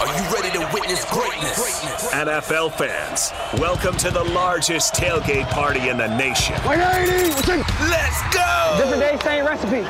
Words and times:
Are 0.00 0.06
you 0.06 0.34
ready 0.34 0.50
to 0.52 0.60
witness 0.72 1.04
greatness? 1.10 2.10
NFL 2.14 2.72
fans, 2.72 3.34
welcome 3.60 3.94
to 3.98 4.10
the 4.10 4.24
largest 4.24 4.94
tailgate 4.94 5.46
party 5.50 5.90
in 5.90 5.98
the 5.98 6.08
nation. 6.16 6.54
Let's 6.64 8.22
go! 8.34 8.76
Different 8.78 9.00
day, 9.02 9.18
same 9.22 9.44
recipe. 9.44 9.82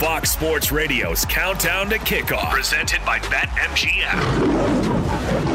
Fox 0.00 0.30
Sports 0.30 0.72
Radio's 0.72 1.26
Countdown 1.26 1.90
to 1.90 1.98
Kickoff, 1.98 2.50
presented 2.50 3.04
by 3.04 3.18
BetMGM, 3.18 4.18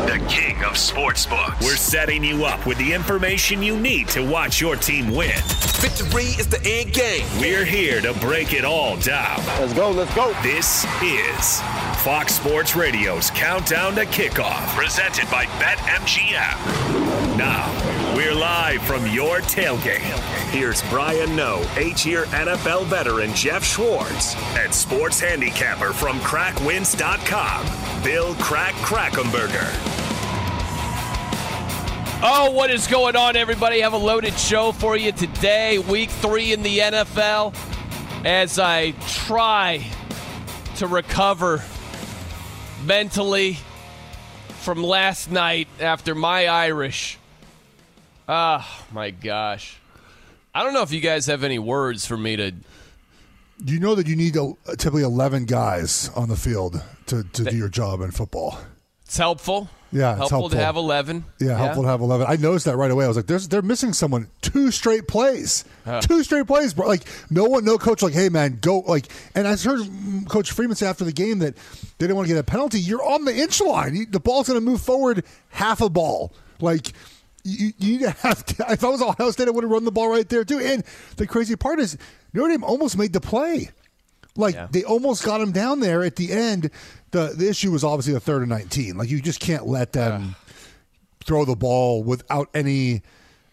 the 0.05 0.19
king 0.29 0.57
of 0.63 0.73
sportsbooks. 0.73 1.63
We're 1.63 1.75
setting 1.75 2.23
you 2.23 2.45
up 2.45 2.67
with 2.67 2.77
the 2.77 2.93
information 2.93 3.63
you 3.63 3.79
need 3.79 4.07
to 4.09 4.23
watch 4.23 4.61
your 4.61 4.75
team 4.75 5.15
win. 5.15 5.41
Victory 5.81 6.25
is 6.25 6.47
the 6.47 6.61
end 6.63 6.93
game. 6.93 7.25
We're 7.41 7.65
here 7.65 8.01
to 8.01 8.13
break 8.19 8.53
it 8.53 8.63
all 8.63 8.97
down. 8.97 9.43
Let's 9.59 9.73
go, 9.73 9.89
let's 9.89 10.13
go. 10.13 10.31
This 10.43 10.85
is 11.01 11.59
Fox 12.03 12.35
Sports 12.35 12.75
Radio's 12.75 13.31
Countdown 13.31 13.62
to 13.65 14.05
Kickoff, 14.05 14.75
presented 14.75 15.29
by 15.31 15.45
BetMGM. 15.45 17.37
Now, 17.37 18.13
we're 18.13 18.35
live 18.35 18.81
from 18.83 19.07
your 19.07 19.37
tailgate. 19.39 20.01
Here's 20.49 20.81
Brian 20.89 21.33
Noe, 21.35 21.65
eight-year 21.77 22.25
NFL 22.25 22.85
veteran 22.85 23.33
Geoff 23.33 23.63
Schwartz, 23.63 24.35
and 24.57 24.73
sports 24.73 25.21
handicapper 25.21 25.93
from 25.93 26.19
CrackWins.com, 26.19 28.03
Bill 28.03 28.35
Crack 28.35 28.73
Krackomberger. 28.75 29.69
Oh, 32.21 32.51
what 32.51 32.69
is 32.69 32.85
going 32.87 33.15
on, 33.15 33.37
everybody? 33.37 33.79
Have 33.79 33.93
a 33.93 33.97
loaded 33.97 34.37
show 34.37 34.73
for 34.73 34.97
you 34.97 35.13
today, 35.13 35.79
week 35.79 36.09
three 36.09 36.51
in 36.51 36.63
the 36.63 36.79
NFL. 36.79 37.55
As 38.25 38.59
I 38.59 38.91
try 39.07 39.85
to 40.75 40.87
recover 40.87 41.63
mentally 42.85 43.57
from 44.61 44.83
last 44.83 45.31
night 45.31 45.67
after 45.79 46.15
my 46.15 46.47
Irish. 46.47 47.17
Ah, 48.27 48.85
my 48.91 49.11
gosh. 49.11 49.77
I 50.55 50.63
don't 50.63 50.73
know 50.73 50.83
if 50.83 50.91
you 50.91 51.01
guys 51.01 51.25
have 51.25 51.43
any 51.43 51.59
words 51.59 52.05
for 52.05 52.17
me 52.17 52.35
to. 52.35 52.53
You 53.65 53.79
know 53.79 53.95
that 53.95 54.07
you 54.07 54.15
need 54.15 54.33
typically 54.77 55.03
11 55.03 55.45
guys 55.45 56.09
on 56.15 56.29
the 56.29 56.35
field 56.35 56.81
to, 57.07 57.23
to 57.23 57.43
do 57.43 57.55
your 57.55 57.69
job 57.69 58.01
in 58.01 58.11
football. 58.11 58.57
It's 59.05 59.17
helpful. 59.17 59.69
Yeah, 59.93 60.11
it's 60.19 60.29
helpful, 60.29 60.49
to 60.49 60.57
have 60.57 60.75
11. 60.75 61.23
Yeah, 61.39 61.57
helpful 61.57 61.83
to 61.83 61.89
have 61.89 62.01
11. 62.01 62.25
I 62.27 62.35
noticed 62.35 62.65
that 62.65 62.75
right 62.77 62.91
away. 62.91 63.05
I 63.05 63.07
was 63.07 63.17
like, 63.17 63.27
"There's 63.27 63.47
they're 63.47 63.61
missing 63.61 63.93
someone. 63.93 64.27
Two 64.41 64.71
straight 64.71 65.07
plays, 65.07 65.65
two 66.01 66.23
straight 66.23 66.47
plays, 66.47 66.73
bro. 66.73 66.87
Like 66.87 67.03
no 67.29 67.45
one, 67.45 67.63
no 67.63 67.77
coach. 67.77 68.01
Like, 68.01 68.13
hey 68.13 68.29
man, 68.29 68.59
go. 68.61 68.79
Like, 68.79 69.07
and 69.35 69.47
I 69.47 69.55
heard 69.55 69.81
Coach 70.27 70.51
Freeman 70.51 70.75
say 70.75 70.87
after 70.87 71.05
the 71.05 71.11
game 71.11 71.39
that 71.39 71.55
they 71.55 72.07
didn't 72.07 72.15
want 72.15 72.27
to 72.27 72.33
get 72.33 72.39
a 72.39 72.43
penalty. 72.43 72.79
You're 72.79 73.03
on 73.03 73.25
the 73.25 73.35
inch 73.35 73.61
line. 73.61 74.07
The 74.11 74.19
ball's 74.19 74.47
going 74.47 74.59
to 74.59 74.65
move 74.65 74.81
forward 74.81 75.23
half 75.49 75.81
a 75.81 75.89
ball. 75.89 76.33
Like. 76.59 76.91
You, 77.45 77.73
you 77.77 77.97
need 77.97 78.03
to 78.03 78.11
have. 78.11 78.45
To, 78.45 78.65
if 78.69 78.85
I 78.85 78.87
was 78.87 79.01
Ohio 79.01 79.29
State, 79.31 79.49
I 79.49 79.51
would 79.51 79.65
have 79.65 79.69
run 79.71 79.83
the 79.83 79.91
ball 79.91 80.07
right 80.07 80.29
there 80.29 80.45
too. 80.45 80.59
And 80.59 80.81
the 81.17 81.27
crazy 81.27 81.57
part 81.57 81.77
is, 81.77 81.97
Notre 82.31 82.51
Dame 82.51 82.63
almost 82.63 82.97
made 82.97 83.11
the 83.11 83.19
play. 83.19 83.69
Like 84.35 84.55
Yeah. 84.55 84.67
they 84.71 84.83
almost 84.83 85.23
got 85.23 85.41
him 85.41 85.51
down 85.51 85.79
there 85.79 86.03
at 86.03 86.15
the 86.15 86.31
end. 86.31 86.69
The 87.11 87.33
the 87.37 87.47
issue 87.49 87.71
was 87.71 87.83
obviously 87.83 88.13
the 88.13 88.19
third 88.19 88.41
and 88.41 88.49
nineteen. 88.49 88.97
Like 88.97 89.09
you 89.09 89.21
just 89.21 89.39
can't 89.39 89.67
let 89.67 89.91
them 89.93 90.35
throw 91.23 91.45
the 91.45 91.55
ball 91.55 92.03
without 92.03 92.49
any 92.53 93.01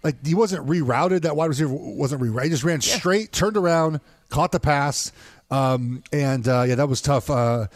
like 0.03 0.25
he 0.27 0.35
wasn't 0.35 0.67
rerouted. 0.67 1.23
That 1.23 1.37
wide 1.37 1.47
receiver 1.47 1.71
wasn't 1.73 2.23
rerouted. 2.23 2.45
He 2.45 2.51
just 2.51 2.65
ran 2.65 2.81
straight, 2.81 3.33
turned 3.33 3.57
around, 3.59 4.01
caught 4.31 4.53
the 4.53 4.61
pass, 4.61 5.13
um, 5.51 6.03
and 6.13 6.49
uh, 6.49 6.65
yeah, 6.67 6.77
that 6.77 6.89
was 6.89 7.03
tough. 7.03 7.29
Uh, 7.29 7.67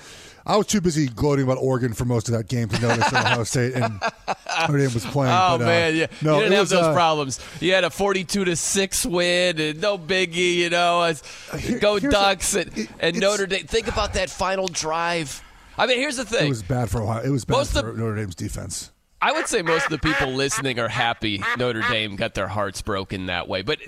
I 0.47 0.57
was 0.57 0.67
too 0.67 0.81
busy 0.81 1.09
gloating 1.09 1.45
about 1.45 1.57
Oregon 1.59 1.95
for 1.95 2.05
most 2.05 2.29
of 2.29 2.35
that 2.35 2.49
game 2.49 2.69
to 2.69 2.79
notice 2.81 3.11
that 3.11 3.25
Ohio 3.25 3.45
State 3.45 3.75
and 3.75 4.01
Notre 4.61 4.79
Dame 4.79 4.93
was 4.93 5.07
playing. 5.07 5.33
Oh 5.33 5.57
but, 5.59 5.63
uh, 5.63 5.67
man, 5.67 5.97
yeah. 5.97 6.07
no, 6.21 6.35
you 6.35 6.41
didn't 6.43 6.53
have 6.53 6.61
was, 6.61 6.71
those 6.71 6.85
uh, 6.85 6.93
problems. 6.93 7.41
You 7.61 7.73
had 7.73 7.85
a 7.85 7.91
forty-two 7.91 8.45
to 8.45 8.55
six 8.57 9.07
win, 9.07 9.59
and 9.59 9.81
no 9.81 9.97
biggie. 9.97 10.55
You 10.57 10.71
know, 10.71 11.13
Here- 11.59 11.79
go 11.79 11.99
Ducks 11.99 12.55
a- 12.55 12.61
and, 12.61 12.79
it- 12.79 12.89
and 13.01 13.19
Notre 13.19 13.47
Dame. 13.47 13.67
Think 13.67 13.89
about 13.89 14.15
that 14.15 14.29
final 14.29 14.69
drive. 14.69 15.43
I 15.79 15.87
mean, 15.87 15.99
here's 15.99 16.17
the 16.19 16.25
thing. 16.25 16.47
It 16.47 16.51
was 16.51 16.63
bad 16.63 16.91
for 16.91 17.03
Ohio. 17.03 17.23
It 17.23 17.31
was 17.31 17.45
bad 17.45 17.57
Most 17.57 17.73
for 17.73 17.91
of- 17.91 17.97
Notre 17.97 18.15
Dame's 18.17 18.35
defense. 18.35 18.91
I 19.23 19.33
would 19.33 19.49
say 19.49 19.63
most 19.63 19.87
of 19.87 19.91
the 19.91 19.99
people 19.99 20.33
listening 20.33 20.79
are 20.79 20.89
happy 20.89 21.43
Notre 21.57 21.81
Dame 21.81 22.15
got 22.17 22.35
their 22.35 22.49
hearts 22.49 22.83
broken 22.83 23.27
that 23.27 23.49
way. 23.49 23.63
But 23.63 23.79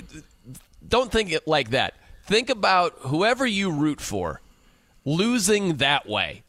don't 0.88 1.12
think 1.12 1.30
it 1.30 1.46
like 1.46 1.70
that. 1.70 1.92
Think 2.24 2.48
about 2.48 2.94
whoever 3.00 3.44
you 3.46 3.70
root 3.70 4.00
for 4.00 4.40
losing 5.04 5.76
that 5.76 6.08
way. 6.08 6.42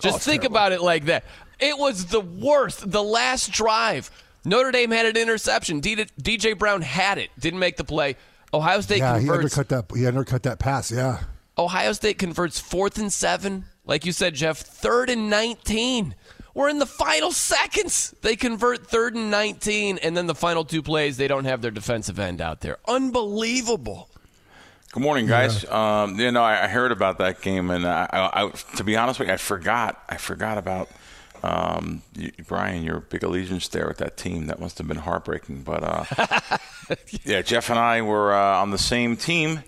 Just 0.00 0.16
Oh, 0.16 0.18
think 0.18 0.42
terrible. 0.42 0.56
about 0.56 0.72
it 0.72 0.80
like 0.82 1.06
that. 1.06 1.24
It 1.58 1.76
was 1.78 2.06
the 2.06 2.20
worst. 2.20 2.90
The 2.90 3.02
last 3.02 3.50
drive, 3.52 4.10
Notre 4.44 4.72
Dame 4.72 4.90
had 4.90 5.06
an 5.06 5.16
interception. 5.16 5.80
D- 5.80 5.96
DJ 6.20 6.58
Brown 6.58 6.82
had 6.82 7.18
it, 7.18 7.30
didn't 7.38 7.58
make 7.60 7.76
the 7.76 7.84
play. 7.84 8.16
Ohio 8.52 8.80
State 8.80 8.98
Yeah, 8.98 9.18
he 9.18 9.30
undercut 9.30 9.68
that. 9.68 9.84
He 9.94 10.06
undercut 10.06 10.42
that 10.44 10.58
pass. 10.58 10.90
Yeah. 10.90 11.20
Ohio 11.58 11.92
State 11.92 12.18
converts 12.18 12.58
fourth 12.58 12.98
and 12.98 13.12
seven. 13.12 13.66
Like 13.84 14.04
you 14.06 14.12
said, 14.12 14.34
Geoff, 14.34 14.58
third 14.58 15.10
and 15.10 15.28
19. 15.30 16.14
We're 16.54 16.68
in 16.68 16.78
the 16.78 16.86
final 16.86 17.30
seconds. 17.32 18.14
They 18.22 18.34
convert 18.36 18.86
third 18.86 19.14
and 19.14 19.30
19, 19.30 19.98
and 19.98 20.16
then 20.16 20.26
the 20.26 20.34
final 20.34 20.64
two 20.64 20.82
plays, 20.82 21.16
they 21.16 21.28
don't 21.28 21.44
have 21.44 21.62
their 21.62 21.70
defensive 21.70 22.18
end 22.18 22.40
out 22.40 22.60
there. 22.60 22.78
Unbelievable. 22.88 24.08
Good 24.92 25.04
morning, 25.04 25.28
guys. 25.28 25.64
Um, 25.66 26.18
you 26.18 26.32
know, 26.32 26.42
I, 26.42 26.64
I 26.64 26.66
heard 26.66 26.90
about 26.90 27.18
that 27.18 27.40
game, 27.42 27.70
and 27.70 27.86
I, 27.86 28.08
I, 28.12 28.42
I, 28.42 28.50
to 28.74 28.82
be 28.82 28.96
honest 28.96 29.20
with 29.20 29.28
you, 29.28 29.34
I 29.34 29.36
forgot. 29.36 30.02
I 30.08 30.16
forgot 30.16 30.58
about 30.58 30.88
um, 31.44 32.02
you, 32.16 32.32
Brian. 32.48 32.82
Your 32.82 32.98
big 32.98 33.22
allegiance 33.22 33.68
there 33.68 33.86
with 33.86 33.98
that 33.98 34.16
team. 34.16 34.48
That 34.48 34.58
must 34.58 34.78
have 34.78 34.88
been 34.88 34.96
heartbreaking. 34.96 35.62
But 35.62 35.84
uh, 35.84 36.56
yeah, 37.24 37.40
Geoff 37.42 37.70
and 37.70 37.78
I 37.78 38.02
were 38.02 38.34
uh, 38.34 38.56
on 38.58 38.72
the 38.72 38.78
same 38.78 39.16
team 39.16 39.62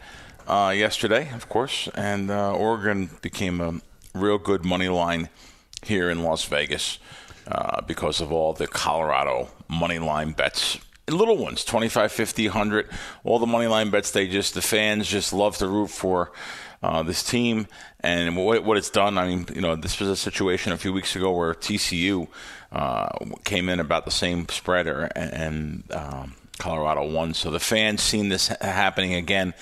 uh, 0.49 0.75
yesterday, 0.77 1.31
of 1.33 1.49
course, 1.49 1.89
and 1.95 2.29
uh, 2.29 2.53
Oregon 2.53 3.09
became 3.23 3.61
a 3.61 3.81
real 4.19 4.39
good 4.39 4.65
money 4.65 4.89
line 4.89 5.29
here 5.85 6.11
in 6.11 6.25
Las 6.25 6.45
Vegas 6.47 6.99
uh, 7.47 7.81
because 7.83 8.21
of 8.21 8.33
all 8.33 8.55
the 8.55 8.67
Colorado 8.67 9.51
money 9.69 10.01
line 10.01 10.33
bets. 10.33 10.81
Little 11.09 11.37
ones, 11.37 11.65
25, 11.65 12.13
50, 12.13 12.49
100, 12.49 12.89
all 13.25 13.39
the 13.39 13.47
money 13.47 13.67
line 13.67 13.91
bets. 13.91 14.13
They 14.13 14.29
just, 14.29 14.55
the 14.55 14.63
fans 14.63 15.09
just 15.09 15.33
love 15.33 15.57
to 15.59 15.67
root 15.67 15.89
for 15.89 16.31
uh, 16.83 17.03
this 17.03 17.23
team 17.23 17.67
and 18.01 18.37
what, 18.37 18.65
what 18.65 18.77
it's 18.77 18.91
done. 18.91 19.19
I 19.19 19.27
mean, 19.27 19.47
you 19.55 19.61
know, 19.61 19.77
this 19.77 19.99
was 20.01 20.09
a 20.09 20.17
situation 20.17 20.73
a 20.73 20.77
few 20.77 20.93
weeks 20.93 21.17
ago 21.17 21.33
where 21.33 21.55
TCU 21.55 22.29
uh, 22.71 23.09
came 23.45 23.69
in 23.69 23.81
about 23.81 24.05
the 24.05 24.11
same 24.11 24.49
spreader 24.49 25.11
and, 25.15 25.33
and 25.35 25.93
um, 25.93 26.35
Colorado 26.59 27.05
won. 27.09 27.35
So 27.35 27.51
the 27.51 27.61
fans 27.61 28.03
seen 28.03 28.29
this 28.29 28.49
ha- 28.49 28.57
happening 28.61 29.15
again. 29.15 29.55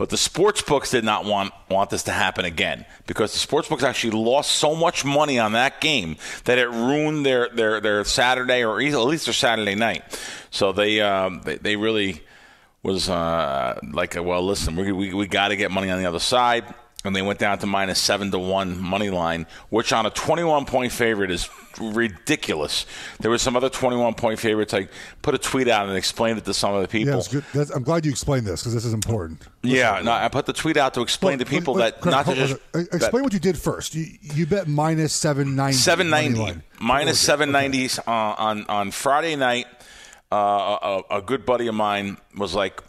But 0.00 0.08
the 0.08 0.16
sports 0.16 0.62
books 0.62 0.92
did 0.92 1.04
not 1.04 1.26
want 1.26 1.52
want 1.68 1.90
this 1.90 2.04
to 2.04 2.10
happen 2.10 2.46
again 2.46 2.86
because 3.06 3.34
the 3.34 3.38
sports 3.38 3.68
books 3.68 3.82
actually 3.82 4.12
lost 4.12 4.52
so 4.52 4.74
much 4.74 5.04
money 5.04 5.38
on 5.38 5.52
that 5.52 5.78
game 5.82 6.16
that 6.44 6.56
it 6.56 6.70
ruined 6.70 7.26
their 7.26 7.50
their, 7.50 7.82
their 7.82 8.02
Saturday 8.04 8.64
or 8.64 8.80
at 8.80 8.94
least 8.94 9.26
their 9.26 9.34
Saturday 9.34 9.74
night. 9.74 10.02
So 10.50 10.72
they 10.72 11.02
um, 11.02 11.42
they, 11.44 11.56
they 11.56 11.76
really 11.76 12.22
was 12.82 13.10
uh, 13.10 13.78
like, 13.92 14.14
well, 14.14 14.42
listen, 14.42 14.74
we 14.74 14.90
we, 14.90 15.12
we 15.12 15.26
got 15.26 15.48
to 15.48 15.56
get 15.56 15.70
money 15.70 15.90
on 15.90 15.98
the 15.98 16.06
other 16.06 16.18
side 16.18 16.64
and 17.04 17.14
they 17.14 17.20
went 17.20 17.38
down 17.38 17.58
to 17.58 17.66
minus 17.66 18.00
seven 18.00 18.30
to 18.30 18.38
one 18.38 18.80
money 18.80 19.10
line, 19.10 19.46
which 19.68 19.92
on 19.92 20.06
a 20.06 20.10
21 20.10 20.64
point 20.64 20.92
favorite 20.92 21.30
is 21.30 21.46
ridiculous. 21.80 22.86
There 23.20 23.30
was 23.30 23.42
some 23.42 23.56
other 23.56 23.68
21 23.68 24.14
point 24.14 24.38
favorites. 24.38 24.74
I 24.74 24.88
put 25.22 25.34
a 25.34 25.38
tweet 25.38 25.68
out 25.68 25.88
and 25.88 25.96
explained 25.96 26.38
it 26.38 26.44
to 26.44 26.54
some 26.54 26.74
of 26.74 26.82
the 26.82 26.88
people. 26.88 27.14
Yeah, 27.14 27.18
it's 27.18 27.28
good. 27.28 27.44
That's, 27.54 27.70
I'm 27.70 27.82
glad 27.82 28.04
you 28.04 28.10
explained 28.10 28.46
this 28.46 28.62
because 28.62 28.74
this 28.74 28.84
is 28.84 28.92
important. 28.92 29.46
Yeah, 29.62 30.00
no, 30.02 30.12
I 30.12 30.28
put 30.28 30.46
the 30.46 30.52
tweet 30.52 30.76
out 30.76 30.94
to 30.94 31.02
explain 31.02 31.38
to 31.38 31.44
people 31.44 31.74
that 31.74 32.04
not 32.04 32.26
to 32.26 32.34
just 32.34 32.54
explain 32.74 33.00
that, 33.00 33.12
what 33.12 33.32
you 33.32 33.40
did 33.40 33.58
first. 33.58 33.94
You, 33.94 34.06
you 34.20 34.46
bet 34.46 34.68
minus 34.68 35.12
790. 35.12 35.76
790 35.76 36.62
minus 36.80 37.18
790 37.18 38.00
okay. 38.00 38.10
uh, 38.10 38.12
on 38.12 38.66
on 38.66 38.90
Friday 38.90 39.36
night. 39.36 39.66
Uh, 40.32 41.02
a, 41.10 41.16
a 41.16 41.22
good 41.22 41.44
buddy 41.44 41.66
of 41.66 41.74
mine 41.74 42.16
was 42.36 42.54
like, 42.54 42.80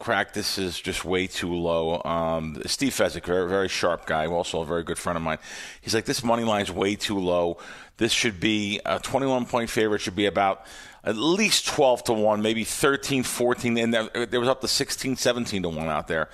crack 0.00 0.32
this 0.32 0.58
is 0.58 0.80
just 0.80 1.04
way 1.04 1.26
too 1.26 1.54
low. 1.54 2.02
Um, 2.04 2.60
Steve 2.66 2.92
Fezzik, 2.92 3.24
very, 3.24 3.48
very 3.48 3.68
sharp 3.68 4.06
guy, 4.06 4.26
also 4.26 4.62
a 4.62 4.66
very 4.66 4.82
good 4.82 4.98
friend 4.98 5.16
of 5.16 5.22
mine. 5.22 5.38
He's 5.80 5.94
like, 5.94 6.06
this 6.06 6.24
money 6.24 6.42
line's 6.42 6.72
way 6.72 6.96
too 6.96 7.18
low. 7.18 7.58
This 7.98 8.12
should 8.12 8.40
be 8.40 8.80
a 8.84 8.98
21 8.98 9.46
point 9.46 9.70
favorite, 9.70 10.00
should 10.00 10.16
be 10.16 10.26
about 10.26 10.64
at 11.04 11.16
least 11.16 11.66
12 11.68 12.04
to 12.04 12.12
1, 12.12 12.42
maybe 12.42 12.64
13, 12.64 13.22
14, 13.22 13.78
and 13.78 13.94
there 13.94 14.40
was 14.40 14.48
up 14.48 14.60
to 14.60 14.68
16, 14.68 15.16
17 15.16 15.62
to 15.62 15.68
1 15.68 15.88
out 15.88 16.08
there. 16.08 16.28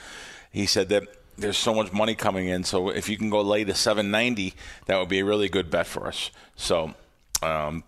He 0.50 0.66
said 0.66 0.88
that 0.88 1.02
there's 1.36 1.58
so 1.58 1.74
much 1.74 1.92
money 1.92 2.14
coming 2.14 2.48
in, 2.48 2.64
so 2.64 2.88
if 2.88 3.08
you 3.08 3.18
can 3.18 3.30
go 3.30 3.42
lay 3.42 3.64
to 3.64 3.74
790, 3.74 4.54
that 4.86 4.98
would 4.98 5.08
be 5.08 5.20
a 5.20 5.24
really 5.24 5.48
good 5.48 5.70
bet 5.70 5.86
for 5.86 6.06
us. 6.06 6.30
So, 6.56 6.94
um, 7.42 7.84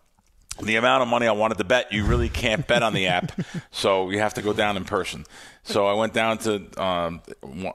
the 0.62 0.76
amount 0.76 1.02
of 1.02 1.08
money 1.08 1.26
I 1.26 1.32
wanted 1.32 1.58
to 1.58 1.64
bet, 1.64 1.92
you 1.92 2.04
really 2.04 2.28
can't 2.28 2.66
bet 2.66 2.82
on 2.82 2.92
the 2.92 3.06
app, 3.06 3.32
so 3.70 4.10
you 4.10 4.18
have 4.18 4.34
to 4.34 4.42
go 4.42 4.52
down 4.52 4.76
in 4.76 4.84
person. 4.84 5.24
So 5.64 5.86
I 5.86 5.94
went 5.94 6.14
down 6.14 6.38
to 6.38 6.82
um, 6.82 7.20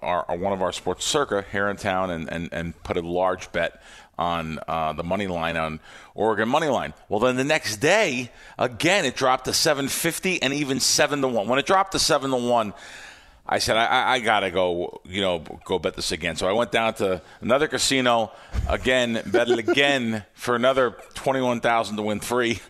our, 0.01 0.25
one 0.35 0.53
of 0.53 0.61
our 0.61 0.71
sports 0.71 1.05
circa 1.05 1.45
here 1.51 1.69
in 1.69 1.77
town 1.77 2.09
and, 2.09 2.29
and, 2.31 2.49
and 2.51 2.83
put 2.83 2.97
a 2.97 3.01
large 3.01 3.51
bet 3.51 3.81
on 4.17 4.59
uh, 4.67 4.93
the 4.93 5.03
money 5.03 5.27
line 5.27 5.57
on 5.57 5.79
Oregon 6.15 6.47
money 6.49 6.67
line. 6.67 6.93
Well, 7.09 7.19
then 7.19 7.35
the 7.35 7.43
next 7.43 7.77
day, 7.77 8.31
again, 8.57 9.05
it 9.05 9.15
dropped 9.15 9.45
to 9.45 9.53
750 9.53 10.41
and 10.41 10.53
even 10.53 10.79
7 10.79 11.21
to 11.21 11.27
1. 11.27 11.47
When 11.47 11.59
it 11.59 11.65
dropped 11.65 11.93
to 11.93 11.99
7 11.99 12.29
to 12.31 12.37
1, 12.37 12.73
I 13.45 13.59
said, 13.59 13.75
I, 13.75 14.13
I, 14.13 14.19
got 14.19 14.41
to 14.41 14.51
go, 14.51 15.01
you 15.03 15.19
know, 15.19 15.39
go 15.65 15.77
bet 15.77 15.95
this 15.95 16.13
again. 16.13 16.37
So 16.37 16.47
I 16.47 16.53
went 16.53 16.71
down 16.71 16.93
to 16.95 17.21
another 17.41 17.67
casino, 17.67 18.31
again, 18.69 19.21
bet 19.25 19.49
it 19.49 19.59
again 19.59 20.23
for 20.33 20.55
another 20.55 20.91
21000 21.15 21.97
to 21.97 22.01
win 22.03 22.21
three. 22.21 22.61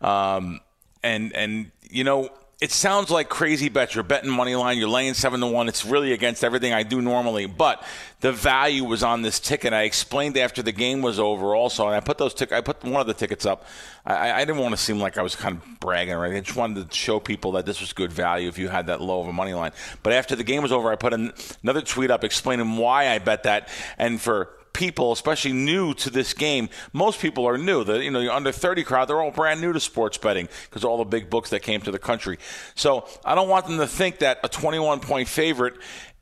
Um, 0.00 0.60
and, 1.02 1.32
and, 1.34 1.70
you 1.88 2.02
know, 2.02 2.30
it 2.58 2.72
sounds 2.72 3.10
like 3.10 3.28
crazy 3.28 3.68
bet. 3.68 3.94
You're 3.94 4.02
betting 4.02 4.30
money 4.30 4.54
line. 4.54 4.78
You're 4.78 4.88
laying 4.88 5.12
seven 5.12 5.40
to 5.40 5.46
one. 5.46 5.68
It's 5.68 5.84
really 5.84 6.14
against 6.14 6.42
everything 6.42 6.72
I 6.72 6.84
do 6.84 7.02
normally. 7.02 7.44
But 7.44 7.84
the 8.20 8.32
value 8.32 8.82
was 8.84 9.02
on 9.02 9.20
this 9.20 9.38
ticket. 9.38 9.74
I 9.74 9.82
explained 9.82 10.38
after 10.38 10.62
the 10.62 10.72
game 10.72 11.02
was 11.02 11.18
over 11.18 11.54
also, 11.54 11.86
and 11.86 11.94
I 11.94 12.00
put 12.00 12.16
those 12.16 12.32
tick- 12.32 12.52
I 12.52 12.62
put 12.62 12.82
one 12.82 13.02
of 13.02 13.06
the 13.06 13.12
tickets 13.12 13.44
up. 13.44 13.66
I, 14.06 14.32
I 14.32 14.44
didn't 14.46 14.62
want 14.62 14.72
to 14.72 14.80
seem 14.80 14.98
like 14.98 15.18
I 15.18 15.22
was 15.22 15.36
kind 15.36 15.58
of 15.58 15.80
bragging 15.80 16.14
anything. 16.14 16.38
I 16.38 16.40
just 16.40 16.56
wanted 16.56 16.90
to 16.90 16.96
show 16.96 17.20
people 17.20 17.52
that 17.52 17.66
this 17.66 17.82
was 17.82 17.92
good 17.92 18.10
value 18.10 18.48
if 18.48 18.56
you 18.56 18.68
had 18.68 18.86
that 18.86 19.02
low 19.02 19.20
of 19.20 19.28
a 19.28 19.34
money 19.34 19.52
line. 19.52 19.72
But 20.02 20.14
after 20.14 20.34
the 20.34 20.44
game 20.44 20.62
was 20.62 20.72
over, 20.72 20.90
I 20.90 20.96
put 20.96 21.12
an, 21.12 21.34
another 21.62 21.82
tweet 21.82 22.10
up 22.10 22.24
explaining 22.24 22.78
why 22.78 23.10
I 23.10 23.18
bet 23.18 23.42
that, 23.42 23.68
and 23.98 24.18
for 24.18 24.48
people, 24.76 25.12
especially 25.12 25.52
new 25.52 25.94
to 25.94 26.10
this 26.10 26.34
game, 26.34 26.68
most 26.92 27.20
people 27.20 27.48
are 27.48 27.58
new. 27.58 27.82
The 27.82 28.04
you 28.04 28.10
know, 28.10 28.20
the 28.20 28.32
under 28.32 28.52
30 28.52 28.84
crowd, 28.84 29.08
they're 29.08 29.20
all 29.20 29.30
brand 29.30 29.60
new 29.60 29.72
to 29.72 29.80
sports 29.80 30.18
betting 30.18 30.48
because 30.68 30.84
all 30.84 30.98
the 30.98 31.04
big 31.04 31.30
books 31.30 31.50
that 31.50 31.60
came 31.62 31.80
to 31.80 31.90
the 31.90 31.98
country. 31.98 32.38
So 32.74 33.08
I 33.24 33.34
don't 33.34 33.48
want 33.48 33.66
them 33.66 33.78
to 33.78 33.86
think 33.86 34.18
that 34.18 34.38
a 34.44 34.48
21 34.48 35.00
point 35.00 35.28
favorite 35.28 35.74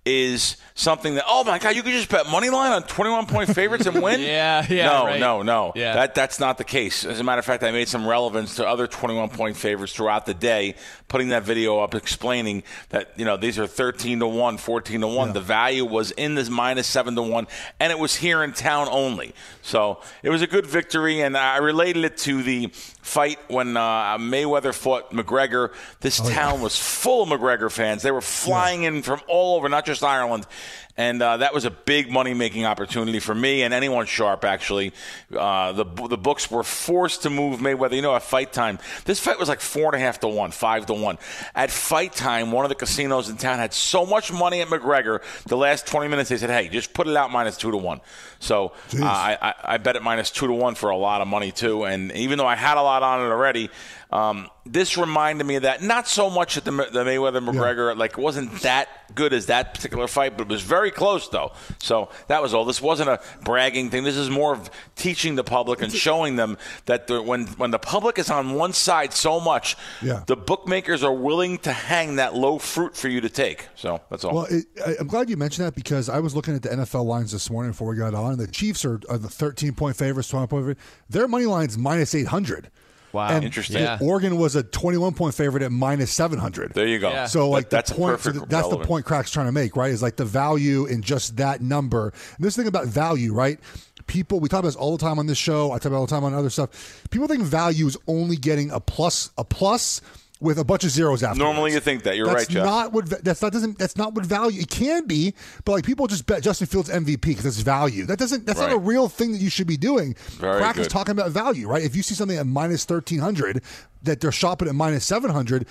is 0.06 0.58
something 0.74 1.14
that 1.14 1.24
oh 1.26 1.44
my 1.44 1.58
god 1.58 1.74
you 1.74 1.82
could 1.82 1.92
just 1.92 2.10
bet 2.10 2.28
money 2.28 2.50
line 2.50 2.72
on 2.72 2.82
21 2.82 3.24
point 3.24 3.54
favorites 3.54 3.86
and 3.86 4.02
win 4.02 4.20
yeah 4.20 4.66
yeah 4.68 4.86
no 4.86 5.04
right. 5.06 5.18
no 5.18 5.40
no 5.40 5.72
yeah. 5.74 5.94
that 5.94 6.14
that's 6.14 6.38
not 6.38 6.58
the 6.58 6.64
case 6.64 7.06
as 7.06 7.20
a 7.20 7.24
matter 7.24 7.38
of 7.38 7.44
fact 7.46 7.62
i 7.62 7.70
made 7.70 7.88
some 7.88 8.06
relevance 8.06 8.56
to 8.56 8.68
other 8.68 8.86
21 8.86 9.30
point 9.30 9.56
favorites 9.56 9.94
throughout 9.94 10.26
the 10.26 10.34
day 10.34 10.74
putting 11.08 11.28
that 11.28 11.42
video 11.42 11.78
up 11.78 11.94
explaining 11.94 12.62
that 12.88 13.12
you 13.16 13.24
know 13.24 13.36
these 13.36 13.58
are 13.58 13.66
13 13.66 14.20
to 14.20 14.26
1 14.26 14.58
14 14.58 15.00
to 15.00 15.06
1 15.06 15.28
yeah. 15.28 15.32
the 15.32 15.40
value 15.40 15.84
was 15.84 16.10
in 16.12 16.34
this 16.34 16.48
minus 16.48 16.86
7 16.86 17.14
to 17.14 17.22
1 17.22 17.46
and 17.78 17.92
it 17.92 17.98
was 17.98 18.16
here 18.16 18.42
in 18.42 18.52
town 18.52 18.88
only 18.90 19.34
so 19.62 20.00
it 20.22 20.30
was 20.30 20.42
a 20.42 20.46
good 20.46 20.66
victory 20.66 21.20
and 21.20 21.36
i 21.36 21.58
related 21.58 22.04
it 22.04 22.16
to 22.16 22.42
the 22.42 22.70
fight 23.04 23.38
when 23.48 23.76
uh, 23.76 24.16
Mayweather 24.16 24.72
fought 24.72 25.12
McGregor. 25.12 25.74
This 26.00 26.20
oh, 26.20 26.30
town 26.30 26.54
yeah. 26.54 26.62
was 26.62 26.78
full 26.78 27.22
of 27.22 27.28
McGregor 27.28 27.70
fans. 27.70 28.02
They 28.02 28.10
were 28.10 28.22
flying 28.22 28.82
yeah. 28.82 28.88
in 28.88 29.02
from 29.02 29.20
all 29.28 29.58
over, 29.58 29.68
not 29.68 29.84
just 29.84 30.02
Ireland 30.02 30.46
and 30.96 31.20
uh, 31.20 31.38
that 31.38 31.52
was 31.52 31.64
a 31.64 31.70
big 31.70 32.10
money 32.10 32.34
making 32.34 32.64
opportunity 32.64 33.18
for 33.18 33.34
me 33.34 33.62
and 33.62 33.74
anyone 33.74 34.06
sharp. 34.06 34.44
Actually, 34.44 34.92
uh, 35.36 35.72
the 35.72 35.84
the 35.84 36.16
books 36.16 36.50
were 36.50 36.62
forced 36.62 37.22
to 37.22 37.30
move 37.30 37.60
Mayweather. 37.60 37.94
You 37.94 38.02
know, 38.02 38.14
at 38.14 38.22
fight 38.22 38.52
time, 38.52 38.78
this 39.04 39.18
fight 39.18 39.38
was 39.38 39.48
like 39.48 39.60
four 39.60 39.86
and 39.86 39.96
a 39.96 39.98
half 39.98 40.20
to 40.20 40.28
one, 40.28 40.52
five 40.52 40.86
to 40.86 40.94
one. 40.94 41.18
At 41.54 41.70
fight 41.70 42.12
time, 42.12 42.52
one 42.52 42.64
of 42.64 42.68
the 42.68 42.74
casinos 42.74 43.28
in 43.28 43.36
town 43.36 43.58
had 43.58 43.74
so 43.74 44.06
much 44.06 44.32
money 44.32 44.60
at 44.60 44.68
McGregor. 44.68 45.20
The 45.46 45.56
last 45.56 45.86
twenty 45.86 46.08
minutes, 46.08 46.30
they 46.30 46.36
said, 46.36 46.50
"Hey, 46.50 46.68
just 46.68 46.94
put 46.94 47.08
it 47.08 47.16
out 47.16 47.32
minus 47.32 47.56
two 47.56 47.70
to 47.70 47.76
one." 47.76 48.00
So 48.38 48.72
uh, 49.00 49.04
I, 49.04 49.38
I, 49.40 49.54
I 49.64 49.76
bet 49.78 49.96
it 49.96 50.02
minus 50.02 50.30
two 50.30 50.46
to 50.46 50.52
one 50.52 50.74
for 50.74 50.90
a 50.90 50.96
lot 50.96 51.20
of 51.20 51.28
money 51.28 51.50
too. 51.50 51.84
And 51.84 52.12
even 52.12 52.38
though 52.38 52.46
I 52.46 52.56
had 52.56 52.76
a 52.76 52.82
lot 52.82 53.02
on 53.02 53.20
it 53.20 53.30
already, 53.30 53.70
um, 54.14 54.48
this 54.64 54.96
reminded 54.96 55.44
me 55.44 55.56
of 55.56 55.62
that. 55.64 55.82
Not 55.82 56.06
so 56.06 56.30
much 56.30 56.56
at 56.56 56.64
the, 56.64 56.70
the 56.70 57.02
Mayweather 57.04 57.44
McGregor, 57.44 57.92
yeah. 57.92 57.98
like 57.98 58.12
it 58.12 58.18
wasn't 58.18 58.52
that 58.62 58.88
good 59.16 59.32
as 59.32 59.46
that 59.46 59.74
particular 59.74 60.06
fight, 60.06 60.38
but 60.38 60.44
it 60.44 60.48
was 60.48 60.62
very 60.62 60.92
close 60.92 61.28
though. 61.28 61.52
So 61.80 62.10
that 62.28 62.40
was 62.40 62.54
all. 62.54 62.64
This 62.64 62.80
wasn't 62.80 63.08
a 63.08 63.20
bragging 63.42 63.90
thing. 63.90 64.04
This 64.04 64.16
is 64.16 64.30
more 64.30 64.52
of 64.52 64.70
teaching 64.94 65.34
the 65.34 65.42
public 65.42 65.82
and 65.82 65.92
showing 65.92 66.36
them 66.36 66.56
that 66.86 67.10
when 67.10 67.46
when 67.48 67.72
the 67.72 67.78
public 67.80 68.18
is 68.20 68.30
on 68.30 68.54
one 68.54 68.72
side 68.72 69.12
so 69.12 69.40
much, 69.40 69.76
yeah. 70.00 70.22
the 70.28 70.36
bookmakers 70.36 71.02
are 71.02 71.12
willing 71.12 71.58
to 71.58 71.72
hang 71.72 72.16
that 72.16 72.36
low 72.36 72.58
fruit 72.58 72.96
for 72.96 73.08
you 73.08 73.20
to 73.20 73.28
take. 73.28 73.66
So 73.74 74.00
that's 74.10 74.24
all. 74.24 74.34
Well, 74.34 74.46
it, 74.48 74.64
I, 74.86 74.94
am 75.00 75.08
glad 75.08 75.28
you 75.28 75.36
mentioned 75.36 75.66
that 75.66 75.74
because 75.74 76.08
I 76.08 76.20
was 76.20 76.36
looking 76.36 76.54
at 76.54 76.62
the 76.62 76.68
NFL 76.68 77.04
lines 77.04 77.32
this 77.32 77.50
morning 77.50 77.72
before 77.72 77.88
we 77.88 77.96
got 77.96 78.14
on. 78.14 78.30
and 78.30 78.40
The 78.40 78.46
Chiefs 78.46 78.84
are, 78.84 79.00
are 79.08 79.18
the 79.18 79.28
13 79.28 79.72
point 79.72 79.96
favorites, 79.96 80.28
20 80.28 80.46
point 80.46 80.62
favorites. 80.62 80.80
Their 81.10 81.26
money 81.26 81.46
line's 81.46 81.76
minus 81.76 82.14
800. 82.14 82.70
Wow, 83.14 83.28
and 83.28 83.44
interesting. 83.44 83.80
Yeah. 83.80 83.98
Oregon 84.00 84.36
was 84.36 84.56
a 84.56 84.64
21 84.64 85.14
point 85.14 85.34
favorite 85.34 85.62
at 85.62 85.70
minus 85.70 86.10
700. 86.10 86.74
There 86.74 86.86
you 86.86 86.98
go. 86.98 87.10
Yeah. 87.10 87.26
So 87.26 87.48
like 87.48 87.70
that, 87.70 87.86
that's 87.86 87.90
the 87.90 87.96
point, 87.96 88.20
so 88.20 88.32
that's 88.32 88.50
relevant. 88.50 88.82
the 88.82 88.88
point 88.88 89.04
Crack's 89.06 89.30
trying 89.30 89.46
to 89.46 89.52
make, 89.52 89.76
right? 89.76 89.92
Is 89.92 90.02
like 90.02 90.16
the 90.16 90.24
value 90.24 90.86
in 90.86 91.00
just 91.00 91.36
that 91.36 91.60
number. 91.60 92.12
And 92.36 92.44
this 92.44 92.56
thing 92.56 92.66
about 92.66 92.86
value, 92.86 93.32
right? 93.32 93.60
People, 94.08 94.40
we 94.40 94.48
talk 94.48 94.58
about 94.58 94.68
this 94.68 94.76
all 94.76 94.96
the 94.96 95.02
time 95.02 95.20
on 95.20 95.26
this 95.26 95.38
show. 95.38 95.70
I 95.70 95.76
talk 95.76 95.86
about 95.86 95.98
all 95.98 96.06
the 96.06 96.10
time 96.10 96.24
on 96.24 96.34
other 96.34 96.50
stuff. 96.50 97.04
People 97.10 97.28
think 97.28 97.42
value 97.42 97.86
is 97.86 97.96
only 98.08 98.36
getting 98.36 98.72
a 98.72 98.80
plus, 98.80 99.30
a 99.38 99.44
plus 99.44 100.00
with 100.44 100.58
a 100.58 100.64
bunch 100.64 100.84
of 100.84 100.90
zeros 100.90 101.22
after. 101.22 101.38
Normally, 101.38 101.72
you 101.72 101.80
think 101.80 102.02
that 102.04 102.16
you're 102.16 102.26
that's 102.26 102.42
right, 102.42 102.48
Geoff. 102.48 102.66
Not 102.66 102.92
what 102.92 103.24
that's 103.24 103.42
not 103.42 103.52
doesn't 103.52 103.78
that's 103.78 103.96
not 103.96 104.14
what 104.14 104.26
value. 104.26 104.60
It 104.60 104.70
can 104.70 105.06
be, 105.06 105.34
but 105.64 105.72
like 105.72 105.84
people 105.84 106.06
just 106.06 106.26
bet 106.26 106.42
Justin 106.42 106.66
Fields 106.66 106.90
MVP 106.90 107.22
because 107.22 107.46
it's 107.46 107.60
value. 107.60 108.04
That 108.04 108.18
doesn't 108.18 108.46
that's 108.46 108.60
right. 108.60 108.68
not 108.68 108.76
a 108.76 108.78
real 108.78 109.08
thing 109.08 109.32
that 109.32 109.40
you 109.40 109.50
should 109.50 109.66
be 109.66 109.76
doing. 109.76 110.14
Very 110.38 110.58
Crack 110.58 110.76
good. 110.76 110.82
is 110.82 110.88
talking 110.88 111.12
about 111.12 111.30
value, 111.30 111.66
right? 111.66 111.82
If 111.82 111.96
you 111.96 112.02
see 112.02 112.14
something 112.14 112.36
at 112.36 112.46
minus 112.46 112.84
thirteen 112.84 113.18
hundred 113.18 113.62
that 114.02 114.20
they're 114.20 114.32
shopping 114.32 114.68
at 114.68 114.74
minus 114.74 115.04
seven 115.04 115.30
hundred. 115.30 115.66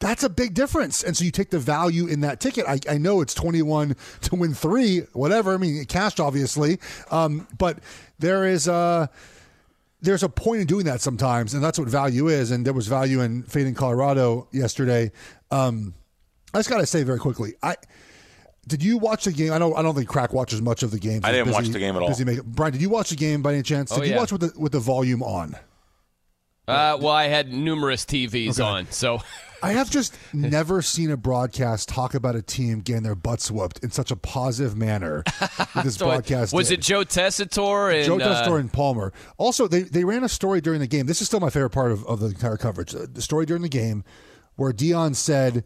That's 0.00 0.24
a 0.24 0.28
big 0.28 0.52
difference. 0.52 1.02
And 1.02 1.16
so 1.16 1.24
you 1.24 1.30
take 1.30 1.48
the 1.48 1.58
value 1.58 2.06
in 2.06 2.20
that 2.22 2.38
ticket. 2.38 2.66
I, 2.68 2.78
I 2.90 2.98
know 2.98 3.22
it's 3.22 3.32
21 3.32 3.96
to 4.22 4.36
win 4.36 4.52
three, 4.52 4.98
whatever. 5.12 5.54
I 5.54 5.56
mean, 5.56 5.76
it 5.76 5.88
cashed, 5.88 6.20
obviously. 6.20 6.78
Um, 7.10 7.46
but 7.56 7.78
there 8.18 8.44
is 8.44 8.68
a 8.68 9.08
there's 10.04 10.22
a 10.22 10.28
point 10.28 10.60
in 10.60 10.66
doing 10.66 10.84
that 10.86 11.00
sometimes, 11.00 11.54
and 11.54 11.62
that's 11.62 11.78
what 11.78 11.88
value 11.88 12.28
is. 12.28 12.50
And 12.50 12.64
there 12.64 12.72
was 12.72 12.86
value 12.86 13.20
in 13.20 13.42
fading 13.42 13.74
Colorado 13.74 14.48
yesterday. 14.52 15.10
Um, 15.50 15.94
I 16.52 16.58
just 16.58 16.68
got 16.68 16.78
to 16.78 16.86
say 16.86 17.02
very 17.02 17.18
quickly, 17.18 17.54
I 17.62 17.76
did 18.66 18.82
you 18.82 18.98
watch 18.98 19.24
the 19.24 19.32
game? 19.32 19.52
I 19.52 19.58
don't. 19.58 19.76
I 19.76 19.82
don't 19.82 19.94
think 19.94 20.08
Crack 20.08 20.32
watches 20.32 20.62
much 20.62 20.82
of 20.82 20.90
the 20.90 20.98
game. 20.98 21.20
I 21.24 21.32
didn't 21.32 21.46
busy, 21.46 21.54
watch 21.54 21.68
the 21.68 21.78
game 21.78 21.96
at 21.96 22.02
all. 22.02 22.08
Busy 22.08 22.24
making, 22.24 22.44
Brian, 22.46 22.72
did 22.72 22.82
you 22.82 22.90
watch 22.90 23.10
the 23.10 23.16
game 23.16 23.42
by 23.42 23.52
any 23.52 23.62
chance? 23.62 23.90
Did 23.90 24.00
oh, 24.00 24.02
you 24.04 24.10
yeah. 24.12 24.18
watch 24.18 24.32
with 24.32 24.40
the 24.40 24.58
with 24.58 24.72
the 24.72 24.80
volume 24.80 25.22
on? 25.22 25.56
Uh, 26.66 26.96
well, 26.98 27.08
I 27.08 27.24
had 27.24 27.52
numerous 27.52 28.06
TVs 28.06 28.58
okay. 28.58 28.62
on, 28.62 28.90
so 28.90 29.20
I 29.64 29.72
have 29.72 29.90
just 29.90 30.14
never 30.34 30.82
seen 30.82 31.10
a 31.10 31.16
broadcast 31.16 31.88
talk 31.88 32.14
about 32.14 32.36
a 32.36 32.42
team 32.42 32.80
getting 32.80 33.02
their 33.02 33.14
butts 33.14 33.50
whooped 33.50 33.82
in 33.82 33.90
such 33.90 34.10
a 34.10 34.16
positive 34.16 34.76
manner. 34.76 35.24
This 35.82 35.94
so 35.96 36.06
broadcast 36.06 36.52
was 36.52 36.68
did. 36.68 36.80
it 36.80 36.82
Joe 36.82 37.00
Tessitore 37.00 37.94
and 37.94 38.04
Joe 38.04 38.18
Tessitore 38.18 38.52
uh, 38.52 38.56
and 38.56 38.70
Palmer? 38.70 39.14
Also, 39.38 39.66
they 39.66 39.80
they 39.80 40.04
ran 40.04 40.22
a 40.22 40.28
story 40.28 40.60
during 40.60 40.80
the 40.80 40.86
game. 40.86 41.06
This 41.06 41.22
is 41.22 41.28
still 41.28 41.40
my 41.40 41.48
favorite 41.48 41.70
part 41.70 41.92
of, 41.92 42.04
of 42.04 42.20
the 42.20 42.26
entire 42.26 42.58
coverage. 42.58 42.92
The 42.92 43.22
story 43.22 43.46
during 43.46 43.62
the 43.62 43.70
game 43.70 44.04
where 44.56 44.70
Deion 44.70 45.16
said 45.16 45.64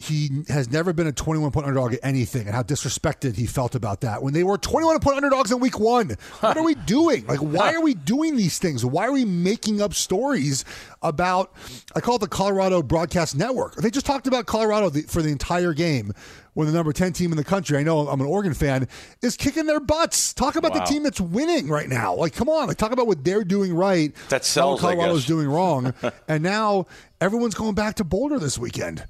he 0.00 0.44
has 0.48 0.70
never 0.70 0.92
been 0.92 1.08
a 1.08 1.12
21 1.12 1.50
point 1.50 1.66
underdog 1.66 1.92
at 1.94 2.00
anything 2.04 2.46
and 2.46 2.54
how 2.54 2.62
disrespected 2.62 3.34
he 3.34 3.46
felt 3.46 3.74
about 3.74 4.02
that 4.02 4.22
when 4.22 4.32
they 4.32 4.44
were 4.44 4.56
21 4.56 5.00
point 5.00 5.16
underdogs 5.16 5.50
in 5.50 5.58
week 5.58 5.78
one. 5.80 6.16
What 6.40 6.56
are 6.56 6.62
we 6.62 6.74
doing? 6.86 7.26
Like, 7.26 7.40
why 7.40 7.74
are 7.74 7.80
we 7.82 7.94
doing 7.94 8.36
these 8.36 8.58
things? 8.60 8.84
Why 8.84 9.06
are 9.08 9.12
we 9.12 9.24
making 9.24 9.80
up 9.82 9.94
stories 9.94 10.64
about, 11.02 11.52
I 11.96 12.00
call 12.00 12.16
it 12.16 12.20
the 12.20 12.28
Colorado 12.28 12.82
Broadcast 12.82 13.36
Network? 13.36 13.74
They 13.74 13.90
just 13.90 14.06
talked 14.06 14.26
about 14.28 14.46
Colorado 14.46 14.88
the, 14.90 15.02
for 15.02 15.20
the 15.20 15.30
entire 15.30 15.72
game 15.74 16.12
when 16.54 16.66
the 16.66 16.72
number 16.72 16.92
10 16.92 17.12
team 17.12 17.30
in 17.30 17.36
the 17.36 17.44
country, 17.44 17.76
I 17.78 17.82
know 17.82 18.08
I'm 18.08 18.20
an 18.20 18.26
Oregon 18.26 18.54
fan, 18.54 18.88
is 19.22 19.36
kicking 19.36 19.66
their 19.66 19.78
butts. 19.80 20.32
Talk 20.34 20.56
about 20.56 20.72
Wow. 20.74 20.80
the 20.80 20.84
team 20.86 21.02
that's 21.04 21.20
winning 21.20 21.68
right 21.68 21.88
now. 21.88 22.14
Like, 22.14 22.34
come 22.34 22.48
on. 22.48 22.66
Like, 22.68 22.76
talk 22.76 22.90
about 22.92 23.06
what 23.06 23.24
they're 23.24 23.44
doing 23.44 23.74
right. 23.74 24.12
That 24.28 24.44
sells, 24.44 24.82
What 24.82 24.94
Colorado's 24.96 25.24
doing 25.26 25.48
wrong. 25.48 25.94
and 26.28 26.42
now 26.42 26.86
everyone's 27.20 27.54
going 27.54 27.74
back 27.74 27.94
to 27.96 28.04
Boulder 28.04 28.38
this 28.40 28.58
weekend. 28.58 29.04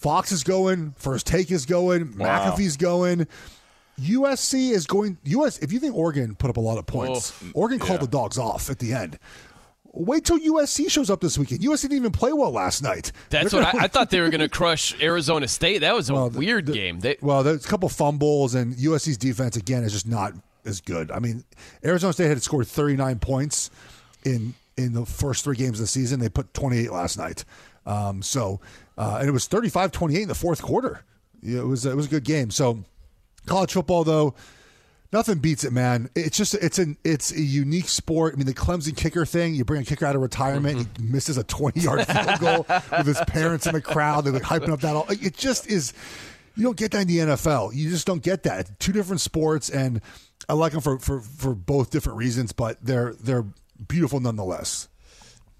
Fox 0.00 0.32
is 0.32 0.42
going. 0.42 0.92
First 0.96 1.26
Take 1.26 1.50
is 1.50 1.66
going. 1.66 2.16
Wow. 2.16 2.50
McAfee's 2.56 2.76
going. 2.76 3.26
USC 4.00 4.70
is 4.70 4.86
going. 4.86 5.18
US. 5.24 5.58
If 5.58 5.72
you 5.72 5.78
think 5.78 5.94
Oregon 5.94 6.34
put 6.34 6.48
up 6.50 6.56
a 6.56 6.60
lot 6.60 6.78
of 6.78 6.86
points, 6.86 7.32
Oregon 7.54 7.78
called 7.78 8.00
the 8.00 8.06
dogs 8.06 8.38
off 8.38 8.70
at 8.70 8.78
the 8.78 8.92
end. 8.94 9.18
Wait 9.92 10.24
till 10.24 10.38
USC 10.38 10.88
shows 10.90 11.10
up 11.10 11.20
this 11.20 11.36
weekend. 11.36 11.60
USC 11.60 11.82
didn't 11.82 11.96
even 11.98 12.12
play 12.12 12.32
well 12.32 12.52
last 12.52 12.80
night. 12.82 13.10
That's 13.28 13.50
They're 13.50 13.60
what 13.60 13.72
gonna- 13.72 13.82
I, 13.82 13.84
I 13.86 13.88
thought 13.92 14.08
they 14.10 14.20
were 14.20 14.30
going 14.30 14.40
to 14.40 14.48
crush 14.48 14.94
Arizona 15.02 15.48
State. 15.48 15.78
That 15.78 15.94
was 15.96 16.08
a 16.08 16.26
weird 16.28 16.66
game. 16.72 17.00
They, 17.00 17.16
Well, 17.20 17.42
there's 17.42 17.64
a 17.64 17.68
couple 17.68 17.88
fumbles, 17.88 18.54
and 18.54 18.74
USC's 18.76 19.18
defense 19.18 19.56
again 19.56 19.82
is 19.82 19.92
just 19.92 20.06
not 20.06 20.32
as 20.64 20.80
good. 20.80 21.10
I 21.10 21.18
mean, 21.18 21.44
Arizona 21.84 22.12
State 22.12 22.28
had 22.28 22.40
scored 22.42 22.68
39 22.68 23.18
points 23.18 23.70
in 24.24 24.54
in 24.76 24.92
the 24.94 25.04
first 25.04 25.42
three 25.44 25.56
games 25.56 25.78
of 25.80 25.84
the 25.84 25.86
season. 25.88 26.20
They 26.20 26.28
put 26.30 26.54
28 26.54 26.90
last 26.92 27.18
night. 27.18 27.44
Um, 27.84 28.22
so, 28.22 28.60
uh, 29.00 29.16
and 29.18 29.28
it 29.28 29.32
was 29.32 29.48
35-28 29.48 30.22
in 30.22 30.28
the 30.28 30.34
fourth 30.34 30.60
quarter. 30.60 31.02
It 31.42 31.66
was 31.66 31.86
it 31.86 31.96
was 31.96 32.04
a 32.04 32.10
good 32.10 32.24
game. 32.24 32.50
So, 32.50 32.84
college 33.46 33.72
football 33.72 34.04
though. 34.04 34.34
Nothing 35.10 35.38
beats 35.38 35.64
it, 35.64 35.72
man. 35.72 36.10
It's 36.14 36.36
just 36.36 36.52
it's 36.54 36.78
an 36.78 36.98
it's 37.02 37.32
a 37.32 37.40
unique 37.40 37.88
sport. 37.88 38.34
I 38.34 38.36
mean, 38.36 38.46
the 38.46 38.52
Clemson 38.52 38.94
kicker 38.94 39.24
thing. 39.24 39.54
You 39.54 39.64
bring 39.64 39.80
a 39.80 39.84
kicker 39.86 40.04
out 40.04 40.14
of 40.14 40.22
retirement, 40.22 40.86
he 40.98 41.02
misses 41.02 41.38
a 41.38 41.42
twenty 41.44 41.80
yard 41.80 42.06
field 42.06 42.38
goal 42.40 42.66
with 42.68 43.06
his 43.06 43.20
parents 43.26 43.66
in 43.66 43.72
the 43.72 43.80
crowd. 43.80 44.24
They're 44.24 44.34
like 44.34 44.42
hyping 44.42 44.70
up 44.70 44.82
that. 44.82 44.94
All 44.94 45.06
it 45.08 45.34
just 45.34 45.66
is. 45.66 45.94
You 46.54 46.64
don't 46.64 46.76
get 46.76 46.90
that 46.90 47.00
in 47.00 47.08
the 47.08 47.18
NFL. 47.18 47.74
You 47.74 47.88
just 47.88 48.06
don't 48.06 48.22
get 48.22 48.42
that. 48.42 48.78
Two 48.78 48.92
different 48.92 49.22
sports, 49.22 49.70
and 49.70 50.02
I 50.46 50.52
like 50.52 50.72
them 50.72 50.82
for 50.82 50.98
for 50.98 51.20
for 51.20 51.54
both 51.54 51.90
different 51.90 52.18
reasons, 52.18 52.52
but 52.52 52.76
they're 52.84 53.14
they're 53.14 53.46
beautiful 53.88 54.20
nonetheless. 54.20 54.89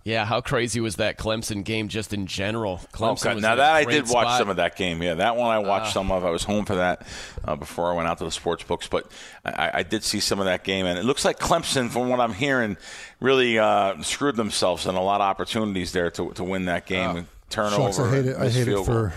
Yeah, 0.04 0.25
how 0.25 0.40
crazy 0.40 0.80
was 0.80 0.97
that 0.97 1.19
Clemson 1.19 1.62
game 1.64 1.88
just 1.88 2.12
in 2.12 2.26
general? 2.26 2.78
Clemson 2.92 3.26
Okay, 3.26 3.35
was 3.35 3.42
now 3.42 3.52
in 3.52 3.59
a 3.59 3.62
that 3.62 3.73
I 3.75 3.85
great 3.85 3.95
did 3.95 4.02
watch 4.12 4.26
spot. 4.26 4.38
some 4.38 4.49
of 4.49 4.57
that 4.57 4.76
game. 4.76 5.02
Yeah, 5.02 5.14
that 5.14 5.37
one 5.37 5.50
I 5.50 5.59
watched 5.59 5.88
Ah. 5.88 5.92
some 5.92 6.11
of. 6.11 6.25
I 6.25 6.30
was 6.30 6.45
home 6.45 6.64
for 6.64 6.76
that 6.76 7.07
uh, 7.45 7.57
before 7.57 7.92
I 7.92 7.95
went 7.97 8.09
out 8.09 8.19
to 8.19 8.25
the 8.25 8.30
sports 8.30 8.62
books. 8.64 8.88
But 8.88 9.11
I, 9.45 9.71
I 9.75 9.83
did 9.83 10.02
see 10.02 10.21
some 10.21 10.38
of 10.40 10.47
that 10.47 10.64
game, 10.64 10.87
and 10.87 10.99
it 10.99 11.04
looks 11.04 11.25
like 11.25 11.38
Clemson, 11.38 11.90
from 11.90 12.09
what 12.09 12.19
I'm 12.21 12.33
hearing, 12.35 12.76
really 13.21 13.59
uh, 13.59 14.00
screwed 14.02 14.37
themselves 14.37 14.87
in 14.87 14.95
a 14.95 15.02
lot 15.02 15.21
of 15.21 15.26
opportunities 15.26 15.92
there 15.92 16.11
to 16.12 16.30
to 16.33 16.45
win 16.45 16.64
that 16.66 16.87
game. 16.87 17.26
Turnover, 17.50 17.83
Shucks, 17.92 17.99
I 17.99 18.11
hate 18.11 18.26
it. 18.26 18.37
I 18.37 18.40
missed 18.45 18.57
hate 18.57 18.62
it 18.62 18.64
field 18.66 18.87
goal. 18.87 18.95
for 18.95 19.12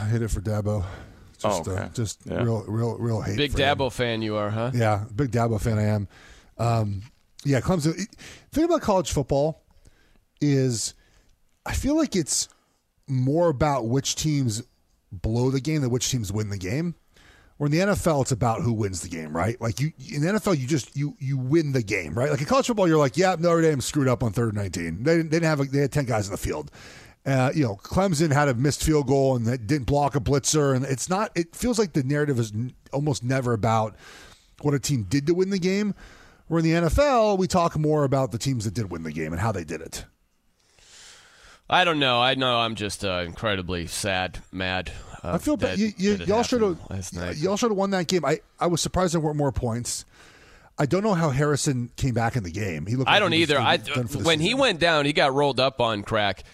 I 0.00 0.04
hate 0.08 0.22
it 0.22 0.28
for 0.30 0.40
Dabo. 0.40 0.84
Just, 1.38 1.44
Oh, 1.68 1.72
okay. 1.72 1.82
uh, 1.82 1.88
just 1.90 2.18
Yeah. 2.24 2.42
real, 2.42 2.64
real, 2.66 2.96
real 2.98 3.20
hate. 3.20 3.36
Big 3.36 3.52
for 3.52 3.58
him. 3.58 3.78
Dabo 3.78 3.92
fan 3.92 4.22
you 4.22 4.36
are, 4.36 4.50
huh? 4.50 4.70
Yeah, 4.74 5.04
big 5.14 5.30
Dabo 5.30 5.60
fan 5.60 5.78
I 5.78 5.82
am. 5.84 6.08
Um, 6.58 7.02
yeah, 7.44 7.60
Clemson. 7.60 7.94
The 7.96 8.06
thing 8.52 8.64
about 8.64 8.80
college 8.80 9.12
football 9.12 9.62
is 10.40 10.94
I 11.64 11.72
feel 11.72 11.96
like 11.96 12.14
it's 12.16 12.48
more 13.08 13.48
about 13.48 13.86
which 13.86 14.14
teams 14.14 14.62
blow 15.12 15.50
the 15.50 15.60
game 15.60 15.82
than 15.82 15.90
which 15.90 16.10
teams 16.10 16.32
win 16.32 16.50
the 16.50 16.58
game. 16.58 16.94
Where 17.56 17.66
in 17.66 17.72
the 17.72 17.78
NFL, 17.78 18.22
it's 18.22 18.32
about 18.32 18.60
who 18.60 18.72
wins 18.72 19.00
the 19.00 19.08
game, 19.08 19.34
right? 19.34 19.58
Like 19.60 19.80
you 19.80 19.92
in 20.12 20.20
the 20.20 20.32
NFL, 20.32 20.58
you 20.58 20.66
just 20.66 20.94
you 20.94 21.16
you 21.18 21.38
win 21.38 21.72
the 21.72 21.82
game, 21.82 22.12
right? 22.12 22.30
Like 22.30 22.40
in 22.40 22.46
college 22.46 22.66
football, 22.66 22.86
you're 22.86 22.98
like, 22.98 23.16
yeah, 23.16 23.34
Notre 23.38 23.62
Dame 23.62 23.80
screwed 23.80 24.08
up 24.08 24.22
on 24.22 24.32
third 24.32 24.48
and 24.48 24.58
nineteen. 24.58 25.02
They 25.02 25.16
didn't, 25.16 25.30
they 25.30 25.36
didn't 25.36 25.48
have 25.48 25.60
a, 25.60 25.64
they 25.64 25.80
had 25.80 25.92
ten 25.92 26.04
guys 26.04 26.26
in 26.26 26.32
the 26.32 26.38
field. 26.38 26.70
Uh, 27.24 27.50
you 27.54 27.64
know, 27.64 27.74
Clemson 27.76 28.30
had 28.30 28.48
a 28.48 28.54
missed 28.54 28.84
field 28.84 29.08
goal 29.08 29.34
and 29.34 29.46
they 29.46 29.56
didn't 29.56 29.86
block 29.86 30.14
a 30.14 30.20
blitzer, 30.20 30.76
and 30.76 30.84
it's 30.84 31.08
not. 31.08 31.32
It 31.34 31.56
feels 31.56 31.78
like 31.78 31.94
the 31.94 32.02
narrative 32.02 32.38
is 32.38 32.52
n- 32.52 32.74
almost 32.92 33.24
never 33.24 33.54
about 33.54 33.96
what 34.60 34.74
a 34.74 34.78
team 34.78 35.04
did 35.04 35.26
to 35.26 35.34
win 35.34 35.50
the 35.50 35.58
game. 35.58 35.94
Where 36.48 36.58
in 36.58 36.64
the 36.64 36.88
NFL, 36.88 37.38
we 37.38 37.48
talk 37.48 37.76
more 37.76 38.04
about 38.04 38.30
the 38.30 38.38
teams 38.38 38.66
that 38.66 38.74
did 38.74 38.90
win 38.90 39.02
the 39.02 39.12
game 39.12 39.32
and 39.32 39.40
how 39.40 39.50
they 39.50 39.64
did 39.64 39.80
it. 39.80 40.04
I 41.68 41.84
don't 41.84 41.98
know. 41.98 42.20
I 42.22 42.34
know 42.34 42.58
I'm 42.58 42.74
just 42.76 43.04
uh, 43.04 43.24
incredibly 43.26 43.86
sad, 43.86 44.38
mad. 44.52 44.92
Uh, 45.24 45.32
I 45.32 45.38
feel 45.38 45.56
bad. 45.56 45.78
You, 45.78 45.92
y'all 45.98 46.42
should 46.44 46.62
have. 46.62 46.78
Y'all 47.36 47.56
should 47.56 47.70
have 47.70 47.76
won 47.76 47.90
that 47.90 48.06
game. 48.06 48.24
I, 48.24 48.40
I 48.60 48.68
was 48.68 48.80
surprised 48.80 49.14
there 49.14 49.20
weren't 49.20 49.36
more 49.36 49.52
points. 49.52 50.04
I 50.78 50.86
don't 50.86 51.02
know 51.02 51.14
how 51.14 51.30
Harrison 51.30 51.90
came 51.96 52.14
back 52.14 52.36
in 52.36 52.42
the 52.44 52.50
game. 52.50 52.86
He 52.86 52.94
looked. 52.96 53.08
I 53.08 53.14
like 53.14 53.20
don't 53.20 53.32
he 53.32 53.42
either. 53.42 53.58
I 53.58 53.78
done 53.78 54.06
for 54.06 54.18
the 54.18 54.24
when 54.24 54.40
he 54.40 54.54
went 54.54 54.78
down, 54.78 55.06
he 55.06 55.12
got 55.12 55.32
rolled 55.34 55.58
up 55.58 55.80
on 55.80 56.02
crack 56.02 56.44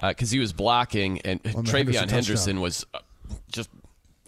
because 0.00 0.30
he 0.30 0.38
was 0.38 0.52
blocking, 0.52 1.20
and 1.22 1.40
On 1.56 1.64
TreVeyon 1.64 1.94
Henderson 1.94 2.08
Henderson, 2.08 2.60
was 2.60 2.86
uh, 2.94 2.98
just 3.50 3.70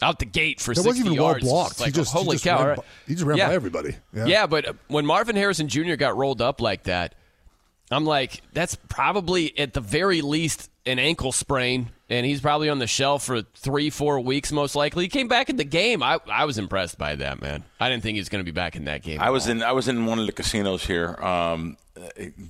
out 0.01 0.19
the 0.19 0.25
gate 0.25 0.61
for 0.61 0.75
That 0.75 0.83
60 0.83 0.89
wasn't 0.89 1.07
even 1.07 1.19
well 1.23 1.31
yards. 1.33 1.45
blocked. 1.45 1.71
It's 1.73 1.79
He 1.81 1.85
Like, 1.85 1.95
just- 1.95 2.13
he 2.13 2.19
holy 2.19 2.35
just 2.35 2.45
cow! 2.45 2.59
ran 2.59 2.67
right? 2.69 2.77
by- 2.79 2.83
he 3.07 3.13
just 3.15 3.25
ran 3.25 3.39
by 3.39 3.55
everybody. 3.55 3.95
Yeah. 4.13 4.47
but 4.47 4.67
uh, 4.69 4.73
when 4.89 5.07
Marvin 5.07 5.37
Harrison 5.37 5.69
Jr. 5.69 5.95
got 5.95 6.17
rolled 6.17 6.43
up 6.43 6.61
like 6.61 6.85
that, 6.85 7.15
I'm 7.95 8.05
like, 8.05 8.43
that's 8.53 8.77
probably 8.89 9.59
at 9.59 9.73
the 9.73 9.81
very 9.81 10.21
least 10.23 10.71
an 10.85 10.99
ankle 10.99 11.33
sprain, 11.33 11.91
and 12.09 12.27
he's 12.27 12.41
probably 12.41 12.69
on 12.69 12.79
the 12.79 12.87
shelf 12.87 13.25
for 13.25 13.43
three, 13.43 13.91
four 13.91 14.19
weeks, 14.21 14.51
most 14.51 14.75
likely. 14.75 15.05
He 15.05 15.09
came 15.09 15.29
back 15.29 15.49
in 15.49 15.57
the 15.57 15.65
game. 15.65 16.03
I, 16.03 16.19
I 16.31 16.45
was 16.45 16.59
impressed 16.59 16.99
by 16.99 17.17
that, 17.17 17.41
man. 17.41 17.65
I 17.79 17.89
didn't 17.89 18.03
think 18.03 18.15
he 18.17 18.21
was 18.21 18.29
going 18.29 18.45
to 18.45 18.51
be 18.51 18.55
back 18.55 18.75
in 18.77 18.85
that 18.87 19.03
game. 19.03 19.21
I 19.21 19.31
was 19.31 19.47
all. 19.47 19.53
in 19.53 19.63
I 19.63 19.73
was 19.73 19.89
in 19.89 20.07
one 20.07 20.19
of 20.19 20.27
the 20.27 20.33
casinos 20.33 20.85
here, 20.85 21.15
um, 21.23 21.77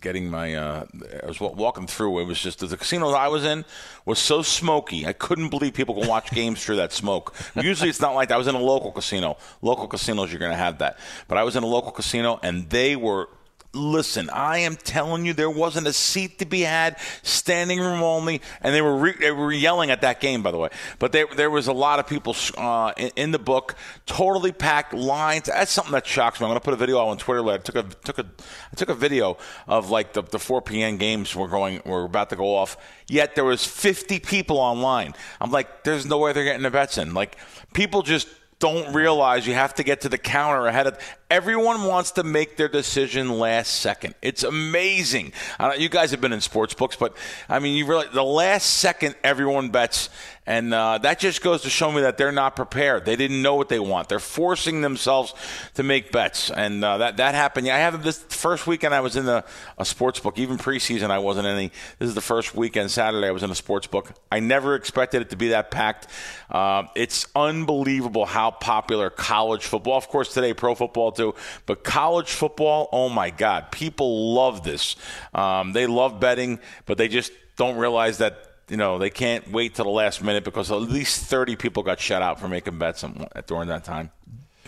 getting 0.00 0.30
my. 0.30 0.54
Uh, 0.54 0.86
I 1.22 1.26
was 1.26 1.40
walking 1.40 1.86
through. 1.86 2.20
It 2.20 2.24
was 2.24 2.40
just 2.40 2.60
the 2.60 2.76
casino 2.76 3.10
I 3.10 3.28
was 3.28 3.44
in 3.44 3.64
was 4.06 4.18
so 4.18 4.40
smoky. 4.40 5.06
I 5.06 5.12
couldn't 5.12 5.50
believe 5.50 5.74
people 5.74 5.94
can 5.94 6.08
watch 6.08 6.30
games 6.30 6.64
through 6.64 6.76
that 6.76 6.92
smoke. 6.92 7.34
Usually 7.54 7.90
it's 7.90 8.00
not 8.00 8.14
like 8.14 8.28
that. 8.30 8.36
I 8.36 8.38
was 8.38 8.48
in 8.48 8.54
a 8.54 8.60
local 8.60 8.92
casino. 8.92 9.36
Local 9.60 9.86
casinos 9.88 10.32
you're 10.32 10.40
going 10.40 10.52
to 10.52 10.56
have 10.56 10.78
that, 10.78 10.98
but 11.28 11.36
I 11.36 11.42
was 11.42 11.56
in 11.56 11.62
a 11.62 11.66
local 11.66 11.92
casino 11.92 12.40
and 12.42 12.70
they 12.70 12.96
were. 12.96 13.28
Listen, 13.74 14.28
I 14.28 14.58
am 14.58 14.76
telling 14.76 15.24
you, 15.24 15.32
there 15.32 15.48
wasn't 15.48 15.86
a 15.86 15.94
seat 15.94 16.38
to 16.40 16.44
be 16.44 16.60
had, 16.60 16.98
standing 17.22 17.80
room 17.80 18.02
only, 18.02 18.42
and 18.60 18.74
they 18.74 18.82
were 18.82 18.94
re- 18.94 19.16
they 19.18 19.30
were 19.30 19.50
yelling 19.50 19.90
at 19.90 20.02
that 20.02 20.20
game, 20.20 20.42
by 20.42 20.50
the 20.50 20.58
way. 20.58 20.68
But 20.98 21.12
there 21.12 21.26
there 21.36 21.50
was 21.50 21.68
a 21.68 21.72
lot 21.72 21.98
of 21.98 22.06
people 22.06 22.36
uh, 22.58 22.92
in, 22.98 23.10
in 23.16 23.30
the 23.30 23.38
book, 23.38 23.74
totally 24.04 24.52
packed 24.52 24.92
lines. 24.92 25.46
That's 25.46 25.72
something 25.72 25.92
that 25.92 26.06
shocks 26.06 26.38
me. 26.38 26.44
I'm 26.44 26.50
going 26.50 26.60
to 26.60 26.64
put 26.64 26.74
a 26.74 26.76
video 26.76 27.00
out 27.00 27.08
on 27.08 27.16
Twitter. 27.16 27.40
later. 27.40 27.60
I 27.60 27.62
took 27.62 27.76
a 27.76 27.82
took 28.04 28.18
a 28.18 28.26
I 28.72 28.76
took 28.76 28.90
a 28.90 28.94
video 28.94 29.38
of 29.66 29.88
like 29.88 30.12
the, 30.12 30.22
the 30.22 30.38
4 30.38 30.60
p.m. 30.60 30.98
games 30.98 31.34
were 31.34 31.48
going 31.48 31.80
were 31.86 32.04
about 32.04 32.28
to 32.28 32.36
go 32.36 32.54
off. 32.54 32.76
Yet 33.08 33.34
there 33.36 33.44
was 33.44 33.64
50 33.64 34.18
people 34.18 34.58
online. 34.58 35.14
I'm 35.40 35.50
like, 35.50 35.82
there's 35.84 36.04
no 36.04 36.18
way 36.18 36.34
they're 36.34 36.44
getting 36.44 36.62
the 36.62 36.70
bets 36.70 36.98
in. 36.98 37.14
Like 37.14 37.38
people 37.72 38.02
just 38.02 38.28
don't 38.62 38.94
realize 38.94 39.44
you 39.44 39.54
have 39.54 39.74
to 39.74 39.82
get 39.82 40.02
to 40.02 40.08
the 40.08 40.16
counter 40.16 40.68
ahead 40.68 40.86
of 40.86 40.96
everyone 41.32 41.84
wants 41.84 42.10
to 42.10 42.22
make 42.22 42.58
their 42.58 42.68
decision 42.68 43.38
last 43.38 43.80
second. 43.80 44.14
It's 44.20 44.42
amazing. 44.42 45.32
You 45.78 45.88
guys 45.88 46.10
have 46.10 46.20
been 46.20 46.34
in 46.34 46.42
sports 46.42 46.74
books 46.74 46.94
but 46.94 47.16
i 47.48 47.58
mean 47.58 47.74
you 47.74 47.86
realize 47.86 48.10
the 48.12 48.22
last 48.22 48.64
second 48.66 49.14
everyone 49.24 49.70
bets 49.70 50.10
and 50.44 50.74
uh, 50.74 50.98
that 50.98 51.20
just 51.20 51.40
goes 51.40 51.62
to 51.62 51.70
show 51.70 51.92
me 51.92 52.00
that 52.00 52.18
they're 52.18 52.32
not 52.32 52.56
prepared. 52.56 53.04
They 53.04 53.14
didn't 53.14 53.42
know 53.42 53.54
what 53.54 53.68
they 53.68 53.78
want. 53.78 54.08
They're 54.08 54.18
forcing 54.18 54.80
themselves 54.80 55.34
to 55.74 55.84
make 55.84 56.10
bets 56.10 56.50
and 56.50 56.84
uh, 56.84 56.98
that, 56.98 57.18
that 57.18 57.36
happened. 57.36 57.68
I 57.68 57.78
have 57.78 58.02
this 58.02 58.18
first 58.24 58.66
weekend 58.66 58.92
i 58.92 59.00
was 59.00 59.14
in 59.16 59.28
a, 59.28 59.44
a 59.78 59.84
sports 59.84 60.18
book. 60.18 60.38
Even 60.38 60.58
preseason 60.58 61.10
i 61.10 61.18
wasn't 61.18 61.46
any. 61.46 61.70
This 61.98 62.08
is 62.08 62.14
the 62.14 62.20
first 62.20 62.54
weekend 62.56 62.90
saturday 62.90 63.28
i 63.28 63.30
was 63.30 63.44
in 63.44 63.50
a 63.50 63.54
sports 63.54 63.86
book. 63.86 64.12
I 64.30 64.40
never 64.40 64.74
expected 64.74 65.22
it 65.22 65.30
to 65.30 65.36
be 65.36 65.48
that 65.48 65.70
packed. 65.70 66.08
Uh, 66.50 66.84
it's 66.96 67.26
unbelievable 67.36 68.26
how 68.26 68.50
popular 68.50 69.10
college 69.10 69.64
football 69.64 69.96
of 69.96 70.08
course 70.08 70.34
today 70.34 70.52
pro 70.52 70.74
football 70.74 71.12
too 71.12 71.21
but 71.66 71.84
college 71.84 72.30
football 72.30 72.88
oh 72.92 73.08
my 73.08 73.30
god 73.30 73.70
people 73.70 74.34
love 74.34 74.62
this. 74.62 74.96
Um, 75.34 75.72
they 75.72 75.86
love 75.86 76.20
betting 76.20 76.58
but 76.86 76.98
they 76.98 77.08
just 77.08 77.32
don't 77.56 77.76
realize 77.76 78.18
that 78.18 78.34
you 78.68 78.76
know 78.76 78.98
they 78.98 79.10
can't 79.10 79.50
wait 79.52 79.74
till 79.74 79.84
the 79.84 79.90
last 79.90 80.22
minute 80.22 80.44
because 80.44 80.70
at 80.70 80.80
least 80.80 81.26
30 81.26 81.56
people 81.56 81.82
got 81.82 82.00
shut 82.00 82.22
out 82.22 82.40
for 82.40 82.48
making 82.48 82.78
bets 82.78 83.04
during 83.46 83.68
that 83.68 83.84
time 83.84 84.10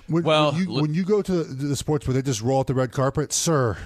When, 0.06 0.22
Well, 0.22 0.52
when, 0.52 0.60
you, 0.62 0.72
when 0.82 0.94
you 0.94 1.04
go 1.04 1.22
to 1.22 1.32
the, 1.44 1.68
the 1.68 1.76
sports 1.76 2.06
where 2.06 2.12
they 2.14 2.20
just 2.20 2.42
roll 2.42 2.60
out 2.60 2.66
the 2.66 2.74
red 2.74 2.92
carpet, 2.92 3.32
sir, 3.32 3.78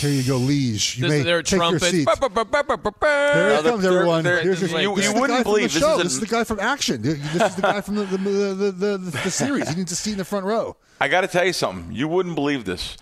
here 0.00 0.10
you 0.10 0.24
go, 0.24 0.36
liege. 0.36 0.96
You 0.96 1.02
This 1.02 1.10
may 1.10 1.18
is 1.18 1.24
their 1.24 1.42
take 1.42 1.58
trumpets. 1.60 1.92
your 1.92 2.04
seats. 2.04 2.18
There 2.20 3.50
Now, 3.52 3.58
it 3.60 3.62
comes, 3.64 3.82
they're- 3.82 3.92
everyone. 3.98 4.24
they're- 4.24 4.42
Here's 4.42 4.60
your, 4.60 4.80
you- 4.80 5.00
you 5.00 5.14
wouldn't 5.14 5.44
believe 5.44 5.72
this 5.72 5.82
is 5.82 5.98
This 6.02 6.12
is 6.14 6.20
the 6.20 6.26
guy 6.26 6.44
from 6.44 6.58
Action. 6.60 7.02
This 7.02 7.18
is 7.42 7.54
the 7.56 7.62
guy 7.62 7.80
from 7.80 7.94
the 7.96 8.04
the, 8.04 8.18
the, 8.18 8.54
the, 8.54 8.72
the, 8.72 8.96
the 9.24 9.30
series. 9.30 9.70
You 9.70 9.76
need 9.76 9.88
to 9.88 9.96
see 9.96 10.12
in 10.12 10.18
the 10.18 10.24
front 10.24 10.44
row. 10.44 10.76
I 11.00 11.08
got 11.08 11.20
to 11.22 11.28
tell 11.28 11.44
you 11.46 11.52
something. 11.52 11.92
You 11.94 12.08
wouldn't 12.08 12.34
believe 12.34 12.64
this. 12.64 12.96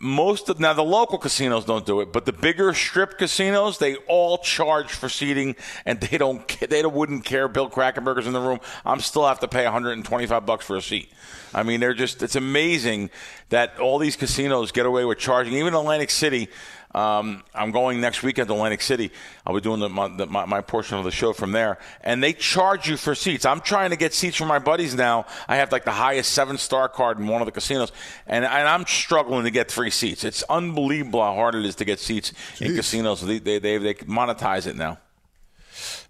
Most 0.00 0.48
of 0.48 0.58
now 0.58 0.72
the 0.72 0.82
local 0.82 1.18
casinos 1.18 1.64
don't 1.66 1.84
do 1.84 2.00
it, 2.00 2.12
but 2.12 2.24
the 2.24 2.32
bigger 2.32 2.72
strip 2.72 3.18
casinos 3.18 3.78
they 3.78 3.96
all 4.08 4.38
charge 4.38 4.90
for 4.90 5.08
seating, 5.08 5.54
and 5.84 6.00
they 6.00 6.18
don't 6.18 6.46
they 6.70 6.84
wouldn't 6.84 7.24
care. 7.24 7.48
Bill 7.48 7.68
Krackomberger's 7.68 8.26
in 8.26 8.32
the 8.32 8.40
room. 8.40 8.60
I'm 8.84 9.00
still 9.00 9.26
have 9.26 9.40
to 9.40 9.48
pay 9.48 9.64
125 9.64 10.46
bucks 10.46 10.64
for 10.64 10.76
a 10.76 10.82
seat. 10.82 11.10
I 11.54 11.62
mean, 11.62 11.80
they're 11.80 11.94
just 11.94 12.22
it's 12.22 12.36
amazing 12.36 13.10
that 13.50 13.78
all 13.78 13.98
these 13.98 14.16
casinos 14.16 14.72
get 14.72 14.86
away 14.86 15.04
with 15.04 15.18
charging. 15.18 15.54
Even 15.54 15.74
Atlantic 15.74 16.10
City, 16.10 16.48
um, 16.92 17.44
I'm 17.54 17.70
going 17.70 18.00
next 18.00 18.22
weekend 18.22 18.48
to 18.48 18.54
Atlantic 18.54 18.82
City. 18.82 19.12
I'll 19.46 19.54
be 19.54 19.60
doing 19.60 19.78
the, 19.78 19.88
my, 19.88 20.08
the, 20.08 20.26
my, 20.26 20.44
my, 20.44 20.60
portion 20.60 20.98
of 20.98 21.04
the 21.04 21.12
show 21.12 21.32
from 21.32 21.52
there, 21.52 21.78
and 22.00 22.22
they 22.22 22.32
charge 22.32 22.88
you 22.88 22.96
for 22.96 23.14
seats. 23.14 23.44
I'm 23.44 23.60
trying 23.60 23.90
to 23.90 23.96
get 23.96 24.12
seats 24.12 24.36
for 24.36 24.46
my 24.46 24.58
buddies 24.58 24.94
now. 24.96 25.26
I 25.46 25.56
have 25.56 25.70
like 25.70 25.84
the 25.84 25.92
highest 25.92 26.32
seven 26.32 26.58
star 26.58 26.88
card 26.88 27.20
in 27.20 27.28
one 27.28 27.42
of 27.42 27.46
the 27.46 27.52
casinos, 27.52 27.92
and, 28.26 28.44
and 28.44 28.68
I'm 28.68 28.86
struggling 28.86 29.44
to 29.44 29.50
get 29.50 29.70
free 29.70 29.90
seats. 29.90 30.24
It's 30.24 30.42
unbelievable 30.44 31.22
how 31.22 31.34
hard 31.34 31.54
it 31.54 31.64
is 31.64 31.76
to 31.76 31.84
get 31.84 32.00
seats 32.00 32.32
Jeez. 32.56 32.66
in 32.66 32.76
casinos. 32.76 33.20
They, 33.20 33.38
they, 33.38 33.58
they, 33.60 33.78
they 33.78 33.94
monetize 33.94 34.66
it 34.66 34.74
now. 34.74 34.98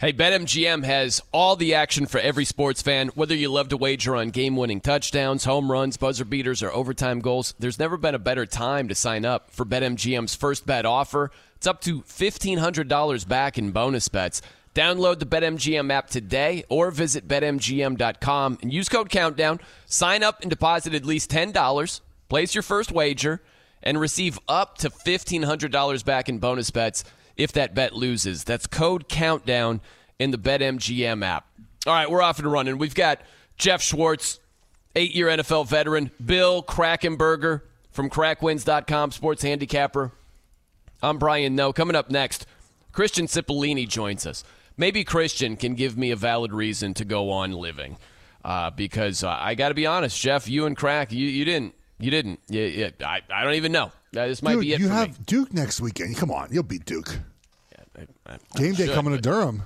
Hey, 0.01 0.13
BetMGM 0.13 0.85
has 0.85 1.21
all 1.33 1.57
the 1.57 1.75
action 1.75 2.07
for 2.07 2.19
every 2.19 2.45
sports 2.45 2.83
fan. 2.83 3.09
Whether 3.15 3.35
you 3.35 3.49
love 3.49 3.69
to 3.71 3.77
wager 3.77 4.17
on 4.17 4.31
game 4.31 4.57
winning 4.57 4.81
touchdowns, 4.81 5.45
home 5.45 5.71
runs, 5.71 5.97
buzzer 5.97 6.25
beaters, 6.25 6.63
or 6.63 6.73
overtime 6.73 7.21
goals, 7.21 7.55
there's 7.59 7.79
never 7.79 7.97
been 7.97 8.15
a 8.15 8.19
better 8.19 8.47
time 8.47 8.89
to 8.89 8.95
sign 8.95 9.25
up 9.25 9.51
for 9.51 9.65
BetMGM's 9.65 10.35
first 10.35 10.67
bet 10.67 10.87
offer. 10.87 11.31
It's 11.57 11.67
up 11.67 11.81
to 11.83 12.03
$1,500 12.03 13.29
back 13.29 13.59
in 13.59 13.71
bonus 13.71 14.09
bets. 14.09 14.41
Download 14.75 15.19
the 15.19 15.27
BetMGM 15.27 15.91
app 15.91 16.09
today 16.09 16.65
or 16.69 16.91
visit 16.91 17.27
BetMGM.com 17.27 18.59
and 18.63 18.73
use 18.73 18.89
code 18.89 19.11
COUNTDOWN. 19.11 19.61
Sign 19.87 20.23
up 20.23 20.41
and 20.43 20.51
deposit 20.51 20.95
at 20.95 21.05
least 21.05 21.31
$10. 21.31 22.01
Place 22.29 22.55
your 22.55 22.63
first 22.63 22.93
wager 22.93 23.43
and 23.83 24.01
receive 24.01 24.39
up 24.49 24.79
to 24.79 24.91
$1,500 24.91 26.05
back 26.05 26.29
in 26.29 26.39
bonus 26.39 26.71
bets 26.71 27.05
if 27.41 27.53
that 27.53 27.75
bet 27.75 27.95
loses. 27.95 28.45
That's 28.45 28.67
code 28.67 29.09
countdown 29.09 29.81
in 30.19 30.31
the 30.31 30.39
BetMGM 30.39 31.25
app. 31.25 31.47
All 31.87 31.95
right, 31.95 32.11
we're 32.11 32.23
off 32.23 32.39
and 32.39 32.51
running. 32.51 32.77
We've 32.79 32.95
got 32.95 33.21
Geoff 33.57 33.83
Schwartz, 33.83 34.39
eight 34.95 35.15
year 35.15 35.29
NFL 35.29 35.67
veteran, 35.69 36.11
Bill 36.25 36.63
Krackomberger 36.63 37.63
from 37.91 38.11
crackwins.com, 38.11 39.13
sports 39.13 39.43
handicapper. 39.43 40.13
I'm 41.03 41.19
Brian 41.19 41.57
Noe. 41.57 41.73
Coming 41.73 41.97
up 41.97 42.11
next, 42.11 42.47
Christian 42.93 43.27
Cipollini 43.27 43.89
joins 43.89 44.27
us. 44.27 44.45
Maybe 44.77 45.03
Christian 45.05 45.57
can 45.57 45.75
give 45.75 45.97
me 45.97 46.11
a 46.11 46.17
valid 46.17 46.53
reason 46.53 46.95
to 46.95 47.05
go 47.05 47.31
on 47.31 47.53
living. 47.53 47.97
Uh, 48.45 48.71
because 48.71 49.23
uh, 49.23 49.29
I 49.29 49.55
got 49.55 49.69
to 49.69 49.75
be 49.75 49.87
honest, 49.87 50.19
Geoff, 50.19 50.49
you 50.49 50.65
and 50.65 50.77
Crack, 50.77 51.13
you, 51.13 51.27
you 51.27 51.45
didn't. 51.45 51.75
You 51.99 52.11
didn't. 52.11 52.41
You, 52.49 52.63
you, 52.63 52.91
I, 53.05 53.21
I 53.33 53.45
don't 53.45 53.55
even 53.55 53.73
know. 53.73 53.93
Uh, 54.17 54.27
this 54.27 54.43
might 54.43 54.55
Dude, 54.55 54.61
be 54.63 54.73
it 54.73 54.81
You 54.81 54.89
have 54.89 55.19
me. 55.19 55.25
Duke 55.27 55.53
next 55.53 55.81
weekend. 55.81 56.17
Come 56.17 56.31
on, 56.31 56.49
you'll 56.51 56.63
beat 56.63 56.85
Duke. 56.85 57.19
I, 58.31 58.35
I, 58.35 58.59
Game 58.59 58.75
day 58.75 58.87
should, 58.87 58.95
coming 58.95 59.15
to 59.15 59.21
Durham. 59.21 59.63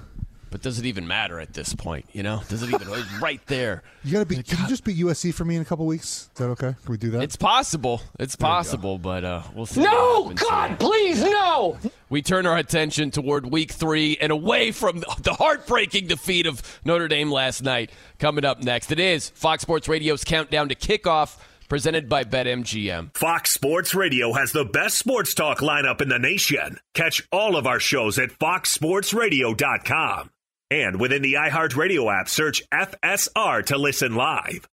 But 0.54 0.62
does 0.62 0.78
it 0.78 0.86
even 0.86 1.08
matter 1.08 1.40
at 1.40 1.52
this 1.52 1.74
point? 1.74 2.06
You 2.12 2.22
know, 2.22 2.40
does 2.48 2.62
it 2.62 2.72
even 2.72 2.86
right 3.20 3.44
there? 3.46 3.82
You 4.04 4.12
gotta 4.12 4.24
be. 4.24 4.40
Can 4.40 4.60
you 4.60 4.68
just 4.68 4.84
beat 4.84 4.96
USC 4.98 5.34
for 5.34 5.44
me 5.44 5.56
in 5.56 5.62
a 5.62 5.64
couple 5.64 5.84
weeks? 5.84 6.28
Is 6.32 6.38
that 6.38 6.44
okay? 6.50 6.76
Can 6.80 6.92
we 6.92 6.96
do 6.96 7.10
that? 7.10 7.24
It's 7.24 7.34
possible. 7.34 8.00
It's 8.20 8.36
possible, 8.36 8.96
but 8.96 9.24
uh, 9.24 9.42
we'll 9.52 9.66
see. 9.66 9.82
No, 9.82 10.32
God, 10.32 10.68
here. 10.68 10.76
please, 10.76 11.20
no. 11.24 11.76
We 12.08 12.22
turn 12.22 12.46
our 12.46 12.56
attention 12.56 13.10
toward 13.10 13.50
Week 13.50 13.72
Three 13.72 14.16
and 14.20 14.30
away 14.30 14.70
from 14.70 15.00
the 15.00 15.34
heartbreaking 15.34 16.06
defeat 16.06 16.46
of 16.46 16.62
Notre 16.84 17.08
Dame 17.08 17.32
last 17.32 17.64
night. 17.64 17.90
Coming 18.20 18.44
up 18.44 18.62
next, 18.62 18.92
it 18.92 19.00
is 19.00 19.30
Fox 19.30 19.62
Sports 19.62 19.88
Radio's 19.88 20.22
countdown 20.22 20.68
to 20.68 20.76
kickoff 20.76 21.36
presented 21.68 22.08
by 22.08 22.24
BetMGM. 22.24 23.16
Fox 23.16 23.52
Sports 23.52 23.94
Radio 23.94 24.32
has 24.32 24.52
the 24.52 24.64
best 24.64 24.98
sports 24.98 25.34
talk 25.34 25.58
lineup 25.58 26.00
in 26.00 26.08
the 26.08 26.18
nation. 26.18 26.78
Catch 26.94 27.26
all 27.32 27.56
of 27.56 27.66
our 27.66 27.80
shows 27.80 28.18
at 28.18 28.30
foxsportsradio.com. 28.30 30.30
And 30.70 31.00
within 31.00 31.22
the 31.22 31.34
iHeartRadio 31.34 32.20
app, 32.20 32.28
search 32.28 32.62
FSR 32.72 33.66
to 33.66 33.78
listen 33.78 34.14
live. 34.14 34.66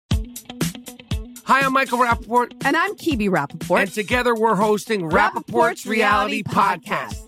Hi, 1.45 1.61
I'm 1.61 1.73
Michael 1.73 1.99
Rapaport. 1.99 2.53
And 2.65 2.77
I'm 2.77 2.95
Kibi 2.97 3.31
Rapaport. 3.31 3.81
And 3.81 3.93
together 3.93 4.35
we're 4.35 4.55
hosting 4.55 5.03
Rapaport's, 5.03 5.47
Rapaport's 5.47 5.87
Reality, 5.87 6.43
Reality 6.43 6.45
Podcast. 6.45 6.85
Podcast. 6.85 7.28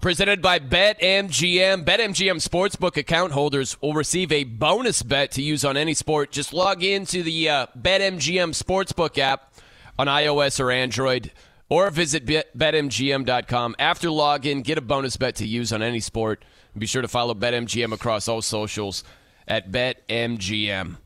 presented 0.00 0.40
by 0.42 0.58
BetMGM. 0.58 1.84
BetMGM 1.84 2.46
Sportsbook 2.46 2.96
account 2.96 3.32
holders 3.32 3.80
will 3.80 3.94
receive 3.94 4.30
a 4.32 4.44
bonus 4.44 5.02
bet 5.02 5.30
to 5.32 5.42
use 5.42 5.64
on 5.64 5.76
any 5.76 5.94
sport. 5.94 6.30
Just 6.30 6.52
log 6.52 6.82
into 6.82 7.22
the 7.22 7.48
uh, 7.48 7.66
BetMGM 7.78 8.50
Sportsbook 8.60 9.18
app 9.18 9.54
on 9.98 10.06
iOS 10.06 10.60
or 10.60 10.70
Android. 10.70 11.32
or 11.68 11.90
visit 11.90 12.24
betmgm.com. 12.26 13.74
After 13.78 14.08
login, 14.08 14.62
get 14.62 14.78
a 14.78 14.80
bonus 14.82 15.16
bet 15.16 15.34
to 15.36 15.46
use 15.46 15.72
on 15.72 15.82
any 15.82 16.00
sport. 16.00 16.44
Be 16.78 16.86
sure 16.86 17.02
to 17.02 17.08
follow 17.08 17.34
BetMGM 17.34 17.92
across 17.92 18.28
all 18.28 18.42
socials 18.42 19.02
at 19.48 19.72
BetMGM. 19.72 20.96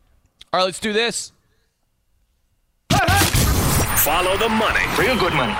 All 0.53 0.59
right, 0.61 0.65
let's 0.65 0.81
do 0.81 0.93
this. 0.93 1.33
Follow 2.91 4.37
the 4.39 4.49
money. 4.49 4.85
Real 4.99 5.19
good 5.19 5.35
money. 5.35 5.55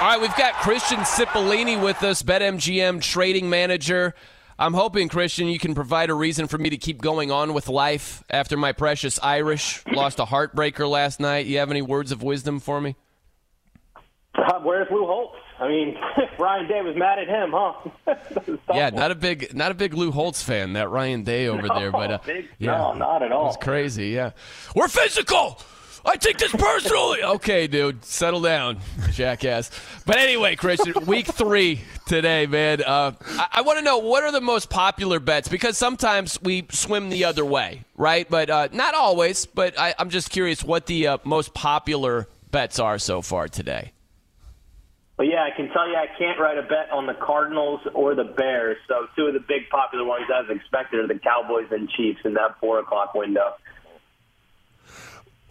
All 0.00 0.06
right, 0.06 0.20
we've 0.20 0.36
got 0.36 0.54
Christian 0.54 0.98
Cipollini 0.98 1.82
with 1.82 2.04
us, 2.04 2.22
BetMGM 2.22 3.02
trading 3.02 3.50
manager. 3.50 4.14
I'm 4.56 4.72
hoping, 4.72 5.08
Christian, 5.08 5.48
you 5.48 5.58
can 5.58 5.74
provide 5.74 6.08
a 6.08 6.14
reason 6.14 6.46
for 6.46 6.56
me 6.56 6.70
to 6.70 6.76
keep 6.76 7.02
going 7.02 7.32
on 7.32 7.52
with 7.52 7.68
life 7.68 8.22
after 8.30 8.56
my 8.56 8.70
precious 8.70 9.18
Irish 9.20 9.82
lost 9.88 10.20
a 10.20 10.24
heartbreaker 10.24 10.88
last 10.88 11.18
night. 11.18 11.46
You 11.46 11.58
have 11.58 11.72
any 11.72 11.82
words 11.82 12.12
of 12.12 12.22
wisdom 12.22 12.60
for 12.60 12.80
me? 12.80 12.94
Uh, 14.36 14.60
where's 14.62 14.86
Lou 14.92 15.04
Holtz? 15.04 15.34
I 15.58 15.66
mean, 15.66 15.96
Ryan 16.38 16.68
Day 16.68 16.82
was 16.82 16.94
mad 16.96 17.18
at 17.18 17.26
him, 17.26 17.50
huh? 17.52 18.56
yeah, 18.72 18.90
not 18.90 19.10
a 19.10 19.16
big, 19.16 19.52
not 19.52 19.72
a 19.72 19.74
big 19.74 19.94
Lou 19.94 20.12
Holtz 20.12 20.44
fan. 20.44 20.74
That 20.74 20.90
Ryan 20.90 21.24
Day 21.24 21.48
over 21.48 21.62
no, 21.66 21.74
there, 21.74 21.90
but 21.90 22.10
uh, 22.12 22.18
big, 22.24 22.48
yeah, 22.58 22.70
no, 22.76 22.92
not 22.92 23.24
at 23.24 23.32
all. 23.32 23.48
It's 23.48 23.56
crazy. 23.56 24.10
Yeah, 24.10 24.30
we're 24.76 24.86
physical. 24.86 25.60
I 26.08 26.16
take 26.16 26.38
this 26.38 26.52
personally. 26.52 27.22
okay, 27.22 27.66
dude, 27.66 28.02
settle 28.02 28.40
down, 28.40 28.78
jackass. 29.12 29.70
But 30.06 30.16
anyway, 30.16 30.56
Christian, 30.56 30.94
week 31.04 31.26
three 31.26 31.82
today, 32.06 32.46
man. 32.46 32.82
Uh, 32.82 33.12
I, 33.22 33.48
I 33.52 33.60
want 33.60 33.78
to 33.78 33.84
know 33.84 33.98
what 33.98 34.24
are 34.24 34.32
the 34.32 34.40
most 34.40 34.70
popular 34.70 35.20
bets 35.20 35.48
because 35.48 35.76
sometimes 35.76 36.40
we 36.40 36.66
swim 36.70 37.10
the 37.10 37.24
other 37.24 37.44
way, 37.44 37.84
right? 37.94 38.26
But 38.28 38.48
uh, 38.48 38.68
not 38.72 38.94
always. 38.94 39.44
But 39.44 39.78
I, 39.78 39.94
am 39.98 40.08
just 40.08 40.30
curious 40.30 40.64
what 40.64 40.86
the 40.86 41.08
uh, 41.08 41.18
most 41.24 41.52
popular 41.52 42.26
bets 42.50 42.78
are 42.78 42.98
so 42.98 43.20
far 43.20 43.46
today. 43.48 43.92
Well, 45.18 45.28
yeah, 45.28 45.42
I 45.42 45.54
can 45.54 45.68
tell 45.72 45.86
you 45.86 45.96
I 45.96 46.06
can't 46.16 46.40
write 46.40 46.56
a 46.56 46.62
bet 46.62 46.90
on 46.90 47.06
the 47.06 47.14
Cardinals 47.14 47.80
or 47.92 48.14
the 48.14 48.24
Bears. 48.24 48.78
So 48.88 49.08
two 49.14 49.26
of 49.26 49.34
the 49.34 49.40
big 49.40 49.68
popular 49.68 50.06
ones, 50.06 50.24
as 50.34 50.48
expected, 50.48 51.00
are 51.00 51.06
the 51.06 51.18
Cowboys 51.18 51.66
and 51.70 51.90
Chiefs 51.90 52.20
in 52.24 52.32
that 52.34 52.58
four 52.60 52.78
o'clock 52.78 53.12
window. 53.14 53.56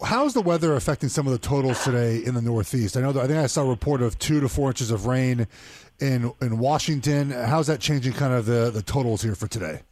How's 0.04 0.32
the 0.32 0.42
weather 0.42 0.74
affecting 0.74 1.08
some 1.08 1.26
of 1.26 1.32
the 1.32 1.38
totals 1.38 1.82
today 1.82 2.18
in 2.24 2.34
the 2.34 2.42
Northeast? 2.42 2.96
I 2.96 3.00
know 3.00 3.12
that 3.12 3.24
I 3.24 3.26
think 3.26 3.38
I 3.38 3.46
saw 3.46 3.62
a 3.62 3.68
report 3.68 4.00
of 4.00 4.18
two 4.18 4.40
to 4.40 4.48
four 4.48 4.70
inches 4.70 4.90
of 4.90 5.06
rain 5.06 5.48
in 5.98 6.32
in 6.40 6.58
Washington. 6.58 7.30
How's 7.30 7.66
that 7.66 7.80
changing 7.80 8.12
kind 8.12 8.32
of 8.32 8.46
the, 8.46 8.70
the 8.70 8.82
totals 8.82 9.22
here 9.22 9.34
for 9.34 9.48
today? 9.48 9.82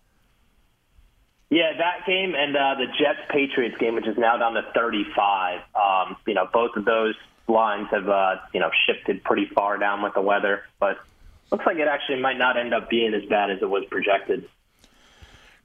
Yeah, 1.50 1.72
that 1.78 2.06
game 2.06 2.34
and 2.36 2.56
uh, 2.56 2.74
the 2.76 2.86
Jets 2.86 3.20
Patriots 3.30 3.76
game, 3.78 3.94
which 3.94 4.06
is 4.06 4.16
now 4.16 4.36
down 4.36 4.54
to 4.54 4.62
35. 4.74 5.60
Um, 5.74 6.16
you 6.26 6.34
know, 6.34 6.48
both 6.52 6.76
of 6.76 6.84
those 6.84 7.14
lines 7.48 7.88
have 7.90 8.08
uh, 8.08 8.36
you 8.52 8.60
know 8.60 8.70
shifted 8.86 9.24
pretty 9.24 9.46
far 9.46 9.76
down 9.76 10.02
with 10.02 10.14
the 10.14 10.22
weather, 10.22 10.62
but 10.78 10.98
looks 11.50 11.66
like 11.66 11.78
it 11.78 11.88
actually 11.88 12.20
might 12.20 12.38
not 12.38 12.56
end 12.56 12.72
up 12.72 12.88
being 12.88 13.12
as 13.12 13.24
bad 13.28 13.50
as 13.50 13.60
it 13.60 13.68
was 13.68 13.84
projected. 13.90 14.48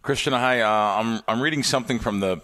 Christian, 0.01 0.34
hi. 0.34 0.62
Uh, 0.62 0.69
I'm 0.69 1.21
I'm 1.27 1.41
reading 1.41 1.62
something 1.62 1.99
from 1.99 2.21
the 2.21 2.41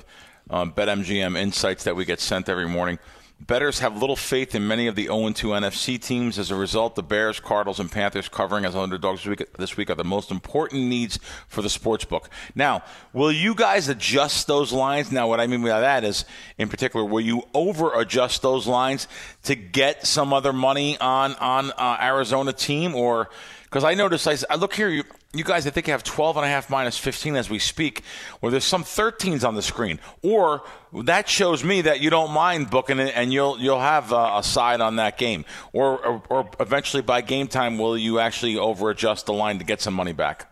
um, 0.49 0.71
BetMGM 0.73 1.37
insights 1.37 1.83
that 1.83 1.95
we 1.95 2.05
get 2.05 2.19
sent 2.19 2.49
every 2.49 2.67
morning. 2.67 2.99
Bettors 3.39 3.79
have 3.79 3.95
little 3.95 4.15
faith 4.15 4.55
in 4.55 4.67
many 4.67 4.87
of 4.87 4.95
the 4.95 5.03
0 5.03 5.29
2 5.29 5.49
NFC 5.49 6.01
teams. 6.01 6.39
As 6.39 6.49
a 6.49 6.55
result, 6.55 6.95
the 6.95 7.03
Bears, 7.03 7.39
Cardinals, 7.39 7.79
and 7.79 7.91
Panthers 7.91 8.27
covering 8.27 8.65
as 8.65 8.75
underdogs 8.75 9.19
this 9.23 9.27
week, 9.27 9.53
this 9.57 9.77
week 9.77 9.91
are 9.91 9.95
the 9.95 10.03
most 10.03 10.31
important 10.31 10.85
needs 10.85 11.19
for 11.47 11.61
the 11.61 11.69
sports 11.69 12.03
book. 12.03 12.31
Now, 12.55 12.81
will 13.13 13.31
you 13.31 13.53
guys 13.53 13.89
adjust 13.89 14.47
those 14.47 14.73
lines? 14.73 15.11
Now, 15.11 15.27
what 15.27 15.39
I 15.39 15.45
mean 15.45 15.61
by 15.61 15.79
that 15.79 16.03
is, 16.03 16.25
in 16.57 16.67
particular, 16.67 17.05
will 17.05 17.21
you 17.21 17.43
over 17.53 17.93
adjust 17.93 18.41
those 18.41 18.65
lines 18.65 19.07
to 19.43 19.55
get 19.55 20.07
some 20.07 20.33
other 20.33 20.51
money 20.51 20.97
on 20.99 21.35
on 21.35 21.71
uh, 21.77 21.97
Arizona 22.01 22.53
team, 22.53 22.95
or 22.95 23.29
because 23.65 23.83
I 23.83 23.93
noticed 23.93 24.27
I, 24.27 24.37
I 24.49 24.55
look 24.55 24.73
here, 24.73 24.89
you, 24.89 25.03
you 25.33 25.43
guys, 25.43 25.67
I 25.67 25.71
think, 25.71 25.87
have 25.87 26.03
12 26.03 26.37
and 26.37 26.45
a 26.45 26.49
half 26.49 26.69
minus 26.69 26.97
15 26.97 27.35
as 27.35 27.49
we 27.49 27.59
speak, 27.59 28.03
where 28.39 28.51
there's 28.51 28.63
some 28.63 28.83
13s 28.83 29.45
on 29.45 29.55
the 29.55 29.61
screen. 29.61 29.99
Or 30.23 30.63
that 31.03 31.27
shows 31.27 31.63
me 31.63 31.81
that 31.81 31.99
you 31.99 32.09
don't 32.09 32.31
mind 32.31 32.69
booking 32.69 32.99
it 32.99 33.13
and 33.15 33.33
you'll 33.33 33.59
you'll 33.59 33.79
have 33.79 34.11
a, 34.11 34.37
a 34.37 34.43
side 34.43 34.79
on 34.79 34.95
that 34.95 35.17
game. 35.17 35.43
Or, 35.73 36.03
or, 36.05 36.23
or 36.29 36.49
eventually 36.59 37.03
by 37.03 37.21
game 37.21 37.47
time, 37.47 37.77
will 37.77 37.97
you 37.97 38.19
actually 38.19 38.57
over 38.57 38.89
adjust 38.89 39.25
the 39.25 39.33
line 39.33 39.59
to 39.59 39.65
get 39.65 39.81
some 39.81 39.93
money 39.93 40.13
back? 40.13 40.49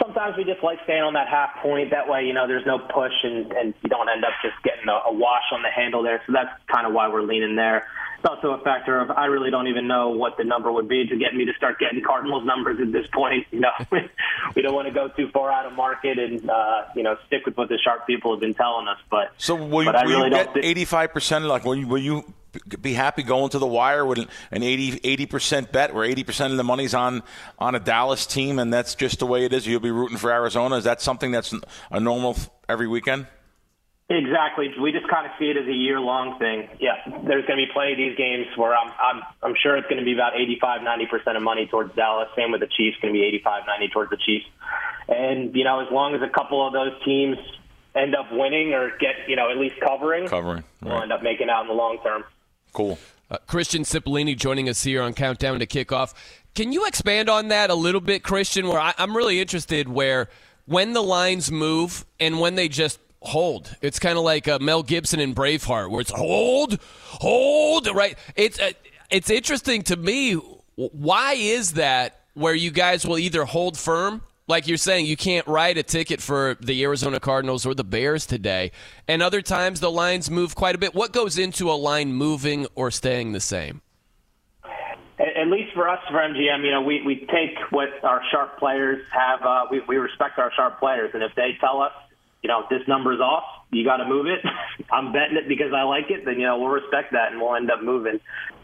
Sometimes 0.00 0.36
we 0.36 0.44
just 0.44 0.62
like 0.62 0.78
staying 0.84 1.02
on 1.02 1.14
that 1.14 1.28
half 1.28 1.62
point. 1.62 1.90
That 1.90 2.08
way, 2.08 2.24
you 2.24 2.34
know, 2.34 2.46
there's 2.46 2.66
no 2.66 2.78
push 2.78 3.12
and, 3.22 3.52
and 3.52 3.74
you 3.82 3.88
don't 3.88 4.08
end 4.08 4.24
up 4.24 4.32
just 4.42 4.56
getting 4.64 4.88
a, 4.88 5.10
a 5.10 5.12
wash 5.12 5.44
on 5.52 5.62
the 5.62 5.70
handle 5.70 6.02
there. 6.02 6.22
So 6.26 6.32
that's 6.32 6.50
kind 6.72 6.86
of 6.86 6.92
why 6.92 7.08
we're 7.08 7.22
leaning 7.22 7.56
there 7.56 7.86
it's 8.16 8.24
also 8.24 8.52
a 8.52 8.64
factor 8.64 8.98
of 8.98 9.10
I 9.10 9.26
really 9.26 9.50
don't 9.50 9.68
even 9.68 9.86
know 9.86 10.10
what 10.10 10.36
the 10.36 10.44
number 10.44 10.72
would 10.72 10.88
be 10.88 11.06
to 11.06 11.16
get 11.16 11.34
me 11.34 11.44
to 11.44 11.52
start 11.54 11.78
getting 11.78 12.02
Cardinals 12.02 12.44
numbers 12.44 12.78
at 12.80 12.92
this 12.92 13.06
point. 13.12 13.46
You 13.50 13.60
know, 13.60 13.70
we 14.54 14.62
don't 14.62 14.74
want 14.74 14.88
to 14.88 14.94
go 14.94 15.08
too 15.08 15.28
far 15.32 15.50
out 15.50 15.66
of 15.66 15.72
market 15.74 16.18
and 16.18 16.48
uh, 16.48 16.84
you 16.94 17.02
know 17.02 17.16
stick 17.26 17.44
with 17.46 17.56
what 17.56 17.68
the 17.68 17.78
sharp 17.78 18.06
people 18.06 18.32
have 18.32 18.40
been 18.40 18.54
telling 18.54 18.88
us. 18.88 18.98
But 19.10 19.32
so 19.38 19.54
will 19.54 19.84
you, 19.84 19.92
will 19.92 20.02
really 20.02 20.24
you 20.24 20.30
get 20.30 20.56
eighty 20.62 20.84
five 20.84 21.12
percent? 21.12 21.44
Like 21.44 21.64
will 21.64 21.76
you, 21.76 21.86
will 21.86 21.98
you 21.98 22.24
be 22.80 22.94
happy 22.94 23.22
going 23.22 23.50
to 23.50 23.58
the 23.58 23.66
wire 23.66 24.06
with 24.06 24.18
an 24.50 24.62
80 24.62 25.26
percent 25.26 25.72
bet 25.72 25.94
where 25.94 26.04
eighty 26.04 26.24
percent 26.24 26.52
of 26.52 26.56
the 26.56 26.64
money's 26.64 26.94
on 26.94 27.22
on 27.58 27.74
a 27.74 27.80
Dallas 27.80 28.26
team, 28.26 28.58
and 28.58 28.72
that's 28.72 28.94
just 28.94 29.18
the 29.18 29.26
way 29.26 29.44
it 29.44 29.52
is. 29.52 29.66
You'll 29.66 29.80
be 29.80 29.90
rooting 29.90 30.16
for 30.16 30.30
Arizona. 30.30 30.76
Is 30.76 30.84
that 30.84 31.00
something 31.00 31.30
that's 31.30 31.54
a 31.90 32.00
normal 32.00 32.36
every 32.68 32.88
weekend? 32.88 33.26
Exactly. 34.08 34.72
We 34.80 34.92
just 34.92 35.08
kind 35.08 35.26
of 35.26 35.32
see 35.36 35.46
it 35.46 35.56
as 35.56 35.66
a 35.66 35.72
year 35.72 35.98
long 35.98 36.38
thing. 36.38 36.68
Yeah, 36.78 36.94
there's 37.26 37.44
going 37.46 37.58
to 37.58 37.66
be 37.66 37.72
plenty 37.72 37.92
of 37.92 37.98
these 37.98 38.16
games 38.16 38.46
where 38.54 38.72
I'm 38.72 38.92
I'm 39.00 39.22
I'm 39.42 39.54
sure 39.60 39.76
it's 39.76 39.88
going 39.88 39.98
to 39.98 40.04
be 40.04 40.12
about 40.12 40.36
85 40.36 40.82
90 40.82 41.06
percent 41.06 41.36
of 41.36 41.42
money 41.42 41.66
towards 41.66 41.92
Dallas. 41.96 42.28
Same 42.36 42.52
with 42.52 42.60
the 42.60 42.68
Chiefs, 42.68 42.96
going 43.02 43.12
to 43.12 43.18
be 43.18 43.26
85 43.26 43.64
90 43.66 43.88
towards 43.88 44.10
the 44.10 44.16
Chiefs. 44.16 44.46
And 45.08 45.54
you 45.56 45.64
know, 45.64 45.80
as 45.80 45.90
long 45.90 46.14
as 46.14 46.22
a 46.22 46.28
couple 46.28 46.64
of 46.64 46.72
those 46.72 46.92
teams 47.04 47.36
end 47.96 48.14
up 48.14 48.30
winning 48.30 48.74
or 48.74 48.96
get 48.98 49.26
you 49.26 49.34
know 49.34 49.50
at 49.50 49.56
least 49.56 49.80
covering, 49.80 50.28
covering, 50.28 50.62
right. 50.82 50.92
we'll 50.92 51.02
end 51.02 51.12
up 51.12 51.24
making 51.24 51.50
out 51.50 51.62
in 51.62 51.68
the 51.68 51.74
long 51.74 51.98
term. 52.04 52.22
Cool. 52.72 52.98
Uh, 53.28 53.38
Christian 53.48 53.82
Cipollini 53.82 54.36
joining 54.36 54.68
us 54.68 54.84
here 54.84 55.02
on 55.02 55.14
Countdown 55.14 55.58
to 55.58 55.66
Kickoff. 55.66 56.14
Can 56.54 56.72
you 56.72 56.86
expand 56.86 57.28
on 57.28 57.48
that 57.48 57.70
a 57.70 57.74
little 57.74 58.00
bit, 58.00 58.22
Christian? 58.22 58.68
Where 58.68 58.78
I, 58.78 58.94
I'm 58.98 59.16
really 59.16 59.40
interested 59.40 59.88
where 59.88 60.28
when 60.66 60.92
the 60.92 61.02
lines 61.02 61.50
move 61.50 62.06
and 62.20 62.38
when 62.38 62.54
they 62.54 62.68
just 62.68 63.00
hold. 63.26 63.76
It's 63.82 63.98
kind 63.98 64.16
of 64.18 64.24
like 64.24 64.48
uh, 64.48 64.58
Mel 64.60 64.82
Gibson 64.82 65.20
in 65.20 65.34
Braveheart, 65.34 65.90
where 65.90 66.00
it's 66.00 66.10
hold, 66.10 66.78
hold, 67.04 67.88
right? 67.94 68.16
It's 68.34 68.58
uh, 68.58 68.72
it's 69.10 69.30
interesting 69.30 69.82
to 69.84 69.96
me. 69.96 70.34
Why 70.74 71.34
is 71.34 71.72
that? 71.74 72.20
Where 72.34 72.54
you 72.54 72.70
guys 72.70 73.06
will 73.06 73.16
either 73.16 73.46
hold 73.46 73.78
firm, 73.78 74.20
like 74.46 74.68
you're 74.68 74.76
saying, 74.76 75.06
you 75.06 75.16
can't 75.16 75.46
write 75.46 75.78
a 75.78 75.82
ticket 75.82 76.20
for 76.20 76.56
the 76.60 76.84
Arizona 76.84 77.18
Cardinals 77.18 77.66
or 77.66 77.74
the 77.74 77.84
Bears 77.84 78.26
today, 78.26 78.72
and 79.08 79.22
other 79.22 79.42
times 79.42 79.80
the 79.80 79.90
lines 79.90 80.30
move 80.30 80.54
quite 80.54 80.74
a 80.74 80.78
bit. 80.78 80.94
What 80.94 81.12
goes 81.12 81.38
into 81.38 81.70
a 81.70 81.74
line 81.74 82.12
moving 82.12 82.66
or 82.74 82.90
staying 82.90 83.32
the 83.32 83.40
same? 83.40 83.80
At 85.18 85.48
least 85.48 85.72
for 85.72 85.88
us, 85.88 85.98
for 86.10 86.18
MGM, 86.18 86.62
you 86.62 86.70
know, 86.70 86.82
we, 86.82 87.00
we 87.02 87.26
take 87.32 87.56
what 87.70 87.88
our 88.04 88.22
sharp 88.30 88.58
players 88.58 89.02
have. 89.12 89.40
Uh, 89.42 89.64
we, 89.70 89.80
we 89.88 89.96
respect 89.96 90.38
our 90.38 90.52
sharp 90.54 90.78
players, 90.78 91.10
and 91.14 91.22
if 91.22 91.34
they 91.34 91.56
tell 91.58 91.80
us 91.80 91.92
you 92.42 92.48
know, 92.48 92.64
this 92.70 92.82
number's 92.86 93.20
off, 93.20 93.44
you 93.72 93.84
got 93.84 93.98
to 93.98 94.06
move 94.06 94.26
it. 94.26 94.40
I'm 94.92 95.12
betting 95.12 95.36
it 95.36 95.48
because 95.48 95.72
I 95.74 95.82
like 95.82 96.10
it. 96.10 96.24
Then 96.24 96.38
you 96.38 96.46
know 96.46 96.58
we'll 96.58 96.68
respect 96.68 97.12
that 97.12 97.32
and 97.32 97.40
we'll 97.40 97.56
end 97.56 97.70
up 97.70 97.82
moving. 97.82 98.20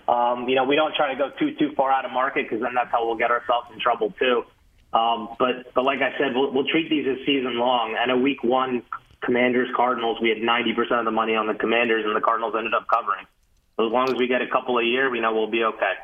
Um, 0.08 0.48
you 0.48 0.56
know, 0.56 0.64
we 0.64 0.76
don't 0.76 0.94
try 0.94 1.12
to 1.12 1.18
go 1.18 1.30
too 1.38 1.54
too 1.56 1.72
far 1.76 1.90
out 1.90 2.04
of 2.04 2.12
market 2.12 2.46
because 2.48 2.62
then 2.62 2.74
that's 2.74 2.90
how 2.90 3.06
we'll 3.06 3.16
get 3.16 3.30
ourselves 3.30 3.68
in 3.72 3.80
trouble 3.80 4.12
too. 4.18 4.44
Um, 4.92 5.34
but 5.38 5.72
but 5.74 5.84
like 5.84 6.00
I 6.00 6.16
said, 6.18 6.34
we'll, 6.34 6.52
we'll 6.52 6.66
treat 6.66 6.90
these 6.90 7.06
as 7.08 7.24
season 7.26 7.58
long. 7.58 7.96
And 7.98 8.10
a 8.10 8.16
week 8.16 8.44
one, 8.44 8.82
Commanders 9.22 9.68
Cardinals, 9.74 10.18
we 10.20 10.28
had 10.28 10.38
90% 10.38 10.98
of 10.98 11.04
the 11.04 11.10
money 11.10 11.34
on 11.34 11.46
the 11.46 11.54
Commanders, 11.54 12.04
and 12.04 12.14
the 12.14 12.20
Cardinals 12.20 12.54
ended 12.56 12.74
up 12.74 12.86
covering. 12.88 13.26
As 13.78 13.90
long 13.90 14.10
as 14.10 14.16
we 14.16 14.26
get 14.26 14.42
a 14.42 14.48
couple 14.48 14.78
a 14.78 14.84
year, 14.84 15.08
we 15.08 15.20
know 15.20 15.32
we'll 15.32 15.50
be 15.50 15.64
okay 15.64 15.94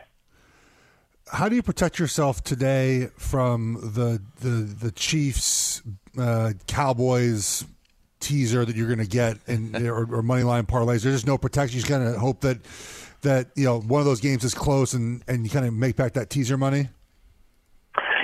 how 1.32 1.48
do 1.48 1.56
you 1.56 1.62
protect 1.62 1.98
yourself 1.98 2.42
today 2.42 3.08
from 3.16 3.74
the 3.94 4.22
the 4.40 4.48
the 4.48 4.90
Chiefs 4.92 5.82
uh, 6.18 6.52
Cowboys 6.66 7.64
teaser 8.20 8.64
that 8.64 8.74
you're 8.74 8.88
going 8.88 8.98
to 8.98 9.06
get 9.06 9.38
and 9.46 9.76
or, 9.86 10.14
or 10.14 10.22
money 10.22 10.42
line 10.42 10.66
parlays? 10.66 11.02
There's 11.02 11.16
just 11.16 11.26
no 11.26 11.38
protection. 11.38 11.76
You 11.76 11.82
just 11.82 11.90
kind 11.90 12.06
of 12.06 12.16
hope 12.16 12.40
that 12.42 12.58
that 13.22 13.48
you 13.56 13.64
know 13.64 13.80
one 13.80 14.00
of 14.00 14.06
those 14.06 14.20
games 14.20 14.44
is 14.44 14.54
close 14.54 14.94
and 14.94 15.22
and 15.28 15.44
you 15.44 15.50
kind 15.50 15.66
of 15.66 15.74
make 15.74 15.96
back 15.96 16.14
that 16.14 16.30
teaser 16.30 16.56
money. 16.56 16.88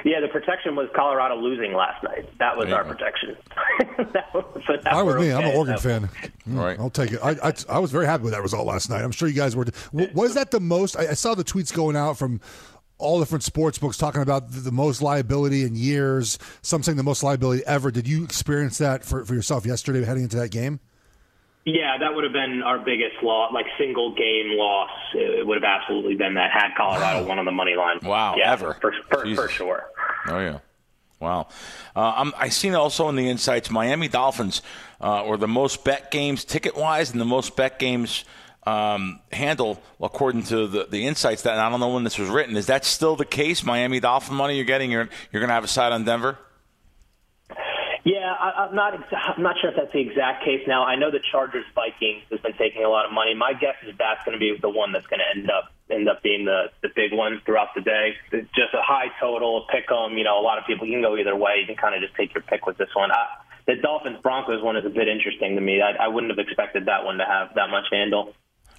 Yeah, 0.04 0.20
the 0.20 0.28
protection 0.28 0.76
was 0.76 0.88
Colorado 0.94 1.37
losing 1.37 1.72
last 1.72 2.04
night. 2.04 2.28
That 2.38 2.59
was 2.59 2.68
yeah. 2.68 2.74
our 2.74 2.85
protection. 2.85 3.37
that 4.12 4.35
was, 4.35 4.44
so 4.66 4.78
Fine 4.83 5.07
with 5.07 5.16
me. 5.16 5.33
I'm 5.33 5.46
an 5.46 5.57
Oregon 5.57 5.78
fan. 5.78 6.11
Mm, 6.46 6.59
right. 6.59 6.78
I'll 6.78 6.90
take 6.90 7.12
it. 7.12 7.20
I, 7.22 7.30
I, 7.42 7.52
I, 7.70 7.78
was 7.78 7.90
very 7.90 8.04
happy 8.04 8.22
with 8.22 8.35
that 8.35 8.42
result 8.42 8.66
last 8.66 8.90
night. 8.90 9.02
I'm 9.02 9.12
sure 9.12 9.28
you 9.28 9.35
guys 9.35 9.57
were. 9.57 9.64
Was 9.92 10.35
that 10.35 10.50
the 10.50 10.61
most? 10.61 10.98
I, 10.98 11.09
I 11.09 11.14
saw 11.14 11.35
the 11.35 11.42
tweets 11.42 11.72
going 11.72 11.96
out 11.96 12.18
from 12.18 12.42
all 12.98 13.18
different 13.18 13.44
sports 13.44 13.78
books 13.78 13.96
talking 13.96 14.22
about 14.22 14.50
the, 14.50 14.61
the, 14.61 14.72
most 14.72 15.02
liability 15.02 15.62
in 15.62 15.74
years, 15.74 16.38
some 16.62 16.83
saying 16.83 16.96
the 16.96 17.02
most 17.02 17.22
liability 17.22 17.62
ever. 17.66 17.90
Did 17.90 18.07
you 18.07 18.24
experience 18.24 18.78
that 18.78 19.04
for, 19.04 19.24
for 19.24 19.35
yourself 19.35 19.66
yesterday 19.66 20.04
heading 20.04 20.22
into 20.22 20.37
that 20.37 20.50
game? 20.50 20.80
Yeah, 21.64 21.96
that 21.98 22.14
would 22.14 22.24
have 22.24 22.33
been 22.33 22.62
our 22.62 22.78
biggest 22.78 23.22
loss, 23.22 23.52
like 23.52 23.64
single 23.78 24.14
game 24.14 24.59
loss. 24.59 24.90
It 25.14 25.46
would 25.46 25.62
have 25.62 25.64
absolutely 25.64 26.14
been 26.14 26.35
that 26.35 26.50
had 26.50 26.74
Colorado 26.76 27.26
won 27.26 27.38
on 27.38 27.46
the 27.46 27.52
money 27.52 27.74
line. 27.74 28.00
Wow, 28.02 28.35
yeah, 28.37 28.52
ever. 28.52 28.74
for, 28.74 28.92
for, 29.09 29.35
for 29.35 29.48
sure. 29.48 29.87
Oh 30.28 30.38
yeah. 30.40 30.59
Wow. 31.20 31.48
Uh, 31.96 32.12
I'm, 32.16 32.35
I 32.37 32.50
seen 32.50 32.74
also 32.74 33.09
in 33.09 33.16
the 33.16 33.30
insights 33.30 33.70
Miami 33.70 34.09
Dolphins 34.09 34.61
uh, 35.00 35.24
were 35.26 35.38
the 35.38 35.48
most 35.48 35.85
bet 35.85 36.11
games 36.11 36.44
ticket 36.44 36.76
wise 36.76 37.12
and 37.12 37.20
the 37.20 37.24
most 37.24 37.57
bet 37.57 37.78
games 37.78 38.24
um, 38.66 39.20
handle 39.33 39.83
according 40.00 40.42
to 40.44 40.66
the, 40.66 40.87
the 40.90 41.07
insights 41.07 41.42
that 41.42 41.59
I 41.59 41.68
don't 41.68 41.81
know 41.81 41.94
when 41.94 42.05
this 42.05 42.18
was 42.18 42.29
written. 42.29 42.57
Is 42.57 42.66
that 42.66 42.85
still 42.85 43.16
the 43.16 43.24
case? 43.24 43.64
Miami 43.64 44.00
Dolphin 44.00 44.35
money 44.35 44.57
you're 44.57 44.64
getting 44.64 44.90
you're 44.90 45.09
you're 45.33 45.40
going 45.40 45.48
to 45.48 45.55
have 45.55 45.64
a 45.64 45.68
side 45.68 45.92
on 45.92 46.05
Denver? 46.05 46.38
Yeah, 48.05 48.35
I, 48.38 48.66
I'm 48.68 48.74
not. 48.74 48.92
I'm 49.12 49.42
not 49.42 49.57
sure 49.61 49.70
if 49.70 49.77
that's 49.77 49.92
the 49.92 50.00
exact 50.00 50.44
case. 50.44 50.61
Now, 50.66 50.85
I 50.85 50.94
know 50.96 51.11
the 51.11 51.20
Chargers 51.33 51.64
Vikings 51.74 52.22
has 52.31 52.40
been 52.40 52.53
taking 52.53 52.85
a 52.85 52.88
lot 52.88 53.07
of 53.07 53.12
money. 53.12 53.35
My 53.35 53.55
guess 53.55 53.77
is 53.83 53.94
that's 53.98 54.22
going 54.27 54.37
to 54.37 54.38
be 54.38 54.55
the 54.61 54.68
one 54.68 54.92
that's 54.92 55.07
going 55.07 55.20
to 55.20 55.40
end 55.40 55.50
up 55.50 55.72
end 55.90 56.09
up 56.09 56.22
being 56.22 56.44
the 56.44 56.66
the 56.83 56.90
big 56.94 57.14
one 57.14 57.40
throughout 57.46 57.68
the 57.74 57.81
day. 57.81 58.14
It's 58.31 58.48
just 58.55 58.74
a 58.74 58.83
high 58.83 59.09
total, 59.18 59.66
pick 59.72 59.85
'em. 59.90 60.18
You 60.18 60.24
know, 60.24 60.38
a 60.38 60.44
lot 60.44 60.59
of 60.59 60.66
people 60.66 60.87
you 60.87 60.94
can 60.94 61.03
go 61.03 61.16
either 61.16 61.35
way. 61.35 61.61
You 61.61 61.66
can 61.66 61.77
kind 61.77 61.94
of 61.94 62.03
just 62.03 62.14
take 62.14 62.35
your 62.35 62.42
pick 62.42 62.66
with 62.66 62.77
this 62.77 62.90
one. 62.94 63.11
I, 63.11 63.24
the 63.66 63.77
Dolphins 63.77 64.18
Broncos 64.22 64.62
one 64.62 64.77
is 64.77 64.85
a 64.85 64.90
bit 64.90 65.09
interesting 65.09 65.55
to 65.55 65.62
me. 65.62 65.81
I, 65.81 66.05
I 66.05 66.09
wouldn't 66.09 66.31
have 66.31 66.38
expected 66.38 66.85
that 66.87 67.05
one 67.07 67.16
to 67.18 67.24
have 67.24 67.55
that 67.55 67.70
much 67.70 67.87
handle. 67.90 68.35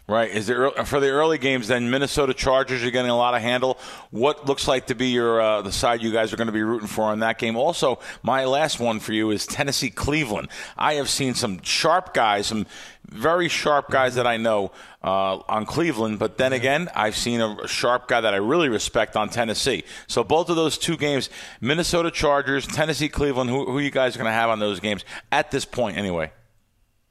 Right. 0.08 0.30
Is 0.30 0.46
there 0.46 0.70
for 0.70 1.00
the 1.00 1.10
early 1.10 1.40
games? 1.40 1.68
Then 1.68 1.90
Minnesota 1.90 2.36
Chargers 2.36 2.84
are 2.84 2.92
getting 2.92 3.10
a 3.10 3.18
lot 3.18 3.34
of 3.34 3.42
handle. 3.42 3.80
What 4.12 4.46
looks 4.46 4.68
like 4.68 4.86
to 4.88 4.96
be 4.96 5.08
your 5.08 5.42
uh, 5.42 5.64
the 5.64 5.72
side 5.72 6.04
you 6.04 6.12
guys 6.12 6.32
are 6.32 6.36
going 6.36 6.46
to 6.46 6.54
be 6.54 6.62
rooting 6.62 6.88
for 6.88 7.12
in 7.12 7.22
that 7.22 7.40
game? 7.40 7.56
Also, 7.58 7.98
my 8.22 8.46
last 8.46 8.80
one 8.80 9.00
for 9.00 9.14
you 9.14 9.32
is 9.32 9.48
Tennessee 9.48 9.90
Cleveland. 9.90 10.50
I 10.78 10.94
have 10.96 11.10
seen 11.10 11.34
some 11.34 11.60
sharp 11.64 12.14
guys, 12.14 12.46
some 12.46 12.68
very 13.10 13.50
sharp 13.50 13.90
guys 13.90 14.14
that 14.14 14.28
I 14.28 14.38
know 14.38 14.72
uh, 15.04 15.38
on 15.50 15.66
Cleveland. 15.66 16.20
But 16.20 16.38
then 16.38 16.54
again, 16.54 16.88
I've 16.96 17.16
seen 17.16 17.42
a 17.42 17.68
sharp 17.68 18.08
guy 18.08 18.22
that 18.22 18.34
I 18.36 18.38
really 18.38 18.70
respect 18.70 19.16
on 19.16 19.30
Tennessee. 19.30 19.86
So 20.06 20.24
both 20.24 20.52
of 20.52 20.56
those 20.56 20.78
two 20.78 20.98
games, 20.98 21.32
Minnesota 21.62 22.12
Chargers, 22.12 22.68
Tennessee 22.68 23.10
Cleveland. 23.10 23.50
Who, 23.50 23.66
who 23.66 23.80
you 23.80 23.90
guys 23.90 24.16
are 24.16 24.20
going 24.20 24.30
to 24.30 24.34
have 24.34 24.52
on 24.52 24.60
those 24.60 24.80
games 24.80 25.04
at 25.32 25.50
this 25.50 25.66
point, 25.66 25.98
anyway? 25.98 26.32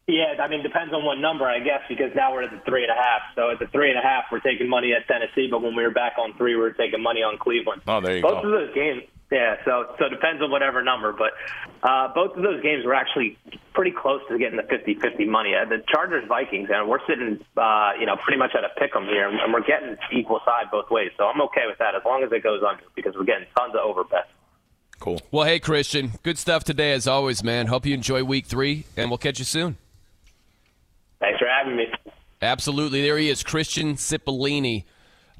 Yeah, 0.06 0.36
I 0.38 0.48
mean, 0.48 0.62
depends 0.62 0.92
on 0.92 1.02
what 1.02 1.16
number, 1.16 1.46
I 1.48 1.60
guess, 1.60 1.80
because 1.88 2.12
now 2.14 2.32
we're 2.32 2.42
at 2.42 2.50
the 2.50 2.60
three 2.68 2.82
and 2.84 2.92
a 2.92 2.94
half. 2.94 3.22
So 3.34 3.50
at 3.50 3.58
the 3.58 3.66
three 3.68 3.88
and 3.88 3.98
a 3.98 4.02
half, 4.02 4.24
we're 4.30 4.40
taking 4.44 4.68
money 4.68 4.92
at 4.92 5.08
Tennessee, 5.08 5.48
but 5.50 5.62
when 5.62 5.74
we 5.74 5.82
were 5.82 5.96
back 5.96 6.18
on 6.20 6.36
three, 6.36 6.54
we 6.54 6.60
were 6.60 6.76
taking 6.76 7.02
money 7.02 7.22
on 7.22 7.38
Cleveland. 7.38 7.80
Oh, 7.88 8.02
there 8.02 8.16
you 8.16 8.22
both 8.22 8.42
go. 8.42 8.52
of 8.52 8.52
those 8.52 8.74
games, 8.74 9.04
yeah. 9.32 9.56
So 9.64 9.96
so 9.98 10.04
it 10.04 10.10
depends 10.10 10.42
on 10.42 10.50
whatever 10.50 10.82
number, 10.84 11.16
but 11.16 11.32
uh, 11.82 12.12
both 12.12 12.36
of 12.36 12.42
those 12.42 12.60
games 12.62 12.84
were 12.84 12.92
actually 12.92 13.38
pretty 13.72 13.92
close 13.96 14.20
to 14.28 14.36
getting 14.36 14.60
the 14.60 14.68
50-50 14.68 15.26
money. 15.26 15.54
Uh, 15.56 15.64
the 15.64 15.82
Chargers 15.88 16.28
Vikings, 16.28 16.68
and 16.70 16.86
we're 16.86 17.00
sitting, 17.08 17.40
uh, 17.56 17.92
you 17.98 18.04
know, 18.04 18.16
pretty 18.20 18.38
much 18.38 18.52
at 18.52 18.62
a 18.62 18.68
pick 18.78 18.94
'em 18.94 19.04
here, 19.08 19.26
and 19.26 19.54
we're 19.54 19.64
getting 19.64 19.96
equal 20.12 20.40
side 20.44 20.68
both 20.70 20.90
ways. 20.90 21.12
So 21.16 21.24
I'm 21.24 21.40
okay 21.48 21.64
with 21.66 21.78
that 21.78 21.94
as 21.94 22.04
long 22.04 22.22
as 22.22 22.30
it 22.30 22.42
goes 22.42 22.60
under 22.62 22.84
because 22.94 23.16
we're 23.16 23.24
getting 23.24 23.48
tons 23.56 23.72
of 23.74 23.80
over 23.80 24.04
bets. 24.04 24.28
Cool. 25.00 25.22
Well, 25.30 25.46
hey, 25.46 25.60
Christian, 25.60 26.12
good 26.22 26.36
stuff 26.36 26.62
today 26.62 26.92
as 26.92 27.08
always, 27.08 27.42
man. 27.42 27.68
Hope 27.68 27.86
you 27.86 27.94
enjoy 27.94 28.22
week 28.22 28.44
three, 28.44 28.84
and 28.98 29.10
we'll 29.10 29.18
catch 29.18 29.38
you 29.38 29.46
soon. 29.46 29.78
Thanks 31.24 31.38
for 31.38 31.48
having 31.48 31.76
me. 31.76 31.86
Absolutely. 32.42 33.00
There 33.00 33.16
he 33.16 33.30
is, 33.30 33.42
Christian 33.42 33.94
Cipollini, 33.94 34.84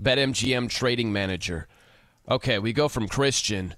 BetMGM 0.02 0.70
trading 0.70 1.12
manager. 1.12 1.68
Okay, 2.26 2.58
we 2.58 2.72
go 2.72 2.88
from 2.88 3.06
Christian 3.06 3.74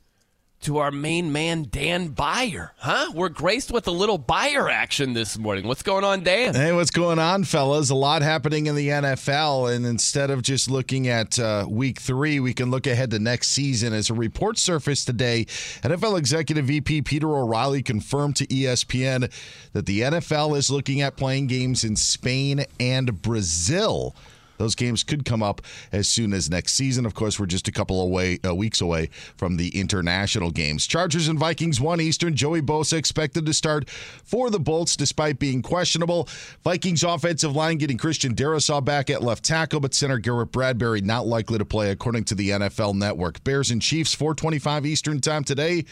to 0.63 0.79
our 0.79 0.91
main 0.91 1.33
man, 1.33 1.67
Dan 1.71 2.11
Byer. 2.11 2.71
Huh? 2.79 3.13
We're 3.15 3.29
graced 3.29 3.71
with 3.71 3.87
a 3.87 3.91
little 3.91 4.19
Byer 4.19 4.71
action 4.71 5.13
this 5.13 5.39
morning. 5.39 5.67
What's 5.67 5.83
going 5.83 6.05
on, 6.05 6.23
Dan? 6.23 6.55
Hey, 6.55 6.73
what's 6.73 6.91
going 6.91 7.19
on, 7.19 7.45
fellas? 7.45 7.91
A 7.91 7.95
lot 7.95 8.23
happening 8.23 8.67
in 8.67 8.75
the 8.75 8.89
NFL, 8.89 9.75
and 9.75 9.87
instead 9.87 10.31
of 10.31 10.43
just 10.43 10.71
looking 10.71 11.09
at 11.09 11.39
uh, 11.39 11.67
week 11.69 12.01
three, 12.01 12.41
we 12.41 12.55
can 12.55 12.71
look 12.71 12.87
ahead 12.87 13.11
to 13.11 13.19
next 13.19 13.49
season. 13.49 13.93
As 13.93 14.11
a 14.11 14.15
report 14.15 14.59
surfaced 14.59 15.07
today, 15.07 15.45
NFL 15.83 16.19
Executive 16.19 16.65
VP 16.65 17.03
Peter 17.03 17.29
O'Reilly 17.29 17.83
confirmed 17.83 18.37
to 18.37 18.47
ESPN 18.47 19.31
that 19.73 19.87
the 19.87 20.01
NFL 20.01 20.57
is 20.57 20.71
looking 20.71 21.01
at 21.01 21.17
playing 21.17 21.47
games 21.47 21.85
in 21.85 21.97
Spain 21.97 22.65
and 22.81 23.21
Brazil. 23.23 24.15
Those 24.59 24.75
games 24.75 25.03
could 25.03 25.25
come 25.25 25.43
up 25.43 25.63
as 25.93 26.09
soon 26.09 26.33
as 26.33 26.51
next 26.51 26.75
season. 26.75 27.07
Of 27.07 27.15
course, 27.15 27.39
we're 27.39 27.47
just 27.47 27.69
a 27.69 27.73
couple 27.73 28.01
away 28.01 28.39
uh, 28.45 28.55
weeks 28.55 28.81
away 28.81 29.11
from 29.37 29.57
the 29.57 29.69
international 29.79 30.51
games. 30.51 30.87
Chargers 30.87 31.29
and 31.29 31.39
Vikings 31.39 31.81
one 31.81 32.01
Eastern. 32.01 32.35
Joey 32.35 32.63
Bosa 32.63 32.95
expected 32.95 33.47
to 33.47 33.55
start 33.55 33.89
for 33.91 34.51
the 34.51 34.61
Bolts 34.61 34.97
despite 34.97 35.39
being 35.39 35.63
questionable. 35.63 36.29
Vikings 36.65 37.05
offensive 37.05 37.55
line 37.55 37.79
getting 37.79 37.99
Christian 37.99 38.35
Darrisaw 38.35 38.85
back 38.85 39.11
at 39.11 39.23
left 39.23 39.45
tackle, 39.45 39.81
but 39.81 39.95
center 39.95 40.19
Garrett 40.19 40.53
Bradbury 40.53 41.01
not 41.01 41.27
likely 41.27 41.59
to 41.59 41.65
play 41.65 41.91
according 41.91 42.25
to 42.25 42.35
the 42.35 42.51
NFL 42.51 42.95
Network. 42.95 43.43
Bears 43.45 43.71
and 43.71 43.83
Chiefs 43.83 44.15
425 44.15 44.87
Eastern 44.87 45.21
time 45.21 45.45
today. 45.45 45.85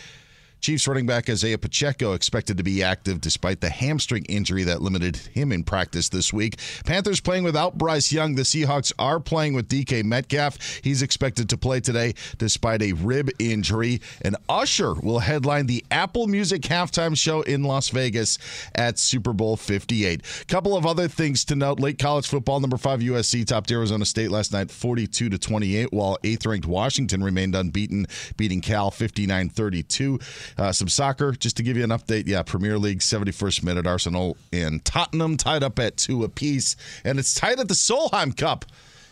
Chiefs 0.64 0.88
running 0.88 1.04
back 1.04 1.28
Isaiah 1.28 1.58
Pacheco 1.58 2.14
expected 2.14 2.56
to 2.56 2.62
be 2.62 2.82
active 2.82 3.20
despite 3.20 3.60
the 3.60 3.68
hamstring 3.68 4.24
injury 4.30 4.64
that 4.64 4.80
limited 4.80 5.14
him 5.14 5.52
in 5.52 5.62
practice 5.62 6.08
this 6.08 6.32
week. 6.32 6.58
Panthers 6.86 7.20
playing 7.20 7.44
without 7.44 7.76
Bryce 7.76 8.10
Young. 8.10 8.34
The 8.34 8.44
Seahawks 8.44 8.90
are 8.98 9.20
playing 9.20 9.52
with 9.52 9.68
DK 9.68 10.02
Metcalf. 10.04 10.56
He's 10.82 11.02
expected 11.02 11.50
to 11.50 11.58
play 11.58 11.80
today 11.80 12.14
despite 12.38 12.80
a 12.80 12.94
rib 12.94 13.28
injury. 13.38 14.00
And 14.22 14.36
Usher 14.48 14.94
will 14.94 15.18
headline 15.18 15.66
the 15.66 15.84
Apple 15.90 16.28
Music 16.28 16.62
halftime 16.62 17.14
show 17.14 17.42
in 17.42 17.64
Las 17.64 17.90
Vegas 17.90 18.38
at 18.74 18.98
Super 18.98 19.34
Bowl 19.34 19.58
58. 19.58 20.22
Couple 20.48 20.78
of 20.78 20.86
other 20.86 21.08
things 21.08 21.44
to 21.44 21.56
note. 21.56 21.78
Late 21.78 21.98
college 21.98 22.26
football, 22.26 22.60
number 22.60 22.78
five 22.78 23.00
USC 23.00 23.46
topped 23.46 23.70
Arizona 23.70 24.06
State 24.06 24.30
last 24.30 24.50
night 24.50 24.70
42 24.70 25.28
to 25.28 25.36
28, 25.36 25.92
while 25.92 26.16
eighth 26.24 26.46
ranked 26.46 26.66
Washington 26.66 27.22
remained 27.22 27.54
unbeaten, 27.54 28.06
beating 28.38 28.62
Cal 28.62 28.90
59 28.90 29.50
32. 29.50 30.18
Uh, 30.56 30.72
some 30.72 30.88
soccer, 30.88 31.32
just 31.32 31.56
to 31.56 31.62
give 31.62 31.76
you 31.76 31.84
an 31.84 31.90
update. 31.90 32.26
Yeah, 32.26 32.42
Premier 32.42 32.78
League, 32.78 33.00
71st 33.00 33.62
minute. 33.64 33.86
Arsenal 33.86 34.36
and 34.52 34.84
Tottenham 34.84 35.36
tied 35.36 35.62
up 35.62 35.78
at 35.78 35.96
two 35.96 36.24
apiece. 36.24 36.76
And 37.04 37.18
it's 37.18 37.34
tied 37.34 37.58
at 37.58 37.68
the 37.68 37.74
Solheim 37.74 38.36
Cup. 38.36 38.64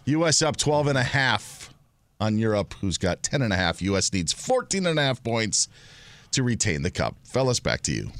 U.S. 0.04 0.42
up 0.42 0.56
12 0.56 0.88
and 0.88 0.98
a 0.98 1.02
half 1.02 1.72
on 2.20 2.38
Europe, 2.38 2.74
who's 2.80 2.98
got 2.98 3.22
10 3.22 3.42
and 3.42 3.52
a 3.52 3.56
half. 3.56 3.82
U.S. 3.82 4.12
needs 4.12 4.32
14 4.32 4.86
and 4.86 4.98
a 4.98 5.02
half 5.02 5.22
points 5.22 5.68
to 6.32 6.42
retain 6.42 6.82
the 6.82 6.90
cup. 6.90 7.16
Fellas, 7.24 7.60
back 7.60 7.82
to 7.82 7.92
you. 7.92 8.10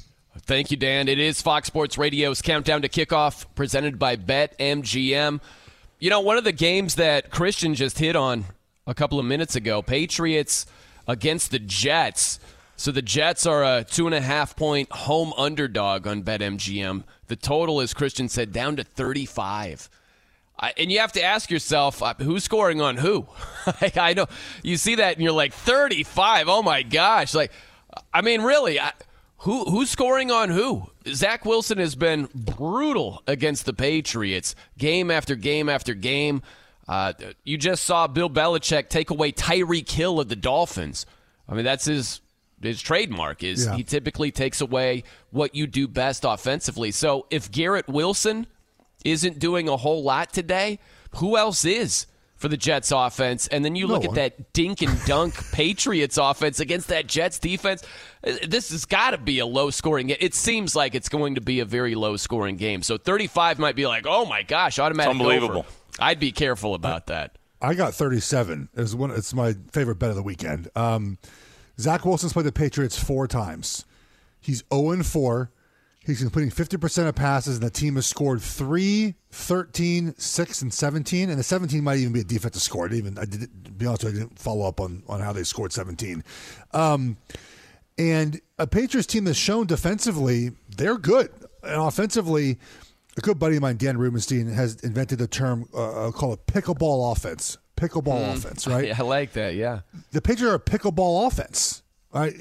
Thank 0.41 0.71
you, 0.71 0.77
Dan. 0.77 1.09
It 1.09 1.19
is 1.19 1.43
Fox 1.43 1.67
Sports 1.67 1.99
Radio's 1.99 2.43
countdown 2.43 2.83
to 2.83 2.89
kickoff, 2.89 3.47
presented 3.55 3.99
by 3.99 4.17
BetMGM. 4.17 5.41
You 5.99 6.11
know, 6.11 6.21
one 6.21 6.37
of 6.37 6.45
the 6.45 6.53
games 6.53 6.97
that 6.97 7.31
Christian 7.31 7.75
just 7.75 7.99
hit 7.99 8.17
on 8.17 8.47
a 8.87 8.95
couple 8.95 9.19
of 9.19 9.25
minutes 9.25 9.55
ago, 9.55 9.83
Patriots 9.83 10.67
against 11.07 11.51
the 11.51 11.59
Jets. 11.59 12.41
So 12.77 12.91
the 12.91 13.03
Jets 13.03 13.47
are 13.47 13.65
a 13.65 13.85
two 13.85 14.07
and 14.07 14.15
a 14.15 14.21
half 14.21 14.57
point 14.57 14.91
home 14.91 15.33
underdog 15.37 16.07
on 16.07 16.23
BetMGM. 16.23 17.05
The 17.29 17.37
total, 17.37 17.81
as 17.81 17.95
Christian 17.95 18.29
said, 18.29 18.53
down 18.53 18.77
to 18.77 18.85
35. 18.85 19.89
I, 20.59 20.73
and 20.77 20.93
you 20.93 21.01
have 21.01 21.13
to 21.13 21.23
ask 21.23 21.51
yourself, 21.51 22.03
uh, 22.03 22.15
who's 22.19 22.45
scoring 22.45 22.81
on 22.81 22.97
who? 22.97 23.27
Like, 23.81 23.97
I 23.97 24.13
know 24.13 24.27
you 24.65 24.77
see 24.77 24.97
that 24.97 25.15
and 25.15 25.23
you're 25.23 25.31
like 25.31 25.53
35. 25.53 26.49
Oh 26.49 26.63
my 26.63 26.83
gosh! 26.83 27.33
Like, 27.33 27.53
I 28.13 28.21
mean, 28.21 28.43
really, 28.43 28.81
I, 28.81 28.93
who 29.39 29.65
who's 29.65 29.89
scoring 29.91 30.33
on 30.33 30.51
who? 30.51 30.89
Zach 31.07 31.45
Wilson 31.45 31.79
has 31.79 31.95
been 31.95 32.29
brutal 32.35 33.23
against 33.29 33.67
the 33.67 33.73
Patriots, 33.73 34.57
game 34.79 35.13
after 35.13 35.37
game 35.37 35.69
after 35.69 35.95
game. 35.95 36.43
Uh, 36.89 37.13
you 37.45 37.57
just 37.57 37.85
saw 37.85 38.09
Bill 38.09 38.29
Belichick 38.29 38.89
take 38.89 39.11
away 39.11 39.31
Tyreek 39.31 39.91
Hill 39.91 40.19
of 40.19 40.29
the 40.29 40.35
Dolphins. 40.35 41.07
I 41.49 41.55
mean, 41.55 41.65
that's 41.65 41.85
his 41.85 42.21
his 42.63 42.81
trademark 42.81 43.43
is 43.43 43.67
Yeah. 43.67 43.77
he 43.77 43.83
typically 43.85 44.31
takes 44.31 44.61
away 44.61 45.05
what 45.31 45.55
you 45.55 45.67
do 45.67 45.89
best 45.89 46.25
offensively. 46.27 46.91
So 46.91 47.27
if 47.31 47.51
Garrett 47.51 47.89
Wilson 47.89 48.47
isn't 49.05 49.39
doing 49.39 49.69
a 49.69 49.77
whole 49.77 50.03
lot 50.03 50.33
today, 50.33 50.79
who 51.17 51.37
else 51.37 51.65
is 51.65 52.07
for 52.37 52.49
the 52.49 52.57
Jets 52.57 52.91
offense? 52.93 53.47
And 53.49 53.65
then 53.65 53.77
you 53.77 53.87
No 53.87 53.95
look 53.95 54.05
at 54.05 54.15
that 54.15 54.53
dink 54.53 54.83
and 54.83 55.05
dunk 55.05 55.35
Patriots 55.53 56.19
offense 56.19 56.61
against 56.61 56.89
that 56.89 57.07
Jets 57.07 57.39
defense. 57.39 57.83
This 58.47 58.71
has 58.71 58.85
got 58.85 59.11
to 59.11 59.19
be 59.19 59.39
a 59.41 59.47
low 59.47 59.71
scoring 59.71 60.09
game. 60.09 60.17
It 60.21 60.35
seems 60.35 60.75
like 60.77 60.95
it's 60.95 61.09
going 61.09 61.35
to 61.37 61.41
be 61.41 61.61
a 61.61 61.65
very 61.65 61.95
low 61.95 62.17
scoring 62.17 62.57
game. 62.57 62.83
So 62.83 62.97
35 62.99 63.59
might 63.59 63.77
be 63.77 63.87
like, 63.87 64.07
oh 64.09 64.25
my 64.25 64.43
gosh, 64.43 64.79
automatic. 64.79 65.11
It's 65.13 65.21
unbelievable. 65.21 65.59
over. 65.61 65.69
I'd 65.99 66.21
be 66.21 66.33
careful 66.33 66.75
about 66.75 67.07
that. 67.09 67.37
I 67.61 67.75
got 67.75 67.95
37. 67.95 68.71
It's 68.75 68.93
one. 68.93 69.13
It's 69.13 69.33
my 69.35 69.55
favorite 69.71 70.01
bet 70.01 70.11
of 70.11 70.17
the 70.17 70.23
weekend. 70.23 70.69
Um, 70.75 71.19
Zach 71.79 72.05
Wilson's 72.05 72.33
played 72.33 72.47
the 72.47 72.53
Patriots 72.53 72.99
four 72.99 73.27
times. 73.27 73.85
He's 74.41 74.65
0 74.73 74.91
and 74.91 75.07
4. 75.07 75.51
He's 76.05 76.21
completing 76.21 76.51
50% 76.51 77.09
of 77.09 77.15
passes, 77.15 77.59
and 77.59 77.67
the 77.67 77.71
team 77.71 77.95
has 77.95 78.07
scored 78.07 78.43
3, 78.43 79.15
13, 79.31 80.15
6, 80.17 80.63
and 80.63 80.75
17. 80.75 81.31
And 81.31 81.39
the 81.39 81.45
17 81.45 81.85
might 81.85 81.99
even 81.99 82.13
be 82.13 82.21
a 82.21 82.25
defensive 82.25 82.63
score. 82.63 82.87
I 82.87 82.89
didn't 82.89 82.99
even, 82.99 83.19
I 83.19 83.25
did, 83.25 83.65
to 83.65 83.71
be 83.71 83.87
honest 83.87 84.05
I 84.05 84.11
didn't 84.11 84.37
follow 84.37 84.67
up 84.67 84.81
on, 84.81 85.05
on 85.09 85.21
how 85.21 85.33
they 85.33 85.45
scored 85.45 85.73
17. 85.73 86.25
Um, 86.73 87.17
and 87.99 88.41
a 88.59 88.67
Patriots 88.67 89.07
team 89.07 89.25
that's 89.25 89.39
shown 89.39 89.67
defensively, 89.67 90.51
they're 90.77 90.99
good. 90.99 91.31
And 91.63 91.81
offensively, 91.81 92.59
a 93.17 93.21
good 93.21 93.39
buddy 93.39 93.57
of 93.57 93.63
mine, 93.63 93.77
Dan 93.77 93.97
Rubenstein, 93.97 94.49
has 94.49 94.77
invented 94.81 95.21
a 95.21 95.29
term 95.29 95.69
uh, 95.73 96.11
called 96.11 96.39
a 96.39 96.53
pickleball 96.53 97.13
offense. 97.13 97.59
Pickleball 97.89 98.25
Mm. 98.33 98.37
offense, 98.37 98.67
right? 98.75 98.87
Yeah, 98.89 98.97
I 98.99 99.03
like 99.03 99.33
that. 99.33 99.55
Yeah. 99.55 99.81
The 100.13 100.21
Patriots 100.23 100.53
are 100.53 100.55
a 100.55 100.61
pickleball 100.61 101.27
offense. 101.27 101.83
Right? 102.15 102.35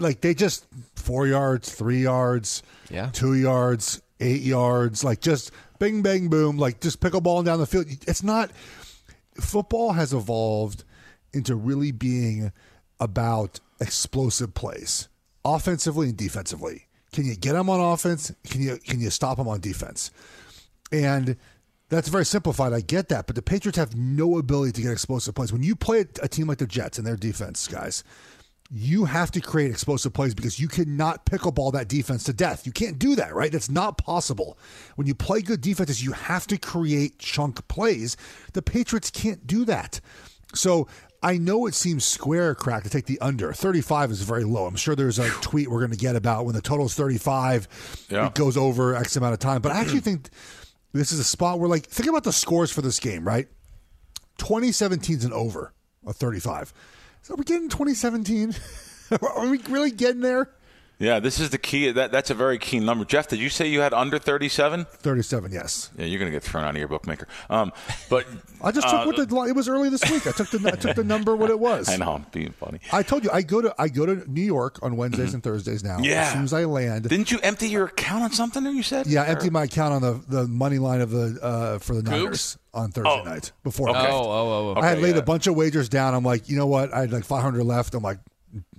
Like 0.00 0.22
they 0.22 0.32
just 0.34 0.66
four 0.96 1.26
yards, 1.26 1.70
three 1.72 2.02
yards, 2.02 2.62
Yeah. 2.90 3.10
two 3.12 3.34
yards, 3.34 4.00
eight 4.20 4.40
yards, 4.40 5.04
like 5.04 5.20
just 5.20 5.50
bing, 5.78 6.00
bang, 6.02 6.28
boom, 6.28 6.56
like 6.56 6.80
just 6.80 6.98
pickleball 7.00 7.44
down 7.44 7.58
the 7.60 7.66
field. 7.66 7.86
It's 8.06 8.22
not. 8.22 8.50
Football 9.38 9.92
has 9.92 10.12
evolved 10.14 10.84
into 11.34 11.54
really 11.54 11.92
being 11.92 12.52
about 12.98 13.60
explosive 13.80 14.54
plays, 14.54 15.08
offensively 15.44 16.08
and 16.08 16.16
defensively. 16.16 16.86
Can 17.12 17.26
you 17.26 17.36
get 17.36 17.52
them 17.52 17.68
on 17.70 17.80
offense? 17.80 18.32
Can 18.48 18.62
you 18.62 18.78
can 18.78 18.98
you 19.00 19.10
stop 19.10 19.36
them 19.36 19.46
on 19.46 19.60
defense? 19.60 20.10
And 20.90 21.36
that's 21.88 22.08
very 22.08 22.24
simplified. 22.26 22.72
I 22.72 22.80
get 22.80 23.08
that, 23.08 23.26
but 23.26 23.36
the 23.36 23.42
Patriots 23.42 23.78
have 23.78 23.96
no 23.96 24.38
ability 24.38 24.72
to 24.72 24.82
get 24.82 24.92
explosive 24.92 25.34
plays. 25.34 25.52
When 25.52 25.62
you 25.62 25.74
play 25.74 26.04
a, 26.22 26.28
team 26.28 26.46
like 26.46 26.58
the 26.58 26.66
Jets 26.66 26.98
and 26.98 27.06
their 27.06 27.16
defense, 27.16 27.66
guys, 27.66 28.04
you 28.70 29.06
have 29.06 29.30
to 29.30 29.40
create 29.40 29.70
explosive 29.70 30.12
plays 30.12 30.34
because 30.34 30.60
you 30.60 30.68
cannot 30.68 31.24
pickleball 31.24 31.72
that 31.72 31.88
defense 31.88 32.24
to 32.24 32.34
death. 32.34 32.66
You 32.66 32.72
can't 32.72 32.98
do 32.98 33.14
that, 33.16 33.34
right? 33.34 33.50
That's 33.50 33.70
not 33.70 33.96
possible. 33.96 34.58
When 34.96 35.06
you 35.06 35.14
play 35.14 35.40
good 35.40 35.62
defenses, 35.62 36.04
you 36.04 36.12
have 36.12 36.46
to 36.48 36.58
create 36.58 37.18
chunk 37.18 37.66
plays. 37.68 38.16
The 38.52 38.60
Patriots 38.60 39.10
can't 39.10 39.46
do 39.46 39.64
that. 39.64 40.00
So 40.54 40.86
I 41.22 41.38
know 41.38 41.66
it 41.66 41.74
seems 41.74 42.04
square 42.04 42.54
crack 42.54 42.82
to 42.84 42.90
take 42.90 43.06
the 43.06 43.18
under. 43.20 43.54
35 43.54 44.10
is 44.10 44.22
very 44.22 44.44
low. 44.44 44.66
I'm 44.66 44.76
sure 44.76 44.94
there's 44.94 45.18
a 45.18 45.30
tweet 45.40 45.70
we're 45.70 45.80
going 45.80 45.90
to 45.90 45.96
get 45.96 46.14
about 46.16 46.44
when 46.44 46.54
the 46.54 46.60
total 46.60 46.84
is 46.86 46.94
35, 46.94 48.06
Yeah. 48.10 48.26
it 48.26 48.34
goes 48.34 48.58
over 48.58 48.94
X 48.94 49.16
amount 49.16 49.32
of 49.32 49.40
time. 49.40 49.62
But 49.62 49.72
I 49.72 49.80
actually 49.80 50.00
think 50.00 50.28
this 50.92 51.12
is 51.12 51.18
a 51.18 51.24
spot 51.24 51.58
where, 51.58 51.68
like, 51.68 51.86
think 51.86 52.08
about 52.08 52.24
the 52.24 52.32
scores 52.32 52.70
for 52.70 52.82
this 52.82 52.98
game, 53.00 53.26
right? 53.26 53.48
2017 54.38 55.18
is 55.18 55.24
an 55.24 55.32
over 55.32 55.72
a 56.06 56.12
35. 56.12 56.72
So 57.22 57.34
are 57.34 57.36
we 57.36 57.44
getting 57.44 57.68
2017? 57.68 58.54
are 59.22 59.46
we 59.48 59.58
really 59.68 59.90
getting 59.90 60.20
there? 60.20 60.50
Yeah, 60.98 61.20
this 61.20 61.38
is 61.38 61.50
the 61.50 61.58
key. 61.58 61.92
That 61.92 62.10
that's 62.10 62.30
a 62.30 62.34
very 62.34 62.58
key 62.58 62.80
number. 62.80 63.04
Geoff, 63.04 63.28
did 63.28 63.38
you 63.38 63.48
say 63.48 63.68
you 63.68 63.80
had 63.80 63.94
under 63.94 64.18
37? 64.18 64.84
37, 64.90 65.52
yes. 65.52 65.90
Yeah, 65.96 66.06
you're 66.06 66.18
going 66.18 66.30
to 66.30 66.34
get 66.34 66.42
thrown 66.42 66.64
out 66.64 66.70
of 66.70 66.76
your 66.76 66.88
bookmaker. 66.88 67.28
Um, 67.48 67.72
but 68.10 68.26
I 68.62 68.72
just 68.72 68.86
uh, 68.86 69.04
took 69.04 69.16
what 69.16 69.28
the 69.28 69.42
it 69.44 69.54
was 69.54 69.68
early 69.68 69.90
this 69.90 70.02
week. 70.10 70.26
I 70.26 70.32
took 70.32 70.50
the 70.50 70.60
I 70.66 70.76
took 70.76 70.96
the 70.96 71.04
number 71.04 71.36
what 71.36 71.50
it 71.50 71.58
was. 71.60 71.88
I 71.92 71.96
know 71.96 72.14
I'm 72.14 72.26
being 72.32 72.50
funny. 72.50 72.80
I 72.92 73.04
told 73.04 73.22
you 73.22 73.30
I 73.32 73.42
go 73.42 73.62
to 73.62 73.72
I 73.78 73.88
go 73.88 74.06
to 74.06 74.28
New 74.28 74.42
York 74.42 74.80
on 74.82 74.96
Wednesdays 74.96 75.34
and 75.34 75.42
Thursdays 75.42 75.84
now. 75.84 75.98
Yeah. 76.00 76.22
As 76.22 76.32
soon 76.32 76.42
as 76.44 76.52
I 76.52 76.64
land. 76.64 77.08
Didn't 77.08 77.30
you 77.30 77.38
empty 77.44 77.68
your 77.68 77.86
account 77.86 78.24
on 78.24 78.32
something? 78.32 78.64
You 78.66 78.82
said. 78.82 79.06
Yeah, 79.06 79.22
I 79.22 79.26
emptied 79.26 79.52
my 79.52 79.64
account 79.64 79.94
on 79.94 80.02
the, 80.02 80.20
the 80.26 80.48
money 80.48 80.78
line 80.78 81.00
of 81.00 81.10
the 81.10 81.38
uh, 81.40 81.78
for 81.78 81.94
the 81.94 82.02
Niners 82.02 82.58
on 82.74 82.90
Thursday 82.90 83.08
Oh. 83.08 83.22
night 83.22 83.52
before. 83.62 83.90
Okay. 83.90 84.00
the 84.00 84.04
game. 84.06 84.14
Oh, 84.14 84.30
oh, 84.30 84.74
oh, 84.76 84.80
I 84.80 84.88
had 84.88 84.98
laid 84.98 85.14
yeah. 85.14 85.20
a 85.20 85.24
bunch 85.24 85.46
of 85.46 85.54
wagers 85.54 85.88
down. 85.88 86.14
I'm 86.14 86.24
like, 86.24 86.48
you 86.48 86.56
know 86.56 86.66
what? 86.66 86.92
I 86.92 87.00
had 87.00 87.12
like 87.12 87.24
500 87.24 87.62
left. 87.62 87.94
I'm 87.94 88.02
like, 88.02 88.18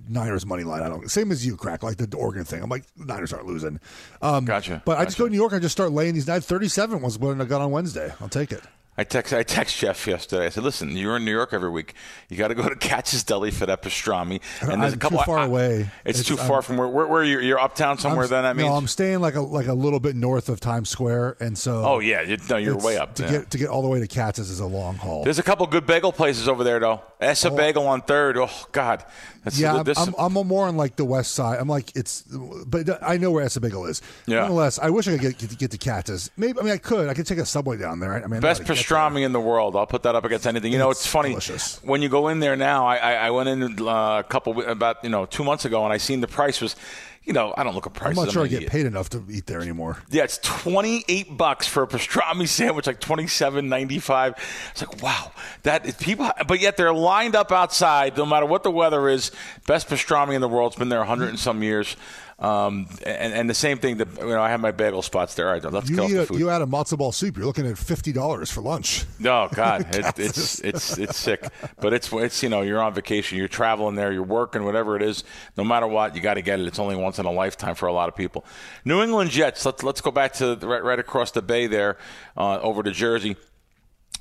Niners 0.10 0.46
money 0.46 0.64
line. 0.64 0.82
I 0.82 0.90
don't. 0.90 1.10
Same 1.10 1.32
as 1.32 1.46
you, 1.46 1.56
crack 1.56 1.84
like 1.84 1.98
the 1.98 2.18
Oregon 2.18 2.44
thing. 2.44 2.62
I'm 2.64 2.70
like, 2.70 2.84
Niners 2.98 3.32
aren't 3.32 3.46
losing. 3.46 3.80
Um, 4.22 4.46
Gotcha, 4.46 4.82
But 4.86 4.98
I 4.98 5.06
just 5.06 5.18
go 5.18 5.26
to 5.26 5.30
New 5.30 5.38
York. 5.38 5.54
I 5.54 5.60
just 5.60 5.72
start 5.72 5.92
laying 5.92 6.14
these. 6.16 6.28
nights. 6.28 6.46
37 6.46 7.02
was 7.02 7.18
what 7.20 7.40
I 7.40 7.46
got 7.46 7.62
on 7.62 7.72
Wednesday. 7.72 8.12
I'll 8.20 8.30
take 8.30 8.52
it. 8.52 8.64
I 9.00 9.06
text 9.06 9.32
I 9.32 9.44
text 9.44 9.78
Geoff 9.78 10.06
yesterday. 10.08 10.48
I 10.48 10.50
said, 10.50 10.62
"Listen, 10.66 10.98
you're 10.98 11.16
in 11.16 11.24
New 11.24 11.32
York 11.32 11.54
every 11.54 11.70
week. 11.70 11.94
You 12.28 12.36
got 12.36 12.50
to 12.50 12.54
go 12.56 12.68
to 12.68 12.76
Katz's 12.76 13.24
Deli 13.24 13.50
for 13.50 13.66
that 13.66 13.82
pastrami." 13.82 14.42
And 14.60 14.84
there's 14.84 14.92
a 14.92 14.96
I'm 14.96 15.00
couple 15.00 15.20
too 15.20 15.24
far 15.24 15.40
I- 15.40 15.46
away. 15.46 15.90
It's, 16.04 16.20
It's- 16.20 16.26
too 16.26 16.38
I'm- 16.38 16.46
far 16.46 16.62
from 16.62 16.76
where 16.76 16.90
where, 16.90 17.08
where 17.08 17.24
you're, 17.24 17.40
you're 17.42 17.60
uptown 17.60 17.98
somewhere. 17.98 18.26
I'm, 18.26 18.30
then 18.30 18.44
that 18.44 18.58
means. 18.58 18.68
no, 18.68 18.76
I'm 18.76 18.88
staying 18.88 19.22
like 19.22 19.36
a 19.36 19.42
like 19.42 19.68
a 19.68 19.74
little 19.74 20.02
bit 20.02 20.18
north 20.18 20.50
of 20.50 20.60
Times 20.60 20.90
Square, 20.90 21.38
and 21.40 21.58
so. 21.58 21.82
oh 21.86 22.00
yeah, 22.00 22.24
you, 22.24 22.36
no, 22.50 22.58
you're 22.58 22.78
way 22.78 22.98
up. 22.98 23.16
to 23.16 23.24
yeah. 23.24 23.32
get 23.32 23.52
to 23.52 23.58
get 23.58 23.70
all 23.70 23.82
the 23.82 23.88
way 23.88 24.02
to 24.02 24.08
Katz's 24.08 24.50
is 24.50 24.60
a 24.60 24.66
long 24.66 24.96
haul. 24.98 25.24
There's 25.24 25.40
a 25.40 25.44
couple 25.44 25.66
good 25.68 25.86
bagel 25.86 26.12
places 26.12 26.50
over 26.50 26.66
there 26.66 26.82
though. 26.82 27.02
Essa 27.22 27.52
oh. 27.52 27.56
Bagel 27.56 27.88
on 27.88 28.02
Third. 28.02 28.36
Oh 28.38 28.66
God, 28.74 29.06
that's 29.46 29.58
yeah, 29.58 29.76
I'm, 29.76 29.84
this- 29.86 29.98
I'm, 29.98 30.14
I'm 30.18 30.34
more 30.34 30.68
on 30.68 30.76
like 30.76 30.98
the 30.98 31.06
west 31.06 31.36
side. 31.36 31.58
I'm 31.60 31.70
like 31.70 31.96
it's, 31.96 32.24
but 32.24 33.02
I 33.02 33.16
know 33.16 33.32
where 33.32 33.46
Ess-a-Bagel 33.46 33.86
is. 33.86 34.02
Yeah. 34.26 34.42
Nonetheless, 34.42 34.78
I 34.78 34.90
wish 34.90 35.08
I 35.08 35.12
could 35.18 35.22
get 35.22 35.38
get, 35.38 35.58
get 35.58 35.72
to 35.72 35.78
Katz's. 35.78 36.32
Maybe 36.36 36.60
I 36.60 36.64
mean 36.64 36.74
I 36.74 36.78
could. 36.78 37.08
I 37.08 37.14
could 37.14 37.28
take 37.28 37.38
a 37.38 37.46
subway 37.46 37.78
down 37.78 38.00
there. 38.00 38.14
I 38.14 38.28
mean, 38.28 38.38
I 38.38 38.40
Best 38.40 38.62
know 38.62 38.68
how 38.68 38.74
to 38.74 38.80
get 38.80 38.89
pastrami 38.90 39.24
in 39.26 39.32
the 39.32 39.40
world. 39.40 39.76
I'll 39.76 39.88
put 39.88 40.04
that 40.04 40.16
up 40.16 40.26
against 40.26 40.48
anything. 40.48 40.72
You 40.72 40.80
know, 40.80 40.90
it's, 40.90 41.02
It's 41.02 41.08
funny 41.12 41.30
delicious. 41.30 41.82
when 41.84 42.02
you 42.02 42.10
go 42.10 42.28
in 42.30 42.40
there 42.40 42.56
now. 42.56 42.88
I, 42.88 42.98
I, 42.98 43.14
I 43.14 43.30
went 43.32 43.50
in 43.50 43.88
uh, 43.88 44.20
a 44.20 44.24
couple 44.28 44.62
about 44.64 45.04
you 45.04 45.10
know 45.10 45.26
two 45.26 45.44
months 45.44 45.66
ago, 45.66 45.84
and 45.84 45.94
I 45.94 45.98
seen 45.98 46.22
the 46.22 46.28
price 46.28 46.62
was, 46.62 46.76
you 47.24 47.34
know, 47.34 47.54
I 47.58 47.64
don't 47.64 47.76
look 47.76 47.86
at 47.86 47.94
prices. 47.94 48.18
I'm 48.18 48.26
not 48.26 48.34
sure 48.34 48.42
I 48.42 48.46
an 48.46 48.50
get 48.50 48.56
idiot. 48.58 48.72
paid 48.72 48.86
enough 48.86 49.10
to 49.10 49.24
eat 49.30 49.46
there 49.46 49.62
anymore. 49.62 50.02
Yeah, 50.10 50.24
it's 50.24 50.40
twenty 50.40 51.04
eight 51.08 51.36
bucks 51.38 51.68
for 51.68 51.84
a 51.84 51.88
pastrami 51.88 52.48
sandwich, 52.60 52.88
like 52.88 53.00
twenty 53.00 53.28
seven 53.28 53.70
ninety 53.70 54.00
five. 54.00 54.34
It's 54.72 54.82
like 54.82 55.02
wow, 55.02 55.32
that 55.64 55.86
is 55.86 55.96
people, 55.96 56.30
but 56.48 56.60
yet 56.60 56.78
they're 56.78 56.94
lined 56.94 57.36
up 57.36 57.52
outside, 57.52 58.18
no 58.18 58.26
matter 58.26 58.46
what 58.46 58.64
the 58.64 58.72
weather 58.72 59.08
is. 59.10 59.32
Best 59.68 59.88
pastrami 59.90 60.34
in 60.36 60.42
the 60.42 60.50
world. 60.50 60.72
It's 60.72 60.80
been 60.80 60.90
there 60.90 61.02
a 61.02 61.06
hundred 61.06 61.30
and 61.30 61.40
some 61.40 61.62
years. 61.64 61.96
Um, 62.40 62.88
and, 63.06 63.34
and 63.34 63.50
the 63.50 63.54
same 63.54 63.80
thing. 63.80 63.98
That 63.98 64.08
you 64.18 64.28
know, 64.28 64.42
I 64.42 64.50
have 64.50 64.62
my 64.62 64.72
bagel 64.72 65.02
spots 65.02 65.36
there. 65.36 65.48
All 65.48 65.54
right, 65.54 65.74
let's 65.74 65.90
You 65.90 65.96
get 65.98 66.10
eat 66.10 66.14
the 66.14 66.22
a, 66.22 66.26
food. 66.26 66.40
you 66.40 66.50
add 66.50 66.62
a 66.62 66.66
matzo 66.66 66.98
ball 66.98 67.12
soup, 67.12 67.36
you're 67.36 67.46
looking 67.46 67.68
at 67.68 67.78
fifty 67.78 68.14
dollars 68.14 68.50
for 68.50 68.62
lunch. 68.62 69.04
Oh 69.26 69.50
God, 69.54 69.94
it, 69.94 70.18
it's 70.18 70.60
it's 70.60 70.98
it's 70.98 71.18
sick. 71.18 71.46
But 71.82 71.92
it's 71.94 72.12
it's 72.14 72.42
you 72.42 72.48
know 72.48 72.62
you're 72.62 72.82
on 72.82 72.94
vacation, 72.94 73.38
you're 73.38 73.50
traveling 73.50 73.96
there, 73.96 74.14
you're 74.14 74.24
working, 74.24 74.64
whatever 74.64 74.96
it 74.96 75.02
is. 75.02 75.26
No 75.58 75.66
matter 75.66 75.86
what, 75.86 76.16
you 76.16 76.22
got 76.22 76.36
to 76.36 76.42
get 76.42 76.62
it. 76.62 76.68
It's 76.68 76.80
only 76.80 76.96
once 76.96 77.20
in 77.20 77.26
a 77.26 77.32
lifetime 77.32 77.76
for 77.76 77.88
a 77.88 77.94
lot 77.94 78.08
of 78.08 78.16
people. 78.16 78.46
New 78.86 79.04
England 79.04 79.32
Jets. 79.32 79.66
Let's 79.66 79.84
let's 79.84 80.00
go 80.00 80.12
back 80.12 80.32
to 80.34 80.56
the, 80.56 80.66
right 80.66 80.84
right 80.84 81.00
across 81.00 81.32
the 81.32 81.42
bay 81.42 81.68
there, 81.68 81.98
uh, 82.38 82.60
over 82.62 82.84
to 82.84 82.92
Jersey. 82.92 83.36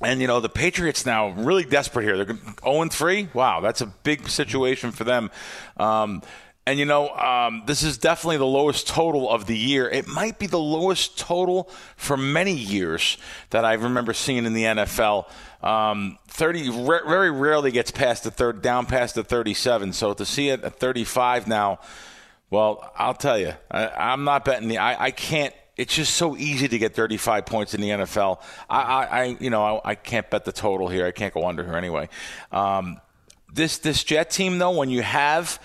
And 0.01 0.21
you 0.21 0.27
know 0.27 0.39
the 0.39 0.49
Patriots 0.49 1.05
now 1.05 1.29
really 1.29 1.63
desperate 1.63 2.03
here. 2.03 2.23
They're 2.23 2.37
0 2.63 2.85
3. 2.89 3.29
Wow, 3.33 3.59
that's 3.61 3.81
a 3.81 3.85
big 3.85 4.29
situation 4.29 4.91
for 4.91 5.03
them. 5.05 5.29
Um, 5.77 6.21
and 6.69 6.77
you 6.77 6.85
know 6.85 7.09
um, 7.09 7.63
this 7.65 7.81
is 7.81 7.97
definitely 7.97 8.37
the 8.37 8.45
lowest 8.45 8.87
total 8.87 9.27
of 9.27 9.47
the 9.47 9.57
year. 9.57 9.89
It 9.89 10.07
might 10.07 10.37
be 10.37 10.45
the 10.45 10.59
lowest 10.59 11.17
total 11.17 11.63
for 11.95 12.15
many 12.15 12.53
years 12.53 13.17
that 13.49 13.65
I 13.65 13.73
remember 13.73 14.13
seeing 14.13 14.45
in 14.45 14.53
the 14.53 14.63
NFL. 14.65 15.25
Um, 15.63 16.19
Thirty 16.27 16.69
ra- 16.69 17.07
very 17.07 17.31
rarely 17.31 17.71
gets 17.71 17.89
past 17.89 18.23
the 18.23 18.29
third 18.29 18.61
down 18.61 18.85
past 18.85 19.15
the 19.15 19.23
thirty-seven. 19.23 19.93
So 19.93 20.13
to 20.13 20.25
see 20.25 20.49
it 20.49 20.63
at 20.63 20.79
thirty-five 20.79 21.47
now, 21.47 21.79
well, 22.51 22.93
I'll 22.95 23.15
tell 23.15 23.39
you, 23.39 23.53
I, 23.71 23.87
I'm 23.87 24.23
not 24.23 24.45
betting 24.45 24.67
the. 24.67 24.77
I, 24.77 25.05
I 25.05 25.11
can't. 25.11 25.55
It's 25.75 25.95
just 25.95 26.13
so 26.13 26.37
easy 26.37 26.67
to 26.67 26.77
get 26.77 26.93
35 26.93 27.45
points 27.45 27.73
in 27.73 27.79
the 27.79 27.87
NFL. 27.87 28.41
I, 28.69 28.81
I, 28.81 29.03
I 29.03 29.23
you 29.39 29.49
know, 29.49 29.63
I, 29.63 29.91
I 29.91 29.95
can't 29.95 30.29
bet 30.29 30.43
the 30.43 30.51
total 30.51 30.89
here. 30.89 31.05
I 31.05 31.11
can't 31.11 31.33
go 31.33 31.47
under 31.47 31.63
here 31.63 31.77
anyway. 31.77 32.09
Um, 32.51 32.99
this 33.51 33.79
this 33.79 34.03
Jet 34.03 34.29
team 34.29 34.59
though, 34.59 34.77
when 34.77 34.89
you 34.89 35.01
have 35.01 35.59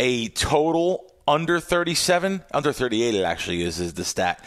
a 0.00 0.28
total 0.28 1.12
under 1.28 1.60
37, 1.60 2.42
under 2.52 2.72
38, 2.72 3.14
it 3.14 3.22
actually 3.22 3.62
is 3.62 3.78
is 3.78 3.92
the 3.94 4.02
stat. 4.02 4.42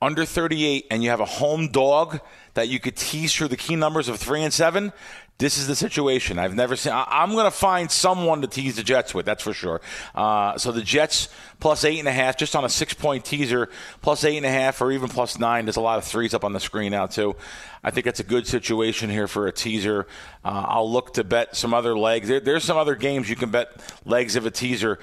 Under 0.00 0.24
38, 0.24 0.86
and 0.90 1.02
you 1.02 1.10
have 1.10 1.20
a 1.20 1.26
home 1.26 1.70
dog 1.72 2.20
that 2.54 2.68
you 2.68 2.78
could 2.78 2.96
tease 2.96 3.34
through 3.34 3.48
the 3.48 3.56
key 3.56 3.74
numbers 3.74 4.08
of 4.08 4.18
three 4.18 4.42
and 4.42 4.52
seven. 4.52 4.92
This 5.38 5.58
is 5.58 5.66
the 5.66 5.74
situation. 5.74 6.38
I've 6.38 6.54
never 6.54 6.76
seen. 6.76 6.92
I, 6.92 7.04
I'm 7.08 7.32
going 7.32 7.46
to 7.46 7.50
find 7.50 7.90
someone 7.90 8.42
to 8.42 8.46
tease 8.46 8.76
the 8.76 8.84
Jets 8.84 9.12
with. 9.12 9.26
That's 9.26 9.42
for 9.42 9.52
sure. 9.52 9.80
Uh, 10.14 10.56
so 10.56 10.70
the 10.70 10.82
Jets 10.82 11.28
plus 11.58 11.84
eight 11.84 11.98
and 11.98 12.06
a 12.06 12.12
half, 12.12 12.36
just 12.36 12.54
on 12.54 12.64
a 12.64 12.68
six-point 12.68 13.24
teaser, 13.24 13.68
plus 14.02 14.24
eight 14.24 14.36
and 14.36 14.46
a 14.46 14.50
half, 14.50 14.80
or 14.80 14.92
even 14.92 15.08
plus 15.08 15.38
nine. 15.38 15.64
There's 15.64 15.76
a 15.76 15.80
lot 15.80 15.98
of 15.98 16.04
threes 16.04 16.32
up 16.32 16.44
on 16.44 16.52
the 16.52 16.60
screen 16.60 16.92
now 16.92 17.06
too. 17.06 17.34
I 17.82 17.90
think 17.90 18.04
that's 18.04 18.20
a 18.20 18.24
good 18.24 18.46
situation 18.46 19.10
here 19.10 19.26
for 19.26 19.48
a 19.48 19.52
teaser. 19.52 20.06
Uh, 20.44 20.64
I'll 20.68 20.90
look 20.90 21.14
to 21.14 21.24
bet 21.24 21.56
some 21.56 21.74
other 21.74 21.98
legs. 21.98 22.28
There, 22.28 22.40
there's 22.40 22.62
some 22.62 22.76
other 22.76 22.94
games 22.94 23.28
you 23.28 23.36
can 23.36 23.50
bet 23.50 23.68
legs 24.04 24.36
of 24.36 24.46
a 24.46 24.50
teaser, 24.50 25.00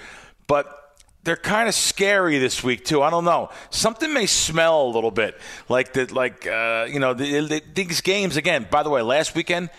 but 0.47 0.95
they're 1.23 1.35
kind 1.35 1.67
of 1.67 1.75
scary 1.75 2.39
this 2.39 2.63
week 2.63 2.85
too. 2.85 3.01
I 3.01 3.09
don't 3.09 3.25
know. 3.25 3.49
Something 3.71 4.13
may 4.13 4.25
smell 4.25 4.83
a 4.83 4.89
little 4.89 5.11
bit 5.11 5.37
like 5.67 5.93
that. 5.93 6.13
Like 6.13 6.47
uh, 6.47 6.87
you 6.89 6.99
know, 6.99 7.13
the, 7.13 7.41
the, 7.41 7.61
these 7.73 7.99
games 7.99 8.37
again. 8.37 8.67
By 8.71 8.83
the 8.83 8.89
way, 8.89 9.01
last 9.01 9.35
weekend. 9.35 9.69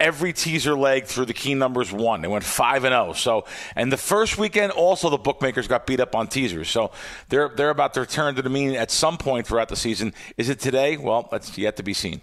Every 0.00 0.32
teaser 0.32 0.76
leg 0.76 1.06
through 1.06 1.26
the 1.26 1.34
key 1.34 1.54
numbers 1.54 1.92
one. 1.92 2.22
They 2.22 2.28
went 2.28 2.44
five 2.44 2.84
and 2.84 2.92
zero. 2.92 3.12
So, 3.12 3.44
and 3.74 3.92
the 3.92 3.96
first 3.96 4.38
weekend 4.38 4.72
also 4.72 5.10
the 5.10 5.18
bookmakers 5.18 5.66
got 5.66 5.86
beat 5.86 6.00
up 6.00 6.14
on 6.14 6.28
teasers. 6.28 6.68
So 6.68 6.92
they're 7.28 7.48
they're 7.48 7.70
about 7.70 7.94
to 7.94 8.00
return 8.00 8.34
to 8.36 8.42
the 8.42 8.50
mean 8.50 8.74
at 8.74 8.90
some 8.90 9.18
point 9.18 9.46
throughout 9.46 9.68
the 9.68 9.76
season. 9.76 10.14
Is 10.36 10.48
it 10.48 10.60
today? 10.60 10.96
Well, 10.96 11.28
that's 11.30 11.56
yet 11.58 11.76
to 11.76 11.82
be 11.82 11.94
seen. 11.94 12.20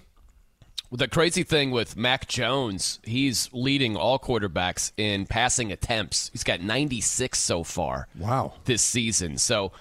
The 0.92 1.08
crazy 1.08 1.44
thing 1.44 1.72
with 1.72 1.98
Mac 1.98 2.28
Jones, 2.28 3.00
he's 3.04 3.50
leading 3.52 3.98
all 3.98 4.20
quarterbacks 4.20 4.92
in 4.96 5.26
passing 5.26 5.72
attempts. 5.72 6.30
He's 6.32 6.44
got 6.44 6.62
96 6.62 7.38
so 7.38 7.64
far. 7.64 8.08
Wow. 8.18 8.54
This 8.66 8.82
season. 8.82 9.38
So 9.38 9.72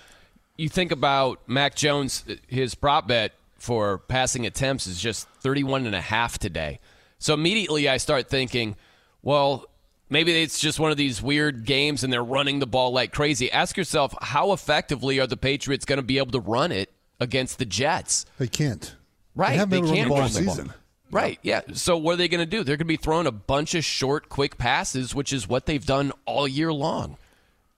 you 0.57 0.68
think 0.68 0.90
about 0.92 1.40
Mac 1.47 1.74
Jones, 1.74 2.24
his 2.49 2.74
prop 2.74 3.07
bet 3.07 3.32
for 3.59 3.99
passing 3.99 4.47
attempts 4.47 4.86
is 4.86 5.01
just 5.01 5.28
31 5.40 5.86
and 5.86 5.95
a 5.95 6.01
half 6.01 6.38
today. 6.38 6.80
So 7.25 7.33
immediately 7.33 7.89
I 7.89 7.97
start 7.97 8.29
thinking, 8.29 8.77
well, 9.22 9.64
maybe 10.11 10.43
it's 10.43 10.61
just 10.61 10.79
one 10.79 10.91
of 10.91 10.99
these 10.99 11.22
weird 11.22 11.64
games 11.64 12.05
and 12.05 12.12
they're 12.12 12.22
running 12.22 12.59
the 12.59 12.66
ball 12.66 12.93
like 12.93 13.14
crazy. 13.14 13.51
Ask 13.51 13.79
yourself, 13.79 14.14
how 14.20 14.53
effectively 14.53 15.18
are 15.20 15.27
the 15.27 15.39
Patriots 15.39 15.87
going 15.87 15.97
to 15.97 16.03
be 16.03 16.18
able 16.18 16.33
to 16.33 16.41
run 16.41 16.70
it 16.70 16.93
against 17.18 17.59
the 17.59 17.64
Jets. 17.64 18.27
They 18.37 18.47
can't. 18.47 18.95
Right. 19.35 19.53
They 19.53 19.57
haven't 19.57 19.70
been 19.70 19.79
able 19.79 19.87
to 19.87 19.95
run 19.95 19.97
can't 19.97 20.05
the 20.05 20.11
ball 20.11 20.18
run 20.18 20.33
the 20.33 20.43
ball. 20.43 20.55
season. 20.55 20.72
Right. 21.11 21.39
Yeah. 21.41 21.62
So 21.72 21.97
what 21.97 22.12
are 22.12 22.16
they 22.16 22.29
going 22.29 22.41
to 22.41 22.47
do? 22.47 22.62
They're 22.62 22.77
going 22.77 22.81
to 22.81 22.85
be 22.85 22.99
throwing 22.99 23.27
a 23.27 23.33
bunch 23.33 23.75
of 23.75 23.87
short, 23.87 24.29
quick 24.29 24.59
passes, 24.59 25.14
which 25.14 25.33
is 25.33 25.49
what 25.49 25.64
they've 25.64 25.87
done 25.87 26.12
all 26.27 26.47
year 26.47 26.75
long. 26.75 27.16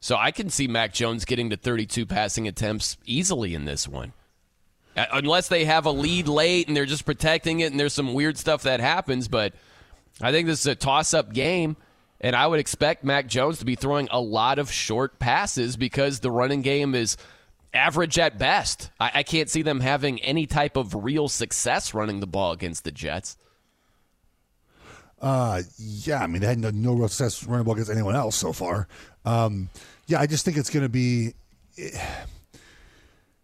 So 0.00 0.16
I 0.16 0.32
can 0.32 0.50
see 0.50 0.66
Mac 0.66 0.92
Jones 0.92 1.24
getting 1.24 1.50
to 1.50 1.56
32 1.56 2.04
passing 2.04 2.48
attempts 2.48 2.96
easily 3.06 3.54
in 3.54 3.64
this 3.64 3.86
one. 3.86 4.12
Uh, 4.96 5.06
Unless 5.12 5.48
they 5.48 5.64
have 5.64 5.86
a 5.86 5.90
lead 5.90 6.28
late 6.28 6.68
and 6.68 6.76
they're 6.76 6.86
just 6.86 7.04
protecting 7.04 7.60
it 7.60 7.70
and 7.70 7.78
there's 7.78 7.92
some 7.92 8.14
weird 8.14 8.38
stuff 8.38 8.62
that 8.62 8.80
happens, 8.80 9.28
but 9.28 9.52
I 10.20 10.32
think 10.32 10.46
this 10.46 10.60
is 10.60 10.66
a 10.66 10.74
toss-up 10.74 11.32
game 11.32 11.76
and 12.20 12.34
I 12.34 12.46
would 12.46 12.60
expect 12.60 13.04
Mac 13.04 13.26
Jones 13.26 13.58
to 13.58 13.64
be 13.64 13.74
throwing 13.74 14.08
a 14.10 14.20
lot 14.20 14.58
of 14.58 14.70
short 14.70 15.18
passes 15.18 15.76
because 15.76 16.20
the 16.20 16.30
running 16.30 16.62
game 16.62 16.94
is 16.94 17.16
average 17.74 18.18
at 18.18 18.38
best. 18.38 18.90
I, 18.98 19.10
I 19.16 19.22
can't 19.22 19.50
see 19.50 19.62
them 19.62 19.80
having 19.80 20.20
any 20.20 20.46
type 20.46 20.76
of 20.76 21.04
real 21.04 21.28
success 21.28 21.92
running 21.92 22.20
the 22.20 22.26
ball 22.26 22.52
against 22.52 22.84
the 22.84 22.90
Jets. 22.90 23.36
Uh, 25.20 25.62
yeah, 25.78 26.22
I 26.22 26.26
mean, 26.26 26.40
they 26.40 26.46
had 26.46 26.58
no, 26.58 26.70
no 26.70 26.94
real 26.94 27.08
success 27.08 27.44
running 27.44 27.60
the 27.60 27.64
ball 27.64 27.74
against 27.74 27.90
anyone 27.90 28.16
else 28.16 28.36
so 28.36 28.52
far. 28.52 28.88
Um, 29.24 29.68
yeah, 30.06 30.20
I 30.20 30.26
just 30.26 30.44
think 30.44 30.56
it's 30.56 30.70
going 30.70 30.84
to 30.84 30.88
be. 30.88 31.34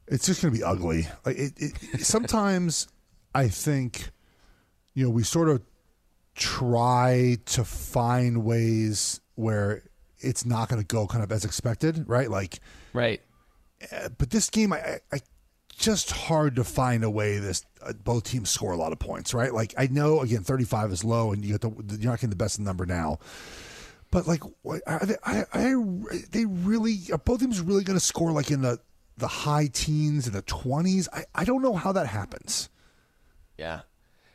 It's 0.08 0.26
just 0.26 0.42
going 0.42 0.52
to 0.52 0.58
be 0.58 0.64
ugly. 0.64 1.06
Like 1.24 1.36
it, 1.36 1.52
it, 1.56 2.00
sometimes 2.00 2.88
I 3.34 3.48
think, 3.48 4.10
you 4.94 5.04
know, 5.04 5.10
we 5.10 5.22
sort 5.22 5.48
of 5.48 5.62
try 6.34 7.38
to 7.46 7.64
find 7.64 8.44
ways 8.44 9.20
where 9.34 9.84
it's 10.18 10.44
not 10.44 10.68
going 10.68 10.80
to 10.80 10.86
go 10.86 11.06
kind 11.06 11.22
of 11.22 11.32
as 11.32 11.44
expected, 11.44 12.08
right? 12.08 12.30
Like, 12.30 12.60
right. 12.92 13.20
Uh, 13.90 14.08
but 14.16 14.30
this 14.30 14.50
game, 14.50 14.72
I, 14.72 14.78
I, 14.78 15.00
I 15.12 15.18
just 15.76 16.10
hard 16.12 16.56
to 16.56 16.64
find 16.64 17.02
a 17.04 17.10
way 17.10 17.38
this 17.38 17.64
uh, 17.82 17.92
both 17.92 18.24
teams 18.24 18.50
score 18.50 18.72
a 18.72 18.76
lot 18.76 18.92
of 18.92 18.98
points, 18.98 19.34
right? 19.34 19.52
Like 19.52 19.74
I 19.76 19.88
know 19.88 20.20
again, 20.20 20.42
thirty 20.42 20.64
five 20.64 20.92
is 20.92 21.02
low, 21.02 21.32
and 21.32 21.44
you 21.44 21.58
get 21.58 21.62
the 21.62 21.96
you're 21.98 22.10
not 22.10 22.18
getting 22.18 22.30
the 22.30 22.36
best 22.36 22.60
number 22.60 22.86
now. 22.86 23.18
But 24.12 24.28
like, 24.28 24.42
what, 24.60 24.82
are 24.86 25.04
they, 25.04 25.16
I, 25.24 25.44
I, 25.54 25.74
they 26.30 26.44
really 26.44 26.98
are 27.10 27.18
both 27.18 27.40
teams 27.40 27.60
really 27.60 27.82
going 27.82 27.98
to 27.98 28.04
score 28.04 28.30
like 28.30 28.50
in 28.50 28.60
the 28.60 28.78
the 29.16 29.28
high 29.28 29.68
teens 29.72 30.26
and 30.26 30.34
the 30.34 30.42
twenties? 30.42 31.08
I, 31.12 31.24
I 31.34 31.44
don't 31.44 31.62
know 31.62 31.74
how 31.74 31.92
that 31.92 32.06
happens. 32.06 32.68
Yeah. 33.58 33.80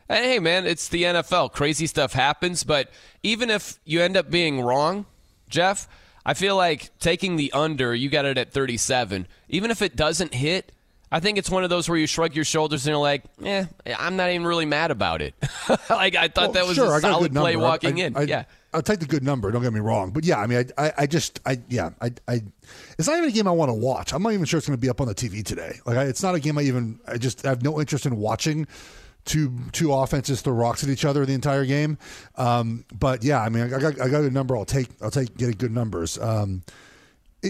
And 0.09 0.23
hey, 0.23 0.39
man, 0.39 0.65
it's 0.65 0.87
the 0.87 1.03
NFL. 1.03 1.51
Crazy 1.51 1.87
stuff 1.87 2.13
happens, 2.13 2.63
but 2.63 2.89
even 3.23 3.49
if 3.49 3.79
you 3.83 4.01
end 4.01 4.15
up 4.15 4.29
being 4.29 4.61
wrong, 4.61 5.05
Geoff, 5.49 5.87
I 6.25 6.33
feel 6.33 6.55
like 6.55 6.97
taking 6.99 7.35
the 7.35 7.51
under, 7.51 7.93
you 7.93 8.09
got 8.09 8.25
it 8.25 8.37
at 8.37 8.51
37. 8.51 9.27
Even 9.49 9.71
if 9.71 9.81
it 9.81 9.95
doesn't 9.95 10.33
hit, 10.33 10.71
I 11.11 11.19
think 11.21 11.37
it's 11.37 11.49
one 11.49 11.63
of 11.63 11.69
those 11.69 11.87
where 11.87 11.97
you 11.97 12.05
shrug 12.07 12.35
your 12.35 12.43
shoulders 12.45 12.85
and 12.85 12.91
you're 12.91 13.01
like, 13.01 13.23
eh, 13.43 13.65
I'm 13.97 14.17
not 14.17 14.29
even 14.29 14.45
really 14.45 14.65
mad 14.65 14.91
about 14.91 15.21
it. 15.21 15.35
like, 15.89 16.15
I 16.15 16.27
thought 16.27 16.35
Well, 16.47 16.51
that 16.53 16.67
was 16.67 16.75
sure, 16.75 16.97
a 16.97 16.99
solid 16.99 17.31
good 17.33 17.39
play 17.39 17.53
number. 17.53 17.65
Walking 17.67 18.01
I- 18.01 18.05
in. 18.05 18.17
I- 18.17 18.21
yeah. 18.23 18.43
I'll 18.73 18.81
take 18.81 18.99
the 18.99 19.05
good 19.05 19.23
number. 19.23 19.49
Don't 19.49 19.63
get 19.63 19.71
me 19.71 19.79
wrong, 19.79 20.11
but 20.11 20.25
yeah, 20.25 20.37
I 20.39 20.45
mean, 20.45 20.69
I, 20.77 20.87
I, 20.87 20.93
I 20.99 21.07
just, 21.07 21.39
I, 21.45 21.57
yeah, 21.69 21.91
I, 22.01 22.11
I, 22.27 22.41
it's 22.99 23.07
not 23.07 23.17
even 23.17 23.29
a 23.29 23.31
game 23.31 23.47
I 23.47 23.51
want 23.51 23.69
to 23.69 23.73
watch. 23.73 24.13
I'm 24.13 24.21
not 24.21 24.33
even 24.33 24.43
sure 24.45 24.57
it's 24.57 24.67
going 24.67 24.77
to 24.77 24.81
be 24.81 24.89
up 24.89 24.99
on 24.99 25.07
the 25.07 25.15
TV 25.15 25.43
today. 25.43 25.79
Like, 25.85 25.97
I, 25.97 26.03
it's 26.03 26.21
not 26.21 26.35
a 26.35 26.39
game 26.39 26.57
I 26.57 26.63
even, 26.63 26.99
I 27.07 27.17
just 27.17 27.45
I 27.45 27.49
have 27.49 27.63
no 27.63 27.79
interest 27.79 28.05
in 28.05 28.17
watching 28.17 28.67
two 29.23 29.53
two 29.71 29.93
offenses 29.93 30.41
throw 30.41 30.53
rocks 30.53 30.83
at 30.83 30.89
each 30.89 31.05
other 31.05 31.25
the 31.25 31.33
entire 31.33 31.65
game. 31.65 31.97
Um, 32.35 32.85
but 32.93 33.23
yeah, 33.23 33.41
I 33.41 33.49
mean, 33.49 33.73
I 33.73 33.79
got, 33.79 33.99
I 34.01 34.09
got 34.09 34.23
a 34.23 34.29
number. 34.29 34.55
I'll 34.57 34.65
take, 34.65 34.89
I'll 35.01 35.11
take 35.11 35.35
getting 35.37 35.55
good 35.55 35.71
numbers. 35.71 36.19
Um, 36.19 36.61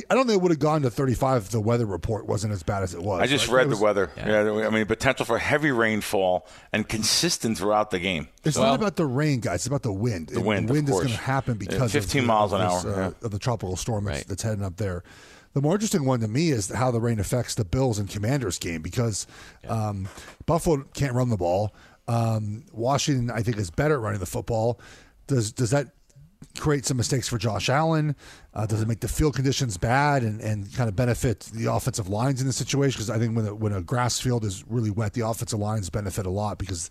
I 0.10 0.16
don't 0.16 0.28
think 0.28 0.38
it 0.40 0.42
would 0.42 0.52
have 0.52 0.60
gone 0.60 0.82
to 0.84 0.90
35 0.90 1.44
if 1.44 1.50
the 1.50 1.60
weather 1.62 1.86
report 1.86 2.26
wasn't 2.26 2.54
as 2.54 2.64
bad 2.64 2.84
as 2.84 2.94
it 2.94 3.02
was. 3.02 3.22
I 3.22 3.28
just 3.28 3.48
Like, 3.48 3.58
read 3.58 3.68
was- 3.70 3.80
the 3.80 3.84
weather. 3.84 4.12
Yeah. 4.18 4.42
I 4.66 4.70
mean, 4.70 4.86
potential 4.86 5.26
for 5.26 5.38
heavy 5.38 5.72
rainfall 5.72 6.48
and 6.74 6.88
consistent 6.88 7.58
throughout 7.58 7.92
the 7.92 8.00
game. 8.00 8.28
It's 8.44 8.58
not 8.58 8.76
about 8.76 8.96
the 8.96 9.06
rain, 9.06 9.40
guys. 9.40 9.56
It's 9.62 9.68
about 9.68 9.84
the 9.84 9.92
wind. 9.94 10.30
The 10.30 10.42
wind, 10.42 10.70
the 10.70 10.74
wind 10.74 10.88
of 10.90 10.94
is 10.96 11.00
going 11.00 11.08
to 11.08 11.14
course. 11.14 11.26
happen 11.26 11.54
Yeah, 11.62 11.68
because 11.70 11.92
15 11.92 12.20
of 12.20 12.24
the- 12.24 12.28
miles 12.28 12.54
of 12.54 12.60
an 12.62 12.68
this, 12.68 12.86
hour, 12.86 12.94
uh, 12.94 12.98
yeah. 13.10 13.26
of 13.26 13.32
the 13.32 13.40
tropical 13.40 13.76
storm 13.76 14.06
that's, 14.06 14.24
that's 14.26 14.44
heading 14.44 14.64
up 14.64 14.78
there. 14.78 15.04
The 15.54 15.62
more 15.62 15.74
interesting 15.74 16.06
one 16.06 16.20
to 16.20 16.28
me 16.28 16.50
is 16.52 16.70
how 16.70 16.92
the 16.92 17.00
rain 17.02 17.20
affects 17.20 17.56
the 17.56 17.66
Bills 17.66 17.98
and 17.98 18.08
Commanders 18.08 18.60
game 18.60 18.82
because 18.84 19.26
um, 19.68 20.08
Buffalo 20.46 20.84
can't 20.94 21.14
run 21.14 21.30
the 21.30 21.38
ball. 21.38 21.74
Um, 22.08 22.64
Washington, 22.72 23.32
I 23.32 23.42
think, 23.42 23.58
is 23.58 23.72
better 23.72 23.96
at 23.96 24.02
running 24.02 24.20
the 24.20 24.26
football. 24.28 24.80
Does 25.26 25.52
does 25.52 25.72
that 25.72 25.88
create 26.60 26.86
some 26.86 26.98
mistakes 26.98 27.28
for 27.28 27.38
Josh 27.38 27.70
Allen? 27.70 28.16
Uh, 28.54 28.66
does 28.66 28.82
it 28.82 28.88
make 28.88 29.00
the 29.00 29.08
field 29.08 29.36
conditions 29.36 29.78
bad 29.78 30.24
and, 30.24 30.42
and 30.42 30.74
kind 30.74 30.90
of 30.90 30.96
benefit 30.96 31.42
the 31.54 31.72
offensive 31.72 32.10
lines 32.10 32.42
in 32.42 32.48
the 32.48 32.54
situation? 32.54 32.98
Because 32.98 33.10
I 33.10 33.20
think 33.20 33.36
when 33.36 33.48
a, 33.48 33.56
when 33.56 33.74
a 33.74 33.82
grass 33.82 34.20
field 34.20 34.44
is 34.44 34.66
really 34.68 34.90
wet, 34.90 35.14
the 35.14 35.22
offensive 35.22 35.60
lines 35.60 35.90
benefit 35.90 36.26
a 36.26 36.30
lot 36.30 36.58
because 36.58 36.90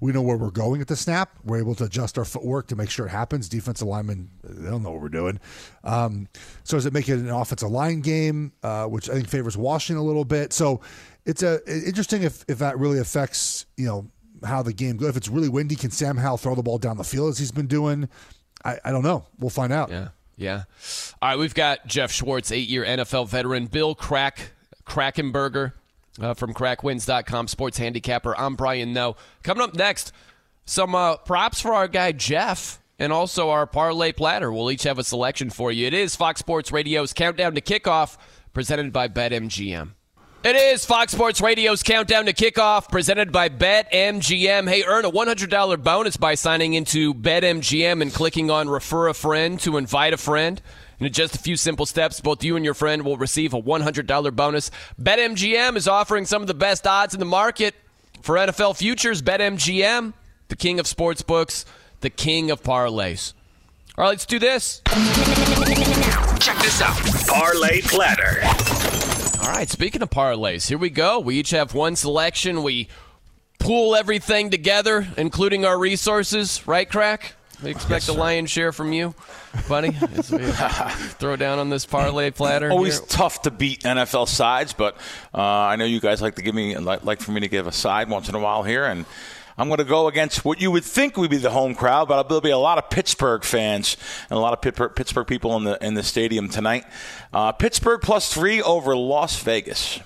we 0.00 0.12
know 0.12 0.22
where 0.22 0.36
we're 0.36 0.50
going 0.50 0.80
at 0.80 0.88
the 0.88 0.96
snap. 0.96 1.38
We're 1.44 1.58
able 1.58 1.74
to 1.76 1.84
adjust 1.84 2.18
our 2.18 2.24
footwork 2.24 2.66
to 2.68 2.76
make 2.76 2.90
sure 2.90 3.06
it 3.06 3.10
happens. 3.10 3.48
Defensive 3.48 3.86
linemen, 3.86 4.30
they 4.42 4.70
don't 4.70 4.82
know 4.82 4.90
what 4.90 5.00
we're 5.00 5.08
doing. 5.08 5.38
Um, 5.84 6.28
so 6.64 6.76
does 6.76 6.86
it 6.86 6.92
make 6.92 7.08
it 7.08 7.18
an 7.18 7.30
offensive 7.30 7.70
line 7.70 8.00
game, 8.00 8.52
uh, 8.62 8.86
which 8.86 9.08
I 9.08 9.14
think 9.14 9.28
favors 9.28 9.56
Washington 9.56 10.02
a 10.02 10.06
little 10.06 10.24
bit? 10.24 10.52
So 10.52 10.80
it's 11.24 11.42
a 11.42 11.60
interesting 11.86 12.22
if, 12.22 12.44
if 12.48 12.58
that 12.58 12.78
really 12.78 12.98
affects, 12.98 13.66
you 13.76 13.86
know, 13.86 14.10
how 14.44 14.62
the 14.62 14.72
game 14.72 14.96
goes. 14.96 15.10
If 15.10 15.16
it's 15.16 15.28
really 15.28 15.48
windy, 15.48 15.76
can 15.76 15.90
Sam 15.90 16.16
Howell 16.16 16.38
throw 16.38 16.54
the 16.54 16.62
ball 16.62 16.78
down 16.78 16.96
the 16.96 17.04
field 17.04 17.30
as 17.30 17.38
he's 17.38 17.52
been 17.52 17.66
doing? 17.66 18.08
I, 18.64 18.78
I 18.84 18.90
don't 18.90 19.02
know. 19.02 19.24
We'll 19.38 19.50
find 19.50 19.72
out. 19.72 19.90
Yeah. 19.90 20.08
Yeah. 20.36 20.64
All 21.20 21.28
right, 21.30 21.38
we've 21.38 21.54
got 21.54 21.86
Geoff 21.86 22.10
Schwartz, 22.10 22.50
eight 22.50 22.68
year 22.68 22.84
NFL 22.84 23.28
veteran, 23.28 23.66
Bill 23.66 23.94
Crack 23.94 24.52
Krackomberger 24.84 25.72
uh, 26.20 26.34
from 26.34 26.54
crackwins.com, 26.54 27.48
sports 27.48 27.78
handicapper. 27.78 28.36
I'm 28.36 28.56
Brian 28.56 28.92
Noe. 28.92 29.16
Coming 29.42 29.62
up 29.62 29.74
next, 29.74 30.12
some 30.64 30.94
uh, 30.94 31.16
props 31.18 31.60
for 31.60 31.74
our 31.74 31.88
guy 31.88 32.12
Geoff 32.12 32.80
and 32.98 33.12
also 33.12 33.50
our 33.50 33.66
parlay 33.66 34.12
platter. 34.12 34.52
We'll 34.52 34.70
each 34.70 34.84
have 34.84 34.98
a 34.98 35.04
selection 35.04 35.50
for 35.50 35.72
you. 35.72 35.86
It 35.86 35.94
is 35.94 36.16
Fox 36.16 36.40
Sports 36.40 36.72
Radio's 36.72 37.12
Countdown 37.12 37.54
to 37.54 37.60
Kickoff, 37.60 38.16
presented 38.52 38.92
by 38.92 39.08
BetMGM. 39.08 39.90
It 40.44 40.56
is 40.56 40.84
Fox 40.84 41.12
Sports 41.12 41.40
Radio's 41.40 41.84
Countdown 41.84 42.26
to 42.26 42.32
Kickoff, 42.32 42.88
presented 42.90 43.30
by 43.30 43.48
BetMGM. 43.48 44.68
Hey, 44.68 44.82
earn 44.82 45.04
a 45.04 45.10
$100 45.10 45.84
bonus 45.84 46.16
by 46.16 46.34
signing 46.34 46.74
into 46.74 47.14
BetMGM 47.14 48.02
and 48.02 48.12
clicking 48.12 48.50
on 48.50 48.68
Refer 48.68 49.06
a 49.06 49.14
Friend 49.14 49.60
to 49.60 49.76
invite 49.76 50.12
a 50.12 50.16
friend. 50.16 50.60
In 50.98 51.12
just 51.12 51.36
a 51.36 51.38
few 51.38 51.56
simple 51.56 51.86
steps, 51.86 52.20
both 52.20 52.42
you 52.42 52.56
and 52.56 52.64
your 52.64 52.74
friend 52.74 53.04
will 53.04 53.16
receive 53.16 53.54
a 53.54 53.62
$100 53.62 54.34
bonus. 54.34 54.72
BetMGM 55.00 55.76
is 55.76 55.86
offering 55.86 56.26
some 56.26 56.42
of 56.42 56.48
the 56.48 56.54
best 56.54 56.88
odds 56.88 57.14
in 57.14 57.20
the 57.20 57.26
market 57.26 57.76
for 58.22 58.34
NFL 58.34 58.76
futures. 58.76 59.22
BetMGM, 59.22 60.12
the 60.48 60.56
king 60.56 60.80
of 60.80 60.88
sports 60.88 61.22
books, 61.22 61.64
the 62.00 62.10
king 62.10 62.50
of 62.50 62.64
parlays. 62.64 63.32
All 63.96 64.02
right, 64.02 64.08
let's 64.08 64.26
do 64.26 64.40
this. 64.40 64.82
Check 66.40 66.58
this 66.58 66.82
out. 66.82 66.96
Parlay 67.28 67.80
platter. 67.82 68.42
All 69.42 69.48
right, 69.48 69.68
speaking 69.68 70.02
of 70.02 70.10
parlays, 70.10 70.68
here 70.68 70.78
we 70.78 70.88
go. 70.88 71.18
We 71.18 71.34
each 71.34 71.50
have 71.50 71.74
one 71.74 71.96
selection. 71.96 72.62
We 72.62 72.86
pool 73.58 73.96
everything 73.96 74.50
together, 74.50 75.08
including 75.16 75.64
our 75.64 75.76
resources, 75.76 76.64
right, 76.68 76.88
Crack? 76.88 77.34
We 77.60 77.70
expect 77.70 78.06
a 78.06 78.12
lion's 78.12 78.52
share 78.52 78.70
from 78.70 78.92
you, 78.92 79.16
buddy, 79.68 79.90
throw 79.90 81.34
down 81.34 81.58
on 81.58 81.70
this 81.70 81.84
parlay 81.86 82.30
platter. 82.30 82.70
Always 82.70 83.00
here. 83.00 83.08
tough 83.08 83.42
to 83.42 83.50
beat 83.50 83.80
NFL 83.80 84.28
sides, 84.28 84.74
but 84.74 84.96
uh, 85.34 85.40
I 85.40 85.74
know 85.74 85.86
you 85.86 85.98
guys 85.98 86.22
like 86.22 86.36
to 86.36 86.42
give 86.42 86.54
me 86.54 86.78
like, 86.78 87.02
like 87.02 87.20
for 87.20 87.32
me 87.32 87.40
to 87.40 87.48
give 87.48 87.66
a 87.66 87.72
side 87.72 88.08
once 88.08 88.28
in 88.28 88.36
a 88.36 88.40
while 88.40 88.62
here, 88.62 88.84
and 88.84 89.06
I'm 89.58 89.68
going 89.68 89.78
to 89.78 89.84
go 89.84 90.08
against 90.08 90.44
what 90.44 90.60
you 90.60 90.70
would 90.70 90.84
think 90.84 91.16
would 91.16 91.30
be 91.30 91.36
the 91.36 91.50
home 91.50 91.74
crowd, 91.74 92.08
but 92.08 92.22
there'll 92.28 92.40
be 92.40 92.50
a 92.50 92.58
lot 92.58 92.78
of 92.78 92.90
Pittsburgh 92.90 93.44
fans 93.44 93.96
and 94.30 94.36
a 94.36 94.40
lot 94.40 94.52
of 94.52 94.60
Pittsburgh, 94.94 95.26
people 95.26 95.56
in 95.56 95.64
the 95.64 95.84
in 95.84 95.94
the 95.94 96.02
stadium 96.02 96.48
tonight. 96.48 96.84
Uh, 97.32 97.52
Pittsburgh 97.52 98.00
plus 98.00 98.32
three 98.32 98.62
over 98.62 98.96
Las 98.96 99.42
Vegas. 99.42 100.00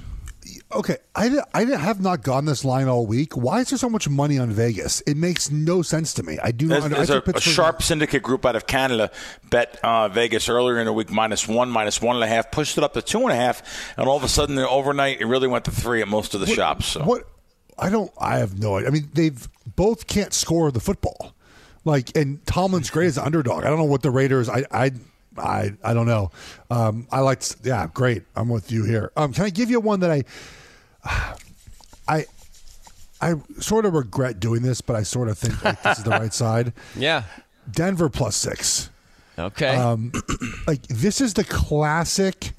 Okay, 0.72 0.96
I, 1.14 1.30
I 1.54 1.64
have 1.64 2.00
not 2.00 2.22
gone 2.22 2.44
this 2.44 2.64
line 2.64 2.88
all 2.88 3.06
week. 3.06 3.36
Why 3.36 3.60
is 3.60 3.70
there 3.70 3.78
so 3.78 3.88
much 3.88 4.08
money 4.08 4.36
on 4.36 4.50
Vegas? 4.50 5.00
It 5.02 5.16
makes 5.16 5.48
no 5.48 5.80
sense 5.80 6.12
to 6.14 6.24
me. 6.24 6.40
I 6.42 6.50
do 6.50 6.66
not. 6.66 6.80
There's, 6.90 7.10
I 7.10 7.20
there's 7.20 7.34
a, 7.36 7.38
a 7.38 7.40
sharp 7.40 7.82
syndicate 7.82 8.24
group 8.24 8.44
out 8.44 8.56
of 8.56 8.66
Canada 8.66 9.12
bet 9.48 9.78
uh, 9.84 10.08
Vegas 10.08 10.48
earlier 10.48 10.78
in 10.78 10.86
the 10.86 10.92
week 10.92 11.08
minus 11.08 11.46
one, 11.46 11.70
minus 11.70 12.02
one 12.02 12.16
and 12.16 12.24
a 12.24 12.28
half, 12.28 12.50
pushed 12.50 12.76
it 12.78 12.84
up 12.84 12.94
to 12.94 13.02
two 13.02 13.20
and 13.20 13.30
a 13.30 13.36
half, 13.36 13.62
and 13.96 14.08
all 14.08 14.16
of 14.16 14.24
a 14.24 14.28
sudden, 14.28 14.58
overnight, 14.58 15.20
it 15.20 15.26
really 15.26 15.46
went 15.46 15.64
to 15.66 15.70
three 15.70 16.02
at 16.02 16.08
most 16.08 16.34
of 16.34 16.40
the 16.40 16.46
shops. 16.48 16.86
So. 16.86 17.04
What? 17.04 17.28
I 17.78 17.90
don't. 17.90 18.10
I 18.18 18.38
have 18.38 18.58
no 18.58 18.76
idea. 18.76 18.88
I 18.88 18.90
mean, 18.90 19.10
they've 19.12 19.48
both 19.76 20.06
can't 20.06 20.32
score 20.32 20.70
the 20.70 20.80
football. 20.80 21.34
Like, 21.84 22.16
and 22.16 22.44
Tomlin's 22.46 22.90
great 22.90 23.06
as 23.06 23.18
an 23.18 23.24
underdog. 23.24 23.64
I 23.64 23.68
don't 23.68 23.78
know 23.78 23.84
what 23.84 24.02
the 24.02 24.10
Raiders. 24.10 24.48
I. 24.48 24.64
I 24.70 24.92
I, 25.38 25.74
I 25.84 25.92
don't 25.92 26.06
know. 26.06 26.30
Um, 26.70 27.06
I 27.12 27.20
like. 27.20 27.42
Yeah, 27.62 27.88
great. 27.92 28.22
I'm 28.34 28.48
with 28.48 28.72
you 28.72 28.84
here. 28.84 29.12
Um, 29.18 29.34
can 29.34 29.44
I 29.44 29.50
give 29.50 29.68
you 29.68 29.80
one 29.80 30.00
that 30.00 30.10
I, 30.10 30.24
I, 32.08 32.24
I 33.20 33.34
sort 33.58 33.84
of 33.84 33.92
regret 33.92 34.40
doing 34.40 34.62
this, 34.62 34.80
but 34.80 34.96
I 34.96 35.02
sort 35.02 35.28
of 35.28 35.36
think 35.36 35.62
like, 35.62 35.82
this 35.82 35.98
is 35.98 36.04
the 36.04 36.10
right 36.10 36.32
side. 36.44 36.72
Yeah. 36.96 37.24
Denver 37.70 38.08
plus 38.08 38.34
six. 38.34 38.88
Okay. 39.38 39.76
Um, 39.76 40.12
like 40.66 40.82
this 40.86 41.20
is 41.20 41.34
the 41.34 41.44
classic 41.44 42.52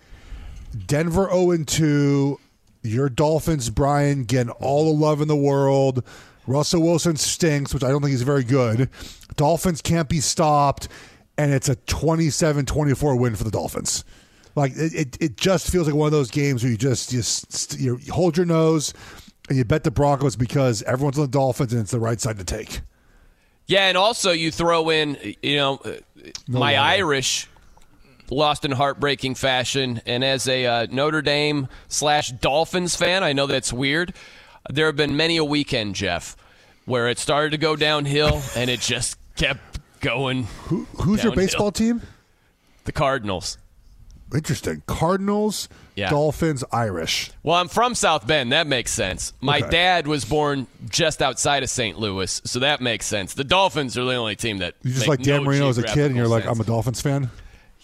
Denver 0.86 1.28
0 1.32 1.52
and 1.52 1.68
2. 1.68 2.40
Your 2.88 3.10
Dolphins, 3.10 3.70
Brian, 3.70 4.24
getting 4.24 4.52
all 4.52 4.86
the 4.86 5.00
love 5.00 5.22
in 5.22 5.28
the 5.28 5.36
world. 5.36 6.04
Russell 6.46 6.82
Wilson 6.82 7.18
stinks, 7.18 7.74
which 7.74 7.84
I 7.84 7.90
don't 7.90 8.02
think 8.02 8.12
he's 8.12 8.22
very 8.22 8.44
good. 8.44 8.90
Dolphins 9.36 9.82
can't 9.82 10.08
be 10.08 10.22
stopped, 10.22 10.88
and 11.38 11.54
it's 11.54 11.70
a 11.70 11.76
27-24 11.76 13.20
win 13.20 13.36
for 13.36 13.44
the 13.44 13.52
Dolphins. 13.52 14.06
Like 14.56 14.72
it, 14.76 14.94
it, 14.94 15.18
it 15.22 15.38
just 15.38 15.70
feels 15.70 15.88
like 15.88 15.96
one 15.96 16.08
of 16.08 16.12
those 16.12 16.32
games 16.32 16.64
where 16.64 16.72
you 16.72 16.78
just 16.78 17.12
just 17.12 17.80
you 17.80 18.00
hold 18.10 18.38
your 18.38 18.46
nose 18.48 18.92
and 19.50 19.58
you 19.58 19.64
bet 19.64 19.84
the 19.84 19.92
Broncos 19.92 20.36
because 20.36 20.82
everyone's 20.84 21.20
on 21.20 21.26
the 21.26 21.32
Dolphins 21.32 21.74
and 21.74 21.82
it's 21.84 21.92
the 21.92 22.00
right 22.00 22.20
side 22.20 22.40
to 22.40 22.44
take. 22.44 22.82
Yeah, 23.68 23.88
and 23.88 23.98
also 23.98 24.32
you 24.32 24.50
throw 24.50 24.90
in, 24.90 25.36
you 25.44 25.58
know, 25.58 25.80
No 26.48 26.60
my 26.60 26.72
way. 26.72 26.78
Irish 26.78 27.48
lost 28.32 28.66
in 28.66 28.72
heartbreaking 28.72 29.36
fashion, 29.36 30.02
and 30.06 30.24
as 30.24 30.48
a 30.48 30.66
uh, 30.66 30.88
Notre 30.92 31.22
Dame 31.22 31.68
slash 31.88 32.32
Dolphins 32.32 32.96
fan, 32.96 33.24
I 33.24 33.34
know 33.34 33.48
that's 33.48 33.72
weird. 33.74 34.14
There 34.70 34.86
have 34.88 34.96
been 34.96 35.16
many 35.16 35.38
a 35.38 35.44
weekend, 35.46 35.96
Geoff, 35.96 36.36
where 36.86 37.08
it 37.08 37.20
started 37.20 37.52
to 37.52 37.58
go 37.58 37.76
downhill, 37.76 38.42
and 38.56 38.70
it 38.70 38.80
just 38.82 39.18
kept 39.36 39.80
going. 40.02 40.44
Who, 40.66 40.86
who's 41.02 41.24
your 41.24 41.34
baseball 41.36 41.72
team? 41.72 42.02
The 42.86 42.92
Cardinals. 42.92 43.58
Interesting. 44.34 44.84
Cardinals, 44.88 45.70
Yeah. 45.96 46.10
Dolphins, 46.10 46.62
Irish. 46.74 47.32
Well, 47.44 47.56
I'm 47.56 47.70
from 47.70 47.96
South 47.96 48.28
Bend. 48.28 48.52
That 48.52 48.68
makes 48.68 48.92
sense. 48.92 49.32
My 49.40 49.60
Okay. 49.60 49.70
dad 49.70 50.06
was 50.08 50.26
born 50.26 50.68
just 50.90 51.22
outside 51.22 51.64
of 51.64 51.70
St. 51.70 51.98
Louis, 51.98 52.42
so 52.44 52.60
that 52.60 52.82
makes 52.82 53.06
sense. 53.06 53.34
The 53.36 53.46
Dolphins 53.46 53.98
are 53.98 54.04
the 54.04 54.16
only 54.16 54.36
team 54.36 54.58
that 54.58 54.76
You 54.84 54.92
just 54.92 55.08
like 55.08 55.22
Dan 55.22 55.38
no 55.38 55.44
Marino 55.46 55.70
as 55.70 55.78
a 55.78 55.84
kid, 55.84 56.08
and 56.08 56.16
you're 56.18 56.26
geographical 56.26 56.32
like, 56.32 56.44
sense. 56.44 56.58
I'm 56.58 56.62
a 56.62 56.66
Dolphins 56.66 57.02
fan. 57.02 57.30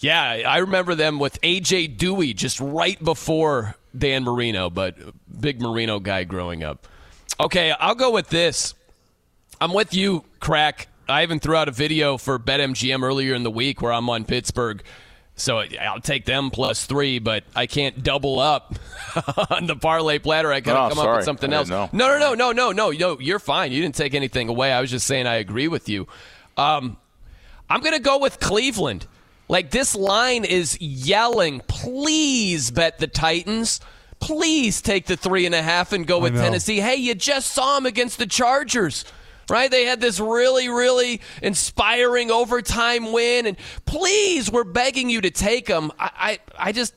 Yeah, 0.03 0.21
I 0.21 0.57
remember 0.57 0.95
them 0.95 1.17
with 1.17 1.39
AJ 1.41 1.95
Duhe 1.97 2.35
just 2.35 2.59
right 2.59 3.01
before 3.01 3.75
Dan 3.97 4.25
Marino, 4.25 4.69
but 4.69 4.97
big 5.39 5.61
Marino 5.61 6.01
guy 6.01 6.25
growing 6.25 6.61
up. 6.61 6.87
Okay, 7.39 7.71
I'll 7.71 7.95
go 7.95 8.11
with 8.11 8.27
this. 8.27 8.73
I'm 9.61 9.73
with 9.73 9.93
you, 9.93 10.25
Crack. 10.41 10.89
I 11.07 11.23
even 11.23 11.39
threw 11.39 11.55
out 11.55 11.69
a 11.69 11.71
video 11.71 12.17
for 12.17 12.37
BetMGM 12.37 13.01
earlier 13.01 13.33
in 13.33 13.43
the 13.43 13.49
week 13.51 13.81
where 13.81 13.93
I'm 13.93 14.09
on 14.09 14.25
Pittsburgh. 14.25 14.83
So 15.35 15.59
I'll 15.79 16.01
take 16.01 16.25
them 16.25 16.51
plus 16.51 16.85
three, 16.85 17.19
but 17.19 17.45
I 17.55 17.65
can't 17.65 18.03
double 18.03 18.39
up 18.39 18.75
on 19.49 19.67
the 19.67 19.75
parlay 19.77 20.19
platter. 20.19 20.51
I 20.51 20.59
got 20.59 20.73
to 20.73 20.79
Oh, 20.79 20.89
come 20.97 21.07
up 21.07 21.15
with 21.15 21.25
something 21.25 21.53
else. 21.53 21.69
No, 21.69 21.89
no, 21.93 22.19
no, 22.19 22.33
no, 22.33 22.51
no, 22.51 22.71
no, 22.73 22.91
no. 22.91 23.19
You're 23.19 23.39
fine. 23.39 23.71
You 23.71 23.81
didn't 23.81 23.95
take 23.95 24.15
anything 24.15 24.49
away. 24.49 24.73
I 24.73 24.81
was 24.81 24.91
just 24.91 25.07
saying 25.07 25.27
I 25.27 25.35
agree 25.35 25.69
with 25.69 25.87
you. 25.87 26.07
Um, 26.57 26.97
I'm 27.69 27.79
going 27.79 27.95
to 27.95 28.01
go 28.01 28.17
with 28.19 28.41
Cleveland. 28.41 29.07
Like 29.47 29.71
this 29.71 29.95
line 29.95 30.45
is 30.45 30.79
yelling, 30.79 31.61
please 31.67 32.71
bet 32.71 32.99
the 32.99 33.07
Titans. 33.07 33.79
Please 34.19 34.81
take 34.81 35.05
the 35.05 35.17
three 35.17 35.45
and 35.45 35.53
a 35.53 35.61
half 35.61 35.91
and 35.91 36.07
go 36.07 36.19
with. 36.19 36.35
Tennessee. 36.35 36.79
Hey, 36.79 36.95
you 36.95 37.13
just 37.13 37.51
saw 37.51 37.75
them 37.75 37.85
against 37.85 38.17
the 38.17 38.25
Chargers. 38.25 39.03
Right? 39.49 39.69
They 39.69 39.83
had 39.83 39.99
this 39.99 40.21
really, 40.21 40.69
really 40.69 41.19
inspiring 41.41 42.31
overtime 42.31 43.11
win. 43.11 43.45
And 43.45 43.57
please, 43.85 44.49
we're 44.49 44.63
begging 44.63 45.09
you 45.09 45.19
to 45.19 45.29
take 45.29 45.65
them. 45.65 45.91
I, 45.99 46.39
I, 46.57 46.67
I 46.69 46.71
just, 46.71 46.95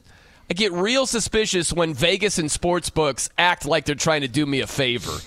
I 0.49 0.55
get 0.55 0.70
real 0.70 1.07
suspicious 1.07 1.72
when 1.72 1.92
Vegas 1.92 2.38
and 2.38 2.49
sports 2.49 2.88
books 2.88 3.28
act 3.36 3.66
like 3.66 3.84
they're 3.84 3.97
trying 3.97 4.20
to 4.20 4.28
do 4.28 4.47
me 4.47 4.61
a 4.61 4.68
favor. 4.68 5.18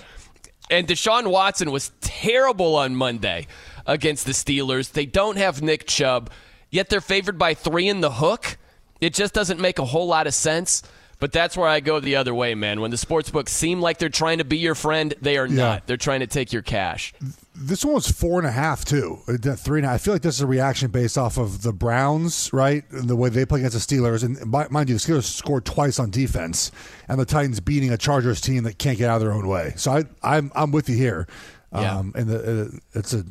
And 0.70 0.86
Deshaun 0.86 1.30
Watson 1.30 1.70
was 1.70 1.92
terrible 2.00 2.76
on 2.76 2.96
Monday 2.96 3.46
against 3.86 4.24
the 4.24 4.32
Steelers. 4.32 4.92
They 4.92 5.04
don't 5.04 5.36
have 5.36 5.60
Nick 5.60 5.86
Chubb, 5.86 6.30
yet 6.70 6.88
they're 6.88 7.00
favored 7.00 7.38
by 7.38 7.54
three 7.54 7.88
in 7.88 8.00
the 8.00 8.12
hook. 8.12 8.56
It 9.00 9.14
just 9.14 9.32
doesn't 9.34 9.60
make 9.60 9.78
a 9.78 9.84
whole 9.84 10.06
lot 10.06 10.26
of 10.26 10.34
sense. 10.34 10.82
But 11.18 11.32
that's 11.32 11.54
where 11.54 11.68
I 11.68 11.80
go 11.80 12.00
the 12.00 12.16
other 12.16 12.34
way, 12.34 12.54
man. 12.54 12.80
When 12.80 12.90
the 12.90 12.96
sports 12.96 13.28
books 13.28 13.52
seem 13.52 13.82
like 13.82 13.98
they're 13.98 14.08
trying 14.08 14.38
to 14.38 14.44
be 14.44 14.56
your 14.56 14.74
friend, 14.74 15.12
they 15.20 15.36
are 15.36 15.44
Yeah. 15.46 15.54
not. 15.54 15.86
They're 15.86 15.98
trying 15.98 16.20
to 16.20 16.26
take 16.26 16.50
your 16.50 16.62
cash. 16.62 17.12
This 17.54 17.84
one 17.84 17.92
was 17.92 18.10
four 18.10 18.38
and 18.38 18.48
a 18.48 18.50
half 18.50 18.86
too. 18.86 19.18
Uh, 19.28 19.36
Three 19.54 19.80
and 19.80 19.84
a 19.84 19.90
half. 19.90 19.96
I 19.96 19.98
feel 19.98 20.14
like 20.14 20.22
this 20.22 20.36
is 20.36 20.40
a 20.40 20.46
reaction 20.46 20.90
based 20.90 21.18
off 21.18 21.36
of 21.36 21.60
the 21.60 21.74
Browns, 21.74 22.50
right? 22.54 22.84
And 22.90 23.06
the 23.06 23.16
way 23.16 23.28
they 23.28 23.44
play 23.44 23.60
against 23.60 23.86
the 23.86 23.96
Steelers. 23.96 24.24
And 24.24 24.50
mind 24.70 24.88
you, 24.88 24.94
the 24.94 24.98
Steelers 24.98 25.24
scored 25.24 25.66
twice 25.66 25.98
on 25.98 26.08
defense, 26.10 26.72
and 27.06 27.20
the 27.20 27.26
Titans 27.26 27.60
beating 27.60 27.90
a 27.92 27.98
Chargers 27.98 28.40
team 28.40 28.62
that 28.64 28.78
can't 28.78 28.96
get 28.96 29.10
out 29.10 29.16
of 29.16 29.20
their 29.20 29.32
own 29.34 29.46
way. 29.46 29.74
So 29.76 29.92
I, 29.92 30.04
I'm 30.22 30.50
I'm 30.54 30.72
with 30.72 30.88
you 30.88 30.96
here. 30.96 31.26
Yeah. 31.74 31.98
Um, 31.98 32.12
and 32.16 32.28
the, 32.30 32.62
uh, 32.72 32.98
it's 32.98 33.12
a. 33.12 33.24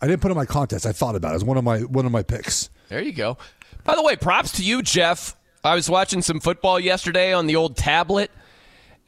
I 0.00 0.06
didn't 0.06 0.22
put 0.22 0.30
in 0.30 0.36
my 0.36 0.46
contest. 0.46 0.86
I 0.86 0.92
thought 0.92 1.16
about 1.16 1.32
it. 1.32 1.36
It's 1.36 1.44
one 1.44 1.56
of 1.56 1.64
my 1.64 1.80
one 1.80 2.06
of 2.06 2.12
my 2.12 2.22
picks. 2.22 2.70
There 2.88 3.00
you 3.02 3.12
go. 3.12 3.36
By 3.84 3.94
the 3.94 4.02
way, 4.02 4.16
props 4.16 4.52
to 4.52 4.64
you, 4.64 4.82
Geoff. 4.82 5.34
I 5.64 5.74
was 5.74 5.90
watching 5.90 6.22
some 6.22 6.40
football 6.40 6.78
yesterday 6.78 7.32
on 7.32 7.46
the 7.46 7.56
old 7.56 7.76
tablet, 7.76 8.30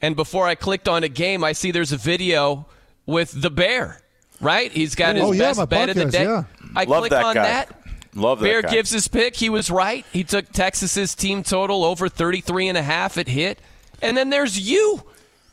and 0.01 0.15
before 0.15 0.47
I 0.47 0.55
clicked 0.55 0.87
on 0.89 1.03
a 1.03 1.09
game, 1.09 1.43
I 1.43 1.53
see 1.53 1.71
there's 1.71 1.91
a 1.93 1.97
video 1.97 2.65
with 3.05 3.41
the 3.41 3.49
Bear. 3.49 4.01
Right? 4.41 4.71
He's 4.71 4.95
got 4.95 5.15
his 5.15 5.23
Oh, 5.23 5.31
yeah, 5.33 5.39
best 5.39 5.59
my 5.59 5.65
bet 5.65 5.89
of 5.89 5.95
the 5.95 6.05
podcast, 6.05 6.11
day. 6.11 6.23
yeah. 6.23 6.43
I 6.75 6.83
Love 6.85 6.99
click 7.01 7.11
that 7.11 7.23
on 7.23 7.35
guy. 7.35 7.43
that. 7.43 7.75
Love 8.15 8.39
that 8.39 8.45
Bear 8.45 8.61
guy. 8.63 8.71
gives 8.71 8.89
his 8.89 9.07
pick. 9.07 9.35
He 9.35 9.49
was 9.49 9.69
right. 9.69 10.03
He 10.11 10.23
took 10.23 10.51
Texas's 10.51 11.13
team 11.15 11.43
total 11.43 11.83
over 11.83 12.09
33 12.09 12.67
and 12.69 12.77
a 12.77 12.81
half. 12.81 13.17
It 13.19 13.27
hit. 13.27 13.59
And 14.01 14.17
then 14.17 14.31
there's 14.31 14.59
you. 14.59 15.03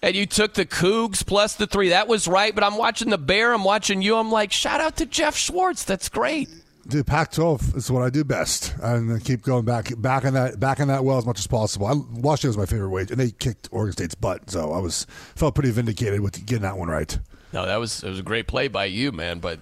And 0.03 0.15
you 0.15 0.27
took 0.27 0.55
the 0.55 0.65
Cougs 0.65 1.27
plus 1.27 1.55
the 1.57 1.67
three. 1.67 1.89
That 1.89 2.07
was 2.09 2.29
right. 2.29 2.55
But 2.55 2.65
I'm 2.65 2.77
watching 2.77 3.11
the 3.11 3.19
Bear. 3.19 3.53
I'm 3.53 3.65
watching 3.65 4.01
you. 4.03 4.17
I'm 4.17 4.31
like, 4.31 4.53
shout 4.53 4.81
out 4.81 4.97
to 4.99 5.07
Geoff 5.07 5.37
Schwartz. 5.37 5.85
That's 5.85 6.09
great. 6.09 6.49
Dude, 6.87 7.07
Pac-12 7.07 7.77
is 7.77 7.91
what 7.91 8.03
I 8.03 8.09
do 8.09 8.25
best, 8.25 8.75
and 8.83 9.13
I 9.13 9.19
keep 9.19 9.43
going 9.43 9.67
back, 9.67 9.93
back 10.01 10.25
in 10.25 10.33
that, 10.33 10.59
back 10.59 10.81
in 10.81 10.89
that 10.89 11.05
well 11.05 11.19
as 11.19 11.27
much 11.27 11.39
as 11.39 11.47
possible. 11.47 11.87
I, 11.87 11.93
Washington 11.93 12.49
was 12.49 12.57
my 12.57 12.65
favorite 12.65 12.89
wage, 12.89 13.11
and 13.11 13.21
they 13.21 13.31
kicked 13.31 13.69
Oregon 13.71 13.93
State's 13.93 14.15
butt, 14.15 14.49
so 14.49 14.73
I 14.73 14.79
was 14.79 15.05
felt 15.35 15.55
pretty 15.55 15.71
vindicated 15.71 16.21
with 16.21 16.47
getting 16.47 16.63
that 16.63 16.79
one 16.79 16.89
right. 16.89 17.19
No, 17.53 17.67
that 17.67 17.77
was 17.77 18.03
it 18.03 18.09
was 18.09 18.19
a 18.19 18.23
great 18.23 18.47
play 18.47 18.69
by 18.69 18.87
you, 18.87 19.13
man. 19.13 19.39
But 19.39 19.61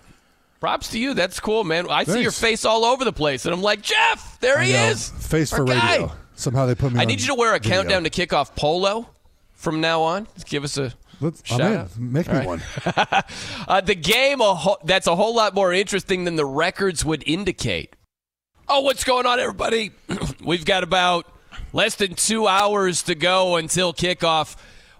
props 0.61 0.91
to 0.93 1.01
you. 1.01 1.15
That's 1.15 1.41
cool, 1.41 1.65
man. 1.65 1.91
I 1.91 2.05
see 2.05 2.23
your 2.23 2.31
face 2.31 2.65
all 2.65 2.85
over 2.85 3.05
the 3.05 3.13
place, 3.13 3.45
and 3.45 3.53
I'm 3.53 3.63
like, 3.63 3.83
Geoff, 3.83 4.39
there 4.39 4.61
he 4.61 4.73
know. 4.75 4.91
is. 4.91 5.09
Face 5.09 5.53
Our 5.53 5.61
for 5.61 5.65
guy. 5.65 5.95
radio. 5.95 6.13
Somehow 6.37 6.67
they 6.67 6.77
put 6.77 6.93
me. 6.93 7.01
I 7.01 7.07
need 7.07 7.21
you 7.21 7.27
to 7.29 7.35
wear 7.35 7.57
a 7.57 7.59
video. 7.59 7.79
countdown 7.79 8.05
to 8.05 8.11
kickoff 8.11 8.55
polo 8.55 9.09
from 9.57 9.81
now 9.81 10.03
on. 10.03 10.29
Give 10.45 10.63
us 10.63 10.79
a 10.79 10.93
Let's, 11.21 11.45
shout 11.45 11.61
I'm 11.63 11.73
in. 11.73 11.79
out. 11.79 11.99
Make 11.99 12.27
me 12.29 12.33
All 12.33 12.39
right. 12.39 12.47
one. 12.47 12.63
Uh, 13.69 13.81
the 13.81 13.95
game 13.97 14.41
a 14.41 14.55
whole, 14.55 14.79
that's 14.85 15.09
a 15.09 15.17
whole 15.17 15.35
lot 15.35 15.53
more 15.55 15.73
interesting 15.73 16.23
than 16.25 16.37
the 16.37 16.45
records 16.47 17.05
would 17.05 17.25
indicate. 17.27 17.97
Oh, 18.69 18.81
what's 18.83 19.03
going 19.03 19.27
on, 19.27 19.41
everybody? 19.41 19.91
We've 20.45 20.65
got 20.65 20.85
about 20.85 21.27
less 21.73 21.97
than 21.97 22.15
two 22.15 22.47
hours 22.47 23.03
to 23.05 23.15
go 23.17 23.57
until 23.57 23.93
kickoff. 23.93 24.57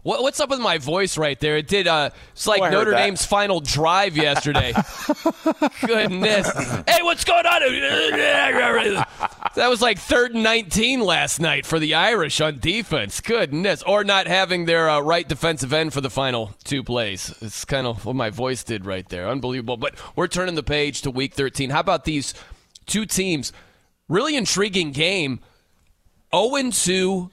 What, 0.07 0.23
what's 0.23 0.39
up 0.39 0.51
with 0.51 0.61
my 0.61 0.79
voice 0.79 1.19
right 1.19 1.39
there? 1.41 1.57
It 1.57 1.67
did. 1.67 1.89
Uh, 1.89 2.11
it's 2.31 2.47
like 2.47 2.63
Oh, 2.63 2.71
Notre. 2.71 2.93
Dame's 2.93 3.27
final 3.27 3.59
drive 3.59 4.17
yesterday. 4.17 4.73
Goodness. 5.85 6.49
hey, 6.87 7.03
what's 7.03 7.25
going 7.25 7.45
on? 7.45 7.61
that 9.57 9.67
was 9.69 9.83
like 9.83 9.99
third 9.99 10.33
and 10.33 10.45
19 10.45 11.01
last 11.01 11.41
night 11.41 11.67
for 11.67 11.81
the 11.81 11.95
Irish 11.95 12.41
on 12.41 12.61
defense. 12.61 13.21
Goodness. 13.21 13.83
Or 13.83 14.05
not 14.05 14.29
having 14.29 14.67
their 14.67 14.89
uh, 14.89 15.01
right 15.01 15.29
defensive 15.29 15.73
end 15.73 15.93
for 15.93 16.01
the 16.01 16.09
final 16.09 16.55
two 16.63 16.85
plays. 16.85 17.35
It's 17.41 17.65
kind 17.65 17.89
of 17.89 18.05
what 18.05 18.15
my 18.15 18.31
voice 18.31 18.63
did 18.63 18.87
right 18.87 19.09
there. 19.09 19.29
Unbelievable. 19.29 19.77
But 19.77 19.97
we're 20.15 20.29
turning 20.29 20.55
the 20.55 20.63
page 20.63 21.03
to 21.03 21.11
week 21.11 21.35
13. 21.35 21.71
How 21.71 21.81
about 21.81 22.05
these 22.05 22.33
two 22.87 23.07
teams? 23.07 23.53
Really 24.09 24.37
intriguing 24.37 24.93
game. 24.93 25.41
0 26.33 26.71
2 26.71 27.31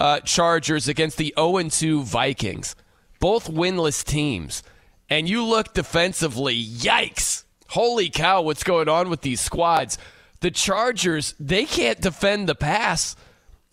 uh, 0.00 0.20
Chargers 0.20 0.88
against 0.88 1.18
the 1.18 1.34
0 1.38 1.62
2 1.68 2.02
Vikings. 2.02 2.74
Both 3.20 3.50
winless 3.50 4.02
teams. 4.02 4.62
And 5.10 5.28
you 5.28 5.44
look 5.44 5.74
defensively, 5.74 6.64
yikes. 6.64 7.44
Holy 7.68 8.08
cow, 8.08 8.42
what's 8.42 8.64
going 8.64 8.88
on 8.88 9.10
with 9.10 9.20
these 9.20 9.40
squads? 9.40 9.98
The 10.40 10.50
Chargers, 10.50 11.34
they 11.38 11.66
can't 11.66 12.00
defend 12.00 12.48
the 12.48 12.54
pass. 12.54 13.14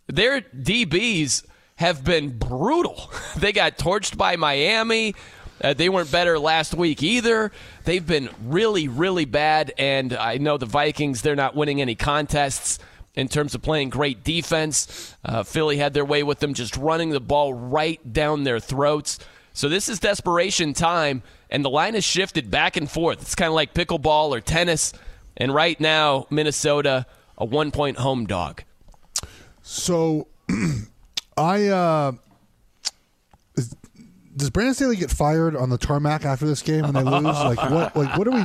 Their 0.08 0.42
DBs 0.42 1.46
have 1.78 2.04
been 2.04 2.38
brutal. 2.38 3.12
They 3.38 3.54
got 3.54 3.78
torched 3.78 4.18
by 4.18 4.36
Miami. 4.36 5.14
Uh, 5.64 5.74
they 5.74 5.90
weren't 5.90 6.12
better 6.12 6.40
last 6.40 6.74
week 6.74 7.04
either. 7.04 7.52
They've 7.84 8.06
been 8.06 8.30
really, 8.44 8.88
really 8.88 9.26
bad. 9.26 9.74
And 9.78 10.14
I 10.14 10.38
know 10.38 10.58
the 10.58 10.66
Vikings, 10.66 11.22
they're 11.22 11.36
not 11.36 11.56
winning 11.56 11.80
any 11.80 11.94
contests 11.94 12.80
in 13.18 13.28
terms 13.28 13.56
of 13.56 13.62
playing 13.64 13.90
great 13.90 14.24
defense. 14.24 15.18
Uh, 15.26 15.42
Philly 15.42 15.78
had 15.78 15.94
their 15.94 16.06
way 16.06 16.22
with 16.22 16.40
them, 16.40 16.54
just 16.54 16.78
running 16.78 17.10
the 17.10 17.20
ball 17.20 17.52
right 17.54 18.14
down 18.14 18.44
their 18.44 18.60
throats. 18.60 19.18
So 19.54 19.68
this 19.68 19.90
is 19.90 20.00
desperation 20.00 20.74
time, 20.74 21.24
and 21.50 21.66
the 21.66 21.70
line 21.70 21.96
has 21.96 22.04
shifted 22.04 22.52
back 22.52 22.78
and 22.78 22.90
forth. 22.90 23.24
It's 23.24 23.34
kind 23.34 23.48
of 23.48 23.56
like 23.56 23.74
pickleball 23.74 24.30
or 24.30 24.40
tennis. 24.40 24.94
And 25.36 25.54
right 25.54 25.80
now, 25.80 26.28
Minnesota, 26.30 27.08
a 27.40 27.44
one 27.44 27.72
point 27.72 27.98
home 27.98 28.28
dog. 28.28 28.64
So, 29.64 30.28
I 31.38 31.68
uh, 31.68 32.12
does 34.36 34.52
Brandon 34.52 34.76
Staley 34.76 34.96
get 34.96 35.10
fired 35.10 35.56
on 35.56 35.72
the 35.72 35.80
tarmac 35.80 36.24
after 36.24 36.46
this 36.46 36.62
game 36.62 36.84
when 36.84 36.94
they 36.94 37.02
lose? 37.04 37.24
like 37.24 37.72
what? 37.72 37.96
Like 37.96 38.16
what 38.16 38.26
do 38.26 38.32
we? 38.32 38.44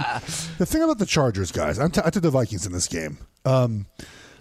The 0.56 0.64
thing 0.64 0.82
about 0.82 0.98
the 0.98 1.06
Chargers 1.06 1.52
guys, 1.52 1.78
I'm 1.78 1.90
t- 1.90 2.00
I 2.02 2.08
took 2.08 2.22
the 2.22 2.30
Vikings 2.30 2.64
in 2.64 2.72
this 2.72 2.88
game. 2.88 3.18
Um, 3.44 3.86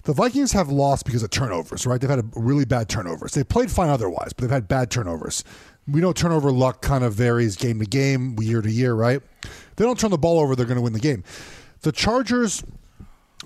the 0.03 0.13
Vikings 0.13 0.51
have 0.53 0.69
lost 0.69 1.05
because 1.05 1.23
of 1.23 1.29
turnovers, 1.29 1.85
right? 1.85 2.01
They've 2.01 2.09
had 2.09 2.19
a 2.19 2.25
really 2.35 2.65
bad 2.65 2.89
turnovers. 2.89 3.33
They 3.33 3.43
played 3.43 3.69
fine 3.69 3.89
otherwise, 3.89 4.33
but 4.33 4.41
they've 4.41 4.49
had 4.49 4.67
bad 4.67 4.89
turnovers. 4.89 5.43
We 5.87 6.01
know 6.01 6.13
turnover 6.13 6.51
luck 6.51 6.81
kind 6.81 7.03
of 7.03 7.13
varies 7.13 7.55
game 7.55 7.79
to 7.79 7.85
game, 7.85 8.35
year 8.39 8.61
to 8.61 8.71
year, 8.71 8.93
right? 8.93 9.21
They 9.75 9.85
don't 9.85 9.99
turn 9.99 10.11
the 10.11 10.17
ball 10.17 10.39
over, 10.39 10.55
they're 10.55 10.65
going 10.65 10.77
to 10.77 10.81
win 10.81 10.93
the 10.93 10.99
game. 10.99 11.23
The 11.81 11.91
Chargers 11.91 12.63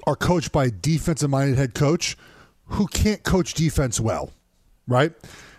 are 0.05 0.15
coached 0.15 0.51
by 0.51 0.65
a 0.65 0.71
defensive 0.71 1.29
minded 1.29 1.57
head 1.57 1.73
coach 1.73 2.17
who 2.67 2.87
can't 2.87 3.23
coach 3.23 3.53
defense 3.53 3.99
well, 3.99 4.31
right? 4.87 5.13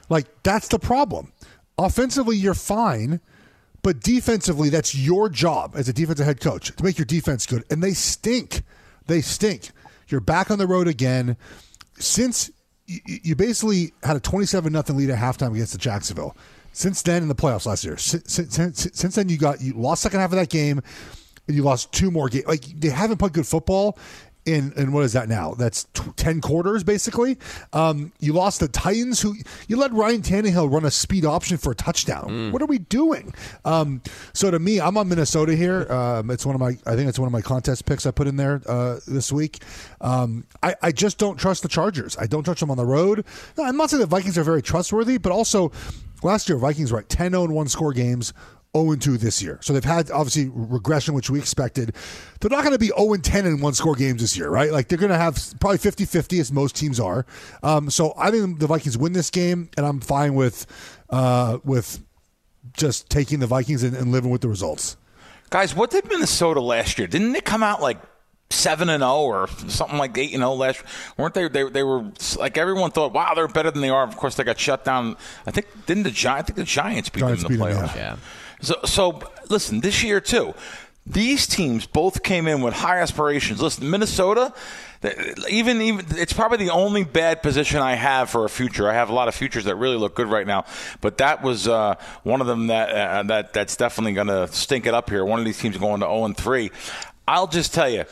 Like, 0.09 0.27
that's 0.43 0.69
the 0.69 0.79
problem. 0.79 1.33
Offensively, 1.79 2.37
you're 2.37 2.55
fine, 2.55 3.21
but 3.83 4.01
defensively, 4.01 4.69
that's 4.69 4.95
your 4.95 5.29
job 5.29 5.75
as 5.77 5.89
a 5.89 5.93
defensive 5.93 6.27
head 6.27 6.41
coach 6.41 6.75
to 6.75 6.85
make 6.85 6.99
your 6.99 7.05
defense 7.05 7.47
good. 7.47 7.65
And 7.71 7.83
they 7.83 7.93
stink. 7.93 8.63
They 9.07 9.21
stink. 9.21 9.71
You're 10.09 10.21
back 10.21 10.51
on 10.51 10.59
the 10.59 10.67
road 10.67 10.89
again. 10.89 11.37
Since 11.99 12.51
you, 12.87 13.35
basically 13.35 13.93
had 14.03 14.17
a 14.17 14.21
27 14.21 14.73
nothing 14.73 14.97
lead 14.97 15.11
at 15.11 15.19
halftime 15.19 15.53
against 15.53 15.73
the 15.73 15.79
Jacksonville. 15.79 16.37
Since 16.73 17.03
then, 17.03 17.23
in 17.23 17.29
the 17.29 17.35
playoffs 17.35 17.67
last 17.67 17.85
year, 17.85 17.97
since, 17.97 18.35
since, 18.35 18.89
since 18.93 19.15
then 19.15 19.29
you 19.29 19.39
got 19.39 19.61
you 19.61 19.73
lost 19.73 20.03
second 20.03 20.21
half 20.21 20.31
of 20.31 20.37
that 20.37 20.51
game, 20.51 20.83
and 21.47 21.57
you 21.57 21.63
lost 21.63 21.93
two 21.93 22.11
more 22.11 22.29
games. 22.29 22.47
Like 22.47 22.65
they 22.79 22.91
haven't 22.91 23.17
played 23.17 23.33
good 23.33 23.47
football, 23.47 23.99
in 24.47 24.73
in 24.77 24.93
what 24.93 25.05
is 25.05 25.13
that 25.13 25.29
now? 25.29 25.55
That's 25.55 25.85
t- 25.93 26.03
ten 26.17 26.41
quarters 26.41 26.85
basically. 26.85 27.39
Um, 27.73 28.13
you 28.21 28.33
lost 28.33 28.61
the 28.61 28.69
Titans, 28.69 29.21
who 29.21 29.35
you 29.69 29.77
let 29.77 29.93
Ryan 29.93 30.23
Tannehill 30.23 30.73
run 30.73 30.85
a 30.85 30.91
speed 30.91 31.25
option 31.25 31.57
for 31.57 31.73
a 31.73 31.75
touchdown. 31.75 32.29
Mm. 32.29 32.53
What 32.53 32.63
are 32.63 32.67
we 32.67 32.79
doing? 32.79 33.35
Um, 33.65 34.01
so 34.33 34.51
to 34.51 34.59
me, 34.59 34.81
I'm 34.81 34.97
on 34.97 35.09
Minnesota 35.09 35.55
here. 35.55 35.91
Um, 35.93 36.31
it's 36.31 36.47
one 36.47 36.55
of 36.55 36.61
my 36.61 36.79
I 36.87 36.97
think 36.97 37.09
it's 37.09 37.19
one 37.19 37.27
of 37.27 37.33
my 37.33 37.43
contest 37.43 37.85
picks 37.85 38.07
I 38.07 38.13
put 38.13 38.27
in 38.27 38.37
there 38.37 38.63
uh, 38.67 39.01
this 39.07 39.33
week. 39.33 39.63
Um, 40.01 40.47
I, 40.63 40.75
I 40.83 40.93
just 40.93 41.19
don't 41.19 41.37
trust 41.37 41.63
the 41.63 41.69
Chargers. 41.69 42.17
I 42.17 42.27
don't 42.27 42.45
trust 42.45 42.61
them 42.61 42.71
on 42.71 42.77
the 42.77 42.87
road. 42.87 43.25
No, 43.59 43.65
I'm 43.65 43.77
not 43.77 43.91
saying 43.91 44.01
the 44.01 44.07
Vikings 44.07 44.39
are 44.39 44.45
very 44.45 44.63
trustworthy, 44.63 45.19
but 45.19 45.33
also 45.33 45.73
last 46.23 46.49
year 46.49 46.57
Vikings 46.59 46.93
were 46.93 47.01
at 47.01 47.09
10 47.09 47.33
0 47.33 47.47
1 47.47 47.69
score 47.69 47.93
games. 47.93 48.33
0 48.85 48.97
2 48.97 49.19
this 49.19 49.43
year. 49.43 49.59
So 49.63 49.73
they've 49.73 49.85
had 49.85 50.11
obviously 50.11 50.51
regression, 50.53 51.15
which 51.15 51.31
we 51.31 51.39
expected. 51.39 51.95
They're 52.41 52.51
not 52.51 52.63
going 52.63 52.75
to 52.75 52.79
be 52.79 52.93
0 52.99 53.17
10 53.17 53.47
in 53.47 53.61
one 53.61 53.75
score 53.75 53.95
games 53.95 54.21
this 54.21 54.37
year, 54.37 54.49
right? 54.49 54.71
Like 54.73 54.89
they're 54.89 54.99
going 54.99 55.13
to 55.13 55.19
have 55.19 55.39
probably 55.61 55.79
50 55.79 56.05
50 56.05 56.41
as 56.41 56.53
most 56.53 56.77
teams 56.77 57.01
are. 57.01 57.27
Um, 57.63 57.91
so 57.91 58.15
I 58.17 58.31
think 58.31 58.59
the 58.59 58.67
Vikings 58.67 58.99
win 58.99 59.13
this 59.13 59.31
game, 59.31 59.71
and 59.77 59.87
I'm 59.87 60.01
fine 60.01 60.35
with 60.35 60.67
uh, 61.11 61.59
with 61.65 62.03
just 62.75 63.09
taking 63.09 63.41
the 63.41 63.47
Vikings 63.47 63.83
and, 63.83 63.97
and 63.97 64.13
living 64.13 64.31
with 64.31 64.41
the 64.43 64.49
results. 64.49 64.97
Guys, 65.51 65.75
what 65.75 65.91
did 65.91 66.09
Minnesota 66.09 66.61
last 66.61 66.99
year? 66.99 67.07
Didn't 67.07 67.33
they 67.33 67.41
come 67.41 67.63
out 67.63 67.81
like 67.81 67.99
seven 68.51 68.89
and 68.89 69.01
zero 69.01 69.23
or 69.23 69.49
something 69.69 69.99
like 69.99 70.17
eight 70.19 70.33
and 70.33 70.41
zero 70.41 70.53
last? 70.55 70.83
Weren't 71.17 71.35
they? 71.35 71.49
They 71.49 71.69
they 71.69 71.83
were 71.83 72.11
like 72.39 72.59
everyone 72.59 72.91
thought. 72.91 73.13
Wow, 73.13 73.33
they're 73.35 73.49
better 73.49 73.71
than 73.71 73.81
they 73.81 73.89
are. 73.89 74.03
Of 74.03 74.17
course, 74.17 74.35
they 74.35 74.45
got 74.45 74.59
shut 74.59 74.85
down. 74.85 75.17
I 75.47 75.53
think 75.53 75.67
didn't 75.87 76.03
the 76.03 76.11
Giants? 76.11 76.51
I 76.51 76.55
think 76.55 76.57
the 76.57 76.65
Giants 76.65 77.09
beat 77.11 77.21
Giants 77.21 77.43
them 77.45 77.53
in 77.53 77.59
the 77.59 77.65
beat 77.65 77.75
them, 77.75 77.85
playoffs. 77.87 77.95
yeah. 77.95 78.17
So 78.67 78.75
so 78.85 79.23
listen, 79.49 79.81
this 79.81 80.03
year 80.03 80.21
too. 80.21 80.55
These 81.09 81.47
teams 81.47 81.87
both 81.87 82.25
came 82.25 82.49
in 82.49 82.63
with 82.63 82.75
high 82.75 82.99
aspirations. 82.99 83.63
Listen, 83.63 83.89
Minnesota, 83.89 84.53
even 85.49 85.81
even 85.81 86.05
it's 86.17 86.33
probably 86.33 86.59
the 86.59 86.73
only 86.73 87.05
bad 87.05 87.45
position 87.45 87.79
I 87.79 87.95
have 87.95 88.29
for 88.29 88.45
a 88.45 88.49
future. 88.49 88.91
I 88.91 88.95
have 88.95 89.09
a 89.09 89.13
lot 89.13 89.29
of 89.29 89.35
futures 89.37 89.67
that 89.67 89.77
really 89.77 89.97
look 89.97 90.17
good 90.17 90.27
right 90.27 90.49
now, 90.49 90.65
but 91.01 91.19
that 91.19 91.45
was 91.45 91.69
uh, 91.69 91.95
one 92.25 92.41
of 92.41 92.49
them 92.49 92.67
that 92.67 92.91
uh, 92.91 93.23
that 93.23 93.53
that's 93.53 93.77
definitely 93.77 94.15
going 94.15 94.27
to 94.27 94.49
stink 94.49 94.85
it 94.85 94.95
up 94.95 95.09
here. 95.09 95.25
One 95.25 95.39
of 95.39 95.45
these 95.45 95.61
teams 95.61 95.77
going 95.77 96.01
to 96.01 96.07
0 96.07 96.25
and 96.25 96.37
3. 96.37 96.73
I'll 97.29 97.47
just 97.47 97.73
tell 97.73 97.89
you. 97.89 98.05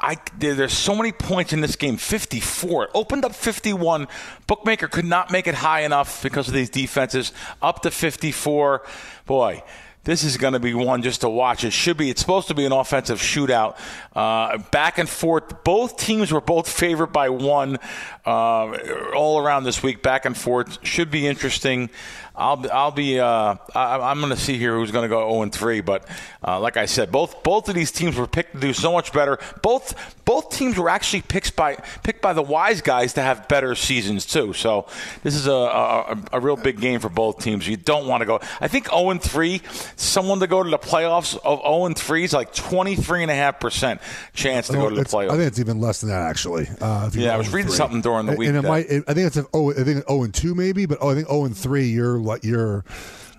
I, 0.00 0.16
there, 0.38 0.54
there's 0.54 0.74
so 0.74 0.94
many 0.94 1.10
points 1.10 1.52
in 1.52 1.60
this 1.60 1.74
game. 1.74 1.96
54. 1.96 2.84
It 2.84 2.90
opened 2.94 3.24
up 3.24 3.34
51. 3.34 4.06
Bookmaker 4.46 4.86
could 4.86 5.04
not 5.04 5.32
make 5.32 5.48
it 5.48 5.56
high 5.56 5.80
enough 5.80 6.22
because 6.22 6.46
of 6.46 6.54
these 6.54 6.70
defenses. 6.70 7.32
Up 7.60 7.82
to 7.82 7.90
54. 7.90 8.84
Boy, 9.26 9.64
this 10.08 10.24
is 10.24 10.38
going 10.38 10.54
to 10.54 10.58
be 10.58 10.72
one 10.72 11.02
just 11.02 11.20
to 11.20 11.28
watch. 11.28 11.64
It 11.64 11.72
should 11.74 11.98
be. 11.98 12.08
It's 12.08 12.22
supposed 12.22 12.48
to 12.48 12.54
be 12.54 12.64
an 12.64 12.72
offensive 12.72 13.20
shootout, 13.20 13.76
uh, 14.16 14.56
back 14.70 14.96
and 14.96 15.06
forth. 15.06 15.62
Both 15.64 15.98
teams 15.98 16.32
were 16.32 16.40
both 16.40 16.66
favored 16.66 17.12
by 17.12 17.28
one 17.28 17.76
uh, 18.24 18.74
all 19.14 19.38
around 19.38 19.64
this 19.64 19.82
week, 19.82 20.02
back 20.02 20.24
and 20.24 20.34
forth. 20.34 20.78
Should 20.82 21.10
be 21.10 21.26
interesting. 21.26 21.90
I'll 22.38 22.64
I'll 22.72 22.92
be 22.92 23.18
uh, 23.18 23.56
I, 23.74 24.10
am 24.12 24.20
going 24.20 24.30
to 24.30 24.40
see 24.40 24.58
here 24.58 24.76
who's 24.76 24.92
going 24.92 25.02
to 25.02 25.08
go 25.08 25.28
0 25.28 25.42
and 25.42 25.52
3. 25.52 25.80
But 25.80 26.08
uh, 26.46 26.60
like 26.60 26.76
I 26.76 26.86
said, 26.86 27.10
both 27.10 27.42
both 27.42 27.68
of 27.68 27.74
these 27.74 27.90
teams 27.90 28.16
were 28.16 28.28
picked 28.28 28.54
to 28.54 28.60
do 28.60 28.72
so 28.72 28.92
much 28.92 29.12
better. 29.12 29.38
Both 29.60 30.14
both 30.24 30.50
teams 30.50 30.78
were 30.78 30.88
actually 30.88 31.22
picked 31.22 31.56
by 31.56 31.74
picked 32.04 32.22
by 32.22 32.32
the 32.32 32.42
wise 32.42 32.80
guys 32.80 33.14
to 33.14 33.22
have 33.22 33.48
better 33.48 33.74
seasons 33.74 34.24
too. 34.24 34.52
So 34.52 34.86
this 35.24 35.34
is 35.34 35.48
a 35.48 35.52
a, 35.52 36.18
a 36.34 36.40
real 36.40 36.56
big 36.56 36.80
game 36.80 37.00
for 37.00 37.08
both 37.08 37.42
teams. 37.42 37.66
You 37.66 37.76
don't 37.76 38.06
want 38.06 38.20
to 38.20 38.24
go. 38.26 38.40
I 38.60 38.68
think 38.68 38.88
0 38.88 39.10
and 39.10 39.22
3. 39.22 39.60
Someone 39.96 40.38
to 40.38 40.46
go 40.46 40.62
to 40.62 40.70
the 40.70 40.78
playoffs 40.78 41.36
of 41.44 41.60
0 41.60 41.86
and 41.86 41.98
3 41.98 42.22
is 42.22 42.32
like 42.32 42.54
23 42.54 43.22
and 43.22 43.30
a 43.32 43.34
half 43.34 43.58
percent 43.58 44.00
chance 44.32 44.68
to 44.68 44.74
go 44.74 44.88
to 44.88 44.94
the 44.94 45.02
playoffs. 45.02 45.30
I 45.30 45.36
think 45.36 45.48
it's 45.48 45.58
even 45.58 45.80
less 45.80 46.02
than 46.02 46.10
that 46.10 46.22
actually. 46.22 46.68
Uh, 46.80 47.10
Yeah, 47.12 47.34
I 47.34 47.36
was 47.36 47.52
reading 47.52 47.72
something 47.72 48.00
during 48.00 48.26
the 48.26 48.36
week 48.36 48.48
and 48.48 48.58
it 48.58 48.62
that- 48.62 48.68
might. 48.68 48.86
It, 48.88 49.04
I 49.08 49.14
think 49.14 49.26
it's 49.26 49.36
a, 49.36 49.46
oh, 49.52 49.72
I 49.72 49.82
think 49.82 50.06
zero 50.06 50.22
and 50.22 50.32
two 50.32 50.54
maybe, 50.54 50.86
but 50.86 50.98
oh, 51.00 51.10
I 51.10 51.14
think 51.14 51.26
zero 51.26 51.44
and 51.44 51.56
three. 51.56 51.88
You're 51.88 52.27
like 52.28 52.44
you're 52.44 52.84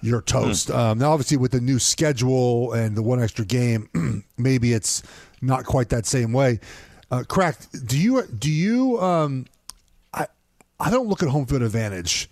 you're 0.01 0.21
toast. 0.21 0.71
Um, 0.71 0.97
now, 0.97 1.11
obviously, 1.11 1.37
with 1.37 1.51
the 1.51 1.61
new 1.61 1.79
schedule 1.79 2.73
and 2.73 2.95
the 2.95 3.01
one 3.03 3.21
extra 3.21 3.45
game, 3.45 4.23
maybe 4.37 4.73
it's 4.73 5.03
not 5.41 5.65
quite 5.65 5.89
that 5.89 6.05
same 6.05 6.33
way. 6.33 6.59
Uh, 7.11 7.23
cracked. 7.27 7.87
Do 7.87 7.97
you 7.97 8.23
do 8.27 8.49
you? 8.51 8.99
Um, 8.99 9.45
I 10.13 10.27
I 10.79 10.89
don't 10.89 11.07
look 11.07 11.23
at 11.23 11.29
home 11.29 11.45
field 11.45 11.61
advantage 11.61 12.29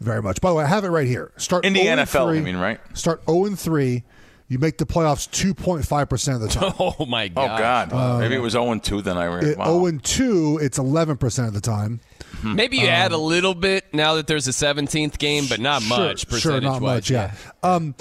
very 0.00 0.22
much. 0.22 0.40
By 0.40 0.50
the 0.50 0.54
way, 0.56 0.64
I 0.64 0.68
have 0.68 0.84
it 0.84 0.90
right 0.90 1.06
here. 1.06 1.32
Start 1.36 1.64
In 1.64 1.72
the 1.72 1.80
0 1.82 1.92
and 1.92 2.00
NFL, 2.02 2.26
I 2.28 2.32
3, 2.32 2.40
mean, 2.40 2.56
right? 2.56 2.80
Start 2.94 3.22
zero 3.28 3.44
and 3.46 3.58
three. 3.58 4.04
You 4.50 4.58
make 4.58 4.78
the 4.78 4.86
playoffs 4.86 5.30
two 5.30 5.52
point 5.54 5.84
five 5.86 6.08
percent 6.08 6.36
of 6.36 6.42
the 6.42 6.48
time. 6.48 6.72
Oh 6.78 7.04
my 7.06 7.28
god! 7.28 7.44
Oh 7.44 7.58
god. 7.58 7.90
God, 7.90 8.20
maybe 8.20 8.34
it 8.34 8.38
was 8.42 8.52
0 8.52 8.70
and 8.72 8.82
2. 8.82 9.02
Then 9.02 9.18
I 9.18 9.26
read. 9.26 9.58
Wow. 9.58 9.64
0 9.64 9.86
and 9.86 10.02
2, 10.04 10.58
it's 10.62 10.78
11% 10.78 11.48
of 11.48 11.52
the 11.54 11.60
time. 11.60 12.00
Maybe 12.44 12.76
you 12.78 12.86
add 12.86 13.12
a 13.12 13.16
little 13.18 13.54
bit 13.54 13.92
now 13.92 14.14
that 14.14 14.26
there's 14.26 14.46
a 14.46 14.52
17th 14.52 15.18
game, 15.18 15.46
but 15.48 15.58
not 15.60 15.82
Sure, 15.82 15.98
much 15.98 16.28
Sure, 16.40 16.60
not 16.60 16.80
wise. 16.80 16.96
much, 16.96 17.10
yeah. 17.10 17.34
Um, 17.62 17.94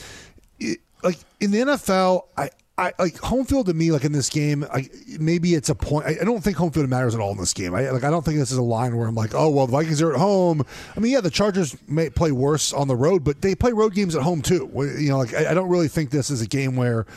it- 0.60 0.80
like 1.04 1.18
in 1.40 1.52
the 1.52 1.60
NFL, 1.60 2.24
I, 2.38 2.50
I 2.80 2.94
like 3.00 3.18
home 3.18 3.46
field 3.46 3.66
to 3.68 3.74
me, 3.74 3.92
like 3.92 4.04
in 4.04 4.12
this 4.12 4.30
game, 4.30 4.64
I, 4.72 4.88
maybe 5.20 5.56
it's 5.56 5.70
a 5.70 5.76
point. 5.76 6.06
I, 6.06 6.18
I 6.22 6.24
don't 6.24 6.44
think 6.44 6.58
home 6.58 6.72
field 6.72 6.88
matters 6.90 7.16
at 7.16 7.22
all 7.22 7.32
in 7.32 7.38
this 7.38 7.54
game. 7.54 7.74
I 7.74 7.90
like. 7.90 8.04
I 8.04 8.10
don't 8.12 8.24
think 8.24 8.38
this 8.38 8.52
is 8.52 8.58
a 8.58 8.64
line 8.64 8.96
where 8.96 9.08
I'm 9.08 9.16
like, 9.16 9.34
oh 9.34 9.50
well, 9.50 9.66
the 9.66 9.72
Vikings 9.72 10.00
are 10.02 10.14
at 10.14 10.20
home. 10.20 10.64
I 10.96 11.00
mean, 11.00 11.12
yeah, 11.12 11.22
the 11.22 11.32
Chargers 11.32 11.76
may 11.88 12.10
play 12.12 12.32
worse 12.32 12.74
on 12.74 12.88
the 12.88 12.96
road, 12.96 13.24
but 13.24 13.42
they 13.42 13.56
play 13.56 13.72
road 13.72 13.96
games 13.96 14.16
at 14.16 14.22
home 14.22 14.44
too. 14.44 14.70
You 15.00 15.10
know, 15.10 15.18
like 15.18 15.34
I, 15.34 15.52
I 15.52 15.54
don't 15.56 15.70
really 15.70 15.88
think 15.88 16.12
this 16.12 16.30
is 16.30 16.42
a 16.42 16.48
game 16.48 16.76
where 16.76 17.08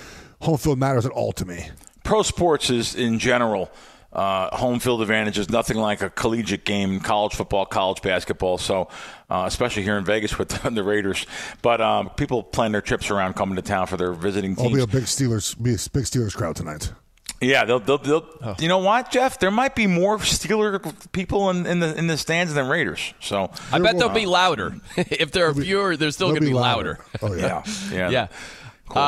home 0.41 0.57
field 0.57 0.79
matters 0.79 1.05
at 1.05 1.13
all 1.13 1.33
to 1.33 1.45
me. 1.45 1.69
pro 2.05 2.23
sports 2.23 2.71
is 2.71 2.95
in 2.95 3.19
general 3.19 3.71
uh, 4.13 4.57
home 4.57 4.81
field 4.81 5.03
advantage 5.03 5.39
is 5.39 5.49
nothing 5.51 5.77
like 5.77 6.03
a 6.03 6.11
collegiate 6.11 6.65
game 6.65 6.99
college 7.01 7.35
football 7.35 7.65
college 7.65 8.03
basketball 8.03 8.59
so 8.59 8.89
uh, 9.31 9.45
especially 9.47 9.83
here 9.83 9.97
in 9.97 10.05
vegas 10.05 10.37
with 10.39 10.49
the 10.75 10.83
raiders 10.83 11.27
but 11.63 11.81
um, 11.81 12.11
people 12.11 12.43
plan 12.43 12.73
their 12.73 12.81
trips 12.81 13.11
around 13.11 13.35
coming 13.35 13.57
to 13.57 13.63
town 13.63 13.87
for 13.87 13.97
their 13.97 14.13
visiting 14.13 14.57
I'll 14.59 14.69
be 14.73 14.81
a 14.83 14.87
big 14.87 15.05
Steelers, 15.05 15.57
be 15.57 15.71
a 15.71 15.75
big 15.75 16.05
Steelers 16.05 16.35
crowd 16.35 16.57
tonight. 16.57 16.93
yeah 17.41 17.65
they'll, 17.65 17.79
they'll, 17.79 17.99
they'll 17.99 18.57
you 18.59 18.67
know 18.69 18.79
what 18.79 19.13
geoff 19.13 19.39
there 19.39 19.51
might 19.53 19.75
be 19.77 19.87
more 19.87 20.19
steeler 20.19 20.83
people 21.13 21.49
in, 21.51 21.65
in 21.65 21.79
the 21.79 21.97
in 21.97 22.07
the 22.09 22.17
stands 22.17 22.53
than 22.53 22.67
raiders 22.67 23.15
so 23.21 23.51
I 23.73 23.79
bet 23.79 23.97
they'll 23.97 24.09
be 24.09 24.27
louder. 24.27 24.75
if 24.97 25.31
there 25.31 25.47
are 25.47 25.55
fewer, 25.55 25.97
they're 25.97 26.11
still 26.11 26.29
going 26.29 26.41
to 26.41 26.47
be 26.47 26.49
be 26.49 26.55
louder. 26.55 26.99
louder. 27.23 27.35
Oh, 27.35 27.35
yeah. 27.35 27.63
Yeah. 27.93 28.11
yeah. 28.11 28.29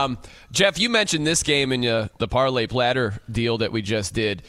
Um, 0.05 0.19
Geoff, 0.53 0.79
you 0.79 0.89
mentioned 0.89 1.27
this 1.27 1.43
game 1.43 1.73
in 1.73 1.85
uh, 1.85 2.07
the 2.19 2.29
parlay 2.29 2.67
platter 2.69 3.21
deal 3.31 3.59
that 3.59 3.73
we 3.73 3.83
just 3.83 4.15
did, 4.15 4.43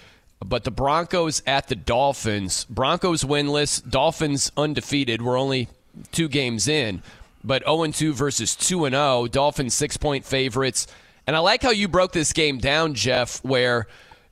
but 0.43 0.63
the 0.63 0.71
Broncos 0.71 1.41
at 1.45 1.67
the 1.67 1.75
Dolphins. 1.75 2.65
Broncos 2.65 3.23
winless, 3.23 3.87
Dolphins 3.87 4.51
undefeated. 4.57 5.21
We're 5.21 5.39
only 5.39 5.69
two 6.11 6.27
games 6.27 6.67
in, 6.67 7.01
but 7.43 7.63
0 7.63 7.87
2 7.87 8.13
versus 8.13 8.55
2 8.55 8.89
0. 8.89 9.27
Dolphins 9.27 9.73
six 9.73 9.97
point 9.97 10.25
favorites. 10.25 10.87
And 11.25 11.35
I 11.35 11.39
like 11.39 11.61
how 11.61 11.71
you 11.71 11.87
broke 11.87 12.11
this 12.11 12.33
game 12.33 12.57
down, 12.57 12.95
Geoff, 12.95 13.43
where 13.45 13.87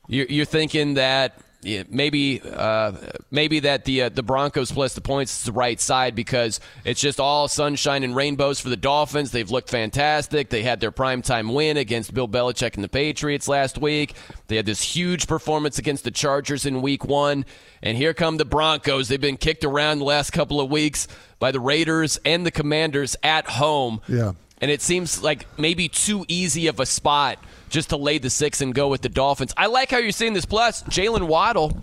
you're, 0.07 0.25
you're 0.27 0.45
thinking 0.45 0.95
that 0.95 1.37
yeah, 1.63 1.83
maybe 1.89 2.41
uh, 2.41 2.93
maybe 3.29 3.59
that 3.61 3.85
the 3.85 4.03
uh, 4.03 4.09
the 4.09 4.23
Broncos 4.23 4.71
plus 4.71 4.95
the 4.95 5.01
points 5.01 5.37
is 5.37 5.43
the 5.45 5.51
right 5.51 5.79
side 5.79 6.15
because 6.15 6.59
it's 6.83 6.99
just 6.99 7.19
all 7.19 7.47
sunshine 7.47 8.03
and 8.03 8.15
rainbows 8.15 8.59
for 8.59 8.69
the 8.69 8.77
Dolphins. 8.77 9.31
They've 9.31 9.49
looked 9.49 9.69
fantastic. 9.69 10.49
They 10.49 10.63
had 10.63 10.79
their 10.79 10.91
primetime 10.91 11.53
win 11.53 11.77
against 11.77 12.13
Bill 12.13 12.27
Belichick 12.27 12.75
and 12.75 12.83
the 12.83 12.89
Patriots 12.89 13.47
last 13.47 13.77
week. 13.77 14.15
They 14.47 14.55
had 14.55 14.65
this 14.65 14.81
huge 14.81 15.27
performance 15.27 15.77
against 15.77 16.03
the 16.03 16.11
Chargers 16.11 16.65
in 16.65 16.81
Week 16.81 17.05
One, 17.05 17.45
and 17.83 17.95
here 17.95 18.15
come 18.15 18.37
the 18.37 18.45
Broncos. 18.45 19.07
They've 19.07 19.21
been 19.21 19.37
kicked 19.37 19.63
around 19.63 19.99
the 19.99 20.05
last 20.05 20.31
couple 20.31 20.59
of 20.59 20.71
weeks 20.71 21.07
by 21.37 21.51
the 21.51 21.59
Raiders 21.59 22.19
and 22.25 22.43
the 22.43 22.51
Commanders 22.51 23.15
at 23.21 23.47
home. 23.47 24.01
Yeah. 24.07 24.33
And 24.59 24.69
it 24.69 24.81
seems 24.81 25.23
like 25.23 25.47
maybe 25.59 25.89
too 25.89 26.25
easy 26.27 26.67
of 26.67 26.79
a 26.79 26.85
spot 26.85 27.39
just 27.71 27.89
to 27.89 27.97
lay 27.97 28.17
the 28.19 28.29
six 28.29 28.61
and 28.61 28.73
go 28.75 28.87
with 28.89 29.01
the 29.01 29.09
Dolphins. 29.09 29.53
I 29.57 29.65
like 29.67 29.89
how 29.89 29.97
you're 29.97 30.11
seeing 30.11 30.33
this. 30.33 30.45
Plus, 30.45 30.83
Jalen 30.83 31.27
Waddle 31.27 31.75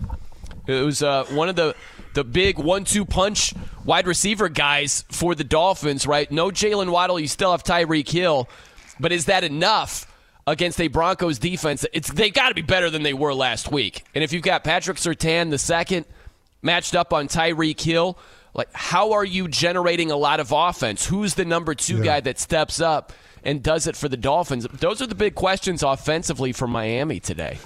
It 0.67 0.83
was 0.85 1.03
uh, 1.03 1.25
one 1.31 1.49
of 1.49 1.55
the 1.55 1.75
the 2.13 2.23
big 2.23 2.57
one-two 2.57 3.05
punch 3.05 3.53
wide 3.85 4.07
receiver 4.07 4.49
guys 4.49 5.03
for 5.11 5.35
the 5.35 5.43
Dolphins. 5.43 6.07
Right? 6.07 6.31
No 6.31 6.49
Jalen 6.49 6.89
Waddle. 6.91 7.19
You 7.19 7.27
still 7.27 7.51
have 7.51 7.63
Tyreek 7.63 8.09
Hill, 8.09 8.47
but 8.99 9.11
is 9.11 9.25
that 9.25 9.43
enough? 9.43 10.05
Against 10.47 10.81
a 10.81 10.87
Broncos 10.87 11.37
defense, 11.37 11.85
it's 11.93 12.11
they 12.11 12.31
got 12.31 12.49
to 12.49 12.55
be 12.55 12.63
better 12.63 12.89
than 12.89 13.03
they 13.03 13.13
were 13.13 13.35
last 13.35 13.71
week. 13.71 14.03
And 14.15 14.23
if 14.23 14.33
you've 14.33 14.41
got 14.41 14.63
Patrick 14.63 14.97
Surtain 14.97 15.51
the 15.51 15.59
second 15.59 16.05
matched 16.63 16.95
up 16.95 17.13
on 17.13 17.27
Tyreek 17.27 17.79
Hill, 17.79 18.17
like 18.55 18.69
how 18.73 19.11
are 19.11 19.23
you 19.25 19.47
generating 19.47 20.09
a 20.09 20.15
lot 20.17 20.39
of 20.39 20.51
offense? 20.51 21.05
Who's 21.05 21.35
the 21.35 21.45
number 21.45 21.75
two 21.75 21.97
Yeah. 21.97 22.03
guy 22.03 22.19
that 22.21 22.39
steps 22.39 22.81
up 22.81 23.13
and 23.43 23.63
does 23.63 23.87
it 23.87 23.95
for 23.95 24.09
the 24.09 24.17
Dolphins? 24.17 24.65
Those 24.65 25.01
are 25.01 25.07
the 25.07 25.15
big 25.15 25.35
questions 25.35 25.83
offensively 25.83 26.51
for 26.51 26.67
Miami 26.67 27.19
today. 27.19 27.57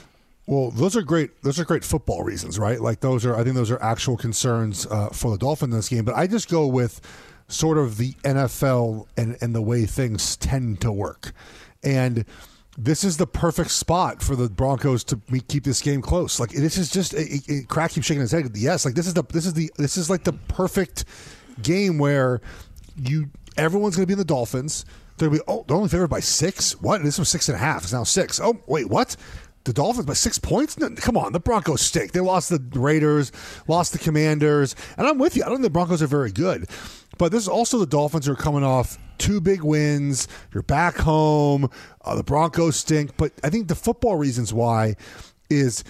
Well, 0.45 0.71
those 0.71 0.97
are 0.97 1.01
great. 1.01 1.41
Those 1.43 1.59
are 1.59 1.65
great 1.65 1.85
football 1.85 2.23
reasons, 2.23 2.59
right? 2.59 2.81
Like 2.81 2.99
those 2.99 3.25
are. 3.25 3.35
I 3.35 3.43
think 3.43 3.55
those 3.55 3.71
are 3.71 3.81
actual 3.81 4.17
concerns 4.17 4.85
uh, 4.87 5.09
for 5.09 5.31
the 5.31 5.37
Dolphins 5.37 5.73
in 5.73 5.77
this 5.77 5.89
game. 5.89 6.03
But 6.03 6.15
I 6.15 6.27
just 6.27 6.49
go 6.49 6.67
with 6.67 6.99
sort 7.47 7.77
of 7.77 7.97
the 7.97 8.11
NFL 8.23 9.07
and 9.15 9.37
and 9.41 9.55
the 9.55 9.61
way 9.61 9.85
things 9.85 10.35
tend 10.35 10.81
to 10.81 10.91
work, 10.91 11.31
and 11.81 12.25
this 12.77 13.05
is 13.05 13.17
the 13.17 13.27
perfect 13.27 13.71
spot 13.71 14.21
for 14.21 14.35
the 14.35 14.49
Broncos 14.49 15.03
to 15.05 15.19
keep 15.47 15.63
this 15.63 15.81
game 15.81 16.01
close. 16.01 16.41
Like 16.41 16.49
this 16.49 16.77
is 16.77 16.89
just. 16.89 17.15
Crack 17.69 17.91
keeps 17.91 18.05
shaking 18.05 18.21
his 18.21 18.31
head. 18.31 18.49
Yes, 18.55 18.83
like 18.83 18.95
this 18.95 19.07
is 19.07 19.13
the 19.13 19.23
this 19.23 19.45
is 19.45 19.53
the 19.53 19.71
this 19.77 19.95
is 19.95 20.09
like 20.09 20.25
the 20.25 20.33
perfect 20.33 21.05
game 21.61 21.99
where 21.99 22.41
you 22.97 23.29
everyone's 23.55 23.95
going 23.95 24.03
to 24.03 24.07
be 24.07 24.13
in 24.13 24.19
the 24.19 24.25
Dolphins. 24.25 24.85
They're 25.17 25.29
be 25.29 25.39
oh 25.47 25.63
they're 25.67 25.77
only 25.77 25.89
favored 25.89 26.09
by 26.09 26.19
six. 26.19 26.79
What 26.81 27.03
this 27.03 27.19
was 27.19 27.29
six 27.29 27.49
and 27.49 27.55
a 27.55 27.59
half. 27.59 27.83
It's 27.83 27.93
now 27.93 28.03
six. 28.03 28.39
Oh 28.39 28.59
wait 28.67 28.89
what? 28.89 29.15
The 29.65 29.71
Dolphins 29.71 30.05
by 30.05 30.13
six 30.13 30.37
points? 30.37 30.77
No, 30.77 30.89
come 30.89 31.15
on, 31.15 31.31
the 31.31 31.39
Broncos 31.39 31.79
stink. 31.79 32.11
They 32.11 32.19
lost 32.19 32.49
the 32.49 32.61
Raiders, 32.77 33.31
lost 33.67 33.93
the 33.93 33.99
Commanders, 33.99 34.75
and 34.97 35.07
I'm 35.07 35.17
with 35.17 35.37
you. 35.37 35.43
I 35.43 35.45
don't 35.45 35.57
think 35.57 35.63
the 35.63 35.69
Broncos 35.69 36.01
are 36.01 36.07
very 36.07 36.33
good, 36.33 36.67
but 37.17 37.31
this 37.31 37.43
is 37.43 37.47
also 37.47 37.77
the 37.77 37.85
Dolphins 37.85 38.27
are 38.27 38.35
coming 38.35 38.65
off 38.65 38.97
two 39.19 39.39
big 39.39 39.63
wins. 39.63 40.27
You're 40.53 40.63
back 40.63 40.97
home. 40.97 41.69
Uh, 42.03 42.15
the 42.15 42.23
Broncos 42.23 42.75
stink, 42.75 43.15
but 43.15 43.31
I 43.41 43.49
think 43.49 43.69
the 43.69 43.75
football 43.75 44.17
reasons 44.17 44.53
why 44.53 44.95
is 45.49 45.85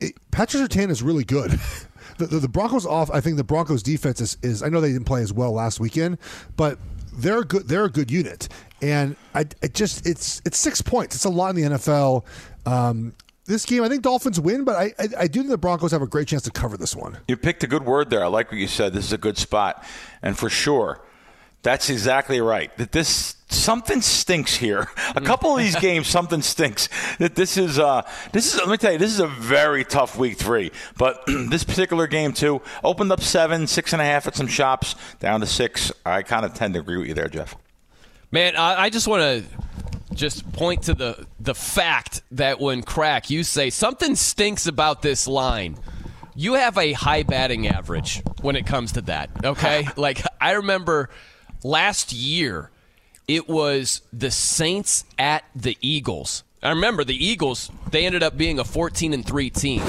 it, 0.00 0.14
Patrick 0.30 0.62
Surtain 0.62 0.90
is 0.90 1.02
really 1.02 1.24
good. 1.24 1.58
The, 2.16 2.26
the, 2.26 2.38
the 2.40 2.48
Broncos 2.48 2.84
off. 2.84 3.12
I 3.12 3.20
think 3.20 3.36
the 3.36 3.44
Broncos 3.44 3.80
defense 3.80 4.20
is, 4.20 4.38
is. 4.42 4.60
I 4.60 4.68
know 4.70 4.80
they 4.80 4.90
didn't 4.90 5.04
play 5.04 5.22
as 5.22 5.32
well 5.32 5.52
last 5.52 5.78
weekend, 5.78 6.18
but 6.56 6.76
they're 7.12 7.44
good. 7.44 7.68
They're 7.68 7.84
a 7.84 7.90
good 7.90 8.10
unit, 8.10 8.48
and 8.82 9.16
I, 9.34 9.46
I 9.62 9.68
just 9.68 10.06
it's 10.06 10.40
it's 10.44 10.58
six 10.58 10.82
points. 10.82 11.14
It's 11.14 11.24
a 11.24 11.30
lot 11.30 11.54
in 11.54 11.56
the 11.56 11.76
NFL. 11.76 12.24
Um, 12.66 13.14
this 13.46 13.64
game, 13.64 13.82
I 13.82 13.88
think 13.88 14.02
Dolphins 14.02 14.38
win, 14.38 14.64
but 14.64 14.76
I, 14.76 14.92
I 14.98 15.08
I 15.20 15.26
do 15.26 15.40
think 15.40 15.50
the 15.50 15.58
Broncos 15.58 15.90
have 15.92 16.02
a 16.02 16.06
great 16.06 16.28
chance 16.28 16.42
to 16.42 16.50
cover 16.50 16.76
this 16.76 16.94
one. 16.94 17.18
You 17.28 17.36
picked 17.36 17.64
a 17.64 17.66
good 17.66 17.84
word 17.84 18.10
there. 18.10 18.22
I 18.22 18.28
like 18.28 18.50
what 18.50 18.60
you 18.60 18.68
said. 18.68 18.92
This 18.92 19.06
is 19.06 19.12
a 19.12 19.18
good 19.18 19.38
spot, 19.38 19.84
and 20.22 20.38
for 20.38 20.50
sure, 20.50 21.00
that's 21.62 21.90
exactly 21.90 22.40
right. 22.40 22.76
That 22.76 22.92
this 22.92 23.36
something 23.48 24.02
stinks 24.02 24.56
here. 24.56 24.88
A 25.16 25.20
couple 25.20 25.52
of 25.52 25.58
these 25.58 25.76
games, 25.80 26.06
something 26.06 26.42
stinks. 26.42 26.88
That 27.18 27.34
this 27.34 27.56
is 27.56 27.78
uh, 27.78 28.02
this 28.32 28.54
is. 28.54 28.60
Let 28.60 28.68
me 28.68 28.76
tell 28.76 28.92
you, 28.92 28.98
this 28.98 29.10
is 29.10 29.20
a 29.20 29.26
very 29.26 29.84
tough 29.84 30.18
week 30.18 30.36
three. 30.36 30.70
But 30.96 31.24
this 31.26 31.64
particular 31.64 32.06
game 32.06 32.32
too 32.32 32.60
opened 32.84 33.10
up 33.10 33.20
seven, 33.20 33.66
six 33.66 33.92
and 33.92 34.02
a 34.02 34.04
half 34.04 34.26
at 34.26 34.36
some 34.36 34.46
shops, 34.46 34.94
down 35.20 35.40
to 35.40 35.46
six. 35.46 35.90
I 36.04 36.22
kind 36.22 36.44
of 36.44 36.54
tend 36.54 36.74
to 36.74 36.80
agree 36.80 36.98
with 36.98 37.08
you 37.08 37.14
there, 37.14 37.28
Geoff. 37.28 37.56
Man, 38.30 38.56
I, 38.56 38.82
I 38.84 38.90
just 38.90 39.08
want 39.08 39.22
to 39.22 40.14
just 40.14 40.50
point 40.52 40.82
to 40.82 40.94
the 40.94 41.26
the 41.38 41.54
fact 41.54 42.22
that 42.32 42.58
when 42.58 42.82
crack 42.82 43.30
you 43.30 43.44
say 43.44 43.70
something 43.70 44.16
stinks 44.16 44.66
about 44.66 45.02
this 45.02 45.26
line. 45.26 45.78
You 46.34 46.54
have 46.54 46.78
a 46.78 46.92
high 46.92 47.24
batting 47.24 47.66
average 47.66 48.22
when 48.42 48.54
it 48.54 48.64
comes 48.64 48.92
to 48.92 49.00
that. 49.02 49.30
Okay, 49.44 49.88
like 49.96 50.22
I 50.40 50.52
remember 50.52 51.10
last 51.64 52.12
year, 52.12 52.70
it 53.26 53.48
was 53.48 54.02
the 54.12 54.30
Saints 54.30 55.04
at 55.18 55.44
the 55.56 55.76
Eagles. 55.80 56.44
I 56.62 56.70
remember 56.70 57.04
the 57.04 57.24
Eagles. 57.24 57.70
They 57.90 58.06
ended 58.06 58.22
up 58.22 58.36
being 58.36 58.58
a 58.58 58.64
14 58.64 59.12
and 59.12 59.26
three 59.26 59.50
team. 59.50 59.82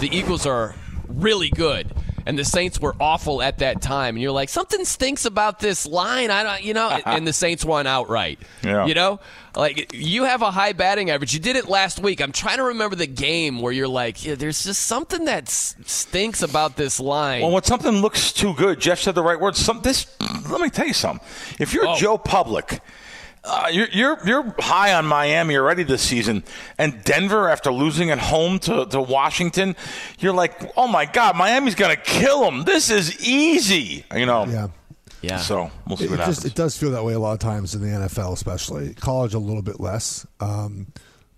The 0.00 0.08
Eagles 0.14 0.46
are 0.46 0.74
really 1.08 1.50
good, 1.50 1.92
and 2.26 2.38
the 2.38 2.44
Saints 2.44 2.80
were 2.80 2.94
awful 3.00 3.42
at 3.42 3.58
that 3.58 3.80
time. 3.82 4.16
And 4.16 4.22
you're 4.22 4.32
like, 4.32 4.48
something 4.48 4.84
stinks 4.84 5.24
about 5.24 5.58
this 5.60 5.86
line. 5.86 6.30
I 6.30 6.42
don't, 6.42 6.62
you 6.62 6.74
know. 6.74 6.88
and 7.06 7.26
the 7.26 7.32
Saints 7.32 7.64
won 7.64 7.86
outright. 7.86 8.38
Yeah. 8.62 8.86
You 8.86 8.94
know, 8.94 9.20
like 9.56 9.92
you 9.94 10.24
have 10.24 10.42
a 10.42 10.50
high 10.50 10.72
batting 10.72 11.10
average. 11.10 11.34
You 11.34 11.40
did 11.40 11.56
it 11.56 11.68
last 11.68 11.98
week. 12.00 12.20
I'm 12.20 12.32
trying 12.32 12.58
to 12.58 12.64
remember 12.64 12.96
the 12.96 13.06
game 13.06 13.60
where 13.60 13.72
you're 13.72 13.88
like, 13.88 14.24
yeah, 14.24 14.34
there's 14.34 14.62
just 14.64 14.82
something 14.82 15.24
that 15.24 15.48
stinks 15.48 16.42
about 16.42 16.76
this 16.76 17.00
line. 17.00 17.42
Well, 17.42 17.50
when 17.52 17.62
something 17.64 18.00
looks 18.00 18.32
too 18.32 18.54
good, 18.54 18.80
Geoff 18.80 18.98
said 19.00 19.14
the 19.14 19.22
right 19.22 19.40
word. 19.40 19.56
Some 19.56 19.80
this. 19.82 20.06
Let 20.48 20.60
me 20.60 20.70
tell 20.70 20.86
you 20.86 20.92
something. 20.94 21.26
If 21.58 21.70
Oh. 21.70 21.82
you're 21.82 21.96
Joe 21.96 22.18
Public. 22.18 22.80
Uh, 23.42 23.68
you're, 23.72 23.88
you're 23.90 24.18
you're 24.26 24.54
high 24.58 24.92
on 24.92 25.06
Miami 25.06 25.56
already 25.56 25.82
this 25.82 26.02
season, 26.02 26.44
and 26.76 27.02
Denver 27.04 27.48
after 27.48 27.72
losing 27.72 28.10
at 28.10 28.18
home 28.18 28.58
to, 28.60 28.84
to 28.86 29.00
Washington, 29.00 29.76
you're 30.18 30.34
like, 30.34 30.72
oh 30.76 30.86
my 30.86 31.06
God, 31.06 31.36
Miami's 31.36 31.74
gonna 31.74 31.96
kill 31.96 32.42
them. 32.44 32.64
This 32.64 32.90
is 32.90 33.26
easy, 33.26 34.04
you 34.14 34.26
know. 34.26 34.44
Yeah. 34.46 34.68
Yeah. 35.22 35.38
So 35.38 35.70
we'll 35.86 35.96
see 35.96 36.04
It, 36.04 36.10
what 36.10 36.14
it 36.14 36.18
happens. 36.20 36.36
just 36.36 36.46
it 36.46 36.54
does 36.54 36.76
feel 36.76 36.90
that 36.92 37.04
way 37.04 37.12
a 37.14 37.18
lot 37.18 37.32
of 37.32 37.38
times 37.40 37.74
in 37.74 37.80
the 37.82 37.88
NFL, 37.88 38.32
especially 38.34 38.94
college, 38.94 39.32
a 39.34 39.38
little 39.38 39.62
bit 39.62 39.80
less. 39.80 40.26
Um, 40.40 40.86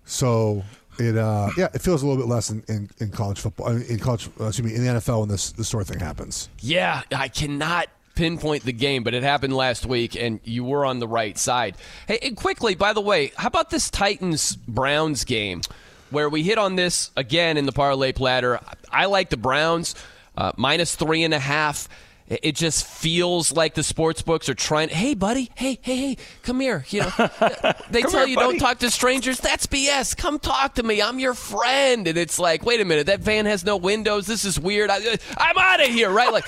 so 0.05 0.63
it 0.99 1.17
uh, 1.17 1.49
yeah, 1.57 1.67
it 1.73 1.81
feels 1.81 2.03
a 2.03 2.07
little 2.07 2.21
bit 2.21 2.29
less 2.29 2.49
in, 2.49 2.63
in, 2.67 2.89
in 2.99 3.09
college 3.11 3.39
football, 3.39 3.67
in 3.69 3.99
college, 3.99 4.29
uh, 4.39 4.47
excuse 4.47 4.69
me, 4.69 4.75
in 4.75 4.83
the 4.85 4.89
NFL 4.99 5.21
when 5.21 5.29
this 5.29 5.51
this 5.53 5.67
sort 5.69 5.81
of 5.81 5.87
thing 5.87 5.99
happens. 5.99 6.49
Yeah, 6.59 7.01
I 7.15 7.27
cannot 7.29 7.87
pinpoint 8.15 8.63
the 8.63 8.73
game, 8.73 9.03
but 9.03 9.13
it 9.13 9.23
happened 9.23 9.55
last 9.55 9.85
week, 9.85 10.15
and 10.15 10.39
you 10.43 10.63
were 10.63 10.85
on 10.85 10.99
the 10.99 11.07
right 11.07 11.37
side. 11.37 11.75
Hey, 12.07 12.19
and 12.21 12.37
quickly, 12.37 12.75
by 12.75 12.93
the 12.93 13.01
way, 13.01 13.31
how 13.35 13.47
about 13.47 13.69
this 13.69 13.89
Titans 13.89 14.55
Browns 14.55 15.23
game 15.23 15.61
where 16.09 16.29
we 16.29 16.43
hit 16.43 16.57
on 16.57 16.75
this 16.75 17.11
again 17.15 17.57
in 17.57 17.65
the 17.65 17.71
parlay 17.71 18.11
platter? 18.11 18.59
I 18.91 19.05
like 19.05 19.29
the 19.29 19.37
Browns 19.37 19.95
uh, 20.37 20.51
minus 20.57 20.95
three 20.95 21.23
and 21.23 21.33
a 21.33 21.39
half. 21.39 21.89
It 22.33 22.39
it 22.53 22.55
just 22.55 22.85
feels 22.85 23.51
like 23.51 23.73
the 23.73 23.83
sports 23.83 24.21
books 24.21 24.47
are 24.49 24.53
trying. 24.53 24.89
Hey, 24.89 25.13
buddy. 25.13 25.49
Hey, 25.55 25.79
hey, 25.81 25.95
hey. 25.97 26.17
Come 26.43 26.59
here. 26.59 26.85
You 26.89 27.01
know, 27.01 27.11
they 27.89 28.01
tell 28.01 28.11
here, 28.21 28.27
you 28.27 28.35
buddy. 28.35 28.53
don't 28.53 28.59
talk 28.59 28.79
to 28.79 28.89
strangers. 28.91 29.39
That's 29.39 29.67
BS. 29.67 30.15
Come 30.15 30.39
talk 30.39 30.75
to 30.75 30.83
me. 30.83 31.01
I'm 31.01 31.19
your 31.19 31.33
friend. 31.33 32.07
And 32.07 32.17
it's 32.17 32.39
like, 32.39 32.63
wait 32.65 32.79
a 32.81 32.85
minute. 32.85 33.07
That 33.07 33.19
van 33.21 33.45
has 33.45 33.63
no 33.65 33.77
windows. 33.77 34.25
This 34.27 34.45
is 34.45 34.59
weird. 34.59 34.89
I, 34.89 34.97
uh, 34.97 35.15
I'm 35.37 35.57
out 35.57 35.81
of 35.81 35.87
here. 35.87 36.09
Right? 36.11 36.31
Like 36.31 36.45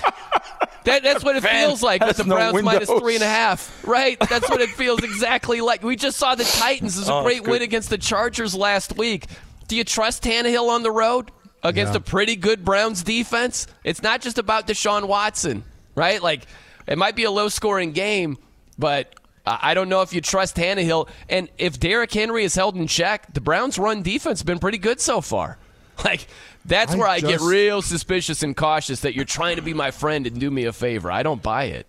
that, 0.86 1.02
that's 1.04 1.24
what 1.24 1.36
it 1.36 1.42
Van 1.44 1.68
feels 1.68 1.82
like 1.82 2.04
with 2.06 2.18
the 2.18 2.24
no 2.26 2.36
Browns 2.36 2.62
minus 2.64 2.88
windows. 2.90 3.02
three 3.02 3.16
and 3.16 3.24
a 3.24 3.28
half. 3.28 3.84
Right? 3.86 4.18
That's 4.30 4.50
what 4.50 4.62
it 4.62 4.70
feels 4.70 5.04
exactly 5.04 5.62
like. 5.62 5.82
We 5.84 5.96
just 5.96 6.18
saw 6.18 6.36
the 6.36 6.44
Titans. 6.44 6.96
It 6.96 7.02
was 7.02 7.10
a 7.10 7.14
Oh, 7.14 7.24
great 7.24 7.48
win 7.48 7.62
against 7.62 7.90
the 7.90 7.98
Chargers 7.98 8.54
last 8.56 8.96
week. 8.98 9.26
Do 9.68 9.76
you 9.76 9.84
trust 9.84 10.24
Tannehill 10.24 10.70
on 10.70 10.84
the 10.84 10.92
road 10.92 11.32
against 11.64 11.94
Yeah. 11.94 11.98
a 11.98 12.02
pretty 12.02 12.36
good 12.36 12.64
Browns 12.64 13.02
defense? 13.04 13.66
It's 13.84 14.04
not 14.04 14.22
just 14.22 14.38
about 14.38 14.68
Deshaun 14.68 15.08
Watson, 15.08 15.64
right? 15.96 16.22
Like 16.22 16.46
it 16.88 16.98
might 16.98 17.16
be 17.16 17.24
a 17.24 17.32
low 17.32 17.50
scoring 17.50 17.92
game, 17.92 18.38
but 18.78 19.14
I 19.46 19.60
I 19.72 19.74
don't 19.74 19.90
know 19.90 20.02
if 20.02 20.14
you 20.14 20.22
trust 20.22 20.56
Tannehill. 20.56 21.08
And 21.30 21.50
if 21.58 21.80
Derrick 21.80 22.14
Henry 22.14 22.44
is 22.44 22.56
held 22.56 22.76
in 22.76 22.88
check, 22.88 23.34
the 23.34 23.42
Browns' 23.42 23.78
run 23.78 24.02
defense 24.04 24.40
has 24.40 24.44
been 24.44 24.60
pretty 24.60 24.78
good 24.78 25.00
so 25.00 25.22
far. 25.22 25.58
Like 26.04 26.28
that's 26.66 26.94
I 26.94 26.98
where 26.98 27.08
I 27.08 27.22
get 27.22 27.40
real 27.40 27.82
suspicious 27.82 28.44
and 28.44 28.54
cautious 28.58 29.00
that 29.02 29.16
you're 29.16 29.24
trying 29.24 29.56
to 29.56 29.62
be 29.62 29.74
my 29.74 29.92
friend 29.92 30.28
and 30.28 30.38
do 30.38 30.52
me 30.52 30.66
a 30.66 30.74
favor. 30.74 31.10
I 31.10 31.24
don't 31.24 31.42
buy 31.42 31.66
it. 31.66 31.88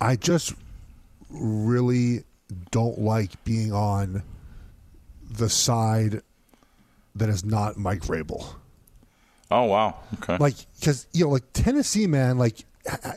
I 0.00 0.16
just 0.16 0.54
really 1.30 2.24
don't 2.72 2.98
like 2.98 3.44
being 3.44 3.72
on 3.72 4.24
the 5.30 5.48
side 5.48 6.20
that 7.14 7.28
is 7.28 7.44
not 7.44 7.76
Mike 7.76 8.00
Vrabel. 8.00 8.44
oh 9.52 9.64
wow. 9.66 9.98
Okay. 10.14 10.36
like 10.38 10.56
because 10.80 11.06
you 11.12 11.24
know 11.24 11.30
like 11.30 11.44
tennessee 11.52 12.08
man 12.08 12.38
like 12.38 12.64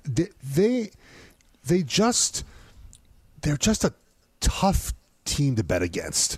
they- 0.05 0.91
they 1.65 1.83
just 1.83 2.43
they're 3.41 3.57
just 3.57 3.83
a 3.83 3.93
tough 4.39 4.93
team 5.25 5.55
to 5.57 5.63
bet 5.63 5.81
against. 5.81 6.37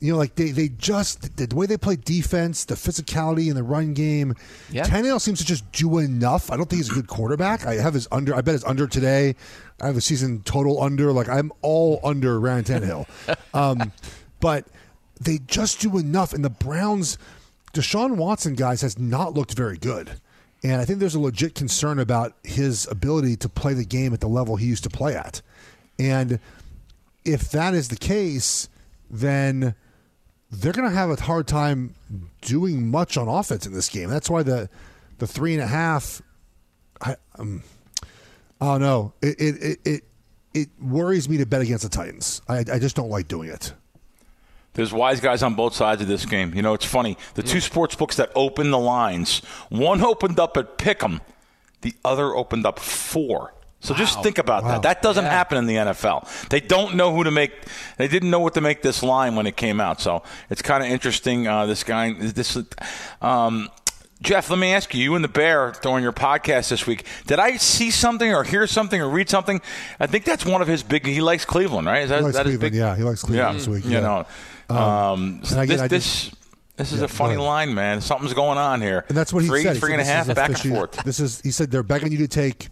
You 0.00 0.12
know 0.12 0.18
like 0.18 0.34
they 0.36 0.50
they 0.50 0.68
just 0.68 1.36
the 1.36 1.52
way 1.56 1.66
they 1.66 1.76
play 1.76 1.96
defense 1.96 2.64
the 2.66 2.74
physicality 2.76 3.48
in 3.48 3.54
the 3.56 3.62
run 3.64 3.94
game 3.94 4.34
Yeah. 4.70 4.84
Tannehill 4.84 5.20
seems 5.20 5.38
to 5.40 5.44
just 5.44 5.70
do 5.72 5.98
enough. 5.98 6.52
I 6.52 6.56
don't 6.56 6.68
think 6.70 6.78
he's 6.80 6.90
a 6.90 6.94
good 6.94 7.08
quarterback. 7.08 7.66
I 7.66 7.74
have 7.76 7.94
his 7.94 8.06
under 8.12 8.34
i 8.34 8.40
bet 8.42 8.52
his 8.52 8.64
under 8.64 8.86
today. 8.86 9.34
I 9.80 9.86
have 9.86 9.96
a 9.96 10.00
season 10.00 10.42
total 10.44 10.80
under. 10.82 11.10
Like 11.12 11.28
i'm 11.28 11.50
all 11.62 11.98
under 12.04 12.38
ryan 12.38 12.64
Tannehill. 12.64 13.06
Um 13.54 13.92
but 14.40 14.66
they 15.20 15.38
just 15.38 15.80
do 15.80 15.98
enough. 15.98 16.32
And 16.32 16.44
the 16.44 16.50
browns 16.50 17.18
Deshaun 17.72 18.16
Watson, 18.16 18.54
guys, 18.54 18.82
has 18.82 18.98
not 18.98 19.34
looked 19.34 19.54
very 19.54 19.76
good. 19.78 20.20
And 20.64 20.80
I 20.80 20.84
think 20.84 20.98
there's 20.98 21.14
a 21.14 21.20
legit 21.20 21.54
concern 21.54 21.98
about 21.98 22.34
his 22.42 22.86
ability 22.90 23.36
to 23.36 23.48
play 23.48 23.74
the 23.74 23.84
game 23.84 24.12
at 24.12 24.20
the 24.20 24.28
level 24.28 24.56
he 24.56 24.66
used 24.66 24.82
to 24.84 24.90
play 24.90 25.14
at. 25.14 25.40
And 25.98 26.40
if 27.24 27.50
that 27.50 27.74
is 27.74 27.88
the 27.88 27.96
case, 27.96 28.68
then 29.10 29.74
they're 30.50 30.72
going 30.72 30.88
to 30.88 30.94
have 30.94 31.10
a 31.10 31.20
hard 31.20 31.46
time 31.46 31.94
doing 32.40 32.90
much 32.90 33.16
on 33.16 33.28
offense 33.28 33.66
in 33.66 33.72
this 33.72 33.88
game. 33.88 34.08
That's 34.08 34.30
why 34.30 34.42
the 34.42 34.68
the 35.18 35.26
three 35.26 35.54
and 35.54 35.62
a 35.62 35.66
half. 35.66 36.22
I 37.00 37.16
um, 37.38 37.62
I 38.60 38.64
don't 38.64 38.80
know. 38.80 39.12
It 39.22 39.40
it 39.40 39.78
it 39.84 40.04
it, 40.54 40.68
worries 40.80 41.28
me 41.28 41.36
to 41.36 41.46
bet 41.46 41.60
against 41.60 41.84
the 41.84 41.90
Titans. 41.90 42.42
I 42.48 42.58
I 42.58 42.78
just 42.78 42.96
don't 42.96 43.10
like 43.10 43.28
doing 43.28 43.50
it. 43.50 43.72
There's 44.78 44.92
wise 44.92 45.18
guys 45.18 45.42
on 45.42 45.54
both 45.56 45.74
sides 45.74 46.00
of 46.00 46.06
this 46.06 46.24
game. 46.24 46.54
You 46.54 46.62
know, 46.62 46.72
it's 46.72 46.84
funny. 46.84 47.18
The 47.34 47.42
two 47.42 47.58
sports 47.60 47.96
books 47.96 48.14
that 48.14 48.30
open 48.36 48.70
the 48.70 48.78
lines, 48.78 49.40
one 49.70 50.02
opened 50.02 50.38
up 50.38 50.56
at 50.56 50.78
Pick'em, 50.78 51.20
the 51.80 51.94
other 52.04 52.32
opened 52.32 52.64
up 52.64 52.78
four. 52.78 53.54
So 53.80 53.92
just 53.92 54.22
think 54.22 54.38
about 54.38 54.62
that. 54.62 54.82
That 54.82 55.02
doesn't 55.02 55.24
happen 55.24 55.58
in 55.58 55.66
the 55.66 55.74
NFL. 55.74 56.48
They 56.48 56.60
don't 56.60 56.94
know 56.94 57.12
who 57.12 57.24
to 57.24 57.32
make. 57.32 57.50
They 57.96 58.06
didn't 58.06 58.30
know 58.30 58.38
what 58.38 58.54
to 58.54 58.60
make 58.60 58.82
this 58.82 59.02
line 59.02 59.34
when 59.34 59.48
it 59.48 59.56
came 59.56 59.80
out. 59.80 60.00
So 60.00 60.22
it's 60.48 60.62
kind 60.62 60.84
of 60.84 60.90
interesting. 60.90 61.48
Uh, 61.48 61.66
this 61.66 61.82
guy, 61.82 62.12
this, 62.12 62.56
um, 63.20 63.68
Geoff. 64.22 64.48
Let 64.48 64.60
me 64.60 64.72
ask 64.72 64.94
you. 64.94 65.02
You 65.02 65.14
and 65.16 65.24
the 65.24 65.28
Bear 65.28 65.72
during 65.82 66.04
your 66.04 66.12
podcast 66.12 66.68
this 66.70 66.86
week. 66.86 67.04
Did 67.26 67.40
I 67.40 67.56
see 67.56 67.90
something 67.90 68.32
or 68.32 68.44
hear 68.44 68.68
something 68.68 69.00
or 69.00 69.08
read 69.08 69.28
something? 69.28 69.60
I 69.98 70.06
think 70.06 70.24
that's 70.24 70.44
one 70.46 70.62
of 70.62 70.68
his 70.68 70.84
big. 70.84 71.04
He 71.04 71.20
likes 71.20 71.44
Cleveland, 71.44 71.88
right? 71.88 72.02
Is 72.04 72.10
that, 72.10 72.18
He 72.18 72.24
likes 72.24 72.36
that 72.36 72.42
Cleveland, 72.44 72.60
big? 72.60 72.74
yeah, 72.78 72.96
he 72.96 73.02
likes 73.02 73.22
Cleveland 73.22 73.58
this 73.58 73.68
week, 73.68 73.84
You 73.84 73.92
yeah. 73.92 74.00
know, 74.00 74.26
Um, 74.70 74.76
um, 74.76 75.40
and 75.50 75.60
again, 75.60 75.66
this, 75.68 75.80
I 75.80 75.88
this 75.88 76.30
this 76.76 76.92
is 76.92 76.98
Yeah, 77.00 77.06
a 77.06 77.08
funny 77.08 77.36
go 77.36 77.44
line, 77.44 77.74
man. 77.74 78.00
Something's 78.00 78.34
going 78.34 78.58
on 78.58 78.80
here. 78.80 79.04
And 79.08 79.16
that's 79.16 79.32
what 79.32 79.42
he 79.42 79.48
three, 79.48 79.62
said. 79.62 79.74
He 79.74 79.80
Three 79.80 79.90
said 79.90 80.00
and 80.00 80.02
a 80.02 80.04
this 80.04 80.12
half, 80.12 80.28
is 80.28 80.34
back 80.34 80.48
and 80.64 80.74
forth. 80.74 81.04
This 81.04 81.20
is. 81.20 81.40
He 81.40 81.50
said 81.50 81.70
they're 81.70 81.82
begging 81.82 82.12
you 82.12 82.18
to 82.18 82.28
take 82.28 82.68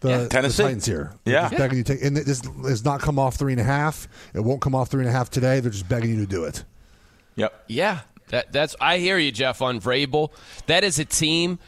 the, 0.00 0.08
Yeah, 0.10 0.18
the 0.18 0.28
Tennessee. 0.28 0.62
Titans 0.62 0.86
here. 0.86 1.12
They're 1.24 1.34
Yeah. 1.34 1.40
just 1.48 1.56
begging 1.58 1.78
you 1.78 1.84
to 1.84 1.94
take. 1.94 2.04
And 2.04 2.16
this 2.16 2.42
has 2.64 2.84
not 2.84 3.00
come 3.00 3.18
off 3.18 3.36
three 3.36 3.52
and 3.52 3.60
a 3.60 3.64
half. 3.64 4.06
It 4.34 4.40
won't 4.40 4.60
come 4.60 4.74
off 4.74 4.88
three 4.90 5.00
and 5.00 5.08
a 5.08 5.12
half 5.12 5.30
today. 5.30 5.60
They're 5.60 5.70
just 5.72 5.88
begging 5.88 6.10
you 6.10 6.20
to 6.20 6.26
do 6.26 6.44
it. 6.44 6.64
Yep. 7.36 7.64
Yeah, 7.68 8.00
that, 8.28 8.52
that's. 8.52 8.76
I 8.80 8.98
hear 8.98 9.18
you, 9.18 9.32
Geoff. 9.32 9.60
On 9.62 9.80
Vrabel, 9.80 10.30
that 10.66 10.84
is 10.84 10.98
a 10.98 11.04
team. 11.04 11.58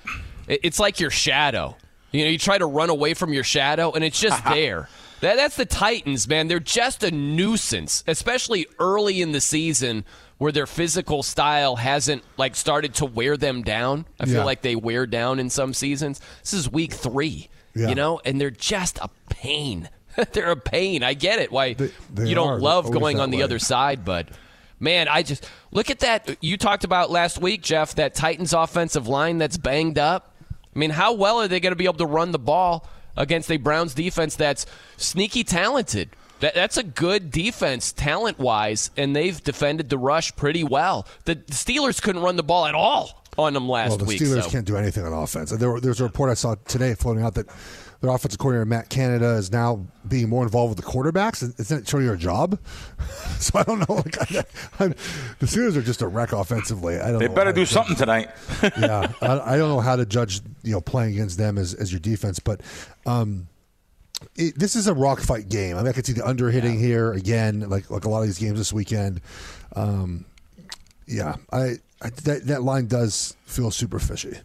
it- 0.46 0.60
It's 0.62 0.78
like 0.78 1.00
your 1.00 1.10
shadow. 1.10 1.76
You 2.12 2.24
know, 2.24 2.30
you 2.30 2.38
try 2.38 2.58
to 2.58 2.66
run 2.66 2.90
away 2.90 3.14
from 3.14 3.32
your 3.32 3.44
shadow, 3.44 3.92
and 3.92 4.04
it's 4.04 4.18
just 4.20 4.44
there. 4.48 4.88
That, 5.20 5.36
that's 5.36 5.56
the 5.56 5.66
Titans, 5.66 6.26
man. 6.28 6.48
They're 6.48 6.60
just 6.60 7.02
a 7.02 7.10
nuisance, 7.10 8.02
especially 8.06 8.66
early 8.78 9.20
in 9.20 9.32
the 9.32 9.40
season 9.40 10.04
where 10.38 10.52
their 10.52 10.66
physical 10.66 11.22
style 11.22 11.76
hasn't 11.76 12.22
like 12.38 12.56
started 12.56 12.94
to 12.94 13.04
wear 13.04 13.36
them 13.36 13.62
down. 13.62 14.06
I 14.18 14.24
feel 14.24 14.36
Yeah. 14.36 14.44
like 14.44 14.62
they 14.62 14.74
wear 14.76 15.06
down 15.06 15.38
in 15.38 15.50
some 15.50 15.74
seasons. 15.74 16.20
This 16.42 16.54
is 16.54 16.70
week 16.70 16.94
three, 16.94 17.50
Yeah. 17.74 17.88
you 17.90 17.94
know, 17.94 18.20
and 18.24 18.40
they're 18.40 18.50
just 18.50 18.98
a 18.98 19.10
pain. 19.28 19.90
they're 20.32 20.50
a 20.52 20.56
pain. 20.56 21.02
I 21.02 21.12
get 21.14 21.38
it. 21.38 21.52
Why 21.52 21.74
they 21.74 21.90
you 22.24 22.34
don't 22.34 22.48
are. 22.48 22.58
Love 22.58 22.90
going 22.90 23.20
on 23.20 23.30
the 23.30 23.38
way. 23.38 23.42
other 23.42 23.58
side, 23.58 24.04
but 24.04 24.28
man, 24.78 25.06
I 25.08 25.22
just 25.22 25.46
look 25.70 25.90
at 25.90 26.00
that. 26.00 26.36
You 26.40 26.56
talked 26.56 26.84
about 26.84 27.10
last 27.10 27.38
week, 27.38 27.60
Geoff, 27.62 27.94
that 27.96 28.14
Titans 28.14 28.54
offensive 28.54 29.06
line 29.06 29.36
that's 29.36 29.58
banged 29.58 29.98
up. 29.98 30.34
I 30.74 30.78
mean, 30.78 30.90
how 30.90 31.12
well 31.12 31.40
are 31.40 31.48
they 31.48 31.60
going 31.60 31.72
to 31.72 31.76
be 31.76 31.84
able 31.84 31.94
to 31.98 32.06
run 32.06 32.32
the 32.32 32.38
ball 32.38 32.88
against 33.16 33.50
a 33.50 33.56
Browns 33.56 33.94
defense 33.94 34.36
that's 34.36 34.66
sneaky 34.96 35.44
talented? 35.44 36.10
That, 36.40 36.54
that's 36.54 36.78
a 36.78 36.82
good 36.82 37.30
defense, 37.30 37.92
talent 37.92 38.38
wise, 38.38 38.90
and 38.96 39.14
they've 39.14 39.42
defended 39.42 39.90
the 39.90 39.98
rush 39.98 40.34
pretty 40.36 40.64
well. 40.64 41.06
The 41.24 41.36
Steelers 41.36 42.00
couldn't 42.00 42.22
run 42.22 42.36
the 42.36 42.42
ball 42.42 42.66
at 42.66 42.74
all 42.74 43.22
on 43.38 43.52
them 43.52 43.68
last 43.68 43.90
week. 43.90 43.90
well, 43.90 43.98
the 43.98 44.04
week. 44.06 44.20
Steelers 44.20 44.44
so. 44.44 44.50
can't 44.50 44.66
do 44.66 44.76
anything 44.76 45.04
on 45.04 45.12
offense. 45.12 45.50
There, 45.50 45.78
there's 45.80 46.00
a 46.00 46.04
report 46.04 46.30
I 46.30 46.34
saw 46.34 46.54
today 46.66 46.94
floating 46.94 47.22
out 47.22 47.34
that 47.34 47.46
their 48.00 48.10
offensive 48.10 48.38
coordinator 48.38 48.64
Matt 48.64 48.88
Canada 48.88 49.34
is 49.34 49.52
now 49.52 49.86
being 50.08 50.28
more 50.28 50.42
involved 50.42 50.74
with 50.74 50.84
the 50.84 50.90
quarterbacks. 50.90 51.42
Isn't 51.42 51.80
that 51.80 51.88
showing 51.88 52.04
your 52.04 52.16
job? 52.16 52.58
so 53.38 53.58
I 53.58 53.62
don't 53.64 53.78
know. 53.80 53.86
Like, 54.00 54.32
I, 54.32 54.44
I'm, 54.78 54.90
the 55.40 55.46
Steelers 55.46 55.76
are 55.76 55.82
just 55.82 56.00
a 56.00 56.08
wreck 56.08 56.32
offensively. 56.32 56.98
I 56.98 57.10
don't. 57.10 57.18
They 57.18 57.28
better 57.28 57.52
do 57.52 57.66
something 57.66 57.96
tonight. 57.96 58.30
yeah, 58.62 59.12
I, 59.20 59.54
I 59.54 59.56
don't 59.58 59.68
know 59.68 59.80
how 59.80 59.96
to 59.96 60.06
judge 60.06 60.40
you 60.62 60.72
know 60.72 60.80
playing 60.80 61.12
against 61.12 61.36
them 61.36 61.58
as, 61.58 61.74
as 61.74 61.92
your 61.92 62.00
defense, 62.00 62.38
but 62.38 62.62
um, 63.04 63.46
it, 64.36 64.58
this 64.58 64.74
is 64.74 64.86
a 64.86 64.94
rock 64.94 65.20
fight 65.20 65.50
game. 65.50 65.76
I 65.76 65.80
mean, 65.80 65.88
I 65.88 65.92
could 65.92 66.06
see 66.06 66.14
the 66.14 66.26
under 66.26 66.50
hitting 66.50 66.78
here 66.78 67.12
again, 67.12 67.68
like 67.68 67.90
like 67.90 68.04
a 68.04 68.08
lot 68.08 68.20
of 68.20 68.26
these 68.26 68.38
games 68.38 68.58
this 68.58 68.72
weekend. 68.72 69.20
Um, 69.76 70.24
yeah, 71.06 71.36
I, 71.52 71.76
I 72.00 72.10
that 72.24 72.46
that 72.46 72.62
line 72.62 72.86
does 72.86 73.36
feel 73.44 73.70
super 73.70 73.98
fishy. 73.98 74.38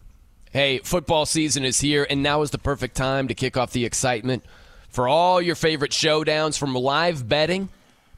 Hey, 0.56 0.78
football 0.78 1.26
season 1.26 1.66
is 1.66 1.82
here, 1.82 2.08
and 2.10 2.24
now 2.24 2.42
is 2.42 2.52
the 2.52 2.58
perfect 2.58 2.96
time 2.96 3.28
to 3.28 3.34
kick 3.34 3.58
off 3.58 3.74
the 3.74 3.84
excitement 3.84 4.46
for 4.88 5.06
all 5.06 5.42
your 5.42 5.54
favorite 5.54 5.92
showdowns 5.92 6.58
from 6.58 6.74
live 6.74 7.28
betting 7.28 7.68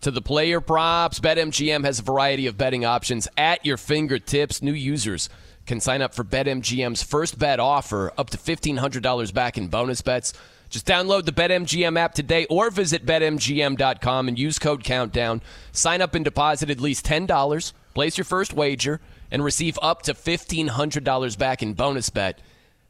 to 0.01 0.11
the 0.11 0.21
player 0.21 0.61
props. 0.61 1.19
BetMGM 1.19 1.83
has 1.83 1.97
a 1.97 2.03
variety 2.03 2.45
of 2.45 2.55
betting 2.55 2.85
options 2.85 3.27
at 3.37 3.65
your 3.65 3.75
fingertips. 3.75 4.61
New 4.61 4.73
users 4.73 5.29
can 5.65 5.79
sign 5.79 6.03
up 6.03 6.13
for 6.13 6.23
BetMGM's 6.23 7.01
first 7.01 7.39
bet 7.39 7.59
offer 7.59 8.13
up 8.19 8.29
to 8.29 8.37
$1,500 8.37 9.33
back 9.33 9.57
in 9.57 9.67
bonus 9.67 10.03
bets. 10.03 10.33
Just 10.69 10.85
download 10.85 11.25
the 11.25 11.31
BetMGM 11.31 11.97
app 11.97 12.13
today 12.13 12.45
or 12.51 12.69
visit 12.69 13.03
BetMGM.com 13.03 14.27
and 14.27 14.37
use 14.37 14.59
code 14.59 14.83
COUNTDOWN. 14.83 15.41
Sign 15.71 16.03
up 16.03 16.13
and 16.13 16.23
deposit 16.23 16.69
at 16.69 16.79
least 16.79 17.03
$10. 17.03 17.73
Place 17.95 18.15
your 18.15 18.25
first 18.25 18.53
wager 18.53 19.01
and 19.31 19.43
receive 19.43 19.77
up 19.81 20.01
to 20.03 20.13
$1,500 20.13 21.37
back 21.37 21.61
in 21.61 21.73
bonus 21.73 22.09
bet 22.09 22.39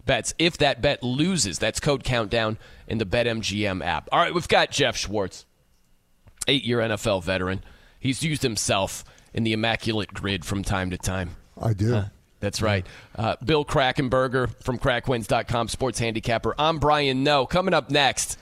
bets 0.05 0.33
if 0.39 0.57
that 0.57 0.81
bet 0.81 1.03
loses. 1.03 1.59
That's 1.59 1.79
code 1.79 2.03
countdown 2.03 2.57
in 2.87 2.97
the 2.97 3.05
BetMGM 3.05 3.85
app. 3.85 4.09
All 4.11 4.19
right, 4.19 4.33
we've 4.33 4.47
got 4.47 4.71
Geoff 4.71 4.97
Schwartz, 4.97 5.45
eight 6.47 6.63
year 6.63 6.79
NFL 6.79 7.23
veteran. 7.23 7.63
He's 7.99 8.23
used 8.23 8.41
himself 8.41 9.03
in 9.33 9.43
the 9.43 9.53
immaculate 9.53 10.13
grid 10.13 10.45
from 10.45 10.63
time 10.63 10.89
to 10.89 10.97
time. 10.97 11.35
I 11.61 11.73
do. 11.73 12.03
That's 12.39 12.61
right. 12.61 12.85
Uh, 13.15 13.35
Bill 13.43 13.65
Krackomberger 13.65 14.61
from 14.61 14.77
crackwins.com, 14.77 15.67
sports 15.69 15.99
handicapper. 15.99 16.53
I'm 16.57 16.77
Brian 16.77 17.23
Noe. 17.23 17.47
Coming 17.47 17.73
up 17.73 17.89
next, 17.89 18.37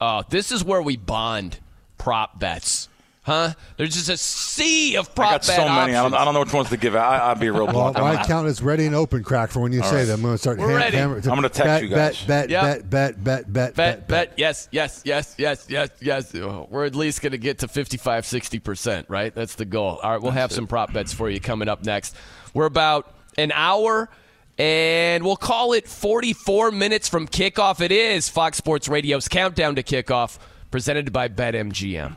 uh, 0.00 0.22
this 0.30 0.52
is 0.52 0.62
where 0.64 0.80
we 0.80 0.96
bond 0.96 1.58
prop 1.98 2.38
bets. 2.38 2.88
Huh? 3.28 3.52
There's 3.76 3.92
just 3.94 4.08
a 4.08 4.16
sea 4.16 4.96
of 4.96 5.14
prop 5.14 5.28
I 5.28 5.32
got 5.34 5.44
so 5.44 5.68
many. 5.68 5.94
I 5.94 6.02
don't. 6.02 6.14
I 6.14 6.24
don't 6.24 6.32
know 6.32 6.40
which 6.40 6.52
ones 6.54 6.70
to 6.70 6.78
give 6.78 6.96
out. 6.96 7.12
I, 7.12 7.18
I'll 7.18 7.34
be 7.34 7.50
real 7.50 7.66
Well, 7.66 7.92
my 7.92 8.22
account 8.22 8.48
is 8.48 8.62
ready 8.62 8.86
and 8.86 8.94
open, 8.94 9.22
crack. 9.22 9.50
For 9.50 9.60
when 9.60 9.70
you 9.70 9.82
All 9.82 9.90
say 9.90 9.96
right. 9.98 10.04
them, 10.06 10.20
I'm 10.20 10.22
going 10.22 10.34
to 10.34 10.38
start. 10.38 10.58
We're 10.58 10.68
ham- 10.68 10.76
ready. 10.78 10.96
hammer- 10.96 11.16
I'm 11.16 11.22
gonna 11.22 11.50
text 11.50 11.64
bet, 11.66 11.82
you 11.82 11.88
guys. 11.90 12.18
Bet, 12.24 12.26
bet, 12.26 12.50
Yep. 12.50 12.62
bet, 12.62 12.90
bet, 12.90 13.22
bet, 13.22 13.52
bet, 13.52 13.74
Bet, 13.74 14.08
bet, 14.08 14.32
yes, 14.38 14.68
yes, 14.72 15.02
yes, 15.04 15.34
yes, 15.36 15.66
yes, 15.68 15.90
yes. 16.00 16.32
We're 16.32 16.86
at 16.86 16.94
least 16.94 17.20
going 17.20 17.32
to 17.32 17.38
get 17.38 17.58
to 17.58 17.68
55, 17.68 18.24
60%, 18.24 19.04
right? 19.08 19.34
That's 19.34 19.56
the 19.56 19.66
goal. 19.66 19.98
All 20.02 20.10
right, 20.12 20.22
we'll 20.22 20.32
have 20.32 20.50
some 20.50 20.66
prop 20.66 20.94
bets 20.94 21.12
for 21.12 21.28
you 21.28 21.38
coming 21.38 21.68
up 21.68 21.84
next. 21.84 22.16
We're 22.54 22.64
about 22.64 23.14
an 23.36 23.52
hour 23.52 24.08
and 24.56 25.22
we'll 25.22 25.36
call 25.36 25.74
it 25.74 25.86
44 25.86 26.70
minutes 26.70 27.08
from 27.10 27.28
kickoff. 27.28 27.82
It 27.82 27.92
is 27.92 28.30
Fox 28.30 28.56
Sports 28.56 28.88
Radio's 28.88 29.28
countdown 29.28 29.76
to 29.76 29.82
kickoff, 29.82 30.38
presented 30.70 31.12
by 31.12 31.28
BetMGM. 31.28 32.16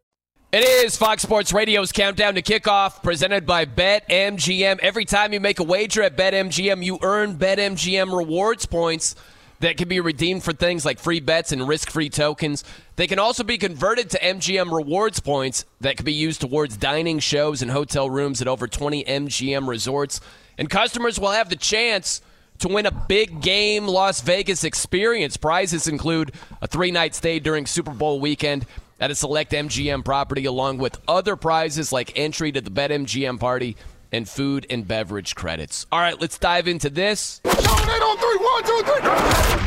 It 0.53 0.65
is 0.65 0.97
Fox 0.97 1.23
Sports 1.23 1.53
Radio's 1.53 1.93
countdown 1.93 2.35
to 2.35 2.41
kickoff, 2.41 3.01
presented 3.01 3.45
by 3.45 3.63
BetMGM. 3.63 4.79
Every 4.79 5.05
time 5.05 5.31
you 5.31 5.39
make 5.39 5.61
a 5.61 5.63
wager 5.63 6.03
at 6.03 6.17
BetMGM, 6.17 6.83
you 6.83 6.99
earn 7.01 7.37
BetMGM 7.37 8.13
rewards 8.13 8.65
points 8.65 9.15
that 9.61 9.77
can 9.77 9.87
be 9.87 10.01
redeemed 10.01 10.43
for 10.43 10.51
things 10.51 10.83
like 10.83 10.99
free 10.99 11.21
bets 11.21 11.53
and 11.53 11.65
risk-free 11.65 12.09
tokens. 12.09 12.65
They 12.97 13.07
can 13.07 13.17
also 13.17 13.45
be 13.45 13.57
converted 13.57 14.09
to 14.09 14.19
MGM 14.19 14.75
rewards 14.75 15.21
points 15.21 15.63
that 15.79 15.95
can 15.95 16.03
be 16.03 16.11
used 16.11 16.41
towards 16.41 16.75
dining 16.75 17.19
shows 17.19 17.61
and 17.61 17.71
hotel 17.71 18.09
rooms 18.09 18.41
at 18.41 18.49
over 18.49 18.67
20 18.67 19.05
MGM 19.05 19.69
resorts. 19.69 20.19
And 20.57 20.69
customers 20.69 21.17
will 21.17 21.31
have 21.31 21.49
the 21.49 21.55
chance 21.55 22.21
to 22.59 22.67
win 22.67 22.85
a 22.85 22.91
big 22.91 23.41
game 23.41 23.87
Las 23.87 24.19
Vegas 24.19 24.65
experience. 24.65 25.37
Prizes 25.37 25.87
include 25.87 26.33
a 26.61 26.67
three-night 26.67 27.15
stay 27.15 27.39
during 27.39 27.65
Super 27.65 27.91
Bowl 27.91 28.19
weekend 28.19 28.65
at 29.01 29.11
a 29.11 29.15
select 29.15 29.51
MGM 29.51 30.05
property, 30.05 30.45
along 30.45 30.77
with 30.77 30.97
other 31.07 31.35
prizes 31.35 31.91
like 31.91 32.17
entry 32.17 32.51
to 32.53 32.61
the 32.61 32.69
BetMGM 32.69 33.39
party 33.39 33.75
and 34.13 34.29
food 34.29 34.65
and 34.69 34.87
beverage 34.87 35.35
credits. 35.35 35.85
All 35.91 35.99
right, 35.99 36.19
let's 36.21 36.37
dive 36.37 36.67
into 36.67 36.89
this. 36.89 37.41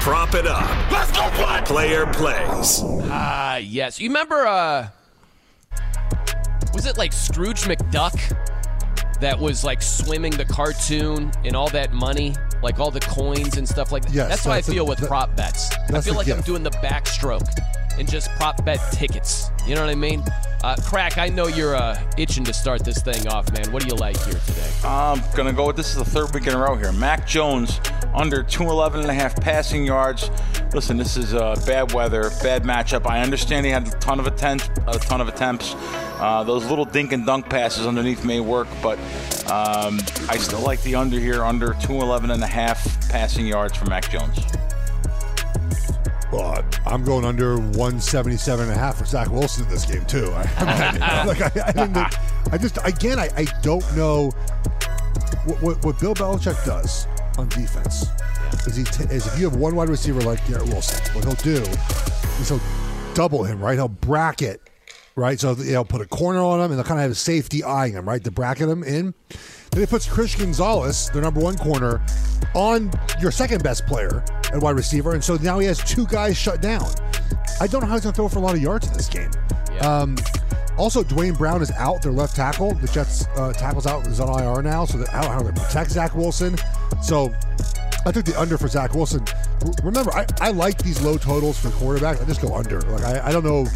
Prop 0.01 0.35
it 0.35 0.47
up. 0.47 0.93
Let's 0.93 1.11
go 1.13 1.29
play. 1.31 1.61
Player 1.65 2.07
plays. 2.07 2.81
Ah, 3.11 3.57
yes. 3.57 3.99
You 4.01 4.09
remember, 4.11 4.47
uh, 4.47 4.89
was 6.75 6.87
it 6.87 6.97
like 6.99 7.13
Scrooge 7.13 7.63
McDuck 7.63 8.15
that 9.21 9.39
was 9.39 9.65
like 9.65 9.81
swimming 9.81 10.33
the 10.33 10.45
cartoon 10.45 11.33
and 11.45 11.57
all 11.57 11.69
that 11.71 11.93
money, 11.93 12.35
like 12.63 12.79
all 12.81 12.91
the 12.91 13.01
coins 13.01 13.57
and 13.57 13.67
stuff 13.69 13.91
like 13.93 14.05
that? 14.05 14.13
Yes, 14.13 14.29
that's 14.29 14.45
how 14.45 14.53
I 14.53 14.57
that's 14.57 14.69
a- 14.69 14.73
feel 14.73 14.87
with 14.87 14.99
that- 14.99 15.09
prop 15.09 15.35
bets. 15.37 15.71
I 15.93 16.01
feel 16.01 16.15
a 16.15 16.19
like 16.19 16.29
I'm 16.29 16.43
doing 16.43 16.63
the 16.63 16.71
backstroke 16.71 17.49
and 17.99 18.11
just 18.11 18.31
prop 18.33 18.65
bet 18.65 18.81
tickets. 18.93 19.51
You 19.67 19.75
know 19.75 19.83
what 19.83 19.91
I 19.91 19.95
mean? 19.95 20.23
Uh, 20.63 20.77
Crack, 20.83 21.19
I 21.19 21.29
know 21.29 21.47
you're 21.47 21.77
uh, 21.77 22.01
itching 22.17 22.43
to 22.45 22.53
start 22.55 22.85
this 22.85 23.03
thing 23.03 23.27
off, 23.29 23.53
man. 23.53 23.71
What 23.71 23.83
do 23.83 23.89
you 23.89 23.95
like 23.97 24.17
here 24.25 24.41
today? 24.47 24.71
I'm 24.83 25.21
going 25.35 25.47
to 25.47 25.53
go 25.53 25.67
with 25.67 25.77
this 25.77 25.91
is 25.91 25.97
the 25.97 26.05
third 26.05 26.33
week 26.33 26.47
in 26.47 26.55
a 26.55 26.59
row 26.59 26.75
here. 26.75 26.91
Mac 26.93 27.27
Jones 27.27 27.81
under 28.15 28.43
211 28.43 29.01
and 29.01 29.11
a 29.11 29.15
half 29.15 29.39
passing 29.41 29.85
yards. 29.85 30.31
Listen, 30.73 30.97
this 30.97 31.17
is 31.17 31.35
uh, 31.35 31.55
bad 31.67 31.93
weather, 31.93 32.31
bad 32.43 32.63
matchup. 32.63 33.07
I 33.07 33.21
understand 33.21 33.67
he 33.67 33.73
had 33.73 33.87
a 33.87 33.91
ton 33.99 34.19
of 34.19 34.27
attempts. 34.27 34.71
A 34.87 34.99
ton 34.99 35.21
of 35.21 35.29
attempts. 35.29 35.75
Uh, 36.19 36.43
those 36.45 36.65
little 36.71 36.85
dink 36.87 37.13
and 37.13 37.27
dunk 37.27 37.51
passes 37.51 37.87
underneath 37.87 38.25
may 38.25 38.41
work, 38.41 38.69
but 38.83 38.99
um, 39.51 40.01
I 40.29 40.39
still 40.39 40.61
like 40.61 40.83
the 40.83 40.95
under 40.95 41.19
here, 41.19 41.45
under 41.45 41.75
211 41.75 42.31
and 42.31 42.43
a 42.43 42.47
half 42.47 43.11
passing 43.11 43.47
yards 43.47 43.77
for 43.77 43.85
Mac 43.87 44.11
Jones. 44.11 44.39
I'm 46.87 47.05
going 47.05 47.25
under 47.25 47.57
177 47.57 48.65
and 48.65 48.73
a 48.73 48.79
half 48.79 48.99
for 48.99 49.05
Zach 49.05 49.31
Wilson 49.31 49.65
in 49.65 49.71
this 49.71 49.85
game 49.85 50.05
too. 50.07 50.31
I, 50.35 50.51
I, 51.01 51.25
like, 51.25 51.41
I, 51.41 51.51
I, 51.67 52.19
I 52.53 52.59
just 52.59 52.79
again 52.85 53.19
I, 53.19 53.29
I 53.37 53.45
don't 53.63 53.85
know 53.97 54.31
what, 55.45 55.63
what, 55.63 55.85
what 55.85 56.01
Bill 56.01 56.15
Belichick 56.15 56.65
does 56.65 57.07
on 57.39 57.49
defense 57.49 58.07
is 58.67 58.77
he 58.77 58.85
t- 58.85 59.05
is 59.13 59.27
if 59.27 59.39
you 59.39 59.49
have 59.49 59.59
one 59.59 59.75
wide 59.77 59.89
receiver 59.89 60.21
like 60.23 60.47
Garrett 60.47 60.69
Wilson, 60.69 61.01
what 61.15 61.25
he'll 61.25 61.35
do 61.35 61.63
is 62.41 62.49
he'll 62.49 62.61
double 63.15 63.45
him, 63.45 63.61
right? 63.61 63.75
He'll 63.75 63.89
bracket, 63.89 64.61
right? 65.17 65.39
So 65.39 65.55
he'll 65.55 65.85
put 65.85 66.01
a 66.01 66.07
corner 66.07 66.41
on 66.41 66.61
him 66.61 66.71
and 66.71 66.79
they'll 66.79 66.85
kind 66.85 67.01
of 67.01 67.03
have 67.03 67.11
a 67.11 67.17
safety 67.17 67.63
eyeing 67.63 67.95
him, 67.95 68.09
right, 68.09 68.23
to 68.25 68.31
bracket 68.31 68.69
him 68.69 68.83
in. 68.83 69.15
Then 69.75 69.81
he 69.81 69.87
puts 69.87 70.07
Chris 70.07 70.37
Gonzalez, 70.37 71.11
their 71.11 71.23
number 71.23 71.41
one 71.41 71.59
corner, 71.59 72.01
on 72.55 72.93
your 73.21 73.33
second 73.33 73.65
best 73.65 73.85
player 73.87 74.23
at 74.53 74.61
wide 74.61 74.77
receiver, 74.77 75.15
and 75.15 75.25
so 75.25 75.35
now 75.35 75.59
he 75.59 75.67
has 75.67 75.79
two 75.79 76.07
guys 76.07 76.37
shut 76.37 76.63
down. 76.63 76.89
I 77.61 77.67
don't 77.67 77.81
know 77.81 77.89
how 77.89 77.95
he's 77.95 78.05
going 78.05 78.13
to 78.13 78.17
throw 78.17 78.29
for 78.29 78.39
a 78.39 78.43
lot 78.43 78.55
of 78.55 78.63
yards 78.63 78.87
in 78.87 78.93
this 78.93 79.09
game. 79.09 79.33
Um, 79.81 80.17
also, 80.79 81.03
Duane 81.03 81.35
Brown 81.35 81.61
is 81.61 81.73
out, 81.73 82.03
their 82.03 82.13
left 82.13 82.37
tackle. 82.37 82.75
The 82.75 82.87
Jets 82.87 83.27
uh, 83.37 83.53
tackles 83.53 83.89
out 83.89 84.07
is 84.07 84.21
on 84.21 84.29
IR 84.29 84.63
now, 84.63 84.85
so 84.85 84.99
that, 84.99 85.09
how, 85.09 85.29
how 85.29 85.41
do 85.41 85.51
they 85.51 85.61
protect 85.61 85.91
Zach 85.91 86.15
Wilson? 86.15 86.57
So 87.03 87.35
I 88.07 88.13
took 88.13 88.25
the 88.25 88.39
under 88.39 88.59
for 88.59 88.69
Zach 88.69 88.95
Wilson. 88.95 89.25
Remember, 89.83 90.13
I, 90.13 90.27
I 90.41 90.51
like 90.51 90.79
these 90.79 91.01
low 91.01 91.17
totals 91.17 91.59
for 91.59 91.69
quarterbacks. 91.71 92.23
I 92.23 92.27
just 92.27 92.43
go 92.43 92.55
under. 92.55 92.81
Like 92.83 93.05
I, 93.05 93.29
I 93.29 93.33
don't 93.33 93.45
know. 93.45 93.67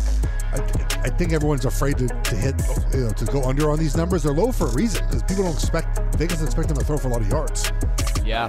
I, 0.53 0.59
I 1.03 1.11
think 1.11 1.33
everyone's 1.33 1.65
afraid 1.65 1.99
to, 1.99 2.09
to 2.09 2.37
hit, 2.37 2.55
you 2.93 3.01
know, 3.01 3.11
to 3.11 3.25
go 3.27 3.43
under 3.45 3.71
on 3.71 3.79
these 3.79 3.97
numbers. 3.97 4.23
They're 4.23 4.33
low 4.33 4.53
for 4.53 4.67
a 4.67 4.73
reason 4.73 5.05
because 5.07 5.23
people 5.23 5.45
don't 5.45 5.55
expect 5.55 5.99
Vegas 6.17 6.39
doesn't 6.39 6.47
expect 6.47 6.69
them 6.69 6.79
to 6.79 6.85
throw 6.85 6.99
for 6.99 7.09
a 7.09 7.11
lot 7.11 7.21
of 7.21 7.29
yards. 7.29 7.73
Yeah. 8.25 8.49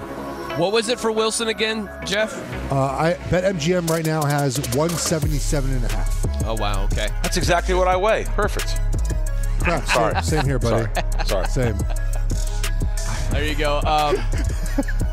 What 0.58 0.74
was 0.74 0.90
it 0.90 1.00
for 1.00 1.12
Wilson 1.12 1.48
again, 1.48 1.90
Geoff? 2.06 2.34
Uh, 2.72 2.76
I 2.76 3.14
bet 3.30 3.56
MGM 3.56 3.90
right 3.90 4.06
now 4.06 4.24
has 4.24 4.58
177 4.76 5.72
and 5.72 5.86
a 5.86 5.88
half. 5.88 6.46
Oh, 6.46 6.56
wow. 6.56 6.84
Okay. 6.86 7.08
That's 7.24 7.38
exactly 7.38 7.76
what 7.76 7.88
I 7.88 7.96
weigh. 7.96 8.26
Perfect. 8.26 8.80
Yeah, 9.62 9.82
Sorry. 9.86 10.14
Same, 10.16 10.24
same 10.24 10.46
here, 10.46 10.60
buddy. 10.60 10.90
Sorry. 11.26 11.48
Same. 11.48 11.78
There 13.32 13.46
you 13.46 13.56
go. 13.56 13.80
Um, 13.82 14.18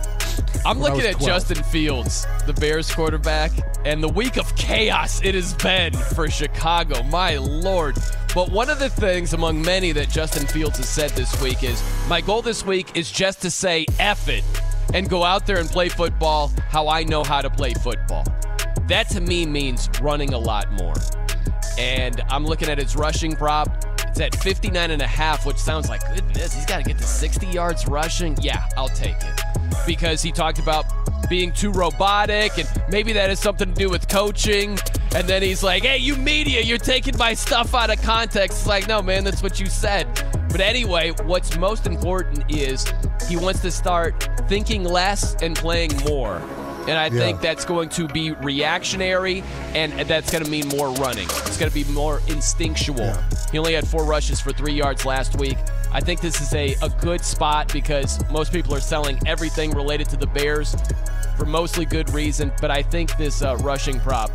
I'm 0.67 0.81
looking 0.81 1.03
at 1.03 1.13
12. 1.13 1.27
Justin 1.27 1.63
Fields, 1.63 2.27
the 2.45 2.53
Bears 2.53 2.93
quarterback, 2.93 3.53
and 3.85 4.03
the 4.03 4.09
week 4.09 4.37
of 4.37 4.53
chaos 4.57 5.23
it 5.23 5.37
has 5.37 5.55
been 5.55 5.93
for 5.93 6.29
Chicago. 6.29 7.05
My 7.05 7.37
lord. 7.37 7.97
But 8.35 8.51
one 8.51 8.69
of 8.69 8.81
the 8.81 8.91
things 8.91 9.33
among 9.33 9.63
many 9.63 9.93
that 9.93 10.09
Justin 10.09 10.45
Fields 10.49 10.79
has 10.79 10.89
said 10.89 11.11
this 11.11 11.41
week 11.41 11.63
is 11.63 11.81
my 12.09 12.21
goal 12.21 12.43
this 12.43 12.67
week 12.67 12.97
is 12.97 13.13
just 13.13 13.41
to 13.43 13.51
say 13.51 13.87
F 14.01 14.29
it 14.29 14.43
and 14.93 15.09
go 15.09 15.23
out 15.23 15.47
there 15.47 15.59
and 15.59 15.69
play 15.69 15.89
football 15.89 16.51
how 16.69 16.89
I 16.89 17.05
know 17.05 17.23
how 17.23 17.41
to 17.41 17.49
play 17.49 17.73
football. 17.73 18.25
That 18.89 19.09
to 19.11 19.21
me 19.21 19.47
means 19.47 19.89
running 20.03 20.35
a 20.35 20.39
lot 20.39 20.73
more. 20.73 20.95
And 21.79 22.21
I'm 22.29 22.45
looking 22.45 22.69
at 22.69 22.79
his 22.79 22.97
rushing 22.97 23.37
prop. 23.37 23.85
It's 24.17 24.35
at 24.35 24.43
59 24.43 24.93
and 24.93 25.03
a 25.03 25.07
half, 25.07 25.45
which 25.45 25.59
sounds 25.59 25.91
like 25.91 26.01
goodness, 26.15 26.55
he's 26.55 26.65
got 26.65 26.79
to 26.79 26.83
get 26.85 26.97
to 26.97 27.05
60 27.05 27.49
yards 27.49 27.87
rushing. 27.87 28.35
Yeah, 28.41 28.65
I'll 28.75 28.89
take 28.89 29.17
it. 29.21 29.43
Because 29.87 30.23
he 30.23 30.33
talked 30.33 30.59
about 30.59 30.87
being 31.29 31.53
too 31.53 31.71
robotic 31.71 32.57
and 32.57 32.67
maybe 32.89 33.13
that 33.13 33.29
has 33.29 33.41
something 33.41 33.69
to 33.69 33.79
do 33.79 33.91
with 33.91 34.09
coaching. 34.09 34.79
And 35.15 35.29
then 35.29 35.43
he's 35.43 35.63
like, 35.63 35.83
"Hey, 35.83 35.99
you 35.99 36.17
media, 36.17 36.63
you're 36.63 36.79
taking 36.79 37.19
my 37.19 37.35
stuff 37.35 37.75
out 37.75 37.91
of 37.91 38.01
context." 38.01 38.61
It's 38.61 38.67
like, 38.67 38.89
"No, 38.89 39.03
man, 39.03 39.23
that's 39.23 39.43
what 39.43 39.61
you 39.61 39.67
said." 39.67 40.07
But 40.49 40.63
anyway, 40.63 41.11
what's 41.25 41.59
most 41.59 41.87
important 41.87 42.51
is 42.51 42.91
he 43.29 43.37
wants 43.37 43.61
to 43.61 43.71
start 43.71 44.31
thinking 44.49 44.83
less 44.83 45.35
and 45.43 45.55
playing 45.55 45.95
more. 46.09 46.41
And 46.89 46.97
I 46.99 47.07
Yeah. 47.07 47.11
think 47.21 47.41
that's 47.41 47.65
going 47.65 47.89
to 47.91 48.07
be 48.09 48.31
reactionary, 48.33 49.43
and 49.75 49.93
that's 50.09 50.31
going 50.31 50.45
to 50.45 50.51
mean 50.51 50.69
more 50.69 50.91
running. 50.93 51.27
It's 51.47 51.57
going 51.57 51.71
to 51.71 51.75
be 51.75 51.85
more 51.93 52.23
instinctual. 52.29 53.13
He 53.53 53.59
only 53.59 53.75
had 53.75 53.87
four 53.87 54.05
rushes 54.05 54.41
for 54.41 54.53
three 54.53 54.73
yards 54.75 55.05
last 55.05 55.37
week. 55.39 55.59
I 55.93 56.01
think 56.01 56.21
this 56.21 56.41
is 56.41 56.53
a, 56.55 56.75
a 56.83 56.89
good 57.01 57.25
spot 57.25 57.73
because 57.73 58.19
most 58.31 58.53
people 58.53 58.75
are 58.75 58.81
selling 58.81 59.19
everything 59.27 59.71
related 59.71 60.09
to 60.11 60.17
the 60.17 60.27
Bears 60.27 60.77
for 61.39 61.47
mostly 61.47 61.85
good 61.85 62.09
reason, 62.11 62.53
but 62.61 62.71
I 62.71 62.83
think 62.83 63.17
this 63.17 63.43
uh, 63.43 63.57
rushing 63.57 63.99
prop 64.01 64.31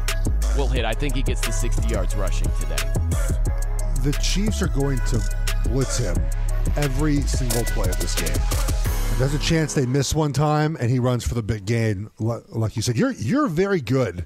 will 0.57 0.67
hit. 0.67 0.85
I 0.85 0.93
think 0.93 1.15
he 1.15 1.21
gets 1.23 1.41
to 1.41 1.51
60 1.51 1.87
yards 1.87 2.15
rushing 2.15 2.47
today. 2.59 2.77
the 4.03 4.17
Chiefs 4.21 4.61
are 4.61 4.67
going 4.67 4.97
to 5.07 5.21
blitz 5.65 5.97
him 5.97 6.15
every 6.75 7.21
single 7.21 7.63
play 7.65 7.89
of 7.89 7.99
this 7.99 8.15
game. 8.15 8.80
There's 9.21 9.35
a 9.35 9.39
chance 9.39 9.75
they 9.75 9.85
miss 9.85 10.15
one 10.15 10.33
time 10.33 10.75
and 10.79 10.89
he 10.89 10.97
runs 10.97 11.23
for 11.23 11.35
the 11.35 11.43
big 11.43 11.67
gain. 11.67 12.09
Like 12.17 12.75
you 12.75 12.81
said, 12.81 12.97
you're 12.97 13.11
you're 13.11 13.47
very 13.47 13.79
good 13.79 14.25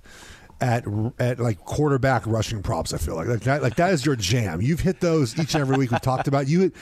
at 0.62 0.86
at 1.20 1.38
like 1.38 1.60
quarterback 1.66 2.26
rushing 2.26 2.64
props. 2.64 2.94
I 2.94 2.98
feel 2.98 3.16
like 3.16 3.28
like 3.28 3.42
that 3.42 3.62
like 3.62 3.76
that 3.76 3.92
is 3.92 4.06
your 4.06 4.16
jam. 4.16 4.62
You've 4.62 4.80
hit 4.80 5.02
those 5.02 5.38
each 5.38 5.54
and 5.54 5.60
every 5.60 5.76
week. 5.76 5.92
We've 5.92 6.00
talked 6.00 6.30
about 6.30 6.48
you. 6.48 6.62
Hit, 6.62 6.74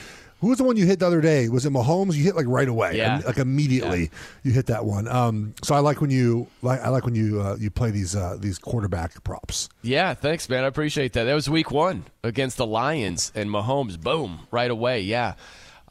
who 0.41 0.49
was 0.49 0.59
the 0.59 0.63
one 0.63 0.77
you 0.77 0.85
hit 0.85 0.99
the 0.99 1.07
other 1.07 1.21
day? 1.21 1.49
Was 1.49 1.65
it 1.65 1.73
Mahomes? 1.73 2.13
You 2.13 2.23
hit 2.23 2.35
like 2.35 2.45
right 2.47 2.67
away, 2.67 2.97
Yeah. 2.97 3.19
like 3.25 3.39
immediately. 3.39 4.11
You 4.43 4.51
hit 4.51 4.67
that 4.67 4.85
one. 4.85 5.07
Um, 5.07 5.55
so 5.63 5.73
I 5.73 5.79
like 5.79 5.99
when 5.99 6.11
you 6.11 6.45
like 6.61 6.81
I 6.81 6.89
like 6.89 7.05
when 7.05 7.15
you 7.15 7.41
uh, 7.41 7.55
you 7.59 7.71
play 7.71 7.89
these 7.89 8.15
uh, 8.15 8.37
these 8.39 8.59
quarterback 8.59 9.23
props. 9.23 9.69
Yeah, 9.81 10.13
thanks, 10.13 10.47
man. 10.49 10.65
I 10.65 10.67
appreciate 10.67 11.13
that. 11.13 11.23
That 11.23 11.33
was 11.33 11.49
week 11.49 11.71
one 11.71 12.05
against 12.23 12.57
the 12.57 12.67
Lions 12.67 13.31
and 13.33 13.49
Mahomes. 13.49 13.99
Boom, 13.99 14.41
right 14.51 14.69
away. 14.69 15.01
Yeah. 15.01 15.33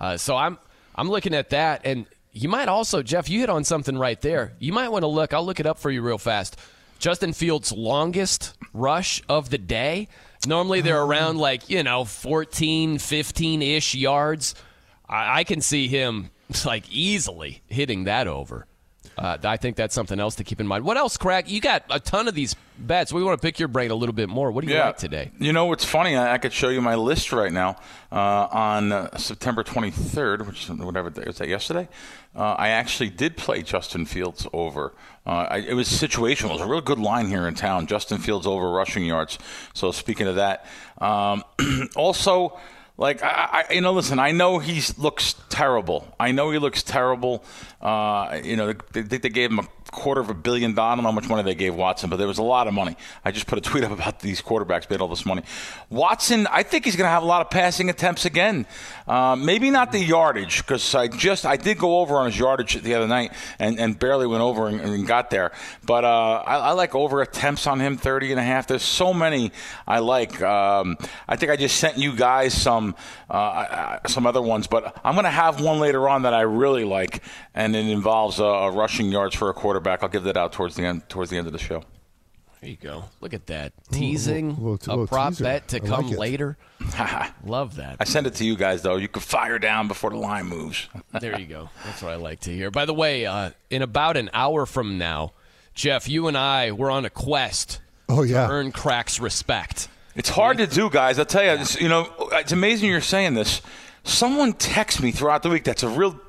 Uh, 0.01 0.17
so 0.17 0.37
I'm 0.37 0.59
I'm 0.95 1.09
looking 1.09 1.35
at 1.35 1.51
that, 1.51 1.83
and 1.85 2.07
you 2.33 2.49
might 2.49 2.69
also, 2.69 3.03
Geoff, 3.03 3.29
you 3.29 3.41
hit 3.41 3.51
on 3.51 3.65
something 3.65 3.97
right 3.97 4.21
there. 4.21 4.55
You 4.59 4.73
might 4.73 4.89
want 4.89 5.03
to 5.03 5.09
look. 5.09 5.35
I'll 5.35 5.45
look 5.45 5.61
it 5.61 5.67
up 5.67 5.79
for 5.79 5.91
you 5.91 6.03
real 6.03 6.19
fast. 6.19 6.57
Justin 6.99 7.33
Fields' 7.33 7.73
longest 7.73 8.57
rush 8.73 9.23
of 9.29 9.51
the 9.51 9.59
day. 9.59 10.09
Normally 10.47 10.81
they're 10.81 11.01
oh. 11.01 11.07
around 11.07 11.39
like 11.39 11.69
you 11.69 11.83
know 11.83 12.05
14, 12.05 12.99
15 12.99 13.63
ish 13.63 13.95
yards. 13.95 14.55
I, 15.09 15.41
I 15.41 15.45
can 15.45 15.61
see 15.61 15.89
him 15.89 16.31
like 16.65 16.91
easily 16.91 17.63
hitting 17.67 18.05
that 18.05 18.27
over. 18.27 18.67
Uh, 19.17 19.37
I 19.45 19.57
think 19.57 19.77
that's 19.77 19.95
something 19.95 20.19
else 20.19 20.37
to 20.37 20.45
keep 20.45 20.61
in 20.61 20.67
mind. 20.67 20.85
What 20.85 20.97
else, 20.97 21.17
Craig? 21.17 21.49
You 21.49 21.61
got 21.61 21.85
a 21.91 22.01
ton 22.01 22.29
of 22.29 22.35
these 22.35 22.57
bets. 22.79 23.13
We 23.13 23.23
want 23.23 23.41
to 23.41 23.47
pick 23.47 23.59
your 23.59 23.69
brain 23.69 23.91
a 23.91 23.95
little 23.95 24.15
bit 24.15 24.29
more. 24.29 24.51
What 24.51 24.65
do 24.65 24.71
you 24.71 24.79
like 24.79 24.97
today? 24.97 25.31
You 25.39 25.53
know 25.53 25.67
what's 25.67 25.85
funny? 25.85 26.17
I, 26.17 26.35
I 26.35 26.39
could 26.39 26.53
show 26.53 26.69
you 26.69 26.81
my 26.81 26.95
list 26.95 27.33
right 27.33 27.53
now. 27.53 27.77
Uh, 28.11 28.47
on 28.51 28.93
uh, 28.93 29.17
September 29.17 29.65
23rd, 29.65 30.47
which 30.47 30.69
is 30.69 30.71
whatever 30.71 31.09
day 31.09 31.23
was 31.27 31.39
that 31.39 31.49
yesterday, 31.49 31.89
uh, 32.37 32.55
I 32.59 32.69
actually 32.69 33.09
did 33.09 33.39
play 33.39 33.63
Justin 33.63 34.05
Fields 34.05 34.47
over. 34.53 34.93
Uh, 35.27 35.47
I, 35.51 35.57
it 35.59 35.75
was 35.75 35.89
situational. 35.89 36.51
It 36.51 36.53
was 36.55 36.61
a 36.63 36.67
real 36.67 36.83
good 36.83 36.99
line 36.99 37.29
here 37.29 37.49
in 37.49 37.55
town. 37.55 37.87
Justin 37.87 38.19
Fields 38.19 38.47
over 38.47 38.71
rushing 38.71 39.05
yards. 39.05 39.39
So 39.73 39.93
speaking 39.93 40.27
of 40.27 40.37
that, 40.37 40.67
um, 40.99 41.45
also. 41.97 42.59
Like 42.99 43.23
I, 43.23 43.65
I, 43.69 43.73
you 43.73 43.81
know, 43.81 43.93
listen. 43.93 44.19
I 44.19 44.33
know 44.33 44.59
he 44.59 44.83
looks 44.99 45.35
terrible. 45.49 46.15
I 46.21 46.33
know 46.33 46.51
he 46.51 46.59
looks 46.59 46.83
terrible. 46.83 47.43
Uh, 47.81 48.41
you 48.45 48.57
know, 48.57 48.75
they, 48.93 49.01
they, 49.01 49.19
they 49.19 49.29
gave 49.29 49.51
him 49.51 49.61
a 49.61 49.69
quarter 49.93 50.21
of 50.21 50.31
a 50.31 50.35
billion 50.35 50.75
dollars. 50.75 50.93
I 50.93 50.97
don't 50.97 51.05
know 51.05 51.11
how 51.11 51.15
much 51.15 51.29
money 51.29 51.43
they 51.43 51.55
gave 51.55 51.77
Watson, 51.77 52.11
but 52.11 52.17
there 52.17 52.27
was 52.27 52.39
a 52.39 52.43
lot 52.43 52.67
of 52.67 52.75
money. 52.75 52.97
I 53.25 53.31
just 53.31 53.47
put 53.47 53.59
a 53.59 53.61
tweet 53.71 53.85
up 53.85 53.93
about 53.93 54.19
these 54.19 54.43
quarterbacks 54.43 54.91
made 54.91 55.01
all 55.01 55.07
this 55.07 55.25
money. 55.25 55.43
Watson, 55.91 56.49
I 56.49 56.65
think 56.65 56.85
he's 56.85 56.97
going 56.97 57.07
to 57.07 57.11
have 57.11 57.23
a 57.23 57.27
lot 57.27 57.43
of 57.43 57.51
passing 57.51 57.89
attempts 57.89 58.25
again. 58.25 58.67
Uh, 59.07 59.37
maybe 59.37 59.71
not 59.71 59.93
the 59.93 60.01
yardage 60.01 60.59
because 60.59 60.95
I 60.95 61.07
just 61.09 61.45
I 61.47 61.57
did 61.57 61.79
go 61.79 62.01
over 62.01 62.17
on 62.17 62.27
his 62.27 62.39
yardage 62.39 62.83
the 62.83 62.95
other 62.95 63.07
night 63.07 63.33
and, 63.59 63.79
and 63.79 63.99
barely 63.99 64.27
went 64.27 64.43
over 64.43 64.67
and, 64.67 64.81
and 64.81 65.07
got 65.07 65.31
there. 65.31 65.53
But 65.85 66.05
uh, 66.05 66.43
I, 66.47 66.57
I 66.57 66.73
like 66.73 66.95
over 66.95 67.21
attempts 67.21 67.67
on 67.67 67.79
him, 67.79 67.97
30 67.97 68.33
and 68.33 68.41
a 68.41 68.43
half. 68.43 68.67
There's 68.67 68.83
so 68.83 69.13
many 69.13 69.53
I 69.87 69.99
like. 69.99 70.41
Um, 70.43 70.97
I 71.29 71.37
think 71.37 71.53
I 71.53 71.57
just 71.57 71.77
sent 71.77 71.99
you 71.99 72.17
guys 72.17 72.55
some 72.55 72.97
uh, 73.29 73.99
some 74.07 74.27
other 74.27 74.43
ones, 74.43 74.67
but 74.67 74.99
I'm 75.05 75.15
going 75.15 75.25
to 75.25 75.31
have 75.31 75.61
one 75.61 75.79
later 75.79 76.09
on 76.09 76.23
that 76.23 76.35
I 76.35 76.43
really 76.43 76.85
like, 76.85 77.23
and 77.55 77.77
it 77.77 77.87
involves 77.87 78.39
rushing 78.39 79.13
yards 79.13 79.35
for 79.35 79.51
a 79.51 79.55
quarterback. 79.55 79.82
I'll 79.87 80.09
give 80.09 80.25
that 80.25 80.37
out 80.37 80.53
towards 80.53 80.77
the 80.77 80.85
end 80.85 81.09
towards 81.09 81.31
the 81.31 81.37
end 81.37 81.47
of 81.47 81.53
the 81.53 81.59
show. 81.59 81.83
There 82.61 82.71
you 82.71 82.77
go. 82.77 83.05
Look 83.21 83.35
at 83.35 83.47
that 83.49 83.73
teasing 83.91 84.51
little- 84.51 84.73
little- 84.73 84.89
a 84.89 84.95
little 84.95 85.07
prop 85.09 85.31
teaser. 85.33 85.45
bet 85.45 85.69
to 85.69 85.77
I 85.79 85.81
come 85.81 86.09
like 86.11 86.19
later. 86.19 86.57
Love 87.45 87.77
that. 87.77 87.97
I 87.99 88.05
send 88.05 88.27
it 88.27 88.35
to 88.37 88.45
you 88.45 88.57
guys 88.57 88.83
though. 88.83 88.97
You 88.97 89.09
can 89.09 89.21
fire 89.21 89.59
down 89.59 89.89
before 89.89 90.11
the 90.11 90.17
line 90.17 90.47
moves. 90.47 90.89
there 91.21 91.39
you 91.41 91.47
go. 91.47 91.71
That's 91.85 92.03
what 92.03 92.13
I 92.13 92.17
like 92.17 92.41
to 92.41 92.51
hear. 92.51 92.71
By 92.71 92.85
the 92.85 92.95
way, 92.95 93.27
uh, 93.27 93.51
in 93.71 93.83
about 93.83 94.17
an 94.17 94.31
hour 94.33 94.65
from 94.67 94.97
now, 94.99 95.33
Jeff, 95.75 96.09
you 96.09 96.29
and 96.29 96.37
I 96.39 96.71
we're 96.73 96.91
on 96.91 97.05
a 97.05 97.11
quest. 97.11 97.81
Oh 98.09 98.23
yeah. 98.23 98.47
To 98.47 98.53
earn 98.53 98.71
Crack's 98.73 99.19
respect. 99.19 99.89
It's 100.15 100.29
hard 100.29 100.59
to 100.59 100.67
do, 100.67 100.91
guys. 100.91 101.19
I'll 101.19 101.25
tell 101.25 101.43
you. 101.43 101.61
It's, 101.63 101.81
you 101.81 101.89
know, 101.89 102.13
it's 102.33 102.53
amazing 102.53 102.91
you're 102.91 103.01
saying 103.01 103.35
this. 103.35 103.63
Someone 104.05 104.53
texts 104.53 105.01
me 105.01 105.11
throughout 105.11 105.43
the 105.43 105.49
week. 105.49 105.65
That's 105.65 105.83
a 105.83 105.89
real 105.89 106.21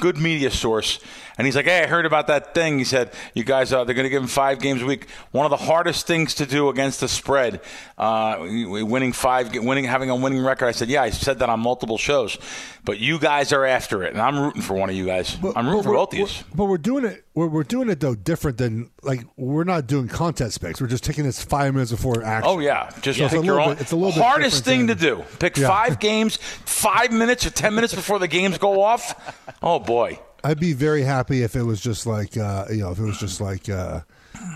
good 0.00 0.16
media 0.18 0.50
source, 0.50 0.98
and 1.38 1.46
he's 1.46 1.56
like, 1.56 1.64
"Hey, 1.66 1.82
I 1.82 1.86
heard 1.86 2.06
about 2.06 2.26
that 2.28 2.54
thing." 2.54 2.78
He 2.78 2.84
said, 2.84 3.12
"You 3.34 3.44
guys, 3.44 3.72
uh, 3.72 3.84
they're 3.84 3.94
going 3.94 4.04
to 4.04 4.10
give 4.10 4.22
him 4.22 4.28
five 4.28 4.58
games 4.60 4.82
a 4.82 4.86
week. 4.86 5.08
One 5.32 5.46
of 5.46 5.50
the 5.50 5.56
hardest 5.64 6.06
things 6.06 6.34
to 6.36 6.46
do 6.46 6.68
against 6.68 7.00
the 7.00 7.08
spread, 7.08 7.60
uh, 7.98 8.36
winning 8.40 9.12
five, 9.12 9.54
winning, 9.54 9.84
having 9.84 10.10
a 10.10 10.16
winning 10.16 10.40
record." 10.42 10.66
I 10.66 10.72
said, 10.72 10.88
"Yeah, 10.88 11.02
I 11.02 11.10
said 11.10 11.38
that 11.38 11.48
on 11.48 11.60
multiple 11.60 11.98
shows, 11.98 12.36
but 12.84 12.98
you 12.98 13.18
guys 13.18 13.52
are 13.52 13.64
after 13.64 14.02
it, 14.04 14.12
and 14.12 14.20
I'm 14.20 14.38
rooting 14.38 14.62
for 14.62 14.74
one 14.74 14.90
of 14.90 14.96
you 14.96 15.06
guys. 15.06 15.36
I'm 15.56 15.66
rooting 15.68 15.84
for 15.84 15.94
both 15.94 16.12
of 16.12 16.18
you." 16.18 16.26
But 16.54 16.64
we're 16.66 16.78
doing 16.78 17.04
it. 17.04 17.24
We're, 17.32 17.46
we're 17.46 17.62
doing 17.62 17.88
it 17.90 18.00
though 18.00 18.16
different 18.16 18.58
than 18.58 18.90
like 19.02 19.20
we're 19.36 19.64
not 19.64 19.86
doing 19.86 20.08
contest 20.08 20.60
picks. 20.60 20.80
We're 20.80 20.88
just 20.88 21.04
taking 21.04 21.24
this 21.24 21.42
five 21.42 21.72
minutes 21.72 21.92
before 21.92 22.24
action. 22.24 22.50
Oh 22.50 22.58
yeah, 22.58 22.90
just 23.02 23.20
a 23.20 23.28
pick 23.28 23.32
your 23.44 23.54
little 23.54 23.60
own. 23.60 23.68
bit- 23.74 23.80
it's 23.82 23.92
a 23.92 23.96
little 23.96 24.20
hardest 24.22 24.64
thing 24.64 24.86
different 24.86 25.28
to 25.28 25.32
do. 25.32 25.36
Pick 25.38 25.56
Yeah. 25.56 25.68
five 25.68 26.00
games, 26.00 26.36
five 26.36 27.12
minutes 27.12 27.46
or 27.46 27.50
ten 27.50 27.74
minutes 27.74 27.94
before 27.94 28.18
the 28.18 28.28
games 28.28 28.58
go 28.58 28.82
off. 28.82 29.14
Oh 29.62 29.78
boy. 29.80 30.18
I'd 30.42 30.60
be 30.60 30.72
very 30.72 31.02
happy 31.02 31.42
if 31.42 31.54
it 31.54 31.62
was 31.62 31.80
just 31.80 32.06
like 32.06 32.36
uh, 32.36 32.64
you 32.70 32.78
know 32.78 32.90
if 32.90 32.98
it 32.98 33.04
was 33.04 33.18
just 33.18 33.40
like 33.40 33.68
uh, 33.68 34.00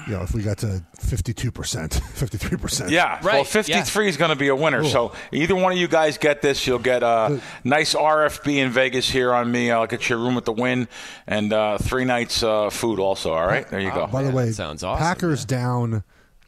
you 0.07 0.15
know 0.15 0.23
if 0.23 0.33
we 0.33 0.43
got 0.43 0.59
to 0.59 0.83
fifty 0.99 1.35
two 1.35 1.51
percent, 1.51 1.95
fifty 2.15 2.39
three 2.39 2.57
percent. 2.57 2.91
Yeah, 2.91 3.21
well, 3.23 3.45
53 3.45 4.09
is 4.09 4.17
going 4.17 4.31
to 4.31 4.37
be 4.37 4.49
a 4.49 4.57
winner. 4.57 4.85
So 4.85 5.13
either 5.33 5.55
one 5.55 5.73
of 5.73 5.79
you 5.79 5.89
guys 5.89 6.17
get 6.17 6.41
this, 6.41 6.67
you'll 6.67 6.79
get 6.79 7.03
a 7.03 7.41
nice 7.65 7.95
RFB 7.95 8.57
in 8.57 8.71
Vegas 8.71 9.11
here 9.11 9.33
on 9.35 9.51
me. 9.51 9.71
I'll 9.71 9.87
get 9.87 10.09
you 10.09 10.17
a 10.17 10.19
room 10.19 10.35
with 10.35 10.47
the 10.47 10.53
win 10.53 10.89
and 11.27 11.53
uh, 11.53 11.79
three 11.79 12.05
nights 12.05 12.43
uh, 12.43 12.71
food 12.71 12.99
also. 12.99 13.33
All 13.35 13.47
right, 13.47 13.69
there 13.69 13.81
you 13.81 13.93
go. 13.93 14.07
By 14.07 14.23
the 14.23 14.31
way, 14.31 14.53
sounds 14.53 14.83
awesome. 14.83 15.05
Packers 15.05 15.45
down, 15.45 16.03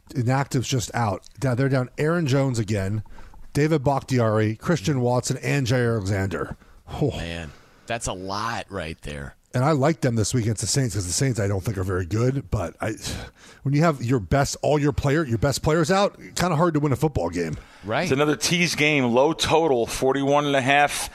inactives 0.09 0.67
just 0.67 0.93
out. 0.95 1.23
Now 1.43 1.53
They're 1.53 1.69
down 1.69 1.89
Aaron 1.99 2.25
Jones 2.25 2.57
again, 2.57 3.03
David 3.53 3.83
Bakhtiari, 3.83 4.55
Christian 4.55 5.01
Watson, 5.01 5.37
and 5.43 5.67
Jaire 5.67 5.93
Alexander. 5.93 6.57
Oh. 6.89 7.11
Man, 7.11 7.51
that's 7.87 8.07
a 8.07 8.13
lot 8.13 8.65
right 8.69 9.01
there. 9.01 9.35
And 9.53 9.63
I 9.63 9.71
like 9.71 10.01
them 10.01 10.15
this 10.15 10.33
week 10.33 10.43
against 10.43 10.61
the 10.61 10.67
Saints 10.67 10.93
because 10.93 11.07
the 11.07 11.13
Saints 11.13 11.39
I 11.39 11.47
don't 11.47 11.63
think 11.63 11.77
are 11.77 11.83
very 11.83 12.05
good. 12.05 12.51
But 12.51 12.75
I, 12.79 12.93
when 13.63 13.73
you 13.73 13.81
have 13.81 14.03
your 14.03 14.19
best, 14.19 14.57
all 14.61 14.77
your 14.77 14.91
player, 14.91 15.23
your 15.25 15.37
best 15.37 15.63
players 15.63 15.89
out, 15.89 16.19
kind 16.35 16.51
of 16.51 16.59
hard 16.59 16.75
to 16.75 16.79
win 16.79 16.91
a 16.91 16.95
football 16.95 17.29
game. 17.29 17.57
Right. 17.83 18.03
It's 18.03 18.11
another 18.11 18.35
tease 18.35 18.75
game, 18.75 19.05
low 19.05 19.33
total, 19.33 19.87
41 19.87 20.45
and 20.45 20.55
a 20.55 20.61
half. 20.61 21.09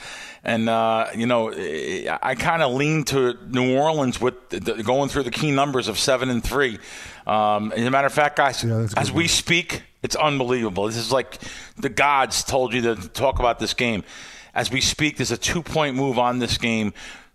And, 0.45 0.69
uh, 0.69 1.07
you 1.15 1.27
know, 1.27 1.53
I 1.53 2.35
kind 2.35 2.63
of 2.63 2.73
lean 2.73 3.05
to 3.05 3.39
New 3.47 3.77
Orleans 3.79 4.21
with 4.21 4.49
the, 4.49 4.83
going 4.83 5.09
through 5.09 5.23
the 5.23 5.31
key 5.31 5.53
numbers 5.53 5.87
of 5.87 5.99
7 5.99 6.29
and 6.29 6.43
3. 6.43 6.79
Um, 7.29 7.71
as 7.73 7.87
a 7.87 7.91
matter 7.91 8.09
of 8.09 8.13
fact, 8.13 8.37
guys, 8.37 8.65
as 8.97 9.13
we 9.13 9.29
speak, 9.29 9.83
it's 10.03 10.17
unbelievable. 10.17 10.87
This 10.87 10.97
is 10.97 11.13
like 11.13 11.39
the 11.77 11.89
gods 11.89 12.43
told 12.43 12.75
you 12.75 12.83
to 12.83 12.97
talk 13.11 13.39
about 13.39 13.61
this 13.61 13.73
game. 13.73 14.03
As 14.55 14.71
we 14.71 14.81
speak, 14.81 15.17
there's 15.17 15.31
a 15.31 15.37
two 15.37 15.63
point 15.63 15.97
move 15.97 16.19
on 16.19 16.39
this 16.39 16.59
game. 16.59 16.93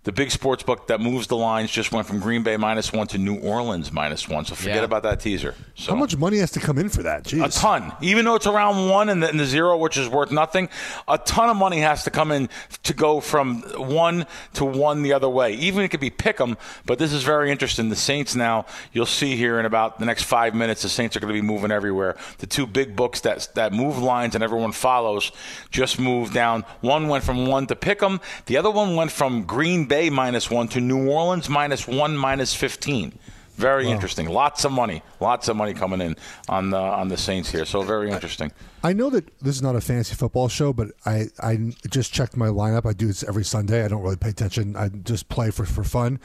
The 0.08 0.14
big 0.14 0.32
sports 0.32 0.64
book 0.64 0.88
that 0.88 1.02
moves 1.02 1.28
the 1.28 1.36
lines 1.36 1.70
just 1.70 1.92
went 1.92 2.08
from 2.08 2.22
Green 2.22 2.42
Bay 2.42 2.56
minus 2.56 2.94
one 2.94 3.08
to 3.08 3.18
New 3.18 3.36
Orleans 3.40 3.92
minus 3.92 4.30
one. 4.30 4.46
So 4.46 4.56
forget 4.56 4.78
Yeah. 4.78 4.84
about 4.84 5.04
that 5.04 5.20
teaser. 5.20 5.54
So. 5.76 5.92
How 5.92 5.98
much 6.00 6.16
money 6.16 6.38
has 6.38 6.50
to 6.52 6.62
come 6.62 6.78
in 6.78 6.88
for 6.88 7.04
that? 7.04 7.26
Jeez. 7.26 7.44
A 7.44 7.50
ton. 7.50 7.92
Even 8.00 8.24
though 8.24 8.36
it's 8.36 8.48
around 8.48 8.88
one 8.88 9.10
and 9.10 9.22
the, 9.22 9.28
and 9.28 9.38
the 9.38 9.46
zero, 9.46 9.76
which 9.76 9.98
is 9.98 10.08
worth 10.08 10.32
nothing, 10.32 10.70
a 11.10 11.18
ton 11.18 11.50
of 11.50 11.58
money 11.58 11.82
has 11.82 12.06
to 12.06 12.10
come 12.10 12.32
in 12.32 12.48
to 12.84 12.94
go 12.94 13.20
from 13.20 13.62
one 13.76 14.26
to 14.54 14.64
one 14.64 15.02
the 15.04 15.12
other 15.12 15.28
way. 15.28 15.52
Even 15.56 15.84
it 15.84 15.90
could 15.90 16.00
be 16.00 16.10
pick 16.10 16.40
'em, 16.40 16.56
but 16.86 17.00
this 17.00 17.12
is 17.12 17.24
very 17.24 17.52
interesting. 17.52 17.90
The 17.90 17.98
Saints 17.98 18.34
now, 18.34 18.66
you'll 18.94 19.06
see 19.06 19.36
here 19.36 19.60
in 19.60 19.66
about 19.66 20.00
the 20.00 20.06
next 20.06 20.24
five 20.24 20.56
minutes, 20.56 20.84
the 20.84 20.90
Saints 20.90 21.18
are 21.18 21.20
going 21.20 21.34
to 21.36 21.42
be 21.42 21.46
moving 21.46 21.70
everywhere. 21.70 22.16
The 22.38 22.48
two 22.48 22.66
big 22.66 22.96
books 22.96 23.20
that 23.22 23.50
that 23.56 23.74
move 23.74 23.98
lines 23.98 24.36
and 24.36 24.44
everyone 24.44 24.72
follows 24.72 25.34
just 25.70 26.00
moved 26.00 26.34
down. 26.34 26.64
One 26.80 27.10
went 27.10 27.26
from 27.26 27.46
one 27.46 27.68
to 27.68 27.76
pick 27.76 28.02
'em. 28.02 28.22
The 28.46 28.56
other 28.56 28.72
one 28.72 28.96
went 28.96 29.12
from 29.12 29.44
Green 29.44 29.84
Bay 29.84 29.97
minus 30.10 30.50
one 30.50 30.68
to 30.70 30.82
New 30.82 31.10
Orleans 31.10 31.50
minus 31.50 31.88
one 31.88 32.16
minus 32.16 32.54
fifteen. 32.54 33.18
Very 33.58 33.90
interesting. 33.90 34.30
Lots 34.30 34.66
of 34.66 34.72
money. 34.72 35.02
Lots 35.20 35.48
of 35.48 35.56
money 35.56 35.74
coming 35.74 36.00
in 36.00 36.16
on 36.48 36.70
the 36.70 36.78
on 36.78 37.08
the 37.08 37.18
Saints 37.18 37.50
here. 37.50 37.66
So 37.66 37.82
very 37.82 38.12
interesting. 38.12 38.52
I 38.84 38.94
know 38.94 39.10
that 39.10 39.26
this 39.40 39.56
is 39.56 39.64
not 39.64 39.76
a 39.76 39.82
fantasy 39.82 40.14
football 40.14 40.48
show, 40.48 40.74
but 40.74 40.90
I, 41.08 41.26
I 41.42 41.74
just 41.90 42.14
checked 42.14 42.38
my 42.38 42.50
lineup. 42.50 42.86
I 42.86 42.94
do 42.94 43.08
this 43.08 43.24
every 43.24 43.44
Sunday. 43.44 43.84
I 43.84 43.88
don't 43.88 44.04
really 44.04 44.16
pay 44.16 44.30
attention. 44.30 44.76
I 44.76 44.90
just 44.90 45.28
play 45.28 45.50
for, 45.50 45.66
for 45.66 45.84
fun. 45.84 46.20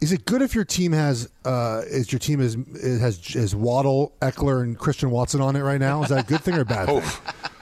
Is 0.00 0.12
it 0.12 0.24
good 0.24 0.42
if 0.42 0.54
your 0.54 0.64
team 0.64 0.92
has 0.92 1.28
uh, 1.44 1.82
is 1.86 2.12
your 2.12 2.20
team 2.20 2.40
is 2.40 2.54
has 3.00 3.34
is 3.34 3.54
Waddle, 3.56 4.12
Ekeler, 4.22 4.62
and 4.62 4.78
Christian 4.78 5.10
Watson 5.10 5.40
on 5.40 5.56
it 5.56 5.62
right 5.62 5.80
now? 5.80 6.04
Is 6.04 6.10
that 6.10 6.24
a 6.24 6.26
good 6.26 6.40
thing 6.40 6.54
or 6.54 6.60
a 6.60 6.64
bad 6.64 6.86
thing? 7.02 7.02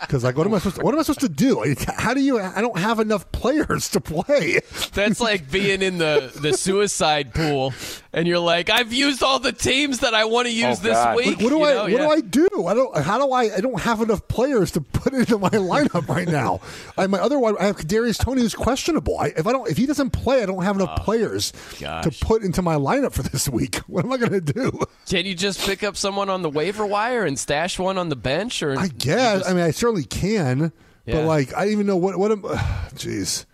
Because 0.01 0.25
like, 0.25 0.37
what 0.37 0.47
am 0.47 0.55
I 0.55 0.59
supposed 0.59 0.77
to, 0.77 0.83
what 0.83 0.95
am 0.95 1.01
I 1.01 1.03
supposed 1.03 1.21
to 1.21 1.29
do? 1.29 1.65
How 1.97 2.15
do 2.15 2.21
you? 2.21 2.39
I 2.41 2.61
don't 2.61 2.79
have 2.79 2.99
enough 3.01 3.31
players 3.33 3.89
to 3.91 4.01
play. 4.01 4.61
That's 4.93 5.21
like 5.21 5.51
being 5.51 5.83
in 5.83 5.99
the 5.99 6.33
the 6.41 6.53
suicide 6.53 7.35
pool, 7.35 7.73
and 8.13 8.27
you're 8.29 8.39
like, 8.39 8.71
I've 8.71 8.93
used 8.93 9.23
all 9.23 9.39
the 9.39 9.53
teams 9.53 10.01
that 10.01 10.15
I 10.15 10.25
want 10.25 10.47
to 10.47 10.53
use 10.53 10.79
Oh, 10.81 10.83
this 10.83 10.95
God. 10.95 11.17
week. 11.17 11.41
What 11.41 11.49
do 11.51 11.57
you 11.59 11.65
I? 11.65 11.73
know? 11.75 11.83
What 11.83 11.91
Yeah. 11.93 11.99
do 11.99 12.11
I 12.11 12.21
do? 12.21 12.49
I 12.67 12.75
don't. 12.75 12.97
How 12.99 13.19
do 13.19 13.33
I? 13.33 13.55
I 13.57 13.61
don't 13.61 13.81
have 13.81 14.01
enough 14.01 14.27
players 14.29 14.71
to 14.73 14.81
put 14.81 15.13
into 15.15 15.39
my 15.39 15.49
lineup 15.51 16.09
right 16.09 16.29
now. 16.29 16.61
I 16.97 17.07
my 17.07 17.19
other 17.19 17.39
one. 17.39 17.57
I 17.59 17.65
have 17.67 17.87
Darius 17.87 18.19
Toney 18.19 18.43
who's 18.43 18.55
questionable. 18.55 19.19
I, 19.19 19.29
if 19.37 19.47
I 19.47 19.53
don't, 19.53 19.69
if 19.71 19.77
he 19.77 19.87
doesn't 19.87 20.11
play, 20.11 20.43
I 20.43 20.47
don't 20.47 20.63
have 20.63 20.77
enough 20.77 20.97
oh, 20.99 21.03
players 21.03 21.53
to 21.79 22.11
put 22.21 22.43
into 22.43 22.63
my 22.63 22.75
lineup 22.77 23.13
for 23.13 23.23
this 23.23 23.49
week. 23.49 23.77
What 23.89 24.05
am 24.05 24.13
I 24.13 24.17
going 24.19 24.33
to 24.33 24.41
do? 24.41 24.81
Can 25.09 25.25
you 25.25 25.35
just 25.35 25.61
pick 25.67 25.83
up 25.83 25.97
someone 25.97 26.29
on 26.29 26.43
the 26.43 26.51
waiver 26.51 26.85
wire 26.87 27.25
and 27.25 27.39
stash 27.39 27.79
one 27.79 27.97
on 27.97 28.11
the 28.11 28.17
bench? 28.17 28.63
Or 28.63 28.79
I 28.79 28.89
guess. 28.89 29.49
I 29.49 29.55
mean, 29.55 29.65
I 29.65 29.71
certainly 29.71 29.88
can, 30.05 30.73
Yeah. 31.07 31.15
but 31.17 31.25
like, 31.25 31.55
I 31.55 31.65
don't 31.65 31.73
even 31.73 31.87
know 31.87 31.97
what. 31.97 32.17
What 32.19 32.33
am? 32.33 32.43
Jeez. 32.95 33.45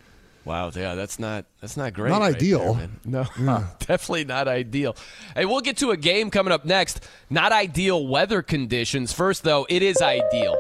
Wow, 0.45 0.71
yeah, 0.75 0.95
that's 0.95 1.19
not 1.19 1.47
that's 1.63 1.75
not 1.77 1.95
great. 1.95 2.11
Not 2.11 2.21
right 2.21 2.35
ideal. 2.37 2.75
there, 2.75 2.89
no, 3.39 3.65
definitely 3.79 4.25
not 4.27 4.47
ideal. 4.47 4.95
Hey, 5.35 5.47
we'll 5.47 5.63
get 5.63 5.79
to 5.79 5.91
a 5.91 5.97
game 5.97 6.31
coming 6.31 6.53
up 6.53 6.67
next. 6.67 7.01
Not 7.31 7.51
ideal 7.51 8.07
weather 8.07 8.43
conditions. 8.43 9.11
First, 9.15 9.43
though, 9.43 9.67
it 9.71 9.83
is 9.83 10.03
ideal. 10.03 10.57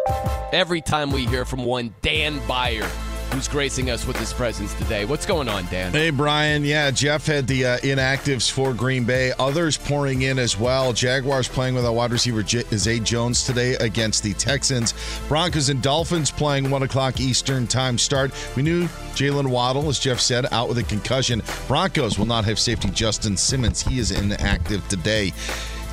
Every 0.55 0.81
time 0.81 1.11
we 1.11 1.27
hear 1.27 1.45
from 1.45 1.67
one 1.67 1.95
Dan 2.01 2.41
Beyer, 2.49 2.89
who's 3.33 3.49
gracing 3.49 3.91
us 3.91 4.07
with 4.07 4.17
his 4.17 4.33
presence 4.33 4.75
today. 4.75 5.05
What's 5.05 5.27
going 5.27 5.49
on, 5.49 5.67
Dan? 5.67 5.93
Hey, 5.93 6.11
Brian. 6.11 6.65
Yeah, 6.65 6.91
Geoff 6.91 7.27
had 7.27 7.47
the 7.47 7.65
uh, 7.67 7.79
inactives 7.79 8.51
for 8.51 8.75
Green 8.75 9.05
Bay. 9.05 9.33
Others 9.39 9.77
pouring 9.79 10.23
in 10.23 10.39
as 10.39 10.59
well. 10.59 10.93
Jaguars 10.93 11.49
playing 11.49 11.75
with 11.75 11.85
a 11.85 11.93
wide 11.93 12.13
receiver 12.13 12.43
J- 12.43 12.65
Zay 12.77 13.01
Jones 13.01 13.45
today 13.45 13.75
against 13.77 14.23
the 14.23 14.35
Texans. 14.35 14.95
Broncos 15.29 15.69
and 15.69 15.83
Dolphins 15.83 16.31
playing 16.31 16.71
1 16.71 16.83
o'clock 16.83 17.21
Eastern 17.21 17.67
time 17.67 17.99
start. 17.99 18.33
We 18.57 18.63
knew 18.63 18.85
Jaylen 19.15 19.49
Waddle, 19.49 19.89
as 19.89 19.99
Geoff 19.99 20.21
said, 20.21 20.47
out 20.53 20.69
with 20.69 20.79
a 20.79 20.83
concussion. 20.85 21.43
Broncos 21.69 22.19
will 22.19 22.27
not 22.27 22.45
have 22.45 22.59
safety 22.59 22.91
Justin 22.91 23.37
Simmons. 23.37 23.83
He 23.83 23.99
is 23.99 24.11
inactive 24.11 24.87
today. 24.89 25.33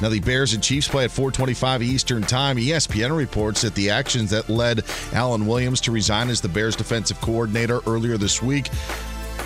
Now 0.02 0.10
the 0.10 0.20
Bears 0.20 0.54
and 0.54 0.64
Chiefs 0.64 0.88
play 0.88 1.04
at 1.04 1.12
4:25 1.12 1.84
Eastern 1.84 2.24
Time. 2.24 2.58
ESPN 2.58 3.16
reports 3.16 3.62
that 3.62 3.76
the 3.76 3.92
actions 3.92 4.32
that 4.32 4.50
led 4.50 4.84
Alan 5.14 5.46
Williams 5.46 5.80
to 5.82 5.92
resign 5.92 6.30
as 6.30 6.42
the 6.42 6.50
Bears 6.50 6.76
defensive 6.76 7.22
coordinator 7.22 7.82
earlier 7.86 8.18
this 8.18 8.42
week 8.42 8.70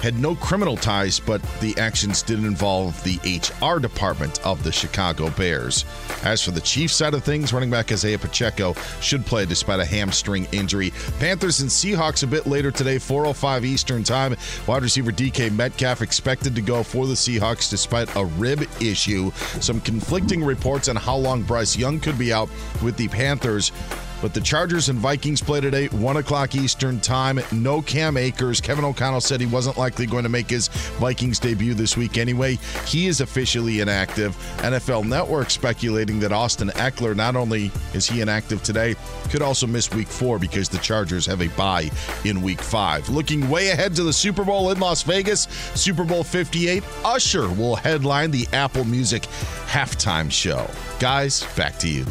had 0.05 0.19
no 0.19 0.35
criminal 0.35 0.77
ties, 0.77 1.19
but 1.19 1.41
the 1.61 1.75
actions 1.79 2.21
did 2.21 2.37
involve 2.37 3.03
the 3.03 3.17
HR 3.25 3.79
department 3.79 4.39
of 4.45 4.63
the 4.63 4.71
Chicago 4.71 5.31
Bears. 5.31 5.83
As 6.23 6.43
for 6.43 6.51
the 6.51 6.61
Chiefs 6.61 6.93
side 6.93 7.15
of 7.15 7.23
things, 7.23 7.51
running 7.51 7.71
back 7.71 7.91
Isaiah 7.91 8.19
Pacheco 8.19 8.75
should 9.01 9.25
play 9.25 9.47
despite 9.47 9.79
a 9.79 9.85
hamstring 9.85 10.47
injury. 10.51 10.93
Panthers 11.17 11.61
and 11.61 11.69
Seahawks 11.71 12.21
a 12.21 12.27
bit 12.27 12.45
later 12.45 12.69
today, 12.69 12.99
4:05 12.99 13.65
Eastern 13.65 14.03
Time. 14.03 14.35
Wide 14.67 14.83
receiver 14.83 15.11
DK 15.11 15.49
Metcalf 15.49 16.03
expected 16.03 16.53
to 16.53 16.61
go 16.61 16.83
for 16.83 17.07
the 17.07 17.15
Seahawks 17.15 17.67
despite 17.67 18.15
a 18.15 18.25
rib 18.25 18.63
issue. 18.79 19.31
Some 19.59 19.81
conflicting 19.81 20.43
reports 20.43 20.87
on 20.87 20.97
how 20.97 21.15
long 21.15 21.41
Bryce 21.41 21.75
Young 21.75 21.99
could 21.99 22.19
be 22.19 22.31
out 22.31 22.49
with 22.83 22.95
the 22.95 23.07
Panthers. 23.07 23.71
But 24.21 24.33
the 24.33 24.41
Chargers 24.41 24.89
and 24.89 24.97
Vikings 24.99 25.41
play 25.41 25.61
today, 25.61 25.87
1 25.87 26.17
o'clock 26.17 26.55
Eastern 26.55 26.99
Time. 26.99 27.39
No 27.51 27.81
Cam 27.81 28.17
Akers. 28.17 28.61
Kevin 28.61 28.85
O'Connell 28.85 29.21
said 29.21 29.39
he 29.39 29.45
wasn't 29.45 29.77
likely 29.77 30.05
going 30.05 30.23
to 30.23 30.29
make 30.29 30.49
his 30.49 30.67
Vikings 30.99 31.39
debut 31.39 31.73
this 31.73 31.97
week 31.97 32.17
anyway. 32.17 32.57
He 32.87 33.07
is 33.07 33.21
officially 33.21 33.81
inactive. 33.81 34.35
NFL 34.57 35.07
Network 35.07 35.49
speculating 35.49 36.19
that 36.19 36.31
Austin 36.31 36.69
Ekeler, 36.69 37.15
not 37.15 37.35
only 37.35 37.71
is 37.93 38.07
he 38.07 38.21
inactive 38.21 38.63
today, 38.63 38.95
could 39.29 39.41
also 39.41 39.67
miss 39.67 39.91
week 39.91 40.07
four 40.07 40.39
because 40.39 40.69
the 40.69 40.77
Chargers 40.79 41.25
have 41.25 41.41
a 41.41 41.47
bye 41.49 41.89
in 42.23 42.41
week 42.41 42.61
five. 42.61 43.07
Looking 43.09 43.49
way 43.49 43.69
ahead 43.69 43.95
to 43.95 44.03
the 44.03 44.13
Super 44.13 44.43
Bowl 44.43 44.71
in 44.71 44.79
Las 44.79 45.03
Vegas, 45.03 45.43
Super 45.75 46.03
Bowl 46.03 46.23
58, 46.23 46.83
Usher 47.03 47.49
will 47.49 47.75
headline 47.75 48.31
the 48.31 48.47
Apple 48.53 48.85
Music 48.85 49.23
halftime 49.67 50.31
show. 50.31 50.69
Guys, 50.99 51.43
back 51.55 51.77
to 51.79 51.89
you. 51.89 52.05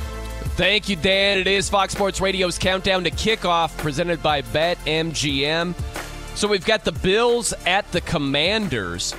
Thank 0.57 0.89
you, 0.89 0.95
Dan. 0.95 1.39
It 1.39 1.49
is 1.49 1.69
Fox 1.69 1.95
Sports 1.95 2.21
Radio's 2.21 2.59
countdown 2.59 3.03
to 3.05 3.11
kickoff, 3.11 3.77
presented 3.79 4.23
by 4.23 4.43
BetMGM. 4.43 5.75
So 6.37 6.47
we've 6.47 6.65
got 6.65 6.85
the 6.85 6.93
Bills 6.93 7.53
at 7.67 7.91
the 7.91 8.01
Commanders, 8.01 9.17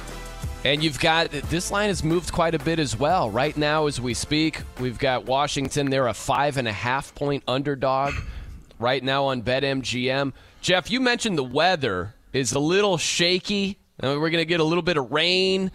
and 0.63 0.81
you've 0.81 0.97
got 0.97 1.31
this 1.31 1.71
line 1.71 1.89
has 1.89 2.05
moved 2.05 2.31
quite 2.31 2.55
a 2.55 2.59
bit 2.59 2.79
as 2.79 2.97
well. 2.97 3.29
Right 3.29 3.55
now, 3.57 3.87
as 3.87 3.99
we 3.99 4.13
speak, 4.13 4.61
we've 4.79 4.97
got 4.97 5.25
Washington. 5.25 5.89
They're 5.89 6.07
a 6.07 6.13
five 6.13 6.55
and 6.55 6.69
a 6.69 6.73
half 6.73 7.13
point 7.15 7.43
underdog 7.49 8.13
right 8.79 9.03
now 9.03 9.25
on 9.25 9.41
BetMGM. 9.41 10.31
Geoff, 10.61 10.89
you 10.89 11.01
mentioned 11.01 11.37
the 11.37 11.43
weather 11.43 12.15
is 12.31 12.53
a 12.53 12.59
little 12.59 12.97
shaky. 12.97 13.77
Uh, 14.01 14.15
We're 14.17 14.29
going 14.29 14.41
to 14.41 14.45
get 14.45 14.61
a 14.61 14.65
little 14.65 14.81
bit 14.81 14.95
of 14.95 15.11
rain. 15.11 15.69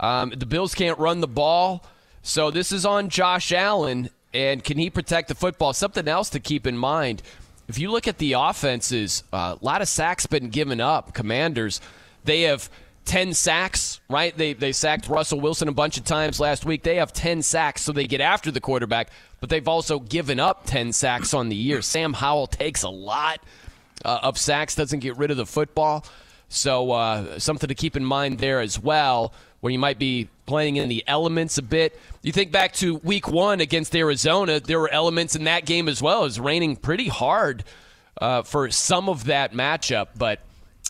Um, 0.00 0.30
the 0.30 0.46
Bills 0.46 0.74
can't 0.74 0.98
run 0.98 1.20
the 1.20 1.28
ball. 1.28 1.84
So 2.22 2.50
this 2.50 2.72
is 2.72 2.86
on 2.86 3.10
Josh 3.10 3.52
Allen, 3.52 4.08
and 4.34 4.62
can 4.62 4.78
he 4.78 4.90
protect 4.90 5.28
the 5.28 5.34
football? 5.34 5.72
Something 5.72 6.08
else 6.08 6.30
to 6.30 6.40
keep 6.40 6.66
in 6.66 6.76
mind. 6.76 7.22
If 7.68 7.78
you 7.78 7.90
look 7.90 8.08
at 8.08 8.18
the 8.18 8.34
offenses, 8.34 9.24
uh, 9.32 9.56
a 9.60 9.64
lot 9.64 9.82
of 9.82 9.88
sacks 9.88 10.26
been 10.26 10.48
given 10.48 10.80
up. 10.80 11.14
Commanders, 11.14 11.80
they 12.24 12.42
have 12.42 12.68
10 13.04 13.34
sacks, 13.34 14.00
right? 14.08 14.36
They, 14.36 14.52
they 14.52 14.72
sacked 14.72 15.08
Russell 15.08 15.40
Wilson 15.40 15.68
a 15.68 15.72
bunch 15.72 15.96
of 15.96 16.04
times 16.04 16.38
last 16.40 16.64
week. 16.64 16.82
They 16.82 16.96
have 16.96 17.12
10 17.12 17.42
sacks, 17.42 17.82
so 17.82 17.92
they 17.92 18.06
get 18.06 18.20
after 18.20 18.50
the 18.50 18.60
quarterback, 18.60 19.10
but 19.40 19.48
they've 19.48 19.66
also 19.66 19.98
given 19.98 20.38
up 20.38 20.66
10 20.66 20.92
sacks 20.92 21.34
on 21.34 21.48
the 21.48 21.56
year. 21.56 21.82
Sam 21.82 22.12
Howell 22.12 22.46
takes 22.46 22.82
a 22.82 22.88
lot 22.88 23.40
uh, 24.04 24.20
of 24.22 24.38
sacks, 24.38 24.74
doesn't 24.74 25.00
get 25.00 25.16
rid 25.16 25.30
of 25.30 25.36
the 25.36 25.46
football. 25.46 26.04
So 26.48 26.92
uh, 26.92 27.38
something 27.38 27.68
to 27.68 27.74
keep 27.74 27.96
in 27.96 28.04
mind 28.04 28.38
there 28.38 28.60
as 28.60 28.78
well, 28.78 29.32
where 29.62 29.70
you 29.70 29.78
might 29.78 29.96
be 29.96 30.28
playing 30.44 30.74
in 30.74 30.88
the 30.88 31.04
elements 31.06 31.56
a 31.56 31.62
bit. 31.62 31.96
You 32.22 32.32
think 32.32 32.50
back 32.50 32.72
to 32.74 32.96
Week 32.96 33.28
One 33.28 33.60
against 33.60 33.94
Arizona, 33.94 34.58
there 34.58 34.80
were 34.80 34.90
elements 34.90 35.36
in 35.36 35.44
that 35.44 35.66
game 35.66 35.88
as 35.88 36.02
well. 36.02 36.22
It 36.22 36.24
was 36.24 36.40
raining 36.40 36.74
pretty 36.74 37.06
hard 37.06 37.62
uh, 38.20 38.42
for 38.42 38.72
some 38.72 39.08
of 39.08 39.26
that 39.26 39.52
matchup, 39.52 40.08
but 40.16 40.40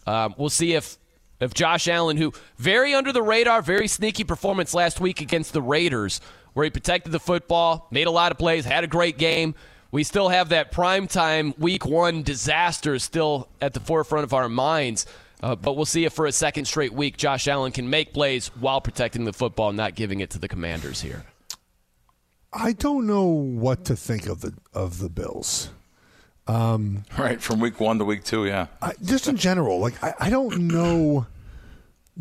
um, 0.06 0.34
we'll 0.38 0.48
see 0.48 0.72
if 0.72 0.96
if 1.38 1.52
Josh 1.52 1.86
Allen, 1.86 2.16
who 2.16 2.32
very 2.56 2.94
under 2.94 3.12
the 3.12 3.22
radar, 3.22 3.60
very 3.60 3.88
sneaky 3.88 4.24
performance 4.24 4.72
last 4.72 5.00
week 5.00 5.20
against 5.20 5.52
the 5.52 5.60
Raiders, 5.60 6.22
where 6.54 6.64
he 6.64 6.70
protected 6.70 7.12
the 7.12 7.20
football, 7.20 7.88
made 7.90 8.06
a 8.06 8.10
lot 8.10 8.32
of 8.32 8.38
plays, 8.38 8.64
had 8.64 8.84
a 8.84 8.86
great 8.86 9.18
game. 9.18 9.54
We 9.90 10.02
still 10.02 10.30
have 10.30 10.48
that 10.48 10.72
primetime 10.72 11.58
week 11.58 11.84
one 11.84 12.22
disaster 12.22 12.98
still 12.98 13.48
at 13.60 13.74
the 13.74 13.80
forefront 13.80 14.24
of 14.24 14.32
our 14.32 14.48
minds. 14.48 15.04
Uh, 15.42 15.56
but 15.56 15.76
we'll 15.76 15.84
see 15.84 16.04
if 16.04 16.12
for 16.12 16.26
a 16.26 16.32
second 16.32 16.66
straight 16.66 16.92
week 16.92 17.16
Josh 17.16 17.48
Allen 17.48 17.72
can 17.72 17.90
make 17.90 18.12
plays 18.12 18.48
while 18.48 18.80
protecting 18.80 19.24
the 19.24 19.32
football, 19.32 19.68
and 19.68 19.76
not 19.76 19.94
giving 19.94 20.20
it 20.20 20.30
to 20.30 20.38
the 20.38 20.48
Commanders 20.48 21.00
here. 21.00 21.24
I 22.52 22.72
don't 22.72 23.06
know 23.06 23.24
what 23.24 23.84
to 23.86 23.96
think 23.96 24.26
of 24.26 24.40
the 24.40 24.54
of 24.72 24.98
the 24.98 25.08
Bills. 25.08 25.70
Um, 26.46 27.04
Right, 27.18 27.40
from 27.40 27.60
week 27.60 27.80
one 27.80 27.98
to 27.98 28.04
week 28.04 28.24
two, 28.24 28.46
yeah. 28.46 28.66
I, 28.80 28.92
just 29.02 29.26
in 29.26 29.36
general, 29.36 29.78
like 29.80 30.02
I, 30.02 30.14
I 30.20 30.30
don't 30.30 30.68
know. 30.68 31.26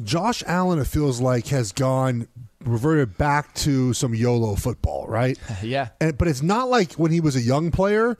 Josh 0.04 0.42
Allen, 0.48 0.80
it 0.80 0.88
feels 0.88 1.20
like 1.20 1.48
has 1.48 1.74
gone 1.74 2.28
reverted 2.64 3.18
back 3.18 3.54
to 3.56 3.94
some 3.94 4.16
YOLO 4.16 4.56
football, 4.56 5.06
right? 5.08 5.38
yeah. 5.62 5.90
And 6.00 6.18
but 6.18 6.28
it's 6.28 6.42
not 6.42 6.70
like 6.70 6.94
when 6.94 7.12
he 7.12 7.20
was 7.20 7.36
a 7.36 7.42
young 7.42 7.72
player, 7.72 8.18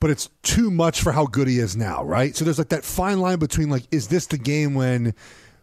but 0.00 0.10
it's 0.10 0.28
too 0.42 0.70
much 0.70 1.00
for 1.00 1.12
how 1.12 1.26
good 1.26 1.48
he 1.48 1.58
is 1.58 1.76
now, 1.76 2.04
right? 2.04 2.36
So 2.36 2.44
there's 2.44 2.58
like 2.58 2.68
that 2.68 2.84
fine 2.84 3.20
line 3.20 3.38
between 3.38 3.70
like, 3.70 3.84
is 3.90 4.08
this 4.08 4.26
the 4.26 4.38
game 4.38 4.74
when 4.74 5.14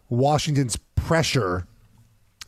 Washington's 0.10 0.78
pressure 0.96 1.68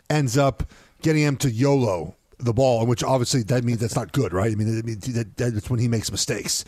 ends 0.10 0.38
up 0.38 0.64
getting 1.02 1.24
him 1.24 1.38
to 1.38 1.52
YOLO 1.52 2.16
the 2.40 2.54
ball, 2.54 2.86
which 2.86 3.04
obviously 3.04 3.44
that 3.44 3.64
means 3.64 3.80
that's 3.80 3.96
not 3.96 4.12
good, 4.12 4.34
right? 4.34 4.52
I 4.52 4.56
mean, 4.56 4.82
that 4.86 5.34
that's 5.36 5.70
when 5.70 5.80
he 5.80 5.88
makes 5.88 6.12
mistakes. 6.12 6.66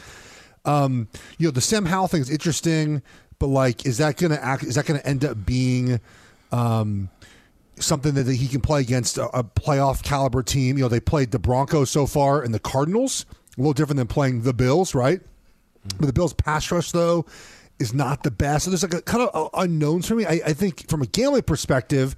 Um, 0.65 1.07
you 1.38 1.48
know, 1.48 1.52
the 1.52 1.61
Sam 1.61 1.86
Howell 1.86 2.07
thing 2.07 2.22
is 2.22 2.30
interesting, 2.30 3.02
but 3.40 3.48
like, 3.48 3.86
is 3.86 3.98
that 3.98 4.18
going 4.18 4.31
to 4.31 4.44
act? 4.44 4.64
Is 4.64 4.76
that 4.76 4.86
going 4.86 4.99
to 4.99 5.07
end 5.07 5.26
up 5.26 5.45
being 5.45 5.99
um, 6.52 7.10
something 7.77 8.14
that 8.15 8.27
he 8.27 8.48
can 8.48 8.61
play 8.61 8.81
against 8.81 9.18
a 9.18 9.44
playoff 9.44 10.03
caliber 10.03 10.44
team? 10.44 10.77
You 10.77 10.84
know, 10.84 10.90
they 10.90 10.99
played 10.99 11.31
the 11.31 11.40
Broncos 11.40 11.90
so 11.90 12.06
far 12.06 12.41
and 12.41 12.53
the 12.53 12.60
Cardinals, 12.60 13.26
a 13.60 13.61
little 13.61 13.73
different 13.73 13.98
than 13.98 14.07
playing 14.07 14.41
the 14.41 14.53
Bills, 14.53 14.95
right? 14.95 15.22
But 15.99 16.07
the 16.07 16.14
Bills' 16.14 16.34
pass 16.34 16.72
rush 16.72 16.91
though 16.91 17.26
is 17.80 17.94
not 17.94 18.23
the 18.23 18.31
best. 18.31 18.65
So 18.65 18.72
there's 18.72 18.84
like 18.84 18.94
a 18.94 19.02
kind 19.02 19.27
of 19.27 19.49
unknowns 19.53 20.07
for 20.07 20.15
me. 20.15 20.26
I, 20.26 20.41
I 20.48 20.53
think 20.53 20.90
from 20.90 21.02
a 21.02 21.06
gambling 21.06 21.44
perspective, 21.44 22.15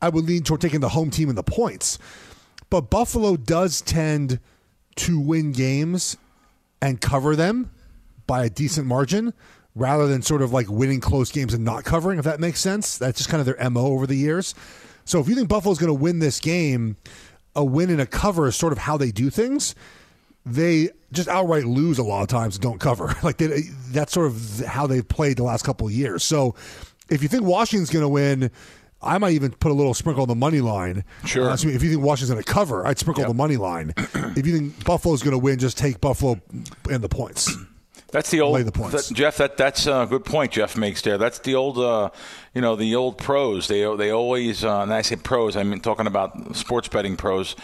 I 0.00 0.08
would 0.08 0.24
lean 0.24 0.42
toward 0.42 0.60
taking 0.60 0.80
the 0.80 0.90
home 0.90 1.10
team 1.10 1.28
and 1.28 1.38
the 1.38 1.42
points. 1.42 1.98
But 2.70 2.90
Buffalo 2.90 3.36
does 3.36 3.80
tend 3.80 4.40
to 4.96 5.20
win 5.20 5.52
games 5.52 6.16
and 6.80 7.00
cover 7.00 7.34
them 7.36 7.70
by 8.26 8.44
a 8.44 8.50
decent 8.50 8.86
margin 8.86 9.32
rather 9.74 10.06
than 10.06 10.22
sort 10.22 10.42
of 10.42 10.52
like 10.52 10.68
winning 10.68 11.00
close 11.00 11.32
games 11.32 11.52
and 11.52 11.64
not 11.64 11.84
covering, 11.84 12.18
if 12.18 12.24
that 12.24 12.40
makes 12.40 12.60
sense. 12.60 12.96
That's 12.98 13.18
just 13.18 13.28
kind 13.28 13.40
of 13.40 13.46
their 13.46 13.70
MO 13.70 13.86
over 13.86 14.06
the 14.06 14.16
years. 14.16 14.54
So 15.04 15.20
if 15.20 15.28
you 15.28 15.34
think 15.34 15.48
Buffalo's 15.48 15.78
going 15.78 15.88
to 15.88 16.00
win 16.00 16.20
this 16.20 16.40
game, 16.40 16.96
a 17.54 17.64
win 17.64 17.90
and 17.90 18.00
a 18.00 18.06
cover 18.06 18.46
is 18.46 18.56
sort 18.56 18.72
of 18.72 18.78
how 18.78 18.96
they 18.96 19.10
do 19.10 19.30
things. 19.30 19.74
They 20.46 20.90
just 21.12 21.28
outright 21.28 21.64
lose 21.64 21.98
a 21.98 22.02
lot 22.02 22.22
of 22.22 22.28
times 22.28 22.56
and 22.56 22.62
don't 22.62 22.78
cover. 22.80 23.14
Like 23.22 23.38
they, 23.38 23.62
that's 23.90 24.12
sort 24.12 24.26
of 24.26 24.60
how 24.66 24.86
they've 24.86 25.06
played 25.06 25.36
the 25.38 25.44
last 25.44 25.64
couple 25.64 25.86
of 25.86 25.92
years. 25.92 26.22
So 26.24 26.54
if 27.08 27.22
you 27.22 27.28
think 27.28 27.44
Washington's 27.44 27.90
going 27.90 28.02
to 28.02 28.08
win, 28.08 28.50
I 29.00 29.18
might 29.18 29.32
even 29.32 29.52
put 29.52 29.70
a 29.70 29.74
little 29.74 29.94
sprinkle 29.94 30.22
on 30.22 30.28
the 30.28 30.34
money 30.34 30.60
line. 30.60 31.04
Sure. 31.24 31.50
Uh, 31.50 31.56
so 31.56 31.68
if 31.68 31.82
you 31.82 31.90
think 31.90 32.02
Washington's 32.02 32.30
going 32.32 32.44
to 32.44 32.52
cover, 32.52 32.86
I'd 32.86 32.98
sprinkle 32.98 33.24
the 33.26 33.34
money 33.34 33.56
line. 33.56 33.94
if 33.96 34.46
you 34.46 34.56
think 34.58 34.84
Buffalo's 34.84 35.22
going 35.22 35.32
to 35.32 35.38
win, 35.38 35.58
just 35.58 35.78
take 35.78 36.00
Buffalo 36.00 36.40
and 36.90 37.02
the 37.02 37.08
points. 37.08 37.54
That's 38.10 38.30
the 38.30 38.40
old 38.42 38.54
Lay 38.54 38.62
the 38.62 38.70
points. 38.70 39.08
that- 39.08 39.14
Geoff. 39.14 39.38
That 39.38 39.56
that's 39.56 39.86
a 39.86 40.06
good 40.08 40.24
point 40.24 40.52
Geoff 40.52 40.76
makes 40.76 41.02
there. 41.02 41.18
That's 41.18 41.40
the 41.40 41.56
old, 41.56 41.78
uh, 41.78 42.10
you 42.54 42.60
know, 42.60 42.76
the 42.76 42.94
old 42.94 43.18
pros. 43.18 43.66
They 43.66 43.80
they 43.96 44.10
always, 44.10 44.62
uh, 44.64 44.82
and 44.82 44.94
I 44.94 45.02
say 45.02 45.16
pros. 45.16 45.56
I 45.56 45.64
mean 45.64 45.80
talking 45.80 46.06
about 46.06 46.54
sports 46.54 46.86
betting 46.86 47.16
pros. 47.16 47.56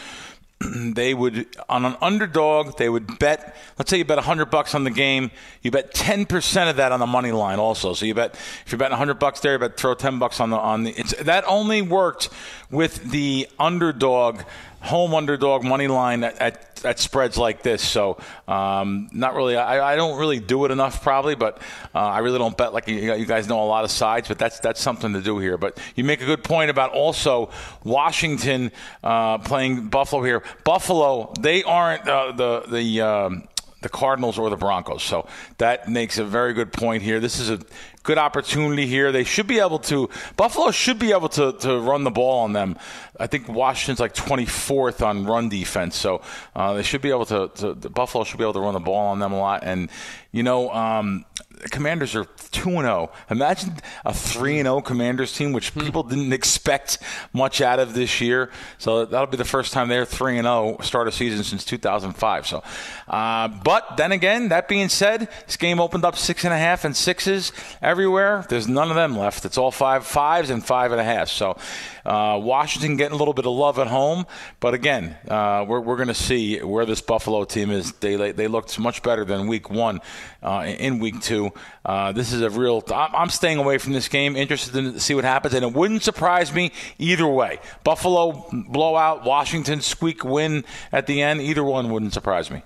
They 0.94 1.14
would 1.14 1.46
on 1.68 1.84
an 1.84 1.96
underdog. 2.00 2.76
They 2.76 2.88
would 2.88 3.18
bet. 3.18 3.56
Let's 3.78 3.90
say 3.90 3.98
you 3.98 4.04
bet 4.04 4.18
hundred 4.18 4.46
bucks 4.46 4.74
on 4.74 4.84
the 4.84 4.90
game. 4.90 5.30
You 5.62 5.70
bet 5.70 5.94
ten 5.94 6.26
percent 6.26 6.68
of 6.68 6.76
that 6.76 6.92
on 6.92 7.00
the 7.00 7.06
money 7.06 7.32
line. 7.32 7.58
Also, 7.58 7.94
so 7.94 8.04
you 8.04 8.14
bet 8.14 8.34
if 8.34 8.72
you're 8.72 8.78
betting 8.78 8.96
hundred 8.96 9.18
bucks 9.18 9.40
there, 9.40 9.52
you 9.52 9.58
bet 9.58 9.76
throw 9.76 9.94
ten 9.94 10.18
bucks 10.18 10.38
on 10.40 10.50
the 10.50 10.58
on 10.58 10.84
the. 10.84 10.92
That 11.22 11.44
only 11.46 11.80
worked 11.80 12.28
with 12.70 13.10
the 13.10 13.48
underdog 13.58 14.42
home 14.81 15.15
underdog 15.15 15.62
money 15.62 15.89
line 15.89 16.24
at, 16.24 16.39
at, 16.39 16.85
at 16.85 16.98
spreads 16.98 17.36
like 17.36 17.62
this. 17.62 17.82
So, 17.82 18.19
um, 18.48 19.09
not 19.12 19.35
really. 19.35 19.57
I, 19.57 19.93
I 19.93 19.97
don't 19.97 20.19
really 20.19 20.40
do 20.40 20.65
it 20.65 20.70
enough, 20.70 21.02
probably, 21.02 21.35
but 21.35 21.59
uh, 21.94 21.98
I 21.98 22.19
really 22.20 22.39
don't 22.39 22.57
bet 22.57 22.73
like 22.73 22.89
you, 22.89 23.15
you 23.15 23.27
guys 23.27 23.48
know 23.48 23.62
a 23.62 23.66
lot 23.66 23.85
of 23.85 23.90
sides. 23.90 24.28
But 24.28 24.39
that's 24.39 24.61
that's 24.61 24.81
something 24.81 25.12
to 25.12 25.20
do 25.20 25.39
here. 25.39 25.59
But 25.59 25.78
you 25.94 26.05
make 26.05 26.23
a 26.23 26.27
good 26.27 26.43
point 26.43 26.70
about 26.70 26.93
also 26.93 27.51
Washington 27.85 28.73
uh, 29.05 29.39
playing 29.39 29.89
Buffalo 29.89 30.23
here. 30.23 30.43
Buffalo, 30.65 31.32
they 31.40 31.62
aren't 31.62 32.09
uh, 32.09 32.32
the 32.32 32.65
the. 32.69 33.01
Um, 33.01 33.47
the 33.82 33.89
Cardinals 33.89 34.39
or 34.39 34.51
the 34.51 34.57
Broncos. 34.57 35.02
So 35.02 35.27
that 35.57 35.89
makes 35.89 36.19
a 36.19 36.24
very 36.24 36.52
good 36.52 36.70
point 36.70 37.02
here. 37.02 37.19
This 37.19 37.39
is 37.39 37.48
a 37.48 37.61
good 38.02 38.19
opportunity 38.19 38.86
here. 38.86 39.12
They 39.12 39.24
should 39.24 39.47
be 39.47 39.59
able 39.59 39.78
to, 39.81 40.11
Buffalo 40.36 40.70
should 40.70 40.98
be 40.98 41.12
able 41.12 41.28
to, 41.31 41.52
to 41.52 41.81
run 41.81 42.05
the 42.05 42.11
ball 42.11 42.40
on 42.40 42.52
them. 42.52 42.77
I 43.20 43.26
think 43.26 43.48
Washington's 43.48 44.01
like 44.01 44.14
24th 44.14 45.06
on 45.06 45.26
run 45.26 45.48
defense. 45.48 45.97
So 45.97 46.22
uh, 46.56 46.74
they 46.74 46.82
should 46.82 47.02
be 47.02 47.10
able 47.10 47.26
to, 47.26 47.51
to, 47.56 47.74
the 47.74 47.90
Buffalo 47.90 48.24
should 48.24 48.38
be 48.38 48.44
able 48.44 48.55
to 48.55 48.60
run 48.60 48.74
the 48.74 48.80
ball 48.80 49.09
on 49.09 49.18
them 49.18 49.32
a 49.32 49.38
lot. 49.38 49.62
And, 49.62 49.90
you 50.32 50.42
know, 50.42 50.70
um, 50.70 51.24
the 51.62 51.68
Commanders 51.68 52.16
are 52.16 52.24
2 52.24 52.70
and 52.70 52.80
0. 52.80 53.10
Imagine 53.30 53.74
a 54.05 54.14
3 54.14 54.60
and 54.60 54.66
0 54.66 54.80
Commanders 54.80 55.36
team, 55.36 55.52
which 55.52 55.74
people 55.74 56.02
didn't 56.02 56.32
expect 56.32 56.98
much 57.32 57.60
out 57.60 57.78
of 57.78 57.92
this 57.92 58.20
year. 58.20 58.51
So 58.78 59.05
that'll 59.05 59.26
be 59.26 59.36
the 59.36 59.44
first 59.44 59.72
time 59.72 59.88
they're 59.88 60.06
3 60.06 60.38
and 60.38 60.47
0 60.47 60.78
start 60.80 61.09
a 61.09 61.12
season 61.12 61.44
since 61.44 61.64
2005. 61.64 62.47
So, 62.47 62.62
uh, 63.09 63.48
but 63.48 63.97
then 63.97 64.12
again, 64.12 64.48
that 64.48 64.68
being 64.68 64.88
said, 64.88 65.28
this 65.47 65.56
game 65.56 65.80
opened 65.80 66.05
up 66.05 66.16
six 66.16 66.44
and 66.44 66.55
a 66.55 66.59
half 66.59 66.84
and 66.84 66.97
sixes 66.97 67.52
everywhere. 67.82 68.47
There's 68.48 68.68
none 68.68 68.88
of 68.88 68.97
them 68.97 69.18
left. 69.18 69.44
It's 69.44 69.59
all 69.59 69.70
five 69.70 70.06
fives 70.06 70.48
and 70.51 70.64
five 70.64 70.92
and 70.92 71.01
a 71.01 71.05
half. 71.05 71.28
So, 71.28 71.59
uh, 72.06 72.40
Washington 72.42 72.97
getting 72.97 73.09
a 73.12 73.16
little 73.16 73.34
bit 73.34 73.46
of 73.46 73.52
love 73.52 73.78
at 73.78 73.86
home, 73.86 74.26
but 74.60 74.74
again, 74.74 75.16
uh, 75.28 75.64
we're, 75.66 75.80
we're 75.80 75.96
going 75.96 76.08
to 76.08 76.14
see 76.14 76.60
where 76.60 76.86
this 76.86 77.00
Buffalo 77.00 77.44
team 77.44 77.70
is. 77.70 77.92
They 77.92 78.32
they 78.32 78.48
looked 78.48 78.78
much 78.78 79.02
better 79.02 79.24
than 79.24 79.46
Week 79.46 79.70
One. 79.70 80.00
Uh, 80.42 80.74
in 80.78 80.98
Week 80.98 81.20
Two, 81.20 81.52
uh, 81.84 82.12
this 82.12 82.32
is 82.32 82.40
a 82.40 82.50
real. 82.50 82.82
I'm 82.92 83.28
staying 83.30 83.58
away 83.58 83.78
from 83.78 83.92
this 83.92 84.08
game. 84.08 84.36
Interested 84.36 84.72
to 84.72 85.00
see 85.00 85.14
what 85.14 85.24
happens, 85.24 85.54
and 85.54 85.64
it 85.64 85.72
wouldn't 85.72 86.02
surprise 86.02 86.52
me 86.52 86.72
either 86.98 87.26
way. 87.26 87.58
Buffalo 87.84 88.46
blowout, 88.52 89.24
Washington 89.24 89.80
squeak 89.80 90.24
win 90.24 90.64
at 90.92 91.06
the 91.06 91.22
end. 91.22 91.40
Either 91.40 91.64
one 91.64 91.90
wouldn't 91.90 92.12
surprise 92.12 92.50
me. 92.50 92.62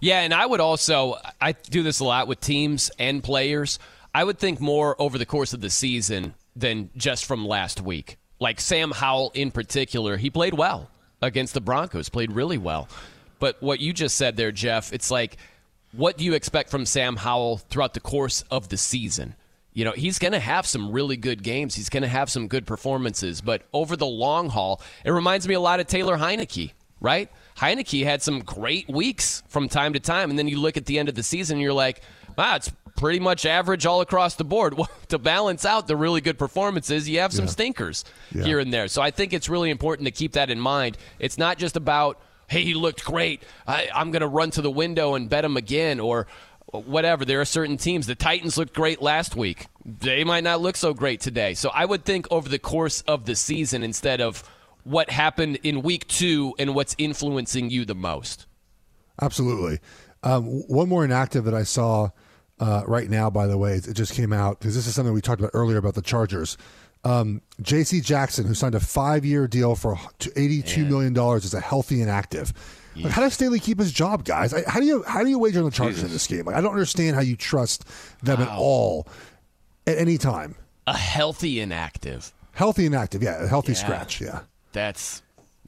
Yeah, 0.00 0.20
and 0.20 0.34
I 0.34 0.44
would 0.44 0.60
also 0.60 1.16
I 1.40 1.52
do 1.52 1.82
this 1.82 2.00
a 2.00 2.04
lot 2.04 2.26
with 2.26 2.40
teams 2.40 2.90
and 2.98 3.22
players. 3.22 3.78
I 4.14 4.24
would 4.24 4.38
think 4.38 4.60
more 4.60 5.00
over 5.00 5.16
the 5.16 5.26
course 5.26 5.52
of 5.52 5.60
the 5.60 5.70
season 5.70 6.34
than 6.54 6.90
just 6.96 7.24
from 7.24 7.46
last 7.46 7.80
week. 7.80 8.18
Like 8.42 8.60
Sam 8.60 8.90
Howell 8.90 9.30
in 9.34 9.52
particular, 9.52 10.16
he 10.16 10.28
played 10.28 10.54
well 10.54 10.90
against 11.22 11.54
the 11.54 11.60
Broncos, 11.60 12.08
played 12.08 12.32
really 12.32 12.58
well. 12.58 12.88
But 13.38 13.62
what 13.62 13.78
you 13.78 13.92
just 13.92 14.16
said 14.16 14.36
there, 14.36 14.50
Geoff, 14.50 14.92
it's 14.92 15.10
like 15.12 15.36
what 15.92 16.16
do 16.16 16.24
you 16.24 16.34
expect 16.34 16.70
from 16.70 16.86
Sam 16.86 17.16
Howell 17.16 17.58
throughout 17.58 17.94
the 17.94 18.00
course 18.00 18.42
of 18.50 18.68
the 18.68 18.76
season? 18.76 19.36
You 19.74 19.84
know, 19.84 19.92
he's 19.92 20.18
going 20.18 20.32
to 20.32 20.40
have 20.40 20.66
some 20.66 20.90
really 20.90 21.16
good 21.16 21.42
games. 21.42 21.74
He's 21.74 21.88
going 21.88 22.02
to 22.02 22.08
have 22.08 22.30
some 22.30 22.48
good 22.48 22.66
performances, 22.66 23.40
but 23.40 23.62
over 23.72 23.96
the 23.96 24.06
long 24.06 24.48
haul, 24.48 24.80
it 25.04 25.10
reminds 25.10 25.46
me 25.46 25.54
a 25.54 25.60
lot 25.60 25.80
of 25.80 25.86
Taylor 25.86 26.16
Heinicke, 26.16 26.72
right? 27.00 27.30
Heinicke 27.56 28.04
had 28.04 28.22
some 28.22 28.40
great 28.40 28.88
weeks 28.88 29.42
from 29.48 29.68
time 29.68 29.92
to 29.92 30.00
time, 30.00 30.30
and 30.30 30.38
then 30.38 30.48
you 30.48 30.58
look 30.58 30.76
at 30.76 30.86
the 30.86 30.98
end 30.98 31.08
of 31.08 31.14
the 31.14 31.22
season, 31.22 31.56
and 31.56 31.62
you're 31.62 31.72
like, 31.72 32.02
wow, 32.36 32.56
it's 32.56 32.72
pretty 32.96 33.18
much 33.20 33.46
average 33.46 33.86
all 33.86 34.00
across 34.00 34.34
the 34.36 34.44
board. 34.44 34.74
Well, 34.78 34.90
to 35.08 35.18
balance 35.18 35.64
out 35.64 35.86
the 35.88 35.96
really 35.96 36.20
good 36.20 36.38
performances, 36.38 37.08
you 37.08 37.18
have 37.20 37.32
some 37.32 37.48
stinkers 37.48 38.04
Yeah. 38.34 38.44
here 38.44 38.58
and 38.58 38.72
there. 38.72 38.88
So 38.88 39.02
I 39.02 39.10
think 39.10 39.32
it's 39.32 39.48
really 39.48 39.70
important 39.70 40.06
to 40.06 40.12
keep 40.12 40.32
that 40.32 40.50
in 40.50 40.58
mind. 40.60 40.96
It's 41.18 41.36
not 41.38 41.58
just 41.58 41.76
about, 41.76 42.20
hey, 42.48 42.62
he 42.62 42.74
looked 42.74 43.04
great. 43.04 43.42
I, 43.66 43.88
I'm 43.94 44.10
going 44.10 44.20
to 44.22 44.28
run 44.28 44.50
to 44.52 44.62
the 44.62 44.70
window 44.70 45.14
and 45.14 45.28
bet 45.28 45.44
him 45.44 45.56
again, 45.56 46.00
or 46.00 46.26
whatever. 46.66 47.24
There 47.24 47.40
are 47.40 47.44
certain 47.44 47.76
teams. 47.76 48.06
The 48.06 48.14
Titans 48.14 48.56
looked 48.56 48.74
great 48.74 49.02
last 49.02 49.36
week. 49.36 49.66
They 49.84 50.24
might 50.24 50.44
not 50.44 50.60
look 50.60 50.76
so 50.76 50.94
great 50.94 51.20
today. 51.20 51.54
So 51.54 51.70
I 51.74 51.84
would 51.84 52.04
think 52.04 52.26
over 52.30 52.48
the 52.48 52.58
course 52.58 53.02
of 53.02 53.26
the 53.26 53.34
season 53.34 53.82
instead 53.82 54.20
of 54.22 54.42
what 54.84 55.10
happened 55.10 55.58
in 55.62 55.82
week 55.82 56.06
two 56.08 56.54
and 56.58 56.74
what's 56.74 56.94
influencing 56.98 57.68
you 57.70 57.84
the 57.84 57.94
most. 57.94 58.46
Absolutely. 59.20 59.80
Um, 60.22 60.44
one 60.68 60.88
more 60.88 61.04
inactive 61.04 61.44
that 61.44 61.54
I 61.54 61.64
saw 61.64 62.10
uh, 62.60 62.82
right 62.86 63.08
now, 63.10 63.30
by 63.30 63.46
the 63.46 63.58
way, 63.58 63.74
it 63.74 63.92
just 63.94 64.14
came 64.14 64.32
out 64.32 64.58
because 64.60 64.74
this 64.74 64.86
is 64.86 64.94
something 64.94 65.12
we 65.14 65.20
talked 65.20 65.40
about 65.40 65.50
earlier 65.54 65.78
about 65.78 65.94
the 65.94 66.02
Chargers. 66.02 66.56
Um, 67.04 67.42
J.C. 67.60 68.00
Jackson, 68.00 68.46
who 68.46 68.54
signed 68.54 68.76
a 68.76 68.80
five-year 68.80 69.48
deal 69.48 69.74
for 69.74 69.98
eighty-two 70.36 70.84
million 70.84 71.12
dollars, 71.12 71.44
is 71.44 71.54
a 71.54 71.60
healthy 71.60 72.00
inactive. 72.00 72.52
Like, 72.94 73.12
how 73.12 73.22
does 73.22 73.32
Staley 73.34 73.58
keep 73.58 73.78
his 73.78 73.90
job, 73.90 74.24
guys? 74.24 74.52
I, 74.52 74.62
how 74.68 74.78
do 74.78 74.86
you 74.86 75.02
how 75.04 75.22
do 75.24 75.28
you 75.30 75.38
wager 75.38 75.58
on 75.60 75.64
the 75.64 75.70
Chargers 75.70 76.02
in 76.04 76.10
this 76.10 76.26
game? 76.26 76.44
Like, 76.44 76.54
I 76.56 76.60
don't 76.60 76.72
understand 76.72 77.16
how 77.16 77.22
you 77.22 77.36
trust 77.36 77.84
them 78.22 78.40
at 78.40 78.48
all 78.48 79.08
at 79.86 79.98
any 79.98 80.18
time. 80.18 80.54
A 80.86 80.96
healthy 80.96 81.58
inactive. 81.60 82.32
Healthy 82.52 82.86
inactive, 82.86 83.22
yeah, 83.22 83.42
a 83.42 83.48
healthy 83.48 83.72
Yeah. 83.72 83.78
scratch, 83.78 84.20
yeah. 84.20 84.40
That's 84.72 85.22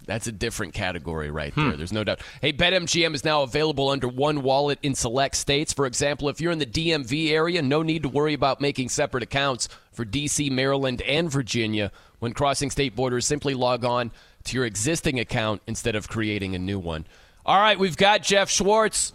that's 0.07 0.27
a 0.27 0.33
different 0.33 0.75
category 0.75 1.31
right 1.31 1.53
Hmm. 1.55 1.69
there. 1.69 1.77
There's 1.77 1.93
no 1.93 2.05
doubt. 2.05 2.21
Hey, 2.41 2.53
BetMGM 2.53 3.15
is 3.15 3.25
now 3.25 3.43
available 3.43 3.89
under 3.89 4.09
one 4.09 4.43
wallet 4.43 4.79
in 4.83 4.95
select 4.95 5.37
states. 5.37 5.73
For 5.73 5.87
example, 5.87 6.29
if 6.29 6.41
you're 6.41 6.53
in 6.53 6.59
the 6.59 6.67
DMV 6.67 7.31
area, 7.31 7.63
no 7.63 7.83
need 7.83 8.03
to 8.03 8.09
worry 8.09 8.35
about 8.35 8.61
making 8.61 8.89
separate 8.91 9.23
accounts 9.23 9.69
for 9.93 10.05
DC, 10.05 10.51
Maryland, 10.51 11.03
and 11.03 11.31
Virginia. 11.31 11.91
When 12.19 12.33
crossing 12.33 12.71
state 12.71 12.95
borders, 12.97 13.27
simply 13.27 13.55
log 13.55 13.85
on 13.85 14.11
to 14.45 14.57
your 14.57 14.65
existing 14.67 15.19
account 15.21 15.63
instead 15.67 15.95
of 15.97 16.09
creating 16.09 16.55
a 16.55 16.59
new 16.59 16.79
one. 16.79 17.07
All 17.47 17.61
right, 17.61 17.79
we've 17.79 17.97
got 17.97 18.23
Geoff 18.23 18.51
Schwartz 18.51 19.13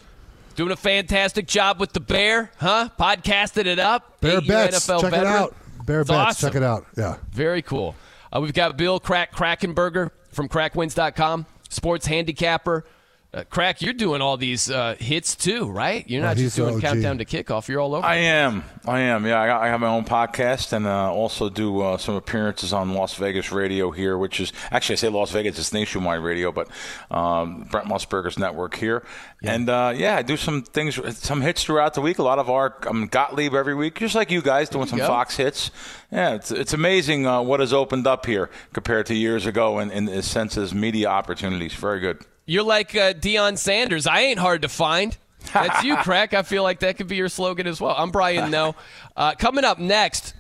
doing 0.56 0.72
a 0.72 0.76
fantastic 0.76 1.48
job 1.48 1.80
with 1.80 1.94
the 1.94 2.00
Bear, 2.00 2.52
huh? 2.58 2.90
Podcasted 3.00 3.66
it 3.66 3.80
up. 3.80 4.20
Bear 4.22 4.38
Eight-year 4.38 4.48
bets, 4.68 4.88
NFL 4.88 5.02
check 5.02 5.14
it 5.14 5.26
out. 5.26 5.56
Bear 5.86 6.02
It's 6.02 6.10
bets, 6.10 6.20
awesome. 6.38 6.50
check 6.50 6.56
it 6.56 6.64
out. 6.64 6.86
Yeah. 6.98 7.18
Very 7.32 7.62
cool. 7.62 7.96
Uh, 8.32 8.42
we've 8.42 8.54
got 8.54 8.78
Bill 8.78 9.00
Crack 9.00 9.32
Krackomberger 9.34 10.12
from 10.40 10.48
crackwins.com, 10.48 11.46
sports 11.68 12.06
handicapper. 12.08 12.86
Uh, 13.32 13.44
Crack, 13.48 13.84
you're 13.84 13.94
doing 13.94 14.24
all 14.24 14.38
these 14.38 14.72
uh, 14.72 14.96
hits 14.98 15.36
too, 15.36 15.70
right? 15.70 16.04
You're 16.10 16.24
not 16.24 16.32
Oh, 16.38 16.40
just 16.40 16.56
doing 16.56 16.82
countdown 16.82 17.20
to 17.20 17.26
kickoff. 17.26 17.68
You're 17.68 17.80
all 17.80 17.94
over. 17.94 18.04
I 18.04 18.16
am. 18.16 18.64
I 18.88 19.02
am. 19.02 19.24
Yeah, 19.24 19.40
I, 19.40 19.46
got, 19.46 19.62
I 19.62 19.68
have 19.68 19.80
my 19.80 19.88
own 19.88 20.04
podcast 20.04 20.74
and 20.74 20.88
uh, 20.88 21.14
also 21.14 21.48
do 21.48 21.80
uh, 21.82 21.98
some 22.00 22.16
appearances 22.16 22.74
on 22.74 22.96
Las 22.96 23.14
Vegas 23.14 23.52
radio 23.52 23.92
here, 23.92 24.18
which 24.18 24.40
is 24.40 24.52
actually 24.72 24.94
I 24.94 24.96
say 24.96 25.10
Las 25.10 25.30
Vegas, 25.30 25.60
it's 25.60 25.72
nationwide 25.72 26.22
radio, 26.22 26.52
but 26.52 26.70
um, 27.12 27.68
Brent 27.70 27.88
Musburger's 27.88 28.40
network 28.40 28.76
here. 28.76 29.04
And 29.44 29.70
uh, 29.70 29.94
yeah, 29.96 30.16
I 30.16 30.24
do 30.24 30.36
some 30.36 30.64
things, 30.64 31.00
some 31.20 31.42
hits 31.42 31.64
throughout 31.64 31.94
the 31.94 32.02
week. 32.02 32.18
A 32.18 32.24
lot 32.24 32.40
of 32.40 32.50
our 32.50 32.76
um, 32.88 33.06
Gottlieb 33.06 33.54
every 33.54 33.76
week, 33.76 34.00
just 34.00 34.16
like 34.16 34.32
you 34.32 34.42
guys 34.42 34.70
doing 34.70 34.88
some 34.88 34.98
go. 34.98 35.06
Fox 35.06 35.38
hits. 35.38 35.70
Yeah, 36.12 36.34
it's 36.34 36.50
it's 36.50 36.74
amazing 36.74 37.28
uh, 37.28 37.44
what 37.44 37.60
has 37.60 37.74
opened 37.74 38.08
up 38.08 38.26
here 38.26 38.50
compared 38.74 39.06
to 39.06 39.14
years 39.14 39.46
ago 39.46 39.78
in, 39.78 39.92
in 39.92 40.06
the 40.06 40.24
sense 40.24 40.58
as 40.58 40.74
media 40.74 41.10
opportunities. 41.10 41.76
Very 41.76 42.00
good. 42.00 42.26
You're 42.50 42.64
like 42.64 42.96
uh, 42.96 43.14
Deion 43.14 43.60
Sanders. 43.60 44.08
I 44.08 44.22
ain't 44.22 44.40
hard 44.40 44.64
to 44.64 44.70
find. 44.70 45.16
That's 45.54 45.84
you, 45.84 45.96
Crack. 46.04 46.34
I 46.34 46.42
feel 46.42 46.64
like 46.64 46.80
that 46.80 46.98
could 46.98 47.08
be 47.08 47.16
your 47.16 47.30
slogan 47.30 47.68
as 47.68 47.80
well. 47.80 47.94
I'm 47.96 48.10
Brian 48.10 48.50
Noe. 48.52 48.74
Uh, 49.16 49.36
coming 49.36 49.64
up 49.64 49.78
next, 49.78 50.34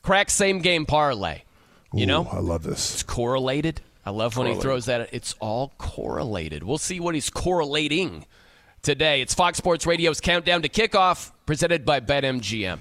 Crack 0.00 0.30
same 0.30 0.60
game 0.60 0.86
parlay. 0.86 1.42
You 1.92 2.06
know, 2.06 2.26
I 2.32 2.38
love 2.38 2.62
this. 2.62 2.94
It's 2.94 3.02
correlated. 3.02 3.82
I 4.06 4.10
love 4.10 4.38
when 4.38 4.46
he 4.46 4.54
throws 4.54 4.86
that. 4.86 5.12
It's 5.12 5.34
all 5.38 5.74
correlated. 5.76 6.62
We'll 6.62 6.78
see 6.78 6.98
what 6.98 7.14
he's 7.14 7.28
correlating 7.28 8.24
today. 8.80 9.20
It's 9.20 9.34
Fox 9.34 9.58
Sports 9.58 9.86
Radio's 9.86 10.20
countdown 10.20 10.62
to 10.62 10.68
kickoff, 10.70 11.30
presented 11.44 11.84
by 11.84 12.00
BetMGM. 12.00 12.78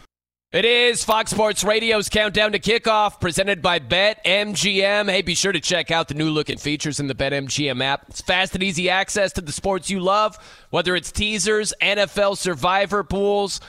It 0.51 0.65
is 0.65 1.03
Fox 1.03 1.29
Sports 1.29 1.63
Radio's 1.63 2.09
Countdown 2.09 2.53
to 2.53 2.59
Kickoff, 2.59 3.21
presented 3.21 3.61
by 3.61 3.77
BetMGM. 3.77 5.07
Hey, 5.07 5.21
be 5.21 5.35
sure 5.35 5.51
to 5.51 5.59
check 5.59 5.91
out 5.91 6.07
the 6.07 6.15
new 6.15 6.31
look 6.31 6.49
and 6.49 6.59
features 6.59 6.99
in 6.99 7.05
the 7.05 7.13
BetMGM 7.13 7.83
app. 7.83 8.05
It's 8.09 8.21
fast 8.21 8.55
and 8.55 8.63
easy 8.63 8.89
access 8.89 9.31
to 9.33 9.41
the 9.41 9.51
sports 9.51 9.91
you 9.91 9.99
love, 9.99 10.39
whether 10.71 10.95
it's 10.95 11.11
teasers, 11.11 11.71
NFL 11.83 12.35
survivor 12.35 13.03
pools, 13.03 13.61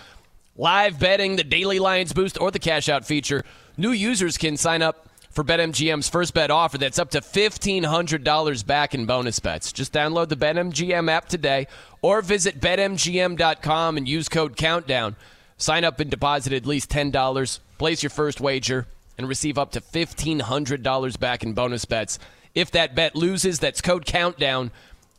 live 0.57 0.99
betting, 0.99 1.37
the 1.37 1.45
daily 1.45 1.79
Lions 1.79 2.15
boost, 2.15 2.41
or 2.41 2.51
the 2.51 2.59
cash 2.59 2.89
out 2.89 3.05
feature. 3.05 3.45
New 3.77 3.93
users 3.93 4.39
can 4.39 4.57
sign 4.57 4.81
up 4.81 5.07
for 5.29 5.45
BetMGM's 5.45 6.09
first 6.09 6.33
bet 6.33 6.51
offer 6.51 6.79
that's 6.79 6.99
up 6.99 7.11
to 7.11 7.21
$1,500 7.21 8.67
back 8.67 8.95
in 8.95 9.05
bonus 9.05 9.39
bets. 9.39 9.71
Just 9.71 9.93
download 9.93 10.31
the 10.31 10.35
BetMGM 10.35 11.11
app 11.11 11.29
today 11.29 11.67
or 12.01 12.23
visit 12.23 12.59
BetMGM.com 12.59 13.99
and 13.99 14.09
use 14.09 14.31
code 14.31 14.57
COUNTDOWN. 14.57 15.15
Sign 15.61 15.85
up 15.85 16.01
and 16.01 16.11
deposit 16.11 16.55
at 16.55 16.65
least 16.65 16.91
$10. 16.91 17.59
Place 17.77 18.03
your 18.03 18.09
first 18.09 18.41
wager 18.41 18.87
and 19.19 19.29
receive 19.29 19.59
up 19.59 19.73
to 19.73 19.81
$1,500 19.83 21.21
back 21.21 21.43
in 21.43 21.53
bonus 21.53 21.85
bets. 21.85 22.19
If 22.55 22.71
that 22.71 22.95
bet 22.95 23.15
loses, 23.15 23.59
that's 23.59 23.83
code 23.83 24.07
COUNTDOWN 24.07 24.71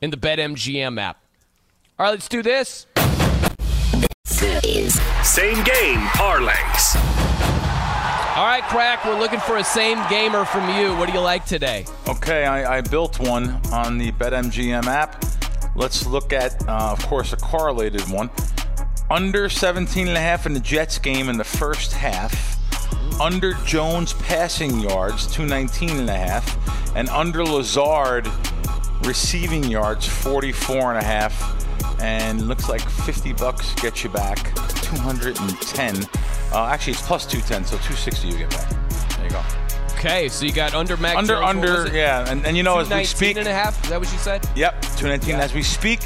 in 0.01 0.09
the 0.09 0.17
BetMGM 0.17 0.99
app. 0.99 1.19
All 1.99 2.07
right, 2.07 2.09
let's 2.09 2.27
do 2.27 2.41
this. 2.41 2.87
Same 4.25 5.63
game 5.63 5.99
parlays. 6.17 6.95
All 8.35 8.47
right, 8.47 8.63
Crack, 8.63 9.05
we're 9.05 9.19
looking 9.19 9.39
for 9.41 9.57
a 9.57 9.63
same 9.63 9.99
gamer 10.09 10.43
from 10.45 10.67
you. 10.75 10.95
What 10.95 11.07
do 11.07 11.13
you 11.13 11.19
like 11.19 11.45
today? 11.45 11.85
Okay, 12.07 12.45
I, 12.45 12.77
I 12.77 12.81
built 12.81 13.19
one 13.19 13.49
on 13.71 13.99
the 13.99 14.11
BetMGM 14.13 14.85
app. 14.85 15.23
Let's 15.75 16.07
look 16.07 16.33
at, 16.33 16.67
uh, 16.67 16.89
of 16.91 17.05
course, 17.05 17.31
a 17.31 17.37
correlated 17.37 18.01
one. 18.09 18.31
Under 19.11 19.49
17 19.49 20.07
and 20.07 20.15
a 20.15 20.21
half 20.21 20.45
in 20.45 20.53
the 20.53 20.59
Jets 20.61 20.97
game 20.97 21.27
in 21.27 21.35
the 21.35 21.43
first 21.43 21.91
half. 21.91 22.57
Under 23.19 23.55
Jones 23.65 24.13
passing 24.13 24.79
yards, 24.79 25.27
219 25.27 25.99
and 25.99 26.09
a 26.09 26.15
half. 26.15 26.95
And 26.95 27.09
under 27.09 27.43
Lazard 27.43 28.25
receiving 29.03 29.65
yards, 29.65 30.07
44 30.07 30.93
and 30.93 30.97
a 30.97 31.03
half. 31.03 32.01
And 32.01 32.47
looks 32.47 32.69
like 32.69 32.89
50 32.89 33.33
bucks 33.33 33.75
gets 33.75 34.01
you 34.01 34.09
back 34.09 34.55
210. 34.81 36.05
Uh, 36.53 36.67
actually, 36.67 36.93
it's 36.93 37.01
plus 37.01 37.25
210, 37.25 37.65
so 37.65 37.75
260 37.79 38.29
you 38.29 38.37
get 38.37 38.49
back. 38.51 38.69
There 39.17 39.25
you 39.25 39.31
go. 39.31 39.43
Okay, 39.97 40.29
so 40.29 40.45
you 40.45 40.53
got 40.53 40.73
under 40.73 40.95
Mac 40.95 41.17
Under, 41.17 41.33
Jones, 41.33 41.45
under, 41.45 41.93
yeah. 41.93 42.31
And, 42.31 42.45
and 42.45 42.55
you 42.55 42.63
know, 42.63 42.79
as 42.79 42.89
we 42.89 43.03
speak. 43.03 43.35
and 43.35 43.45
a 43.45 43.53
half? 43.53 43.83
Is 43.83 43.89
that 43.89 43.99
what 43.99 44.09
you 44.13 44.19
said? 44.19 44.47
Yep, 44.55 44.81
219 44.81 45.35
as 45.35 45.53
we 45.53 45.63
speak. 45.63 45.99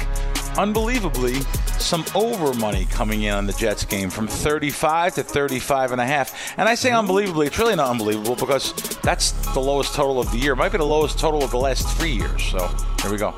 Unbelievably, 0.58 1.34
some 1.78 2.04
over 2.14 2.54
money 2.54 2.86
coming 2.86 3.22
in 3.22 3.34
on 3.34 3.46
the 3.46 3.52
Jets 3.52 3.84
game 3.84 4.10
from 4.10 4.26
35 4.26 5.16
to 5.16 5.22
35 5.22 5.92
and 5.92 6.00
a 6.00 6.06
half. 6.06 6.58
And 6.58 6.68
I 6.68 6.74
say 6.74 6.92
unbelievably, 6.92 7.48
it's 7.48 7.58
really 7.58 7.76
not 7.76 7.90
unbelievable 7.90 8.36
because 8.36 8.72
that's 9.00 9.32
the 9.52 9.60
lowest 9.60 9.94
total 9.94 10.18
of 10.18 10.30
the 10.32 10.38
year. 10.38 10.52
It 10.52 10.56
might 10.56 10.72
be 10.72 10.78
the 10.78 10.84
lowest 10.84 11.18
total 11.18 11.44
of 11.44 11.50
the 11.50 11.58
last 11.58 11.86
three 11.96 12.12
years. 12.12 12.42
So 12.44 12.68
here 13.02 13.10
we 13.10 13.18
go. 13.18 13.34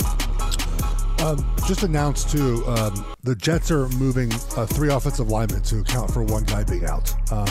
Um, 1.20 1.45
just 1.66 1.82
announced 1.82 2.31
too, 2.31 2.65
um, 2.69 3.05
the 3.24 3.35
Jets 3.35 3.73
are 3.73 3.89
moving 3.89 4.32
uh, 4.57 4.66
three 4.66 4.89
offensive 4.89 5.28
linemen 5.28 5.62
to 5.62 5.81
account 5.81 6.12
for 6.12 6.23
one 6.23 6.45
guy 6.45 6.62
being 6.62 6.85
out. 6.85 7.12
Um, 7.32 7.49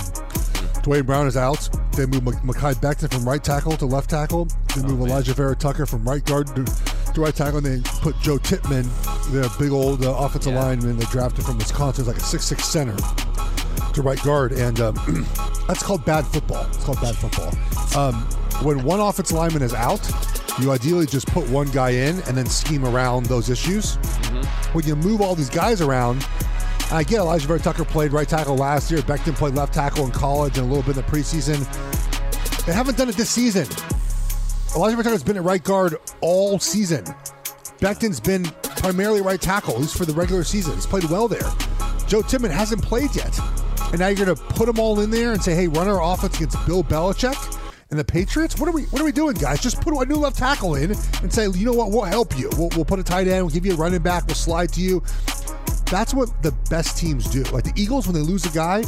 Duane 0.88 1.04
Brown 1.04 1.28
is 1.28 1.36
out. 1.36 1.70
They 1.98 2.06
move 2.06 2.22
Mekhi 2.22 2.74
Becton 2.76 3.12
from 3.12 3.28
right 3.28 3.44
tackle 3.44 3.76
to 3.76 3.86
left 3.86 4.10
tackle. 4.10 4.46
They 4.74 4.84
move 4.84 5.06
Alijah 5.06 5.36
Vera-Tucker 5.36 5.86
from 5.86 6.08
right 6.08 6.24
guard 6.24 6.48
to, 6.56 6.64
to 7.14 7.22
right 7.22 7.36
tackle. 7.36 7.58
And 7.58 7.84
they 7.84 7.90
put 8.00 8.18
Joe 8.22 8.38
Tippmann, 8.38 8.88
their 9.34 9.50
big 9.60 9.72
old 9.72 10.06
uh, 10.06 10.16
offensive 10.18 10.54
lineman 10.54 10.96
they 10.96 11.04
drafted 11.08 11.44
from 11.44 11.58
Wisconsin, 11.58 12.04
is 12.04 12.08
like 12.08 12.16
a 12.16 12.22
six-six 12.22 12.64
center 12.64 12.96
to 13.96 14.02
right 14.02 14.24
guard, 14.24 14.54
and 14.54 14.80
um, 14.80 14.96
that's 15.68 15.84
called 15.84 16.06
bad 16.06 16.26
football. 16.26 16.66
It's 16.68 16.86
called 16.86 17.02
bad 17.02 17.18
football. 17.18 17.52
Um, 18.02 18.16
when 18.64 18.82
one 18.86 19.02
offensive 19.02 19.36
lineman 19.36 19.64
is 19.64 19.74
out, 19.74 20.10
you 20.62 20.72
ideally 20.72 21.06
just 21.06 21.28
put 21.28 21.50
one 21.50 21.70
guy 21.72 21.90
in 21.90 22.22
and 22.22 22.38
then 22.38 22.46
scheme 22.46 22.86
around 22.86 23.26
those 23.26 23.50
issues. 23.50 23.96
When 24.72 24.86
you 24.86 24.96
move 24.96 25.20
all 25.20 25.36
these 25.36 25.50
guys 25.50 25.82
around, 25.82 26.26
Uh, 26.92 26.96
I 26.96 27.04
get 27.04 27.20
Alijah 27.20 27.46
Vera-Tucker 27.46 27.86
played 27.86 28.14
right 28.14 28.28
tackle 28.28 28.56
last 28.56 28.92
year. 28.92 29.02
Becton 29.02 29.36
played 29.36 29.56
left 29.56 29.74
tackle 29.74 30.06
in 30.06 30.12
college 30.12 30.58
and 30.58 30.66
a 30.66 30.74
little 30.74 30.84
bit 30.84 30.98
in 30.98 31.06
the 31.06 31.12
preseason. 31.12 31.66
They 32.66 32.74
haven't 32.74 32.98
done 32.98 33.10
it 33.10 33.16
this 33.16 33.30
season. 33.30 33.66
Alijah 34.74 34.92
Vera-Tucker's 34.92 35.24
been 35.24 35.38
at 35.38 35.44
right 35.44 35.64
guard 35.64 35.98
all 36.22 36.60
season. 36.60 37.06
Becton's 37.80 38.20
been 38.20 38.44
primarily 38.78 39.22
right 39.22 39.40
tackle, 39.40 39.76
at 39.76 39.82
least 39.82 39.98
for 39.98 40.06
the 40.06 40.14
regular 40.14 40.44
season. 40.44 40.76
He's 40.76 40.86
played 40.86 41.04
well 41.06 41.28
there. 41.28 41.50
Joe 42.08 42.22
Tippmann 42.22 42.52
hasn't 42.52 42.82
played 42.82 43.16
yet. 43.16 43.38
And 43.90 44.00
now 44.00 44.08
you're 44.08 44.26
going 44.26 44.36
to 44.36 44.44
put 44.54 44.66
them 44.66 44.80
all 44.80 45.00
in 45.00 45.10
there 45.10 45.34
and 45.34 45.42
say, 45.42 45.56
hey, 45.56 45.68
run 45.68 45.88
our 45.88 46.02
offense 46.02 46.36
against 46.38 46.66
Bill 46.66 46.84
Belichick 46.84 47.58
and 47.90 48.00
the 48.00 48.04
Patriots? 48.04 48.60
What 48.60 48.68
are 48.68 48.72
we 48.72 48.84
What 48.86 49.02
are 49.02 49.06
we 49.06 49.12
doing, 49.12 49.36
guys? 49.36 49.62
Just 49.62 49.82
put 49.82 49.94
a 49.94 50.06
new 50.06 50.16
left 50.16 50.38
tackle 50.38 50.76
in 50.76 50.92
and 50.92 51.32
say, 51.32 51.50
you 51.50 51.66
know 51.66 51.74
what? 51.74 51.92
We'll 51.92 52.04
help 52.04 52.38
you. 52.38 52.50
We'll, 52.58 52.70
we'll 52.76 52.86
put 52.86 53.00
a 53.00 53.04
tight 53.04 53.28
end. 53.28 53.46
We'll 53.46 53.54
give 53.54 53.66
you 53.66 53.74
a 53.74 53.78
running 53.78 54.02
back. 54.02 54.26
We'll 54.28 54.36
slide 54.36 54.74
to 54.74 54.82
you. 54.82 55.04
That's 55.90 56.14
what 56.14 56.44
the 56.44 56.52
best 56.70 56.98
teams 56.98 57.30
do. 57.30 57.44
Like 57.44 57.64
the 57.64 57.74
Eagles, 57.76 58.08
when 58.08 58.16
they 58.16 58.22
lose 58.22 58.46
a 58.46 58.50
guy, 58.50 58.82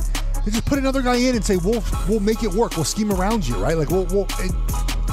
they 0.45 0.51
just 0.51 0.65
put 0.65 0.77
another 0.77 1.01
guy 1.01 1.15
in 1.15 1.35
and 1.35 1.43
say, 1.43 1.57
"We'll 1.57 1.83
we'll 2.07 2.19
make 2.19 2.43
it 2.43 2.51
work. 2.51 2.75
We'll 2.75 2.85
scheme 2.85 3.11
around 3.11 3.47
you, 3.47 3.55
right?" 3.55 3.77
Like 3.77 3.89
we'll, 3.89 4.05
we'll 4.05 4.27
it, 4.39 4.51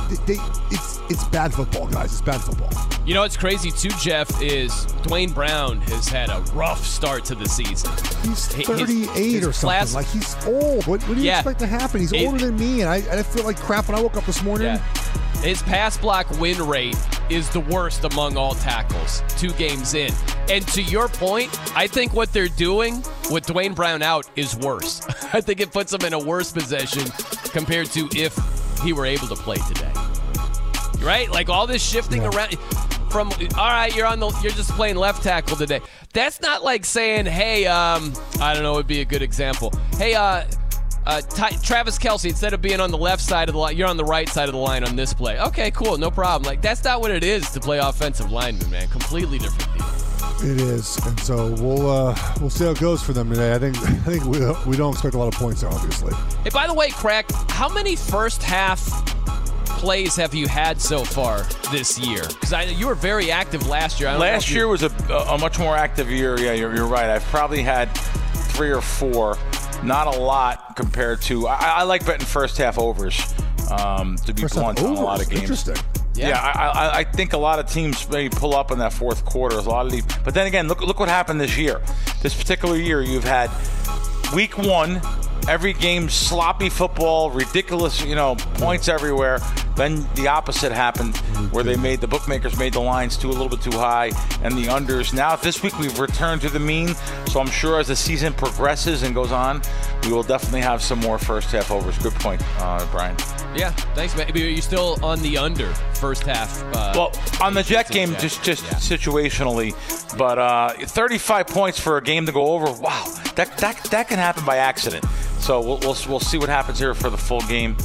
they, 0.08 0.34
they, 0.34 0.40
it's 0.70 1.00
it's 1.08 1.24
bad 1.28 1.52
football, 1.54 1.86
guys. 1.88 2.12
It's 2.12 2.20
bad 2.22 2.40
football. 2.40 2.70
You 3.06 3.14
know 3.14 3.20
what's 3.20 3.36
crazy 3.36 3.70
too, 3.70 3.90
Geoff, 4.00 4.42
is 4.42 4.84
Duane 5.04 5.32
Brown 5.32 5.80
has 5.82 6.08
had 6.08 6.28
a 6.30 6.40
rough 6.54 6.84
start 6.84 7.24
to 7.26 7.34
the 7.34 7.48
season. 7.48 7.90
He's 8.28 8.46
38 8.48 9.08
his 9.14 9.46
or 9.46 9.52
something. 9.52 9.52
class- 9.52 9.94
like 9.94 10.06
he's 10.06 10.34
old. 10.46 10.86
What, 10.86 11.02
what 11.02 11.14
do 11.14 11.20
you 11.20 11.26
Yeah. 11.28 11.38
expect 11.38 11.60
to 11.60 11.66
happen? 11.66 12.00
He's 12.00 12.12
It- 12.12 12.26
older 12.26 12.46
than 12.46 12.56
me, 12.58 12.80
and 12.80 12.90
I, 12.90 12.96
I 12.96 13.22
feel 13.22 13.44
like 13.44 13.58
crap 13.60 13.88
when 13.88 13.96
I 13.96 14.02
woke 14.02 14.16
up 14.16 14.26
this 14.26 14.42
morning. 14.42 14.66
Yeah. 14.66 14.82
His 15.42 15.62
pass 15.62 15.96
block 15.98 16.28
win 16.40 16.60
rate 16.66 16.96
is 17.28 17.48
the 17.50 17.60
worst 17.60 18.02
among 18.04 18.36
all 18.36 18.54
tackles, 18.54 19.22
two 19.36 19.52
games 19.52 19.94
in. 19.94 20.12
And 20.48 20.66
to 20.68 20.82
your 20.82 21.08
point, 21.08 21.50
I 21.76 21.86
think 21.86 22.14
what 22.14 22.32
they're 22.32 22.48
doing 22.48 23.04
with 23.30 23.46
Duane 23.46 23.74
Brown 23.74 24.02
out 24.02 24.26
is 24.34 24.56
worse. 24.56 25.02
I 25.32 25.40
think 25.40 25.60
it 25.60 25.72
puts 25.72 25.92
him 25.92 26.00
in 26.04 26.14
a 26.14 26.18
worse 26.18 26.50
position 26.52 27.04
compared 27.52 27.88
to 27.92 28.08
if 28.16 28.34
he 28.82 28.92
were 28.92 29.06
able 29.06 29.26
to 29.28 29.36
play 29.36 29.56
today. 29.68 29.92
Right? 31.00 31.30
Like 31.30 31.48
all 31.48 31.66
this 31.66 31.82
shifting 31.82 32.24
around 32.24 32.56
from 33.10 33.30
all 33.56 33.68
right, 33.68 33.94
you're 33.94 34.06
on 34.06 34.20
the 34.20 34.28
you're 34.42 34.52
just 34.52 34.70
playing 34.72 34.96
left 34.96 35.22
tackle 35.22 35.56
today. 35.56 35.80
That's 36.12 36.40
not 36.40 36.64
like 36.64 36.84
saying, 36.84 37.26
"Hey, 37.26 37.66
um, 37.66 38.12
I 38.40 38.52
don't 38.52 38.62
know, 38.62 38.74
would 38.74 38.86
be 38.86 39.00
a 39.00 39.04
good 39.04 39.22
example. 39.22 39.72
Hey, 39.96 40.14
uh 40.14 40.44
uh, 41.06 41.20
Ty- 41.20 41.56
Travis 41.62 41.98
Kelce, 41.98 42.28
instead 42.28 42.52
of 42.52 42.60
being 42.60 42.80
on 42.80 42.90
the 42.90 42.98
left 42.98 43.22
side 43.22 43.48
of 43.48 43.52
the 43.52 43.60
line, 43.60 43.76
you're 43.76 43.88
on 43.88 43.96
the 43.96 44.04
right 44.04 44.28
side 44.28 44.48
of 44.48 44.54
the 44.54 44.60
line 44.60 44.82
on 44.82 44.96
this 44.96 45.14
play. 45.14 45.38
Okay, 45.38 45.70
cool, 45.70 45.96
no 45.98 46.10
problem. 46.10 46.46
Like 46.46 46.60
that's 46.60 46.82
not 46.82 47.00
what 47.00 47.12
it 47.12 47.22
is 47.22 47.48
to 47.52 47.60
play 47.60 47.78
offensive 47.78 48.32
lineman, 48.32 48.68
man. 48.70 48.88
Completely 48.88 49.38
different 49.38 49.72
deal. 49.78 50.05
It 50.42 50.60
is, 50.60 50.98
and 51.06 51.18
so 51.20 51.50
we'll 51.52 51.90
uh, 51.90 52.16
we'll 52.40 52.50
see 52.50 52.64
how 52.64 52.70
it 52.70 52.78
goes 52.80 53.02
for 53.02 53.12
them 53.12 53.30
today. 53.30 53.54
I 53.54 53.58
think 53.58 53.76
I 53.82 53.92
think 54.00 54.24
we, 54.24 54.38
we 54.70 54.76
don't 54.76 54.92
expect 54.92 55.14
a 55.14 55.18
lot 55.18 55.28
of 55.28 55.34
points 55.34 55.62
there, 55.62 55.70
obviously. 55.70 56.14
Hey, 56.44 56.50
by 56.50 56.66
the 56.66 56.74
way, 56.74 56.90
Crack, 56.90 57.30
how 57.50 57.68
many 57.68 57.96
first 57.96 58.42
half 58.42 58.80
plays 59.66 60.16
have 60.16 60.34
you 60.34 60.46
had 60.46 60.80
so 60.80 61.04
far 61.04 61.42
this 61.72 61.98
year? 61.98 62.22
Because 62.40 62.72
you 62.72 62.86
were 62.86 62.94
very 62.94 63.30
active 63.30 63.66
last 63.66 63.98
year. 64.00 64.08
I 64.08 64.12
don't 64.12 64.20
Last 64.20 64.44
if 64.44 64.50
you- 64.50 64.56
year 64.56 64.68
was 64.68 64.82
a, 64.82 64.88
a 65.28 65.38
much 65.38 65.58
more 65.58 65.76
active 65.76 66.10
year. 66.10 66.38
Yeah, 66.38 66.52
you're, 66.52 66.74
you're 66.74 66.86
right. 66.86 67.08
I've 67.10 67.24
probably 67.24 67.62
had 67.62 67.86
three 68.52 68.70
or 68.70 68.80
four. 68.82 69.36
Not 69.82 70.06
a 70.06 70.18
lot 70.18 70.76
compared 70.76 71.20
to. 71.22 71.46
I, 71.48 71.80
I 71.80 71.82
like 71.82 72.06
betting 72.06 72.26
first 72.26 72.56
half 72.58 72.78
overs. 72.78 73.20
Um, 73.70 74.16
to 74.26 74.32
be 74.32 74.42
First 74.42 74.54
half 74.54 74.76
blunt, 74.76 74.78
on 74.82 74.96
a 74.96 75.00
lot 75.00 75.20
of 75.20 75.28
games. 75.28 75.42
Interesting. 75.42 75.76
Yeah, 76.16 76.40
I, 76.40 76.68
I, 76.68 76.98
I 76.98 77.04
think 77.04 77.32
a 77.32 77.38
lot 77.38 77.58
of 77.58 77.70
teams 77.70 78.08
may 78.08 78.28
pull 78.28 78.54
up 78.54 78.70
in 78.70 78.78
that 78.78 78.92
fourth 78.92 79.24
quarter. 79.24 79.56
A 79.56 79.62
lot 79.62 79.86
of 79.86 79.92
these, 79.92 80.04
but 80.24 80.34
then 80.34 80.46
again, 80.46 80.68
look 80.68 80.80
look 80.80 80.98
what 80.98 81.08
happened 81.08 81.40
this 81.40 81.56
year. 81.56 81.80
This 82.22 82.34
particular 82.34 82.76
year, 82.76 83.02
you've 83.02 83.24
had 83.24 83.50
week 84.34 84.58
one, 84.58 85.00
every 85.48 85.72
game 85.72 86.08
sloppy 86.08 86.68
football, 86.68 87.30
ridiculous, 87.30 88.04
you 88.04 88.14
know, 88.14 88.34
points 88.54 88.88
everywhere. 88.88 89.38
Then 89.76 90.06
the 90.14 90.28
opposite 90.28 90.72
happened, 90.72 91.18
where 91.52 91.62
they 91.62 91.76
made 91.76 92.00
the 92.00 92.08
bookmakers 92.08 92.58
made 92.58 92.72
the 92.72 92.80
lines 92.80 93.18
too 93.18 93.28
a 93.28 93.32
little 93.32 93.50
bit 93.50 93.60
too 93.60 93.76
high, 93.76 94.06
and 94.42 94.56
the 94.56 94.64
unders. 94.68 95.12
Now 95.12 95.36
this 95.36 95.62
week 95.62 95.78
we've 95.78 95.98
returned 95.98 96.40
to 96.42 96.48
the 96.48 96.58
mean, 96.58 96.94
so 97.26 97.40
I'm 97.40 97.50
sure 97.50 97.78
as 97.78 97.88
the 97.88 97.96
season 97.96 98.32
progresses 98.32 99.02
and 99.02 99.14
goes 99.14 99.32
on, 99.32 99.60
we 100.04 100.12
will 100.12 100.22
definitely 100.22 100.62
have 100.62 100.82
some 100.82 100.98
more 101.00 101.18
first 101.18 101.50
half 101.50 101.70
overs. 101.70 101.98
Good 101.98 102.14
point, 102.14 102.42
uh, 102.58 102.86
Brian. 102.90 103.16
Yeah, 103.56 103.70
thanks, 103.94 104.16
man. 104.16 104.26
But 104.26 104.36
You're 104.36 104.60
still 104.62 104.98
on 105.04 105.20
the 105.22 105.38
under 105.38 105.68
first 105.94 106.24
half. 106.24 106.62
Uh, 106.74 106.92
Well, 106.94 107.12
on 107.40 107.54
the 107.54 107.62
Jet 107.62 107.88
Jets. 107.88 107.90
game, 107.90 108.14
just 108.18 108.42
just 108.42 108.64
situationally, 108.64 109.72
but 110.18 110.38
uh, 110.38 110.74
35 110.78 111.46
points 111.46 111.78
for 111.80 111.96
a 111.96 112.02
game 112.02 112.26
to 112.26 112.32
go 112.32 112.46
over. 112.48 112.66
Wow, 112.80 113.04
that 113.34 113.56
that 113.58 113.82
that 113.90 114.08
can 114.08 114.18
happen 114.18 114.44
by 114.44 114.56
accident. 114.58 115.04
So 115.40 115.60
we'll 115.60 115.78
we'll, 115.80 115.96
we'll 116.08 116.20
see 116.20 116.38
what 116.38 116.48
happens 116.48 116.78
here 116.78 116.94
for 116.94 117.10
the 117.10 117.16
full 117.18 117.40
game, 117.42 117.76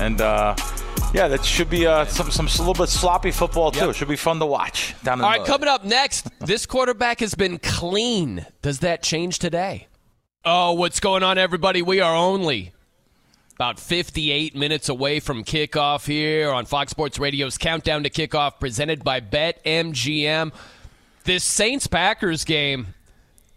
and 0.00 0.20
uh, 0.20 0.54
yeah, 1.14 1.28
that 1.28 1.44
should 1.44 1.70
be 1.70 1.86
uh, 1.86 2.04
some 2.06 2.30
some 2.30 2.46
a 2.46 2.58
little 2.58 2.74
bit 2.74 2.88
sloppy 2.88 3.30
football 3.30 3.70
too. 3.70 3.86
Yep. 3.86 3.94
Should 3.94 4.08
be 4.08 4.16
fun 4.16 4.38
to 4.40 4.46
watch 4.46 4.94
down 5.02 5.18
in 5.20 5.24
All 5.24 5.38
the 5.38 5.44
coming 5.46 5.68
up 5.68 5.84
next, 5.84 6.28
this 6.40 6.66
quarterback 6.66 7.20
has 7.20 7.34
been 7.34 7.58
clean. 7.58 8.44
Does 8.60 8.80
that 8.80 9.02
change 9.02 9.38
today? 9.38 9.88
Oh, 10.44 10.74
what's 10.74 11.00
going 11.00 11.22
on, 11.22 11.38
everybody? 11.38 11.82
We 11.82 12.00
are 12.00 12.14
only 12.14 12.72
about 13.56 13.80
58 13.80 14.54
minutes 14.54 14.90
away 14.90 15.18
from 15.18 15.42
kickoff 15.42 16.06
here 16.06 16.50
on 16.50 16.66
Fox 16.66 16.90
Sports 16.90 17.18
Radio's 17.18 17.56
Countdown 17.56 18.02
to 18.02 18.10
Kickoff, 18.10 18.60
presented 18.60 19.02
by 19.02 19.22
BetMGM. 19.22 20.52
This 21.24 21.42
Saints 21.42 21.86
Packers 21.86 22.44
game, 22.44 22.88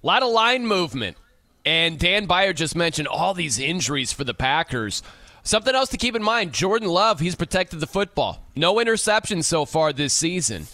a 0.01 0.07
lot 0.07 0.23
of 0.23 0.31
line 0.31 0.65
movement. 0.65 1.17
And 1.65 1.99
Dan 1.99 2.27
Beyer 2.27 2.53
just 2.53 2.77
mentioned 2.77 3.09
all 3.09 3.33
these 3.33 3.59
injuries 3.59 4.13
for 4.13 4.23
the 4.23 4.33
Packers. 4.33 5.03
Something 5.43 5.75
else 5.75 5.89
to 5.89 5.97
keep 5.97 6.15
in 6.15 6.23
mind 6.23 6.53
Jordan 6.53 6.87
Love, 6.87 7.19
he's 7.19 7.35
protected 7.35 7.81
the 7.81 7.85
football. 7.85 8.41
No 8.55 8.75
interceptions 8.75 9.43
so 9.43 9.65
far 9.65 9.91
this 9.91 10.13
season. 10.13 10.67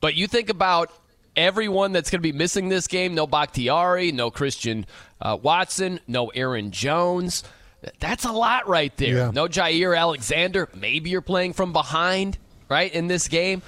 But 0.00 0.14
you 0.14 0.26
think 0.26 0.48
about 0.48 0.90
everyone 1.36 1.92
that's 1.92 2.10
going 2.10 2.20
to 2.20 2.22
be 2.22 2.32
missing 2.32 2.70
this 2.70 2.86
game 2.86 3.14
no 3.14 3.26
Bakhtiari, 3.26 4.10
no 4.10 4.30
Christian 4.30 4.86
uh, 5.20 5.36
Watson, 5.40 6.00
no 6.08 6.28
Aaron 6.28 6.70
Jones. 6.70 7.44
That's 8.00 8.24
a 8.24 8.32
lot 8.32 8.68
right 8.68 8.96
there. 8.96 9.16
Yeah. 9.16 9.30
No 9.32 9.46
Jaire 9.46 9.96
Alexander. 9.98 10.68
Maybe 10.74 11.10
you're 11.10 11.20
playing 11.20 11.52
from 11.52 11.72
behind, 11.72 12.38
right, 12.68 12.92
in 12.92 13.06
this 13.06 13.28
game. 13.28 13.62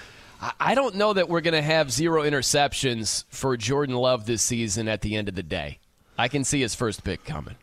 I- 0.60 0.74
don't 0.74 0.96
know 0.96 1.12
that 1.12 1.28
we're 1.28 1.40
going 1.40 1.54
to 1.54 1.62
have 1.62 1.90
zero 1.90 2.22
interceptions 2.22 3.24
for 3.30 3.56
Jordan 3.56 3.96
Love 3.96 4.26
this 4.26 4.42
season 4.42 4.88
at 4.88 5.00
the 5.00 5.16
end 5.16 5.28
of 5.28 5.34
the 5.34 5.42
day. 5.42 5.78
I 6.18 6.28
can 6.28 6.44
see 6.44 6.60
his 6.60 6.74
first 6.74 7.04
pick 7.04 7.24
coming. 7.24 7.56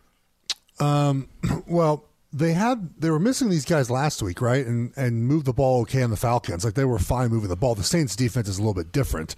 Um, 0.79 1.29
well, 1.67 2.05
they 2.31 2.53
had 2.53 2.99
they 2.99 3.11
were 3.11 3.19
missing 3.19 3.49
these 3.49 3.65
guys 3.65 3.91
last 3.91 4.21
week, 4.23 4.41
right? 4.41 4.65
And 4.65 4.91
and 4.95 5.25
moved 5.27 5.45
the 5.45 5.53
ball 5.53 5.81
okay 5.81 6.01
on 6.01 6.09
the 6.09 6.17
Falcons. 6.17 6.65
Like 6.65 6.73
they 6.73 6.85
were 6.85 6.99
fine 6.99 7.29
moving 7.29 7.49
the 7.49 7.55
ball. 7.55 7.75
The 7.75 7.83
Saints 7.83 8.15
defense 8.15 8.47
is 8.47 8.57
a 8.57 8.61
little 8.61 8.73
bit 8.73 8.91
different, 8.91 9.35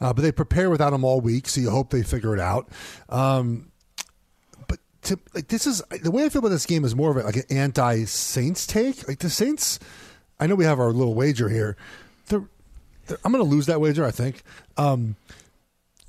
uh, 0.00 0.12
but 0.12 0.22
they 0.22 0.32
prepare 0.32 0.68
without 0.68 0.90
them 0.90 1.04
all 1.04 1.20
week, 1.20 1.48
so 1.48 1.60
you 1.60 1.70
hope 1.70 1.90
they 1.90 2.02
figure 2.02 2.34
it 2.34 2.40
out. 2.40 2.68
Um, 3.08 3.70
to, 5.02 5.18
like 5.34 5.48
this 5.48 5.66
is 5.66 5.82
the 6.02 6.10
way 6.10 6.24
I 6.24 6.28
feel 6.28 6.40
about 6.40 6.50
this 6.50 6.66
game 6.66 6.84
is 6.84 6.94
more 6.94 7.10
of 7.10 7.16
a, 7.16 7.22
like 7.22 7.36
an 7.36 7.44
anti 7.50 8.04
Saints 8.04 8.66
take. 8.66 9.06
Like 9.08 9.18
the 9.18 9.30
Saints, 9.30 9.78
I 10.38 10.46
know 10.46 10.54
we 10.54 10.64
have 10.64 10.78
our 10.78 10.92
little 10.92 11.14
wager 11.14 11.48
here. 11.48 11.76
They're, 12.26 12.44
they're, 13.06 13.18
I'm 13.24 13.32
going 13.32 13.44
to 13.44 13.50
lose 13.50 13.66
that 13.66 13.80
wager. 13.80 14.04
I 14.04 14.10
think. 14.10 14.42
Um, 14.76 15.16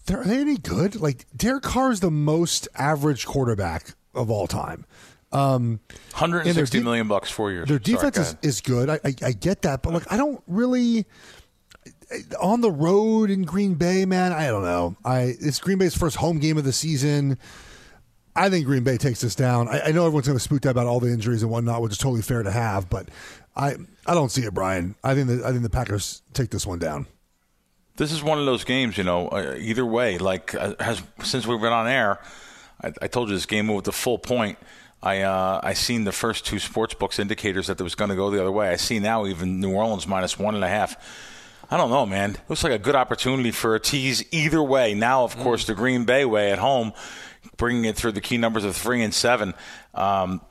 are 0.10 0.24
they 0.24 0.40
any 0.40 0.58
good? 0.58 1.00
Like 1.00 1.26
Derek 1.36 1.64
Carr 1.64 1.92
is 1.92 2.02
the 2.02 2.12
most 2.12 2.68
average 2.76 3.26
quarterback 3.26 3.96
of 4.14 4.30
all 4.30 4.48
time. 4.48 4.86
Um, 5.32 5.80
160 6.12 6.78
de- 6.78 6.84
million 6.84 7.08
bucks 7.08 7.32
four 7.32 7.52
years. 7.52 7.68
Their 7.68 7.82
Sorry, 7.82 7.96
defense 7.96 8.16
go 8.18 8.22
is, 8.22 8.36
is 8.42 8.62
good. 8.62 8.90
I, 8.90 9.00
I 9.04 9.16
I 9.24 9.32
get 9.32 9.64
that, 9.64 9.82
but 9.82 9.94
like 9.94 10.12
I 10.12 10.18
don't 10.18 10.44
really 10.46 11.06
on 12.40 12.62
the 12.62 12.72
road 12.72 13.30
in 13.30 13.44
Green 13.44 13.74
Bay, 13.74 14.06
man. 14.06 14.32
I 14.32 14.48
don't 14.48 14.64
know. 14.64 14.96
I 15.04 15.36
it's 15.40 15.60
Green 15.60 15.80
Bay's 15.80 15.98
first 15.98 16.18
home 16.18 16.40
game 16.40 16.58
of 16.58 16.64
the 16.64 16.74
season. 16.74 17.40
I 18.36 18.50
think 18.50 18.66
Green 18.66 18.84
Bay 18.84 18.98
takes 18.98 19.22
this 19.22 19.36
down. 19.36 19.68
I, 19.68 19.82
I 19.82 19.92
know 19.92 20.06
everyone's 20.06 20.28
going 20.28 20.38
to 20.38 20.44
spook 20.44 20.66
out 20.66 20.72
about 20.72 20.88
all 20.88 21.00
the 21.00 21.12
injuries 21.12 21.44
and 21.44 21.52
whatnot, 21.52 21.82
which 21.82 21.92
is 21.92 21.98
totally 21.98 22.22
fair 22.22 22.42
to 22.44 22.52
have, 22.52 22.90
but 22.90 23.10
I 23.56 23.76
I 24.06 24.14
don't 24.14 24.30
see 24.30 24.42
it, 24.44 24.54
Brian. 24.54 24.96
I 25.04 25.14
think 25.14 25.28
the 25.28 25.46
I 25.46 25.52
think 25.52 25.64
the 25.64 25.70
Packers 25.70 26.22
take 26.34 26.50
this 26.50 26.66
one 26.66 26.80
down. 26.80 27.08
This 27.96 28.12
is 28.12 28.24
one 28.24 28.40
of 28.40 28.46
those 28.46 28.64
games, 28.64 28.98
you 28.98 29.04
know. 29.04 29.28
Uh, 29.28 29.56
either 29.60 29.86
way, 29.86 30.18
like 30.18 30.56
uh, 30.56 30.74
has 30.80 31.04
since 31.24 31.46
we've 31.46 31.62
been 31.62 31.74
on 31.74 31.88
air, 31.88 32.20
I, 32.82 32.92
I 33.04 33.08
told 33.08 33.30
you 33.30 33.36
this 33.36 33.46
game 33.46 33.68
moved 33.68 33.86
to 33.86 33.92
full 33.92 34.18
point. 34.18 34.58
I 35.04 35.22
uh, 35.22 35.60
I 35.62 35.74
seen 35.74 36.04
the 36.06 36.12
first 36.12 36.46
two 36.46 36.58
sports 36.60 36.96
books 36.96 37.20
indicators 37.20 37.68
that 37.68 37.80
it 37.80 37.84
was 37.84 37.94
going 37.94 38.10
to 38.10 38.16
go 38.16 38.32
the 38.32 38.42
other 38.42 38.52
way. 38.52 38.70
I 38.70 38.78
see 38.78 39.00
now 39.00 39.28
even 39.28 39.60
New 39.60 39.74
Orleans 39.74 40.08
minus 40.08 40.40
one 40.40 40.56
and 40.56 40.64
a 40.64 40.70
half. 40.70 40.96
I 41.70 41.78
don't 41.78 41.90
know, 41.90 42.06
man. 42.06 42.38
Looks 42.50 42.64
like 42.64 42.74
a 42.74 42.80
good 42.80 42.96
opportunity 42.96 43.52
for 43.52 43.76
a 43.76 43.80
tease 43.80 44.24
either 44.32 44.62
way. 44.62 44.94
Now, 44.94 45.24
of 45.24 45.38
course, 45.38 45.66
the 45.66 45.74
Green 45.74 46.06
Bay 46.06 46.24
way 46.24 46.52
at 46.52 46.60
home, 46.60 46.94
bringing 47.58 47.86
it 47.86 47.96
through 47.96 48.14
the 48.14 48.22
key 48.22 48.38
numbers 48.38 48.64
of 48.64 48.76
three 48.76 49.04
and 49.04 49.14
seven. 49.14 49.54
Um, 49.94 50.42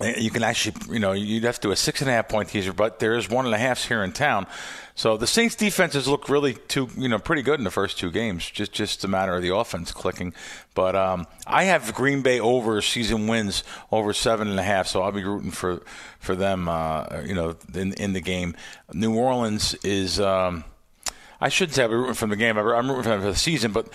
you 0.00 0.30
can 0.30 0.42
actually, 0.42 0.76
you 0.92 1.00
know, 1.00 1.12
you'd 1.12 1.44
have 1.44 1.56
to 1.56 1.68
do 1.68 1.72
a 1.72 1.76
six 1.76 2.00
and 2.00 2.08
a 2.08 2.12
half 2.12 2.28
point 2.28 2.50
teaser, 2.50 2.72
but 2.72 2.98
there 2.98 3.16
is 3.16 3.28
one 3.28 3.46
and 3.46 3.54
a 3.54 3.58
half 3.58 3.84
here 3.84 4.02
in 4.04 4.12
town. 4.12 4.46
So 4.94 5.16
the 5.16 5.26
Saints 5.26 5.54
defenses 5.54 6.08
look 6.08 6.28
really 6.28 6.54
too, 6.54 6.88
you 6.96 7.08
know, 7.08 7.18
pretty 7.18 7.42
good 7.42 7.58
in 7.58 7.64
the 7.64 7.70
first 7.70 7.98
two 7.98 8.10
games. 8.10 8.48
Just 8.48 8.72
just 8.72 9.04
a 9.04 9.08
matter 9.08 9.34
of 9.34 9.42
the 9.42 9.54
offense 9.54 9.92
clicking. 9.92 10.34
But 10.74 10.94
um, 10.94 11.26
I 11.46 11.64
have 11.64 11.94
Green 11.94 12.22
Bay 12.22 12.40
over 12.40 12.80
season 12.80 13.26
wins 13.26 13.64
over 13.90 14.12
seven 14.12 14.48
and 14.48 14.58
a 14.58 14.62
half, 14.62 14.86
so 14.86 15.02
I'll 15.02 15.12
be 15.12 15.24
rooting 15.24 15.50
for 15.50 15.82
for 16.20 16.34
them. 16.34 16.68
Uh, 16.68 17.22
you 17.24 17.34
know, 17.34 17.56
in 17.74 17.92
in 17.94 18.12
the 18.12 18.20
game. 18.20 18.54
New 18.92 19.16
Orleans 19.16 19.74
is. 19.82 20.20
Um, 20.20 20.64
I 21.40 21.48
shouldn't 21.48 21.74
say 21.76 21.84
I'm 21.84 21.92
rooting 21.92 22.14
from 22.14 22.30
the 22.30 22.36
game. 22.36 22.56
I'm 22.58 22.66
rooting 22.66 23.02
for 23.02 23.08
them 23.10 23.20
for 23.20 23.30
the 23.30 23.36
season, 23.36 23.72
but 23.72 23.88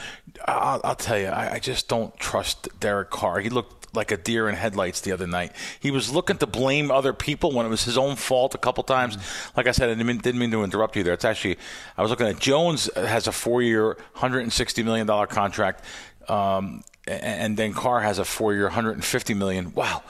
I'll, 0.45 0.79
I'll 0.83 0.95
tell 0.95 1.19
you, 1.19 1.27
I, 1.27 1.53
I 1.53 1.59
just 1.59 1.87
don't 1.87 2.17
trust 2.17 2.69
Derek 2.79 3.09
Carr. 3.09 3.39
He 3.39 3.49
looked 3.49 3.83
like 3.95 4.11
a 4.11 4.17
deer 4.17 4.49
in 4.49 4.55
headlights 4.55 5.01
the 5.01 5.11
other 5.11 5.27
night. 5.27 5.51
He 5.79 5.91
was 5.91 6.11
looking 6.11 6.37
to 6.37 6.47
blame 6.47 6.89
other 6.89 7.13
people 7.13 7.51
when 7.51 7.65
it 7.65 7.69
was 7.69 7.83
his 7.83 7.97
own 7.97 8.15
fault 8.15 8.55
a 8.55 8.57
couple 8.57 8.83
times. 8.83 9.17
Like 9.55 9.67
I 9.67 9.71
said, 9.71 9.89
I 9.89 9.93
didn't 9.93 10.07
mean, 10.07 10.17
didn't 10.17 10.39
mean 10.39 10.51
to 10.51 10.63
interrupt 10.63 10.95
you 10.95 11.03
there. 11.03 11.13
It's 11.13 11.25
actually, 11.25 11.57
I 11.97 12.01
was 12.01 12.09
looking 12.09 12.27
at 12.27 12.39
Jones 12.39 12.89
has 12.95 13.27
a 13.27 13.31
four-year, 13.31 13.97
$160 14.15 14.83
million 14.83 15.07
contract, 15.27 15.83
um, 16.27 16.83
and, 17.07 17.23
and 17.23 17.57
then 17.57 17.73
Carr 17.73 18.01
has 18.01 18.19
a 18.19 18.25
four-year, 18.25 18.63
150 18.63 19.33
million. 19.33 19.73
Wow. 19.73 20.03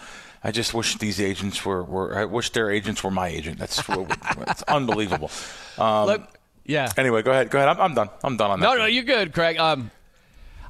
I 0.45 0.51
just 0.51 0.73
wish 0.73 0.97
these 0.97 1.22
agents 1.22 1.64
were, 1.65 1.84
were 1.84 2.18
I 2.18 2.26
wish 2.26 2.49
their 2.51 2.69
agents 2.69 3.03
were 3.03 3.11
my 3.11 3.30
agent. 3.30 3.60
That's, 3.60 3.81
that's 4.38 4.61
unbelievable. 4.64 5.31
Um, 5.77 6.07
Look, 6.07 6.39
yeah. 6.65 6.91
Anyway, 6.98 7.22
go 7.22 7.31
ahead. 7.31 7.49
Go 7.49 7.57
ahead. 7.57 7.69
I'm, 7.69 7.80
I'm 7.80 7.94
done. 7.94 8.10
I'm 8.23 8.38
done 8.38 8.52
on 8.52 8.60
that. 8.60 8.65
No, 8.65 8.77
no, 8.77 8.85
you're 8.85 9.03
good, 9.03 9.34
Craig. 9.34 9.57
Um, 9.57 9.91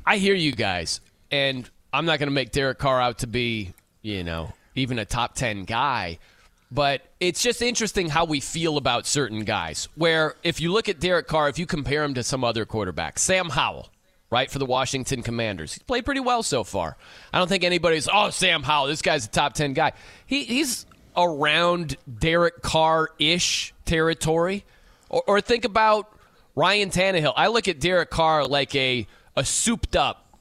I 0.06 0.18
hear 0.18 0.36
you 0.36 0.52
guys, 0.52 1.02
and 1.32 1.70
I'm 1.91 2.06
not 2.06 2.20
going 2.20 2.28
to 2.28 2.34
make 2.34 2.52
Derek 2.52 2.80
Carr 2.80 2.99
out 3.02 3.20
to 3.20 3.28
be, 3.28 3.74
you 4.02 4.24
know, 4.24 4.53
even 4.76 4.99
a 4.99 5.06
top 5.06 5.36
10 5.36 5.65
guy. 5.65 6.20
But 6.72 7.03
it's 7.20 7.44
just 7.44 7.61
interesting 7.61 8.10
how 8.10 8.26
we 8.26 8.40
feel 8.40 8.78
about 8.78 9.06
certain 9.06 9.44
guys. 9.44 9.88
Where 9.95 10.36
if 10.44 10.60
you 10.60 10.72
look 10.72 10.90
at 10.90 10.99
Derek 10.99 11.28
Carr, 11.28 11.48
if 11.48 11.60
you 11.60 11.68
compare 11.68 12.03
him 12.03 12.15
to 12.15 12.24
some 12.24 12.44
other 12.44 12.65
quarterbacks, 12.65 13.20
Sam 13.20 13.49
Howell, 13.49 13.90
right, 14.32 14.49
for 14.49 14.57
the 14.57 14.65
Washington 14.65 15.22
Commanders, 15.22 15.74
he's 15.74 15.84
played 15.84 16.03
pretty 16.03 16.20
well 16.20 16.41
so 16.41 16.64
far. 16.64 16.98
I 17.32 17.38
don't 17.38 17.48
think 17.48 17.64
anybody's, 17.64 18.10
oh, 18.11 18.32
Sam 18.32 18.64
Howell, 18.64 18.88
this 18.88 19.03
guy's 19.03 19.26
a 19.26 19.30
top 19.30 19.53
10 19.53 19.74
guy. 19.74 19.94
He, 20.26 20.45
he's 20.45 20.88
around 21.15 21.95
Derek 22.20 22.64
Carr 22.64 23.10
ish 23.20 23.72
territory. 23.86 24.65
Or, 25.14 25.23
or 25.27 25.41
think 25.41 25.64
about 25.64 26.11
Ryan 26.56 26.90
Tannehill. 26.90 27.34
I 27.35 27.48
look 27.48 27.68
at 27.68 27.80
Derek 27.80 28.10
Carr 28.10 28.45
like 28.48 28.73
a, 28.76 29.06
a 29.35 29.45
souped 29.45 29.95
up 29.95 30.40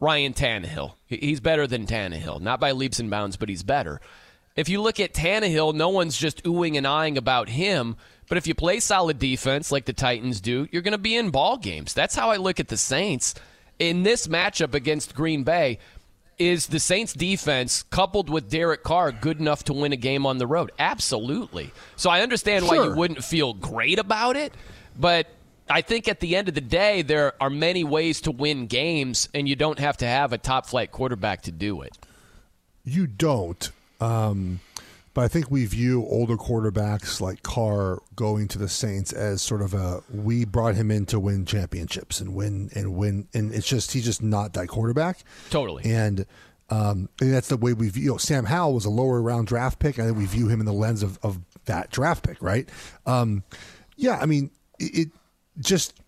Ryan 0.00 0.34
Tannehill. 0.34 0.94
He's 1.06 1.38
better 1.40 1.68
than 1.68 1.86
Tannehill. 1.86 2.40
Not 2.40 2.58
by 2.58 2.72
leaps 2.72 2.98
and 2.98 3.10
bounds, 3.10 3.36
but 3.36 3.48
he's 3.48 3.62
better. 3.62 4.00
If 4.56 4.68
you 4.68 4.82
look 4.82 4.98
at 4.98 5.14
Tannehill, 5.14 5.72
no 5.72 5.88
one's 5.88 6.18
just 6.18 6.42
oohing 6.42 6.76
and 6.76 6.86
eyeing 6.86 7.16
about 7.16 7.48
him. 7.48 7.96
But 8.28 8.38
if 8.38 8.48
you 8.48 8.54
play 8.56 8.80
solid 8.80 9.20
defense 9.20 9.70
like 9.70 9.84
the 9.84 9.92
Titans 9.92 10.40
do, 10.40 10.66
you're 10.72 10.82
going 10.82 10.92
to 10.92 10.98
be 10.98 11.16
in 11.16 11.30
ball 11.30 11.56
games. 11.56 11.94
That's 11.94 12.16
how 12.16 12.30
I 12.30 12.36
look 12.38 12.58
at 12.58 12.68
the 12.68 12.76
Saints. 12.76 13.34
In 13.78 14.02
this 14.02 14.26
matchup 14.26 14.74
against 14.74 15.14
Green 15.14 15.44
Bay, 15.44 15.78
is 16.38 16.68
the 16.68 16.80
Saints 16.80 17.12
defense 17.12 17.82
coupled 17.82 18.30
with 18.30 18.48
Derek 18.48 18.82
Carr 18.82 19.12
good 19.12 19.40
enough 19.40 19.64
to 19.64 19.72
win 19.72 19.92
a 19.92 19.96
game 19.96 20.26
on 20.26 20.38
the 20.38 20.46
road? 20.46 20.72
Absolutely. 20.78 21.72
So 21.96 22.10
I 22.10 22.20
understand 22.20 22.66
why 22.66 22.76
you 22.76 22.94
wouldn't 22.94 23.24
feel 23.24 23.54
great 23.54 23.98
about 23.98 24.36
it, 24.36 24.52
but 24.98 25.26
I 25.70 25.82
think 25.82 26.08
at 26.08 26.20
the 26.20 26.36
end 26.36 26.48
of 26.48 26.54
the 26.54 26.60
day, 26.60 27.02
there 27.02 27.34
are 27.42 27.50
many 27.50 27.84
ways 27.84 28.20
to 28.22 28.30
win 28.30 28.66
games, 28.66 29.28
and 29.34 29.48
you 29.48 29.56
don't 29.56 29.78
have 29.78 29.96
to 29.98 30.06
have 30.06 30.32
a 30.32 30.38
top 30.38 30.66
flight 30.66 30.90
quarterback 30.92 31.42
to 31.42 31.52
do 31.52 31.82
it. 31.82 31.96
You 32.84 33.06
don't. 33.06 33.70
Um, 34.00 34.60
but 35.18 35.24
I 35.24 35.28
think 35.28 35.50
we 35.50 35.64
view 35.64 36.06
older 36.06 36.36
quarterbacks 36.36 37.20
like 37.20 37.42
Carr 37.42 38.00
going 38.14 38.46
to 38.46 38.56
the 38.56 38.68
Saints 38.68 39.12
as 39.12 39.42
sort 39.42 39.62
of 39.62 39.74
a 39.74 40.00
we 40.14 40.44
brought 40.44 40.76
him 40.76 40.92
in 40.92 41.06
to 41.06 41.18
win 41.18 41.44
championships 41.44 42.20
and 42.20 42.36
win 42.36 42.70
and 42.72 42.94
win 42.94 43.26
and 43.34 43.52
it's 43.52 43.66
just 43.66 43.90
he's 43.90 44.04
just 44.04 44.22
not 44.22 44.52
that 44.52 44.68
quarterback. 44.68 45.24
Totally. 45.50 45.82
And 45.86 46.24
um, 46.70 47.08
and 47.20 47.34
that's 47.34 47.48
the 47.48 47.56
way 47.56 47.72
we 47.72 47.88
view. 47.88 48.02
You 48.04 48.10
know, 48.10 48.16
Sam 48.18 48.44
Howell 48.44 48.74
was 48.74 48.84
a 48.84 48.90
lower 48.90 49.20
round 49.20 49.48
draft 49.48 49.80
pick. 49.80 49.98
I 49.98 50.04
think 50.04 50.16
we 50.16 50.26
view 50.26 50.46
him 50.46 50.60
in 50.60 50.66
the 50.66 50.72
lens 50.72 51.02
of, 51.02 51.18
of 51.24 51.40
that 51.64 51.90
draft 51.90 52.22
pick, 52.24 52.40
right? 52.40 52.68
Um, 53.04 53.42
yeah, 53.96 54.20
I 54.20 54.26
mean, 54.26 54.52
it, 54.78 54.98
it 54.98 55.08
just 55.58 56.00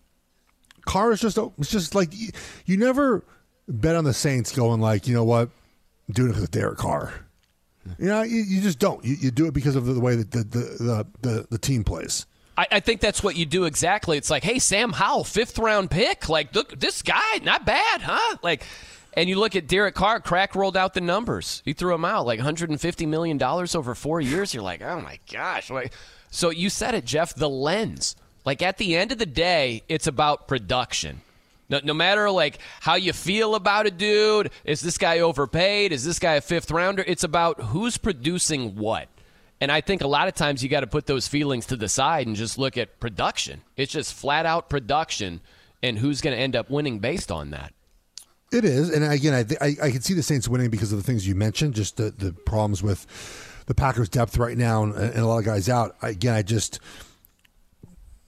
Carr 0.85 1.11
is 1.11 1.19
just 1.19 1.37
it's 1.57 1.69
just 1.69 1.95
like 1.95 2.17
you, 2.17 2.29
you 2.65 2.77
never 2.77 3.25
bet 3.67 3.97
on 3.97 4.05
the 4.05 4.13
Saints 4.13 4.55
going 4.55 4.79
like 4.79 5.05
you 5.05 5.13
know 5.13 5.25
what, 5.25 5.49
I'm 6.07 6.13
doing 6.13 6.29
it 6.29 6.39
with 6.39 6.51
Derek 6.51 6.77
Carr. 6.77 7.25
You 7.97 8.07
know, 8.07 8.21
you, 8.21 8.41
you 8.41 8.61
just 8.61 8.79
don't. 8.79 9.03
You, 9.03 9.15
you 9.19 9.31
do 9.31 9.47
it 9.47 9.53
because 9.53 9.75
of 9.75 9.85
the, 9.85 9.99
way 9.99 10.15
that 10.15 10.31
the 10.31 10.43
the, 10.43 11.07
the, 11.21 11.47
the 11.49 11.57
team 11.57 11.83
plays. 11.83 12.25
I, 12.57 12.67
I 12.73 12.79
think 12.79 13.01
that's 13.01 13.23
what 13.23 13.35
you 13.35 13.45
do 13.45 13.63
exactly. 13.65 14.17
It's 14.17 14.29
like, 14.29 14.43
hey, 14.43 14.59
Sam 14.59 14.91
Howell, 14.93 15.23
fifth 15.23 15.57
round 15.57 15.89
pick. 15.89 16.29
Like, 16.29 16.53
look, 16.53 16.79
this 16.79 17.01
guy, 17.01 17.39
not 17.43 17.65
bad, 17.65 18.01
huh? 18.01 18.37
Like, 18.43 18.63
and 19.13 19.27
you 19.27 19.39
look 19.39 19.55
at 19.55 19.67
Derek 19.67 19.95
Carr, 19.95 20.19
crack 20.19 20.55
rolled 20.55 20.77
out 20.77 20.93
the 20.93 21.01
numbers. 21.01 21.61
He 21.65 21.73
threw 21.73 21.93
him 21.93 22.05
out 22.05 22.25
like 22.25 22.39
150 22.39 23.05
million 23.05 23.37
dollars 23.37 23.75
over 23.75 23.95
four 23.95 24.21
years. 24.21 24.53
You're 24.53 24.63
like, 24.63 24.81
oh 24.81 25.01
my 25.01 25.19
gosh. 25.31 25.69
Like, 25.69 25.93
so 26.29 26.49
you 26.49 26.69
said 26.69 26.93
it, 26.95 27.05
Geoff. 27.05 27.35
The 27.35 27.49
lens. 27.49 28.15
Like 28.45 28.61
at 28.61 28.77
the 28.77 28.95
end 28.95 29.11
of 29.11 29.17
the 29.17 29.25
day, 29.25 29.83
it's 29.89 30.07
about 30.07 30.47
production. 30.47 31.21
No, 31.71 31.79
no 31.83 31.93
matter 31.93 32.29
like 32.29 32.59
how 32.81 32.95
you 32.95 33.13
feel 33.13 33.55
about 33.55 33.87
a 33.87 33.91
dude, 33.91 34.51
is 34.65 34.81
this 34.81 34.97
guy 34.97 35.19
overpaid? 35.19 35.93
Is 35.93 36.03
this 36.03 36.19
guy 36.19 36.33
a 36.33 36.41
fifth 36.41 36.69
rounder? 36.69 37.03
It's 37.07 37.23
about 37.23 37.61
who's 37.61 37.97
producing 37.97 38.75
what. 38.75 39.07
And 39.61 39.71
I 39.71 39.79
think 39.79 40.01
a 40.01 40.07
lot 40.07 40.27
of 40.27 40.33
times 40.33 40.61
you 40.61 40.69
got 40.69 40.81
to 40.81 40.87
put 40.87 41.05
those 41.05 41.27
feelings 41.27 41.67
to 41.67 41.77
the 41.77 41.87
side 41.87 42.27
and 42.27 42.35
just 42.35 42.57
look 42.57 42.77
at 42.77 42.99
production. 42.99 43.61
It's 43.77 43.93
just 43.93 44.13
flat 44.13 44.45
out 44.45 44.69
production 44.69 45.39
and 45.81 45.97
who's 45.97 46.19
going 46.19 46.35
to 46.35 46.41
end 46.41 46.55
up 46.55 46.69
winning 46.69 46.99
based 46.99 47.31
on 47.31 47.51
that. 47.51 47.73
It 48.51 48.65
is, 48.65 48.89
and 48.89 49.05
again, 49.05 49.33
I, 49.33 49.65
I 49.65 49.75
I 49.81 49.91
can 49.91 50.01
see 50.01 50.13
the 50.13 50.21
Saints 50.21 50.45
winning 50.45 50.69
because 50.69 50.91
of 50.91 50.97
the 50.97 51.03
things 51.03 51.25
you 51.25 51.35
mentioned, 51.35 51.73
just 51.73 51.95
the 51.95 52.11
the 52.11 52.33
problems 52.33 52.83
with 52.83 53.63
the 53.67 53.73
Packers' 53.73 54.09
depth 54.09 54.37
right 54.37 54.57
now, 54.57 54.83
and, 54.83 54.93
and 54.93 55.19
a 55.19 55.25
lot 55.25 55.37
of 55.37 55.45
guys 55.45 55.69
out. 55.69 55.95
Again, 56.01 56.33
I 56.33 56.41
just 56.41 56.81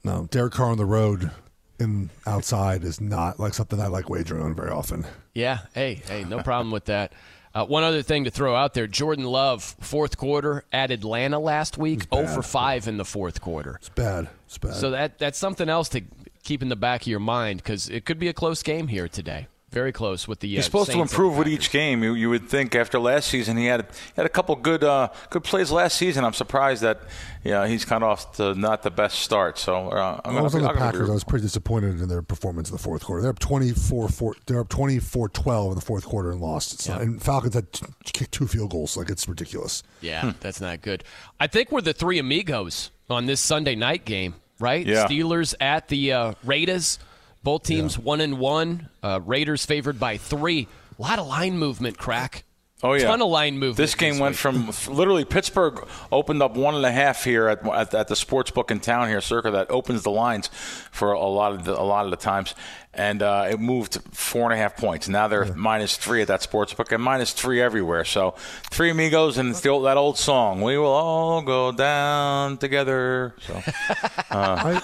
no 0.02 0.26
Derek 0.30 0.54
Carr 0.54 0.70
on 0.70 0.78
the 0.78 0.86
road 0.86 1.30
and 1.78 2.10
outside 2.26 2.84
is 2.84 3.00
not 3.00 3.38
like 3.40 3.54
something 3.54 3.80
I 3.80 3.88
like 3.88 4.08
wagering 4.08 4.42
on 4.42 4.54
very 4.54 4.70
often. 4.70 5.04
Yeah, 5.34 5.58
hey, 5.74 6.02
hey, 6.06 6.24
no 6.24 6.42
problem 6.42 6.70
with 6.70 6.86
that. 6.86 7.12
Uh, 7.54 7.64
one 7.64 7.84
other 7.84 8.02
thing 8.02 8.24
to 8.24 8.30
throw 8.30 8.56
out 8.56 8.74
there: 8.74 8.86
Jordan 8.86 9.24
Love, 9.24 9.62
fourth 9.62 10.16
quarter 10.16 10.64
at 10.72 10.90
Atlanta 10.90 11.38
last 11.38 11.78
week, 11.78 12.06
zero 12.12 12.26
for 12.26 12.42
five 12.42 12.88
in 12.88 12.96
the 12.96 13.04
fourth 13.04 13.40
quarter. 13.40 13.76
It's 13.76 13.88
bad. 13.88 14.28
It's 14.46 14.58
bad. 14.58 14.74
So 14.74 14.90
that 14.90 15.18
that's 15.18 15.38
something 15.38 15.68
else 15.68 15.88
to 15.90 16.02
keep 16.42 16.62
in 16.62 16.68
the 16.68 16.76
back 16.76 17.02
of 17.02 17.06
your 17.06 17.20
mind 17.20 17.58
because 17.58 17.88
it 17.88 18.04
could 18.04 18.18
be 18.18 18.28
a 18.28 18.32
close 18.32 18.62
game 18.62 18.88
here 18.88 19.08
today. 19.08 19.46
Very 19.74 19.92
close 19.92 20.26
with 20.28 20.40
the. 20.40 20.48
Uh, 20.48 20.56
He's 20.56 20.64
supposed 20.64 20.86
to 20.86 20.92
Saints 20.92 21.12
and 21.12 21.20
improve 21.20 21.36
with 21.36 21.48
each 21.48 21.70
game. 21.70 22.02
You, 22.02 22.14
you 22.14 22.30
would 22.30 22.48
think 22.48 22.74
after 22.74 22.98
last 22.98 23.28
season 23.28 23.56
he 23.56 23.66
had 23.66 23.82
he 23.82 24.12
had 24.16 24.24
a 24.24 24.30
couple 24.30 24.54
good 24.56 24.82
uh, 24.84 25.08
good 25.30 25.42
plays 25.44 25.70
last 25.72 25.96
season. 25.98 26.24
I'm 26.24 26.32
surprised 26.32 26.82
that 26.82 27.00
yeah 27.42 27.66
he's 27.66 27.84
kind 27.84 28.02
of 28.04 28.10
off 28.10 28.36
to 28.36 28.54
not 28.54 28.82
the 28.84 28.90
best 28.90 29.18
start. 29.18 29.58
So 29.58 29.88
uh, 29.90 30.20
I'm 30.24 30.36
I 30.36 30.40
was 30.40 30.54
on 30.54 30.60
gonna, 30.60 30.72
the 30.72 30.78
I'm 30.78 30.78
gonna 30.78 30.92
Packers. 30.92 31.10
I 31.10 31.12
was 31.12 31.24
pretty 31.24 31.42
disappointed 31.44 32.00
in 32.00 32.08
their 32.08 32.22
performance 32.22 32.70
in 32.70 32.76
the 32.76 32.82
fourth 32.82 33.02
quarter. 33.04 33.20
They're 33.22 33.30
up 33.32 33.40
24 33.40 34.08
4 34.08 34.36
they're 34.46 34.60
up 34.60 34.68
24-12 34.68 35.68
in 35.70 35.74
the 35.74 35.80
fourth 35.80 36.04
quarter 36.04 36.30
and 36.30 36.40
lost. 36.40 36.72
It's 36.74 36.88
not- 36.88 37.00
and 37.02 37.20
Falcons 37.22 37.54
had 37.54 37.72
t- 37.72 37.86
kicked 38.12 38.32
two 38.32 38.46
field 38.46 38.70
goals. 38.70 38.96
Like 38.96 39.10
it's 39.10 39.28
ridiculous. 39.28 39.82
Yeah, 40.00 40.32
that's 40.40 40.60
not 40.60 40.82
good. 40.82 41.02
I 41.40 41.46
think 41.48 41.72
we're 41.72 41.80
the 41.80 41.92
three 41.92 42.18
amigos 42.18 42.90
on 43.10 43.26
this 43.26 43.40
Sunday 43.40 43.74
night 43.74 44.04
game, 44.04 44.34
right? 44.60 44.86
Yeah. 44.86 45.06
Steelers 45.06 45.54
at 45.60 45.88
the 45.88 46.12
uh, 46.12 46.32
Raiders. 46.44 46.98
Both 47.44 47.64
teams 47.64 47.98
one 47.98 48.20
and 48.20 48.38
one. 48.38 48.88
Uh, 49.02 49.20
Raiders 49.24 49.64
favored 49.64 50.00
by 50.00 50.16
three. 50.16 50.66
A 50.98 51.02
lot 51.02 51.18
of 51.18 51.26
line 51.26 51.58
movement, 51.58 51.98
crack. 51.98 52.44
Oh 52.82 52.92
yeah, 52.92 53.04
ton 53.04 53.22
of 53.22 53.28
line 53.28 53.54
movement. 53.54 53.76
This 53.76 53.94
game 53.94 54.18
went 54.18 54.36
from 54.36 54.70
literally 54.88 55.24
Pittsburgh 55.24 55.86
opened 56.10 56.42
up 56.42 56.56
one 56.56 56.74
and 56.74 56.84
a 56.84 56.90
half 56.90 57.24
here 57.24 57.48
at, 57.48 57.66
at, 57.66 57.94
at 57.94 58.08
the 58.08 58.16
sports 58.16 58.50
book 58.50 58.70
in 58.70 58.80
town 58.80 59.08
here, 59.08 59.20
Circa, 59.20 59.50
that 59.52 59.70
opens 59.70 60.02
the 60.02 60.10
lines 60.10 60.48
for 60.90 61.12
a 61.12 61.26
lot 61.26 61.52
of 61.52 61.64
the, 61.64 61.78
a 61.78 61.82
lot 61.82 62.04
of 62.04 62.10
the 62.10 62.16
times, 62.16 62.54
and 62.96 63.22
uh, 63.22 63.48
it 63.50 63.60
moved 63.60 63.98
four 64.12 64.44
and 64.44 64.52
a 64.52 64.56
half 64.56 64.76
points. 64.76 65.08
Now 65.08 65.28
they're 65.28 65.54
minus 65.54 65.96
three 65.96 66.22
at 66.22 66.28
that 66.28 66.42
sports 66.42 66.72
book 66.74 66.90
and 66.92 67.02
minus 67.02 67.32
three 67.32 67.60
everywhere. 67.60 68.04
So 68.04 68.34
three 68.70 68.90
amigos 68.90 69.38
and 69.38 69.50
it's 69.50 69.60
the 69.60 69.68
old, 69.70 69.84
that 69.86 69.96
old 69.96 70.18
song, 70.18 70.60
"We 70.62 70.76
will 70.78 70.86
all 70.86 71.42
go 71.42 71.72
down 71.72 72.58
together." 72.58 73.34
So 73.46 73.62
uh, 74.30 74.80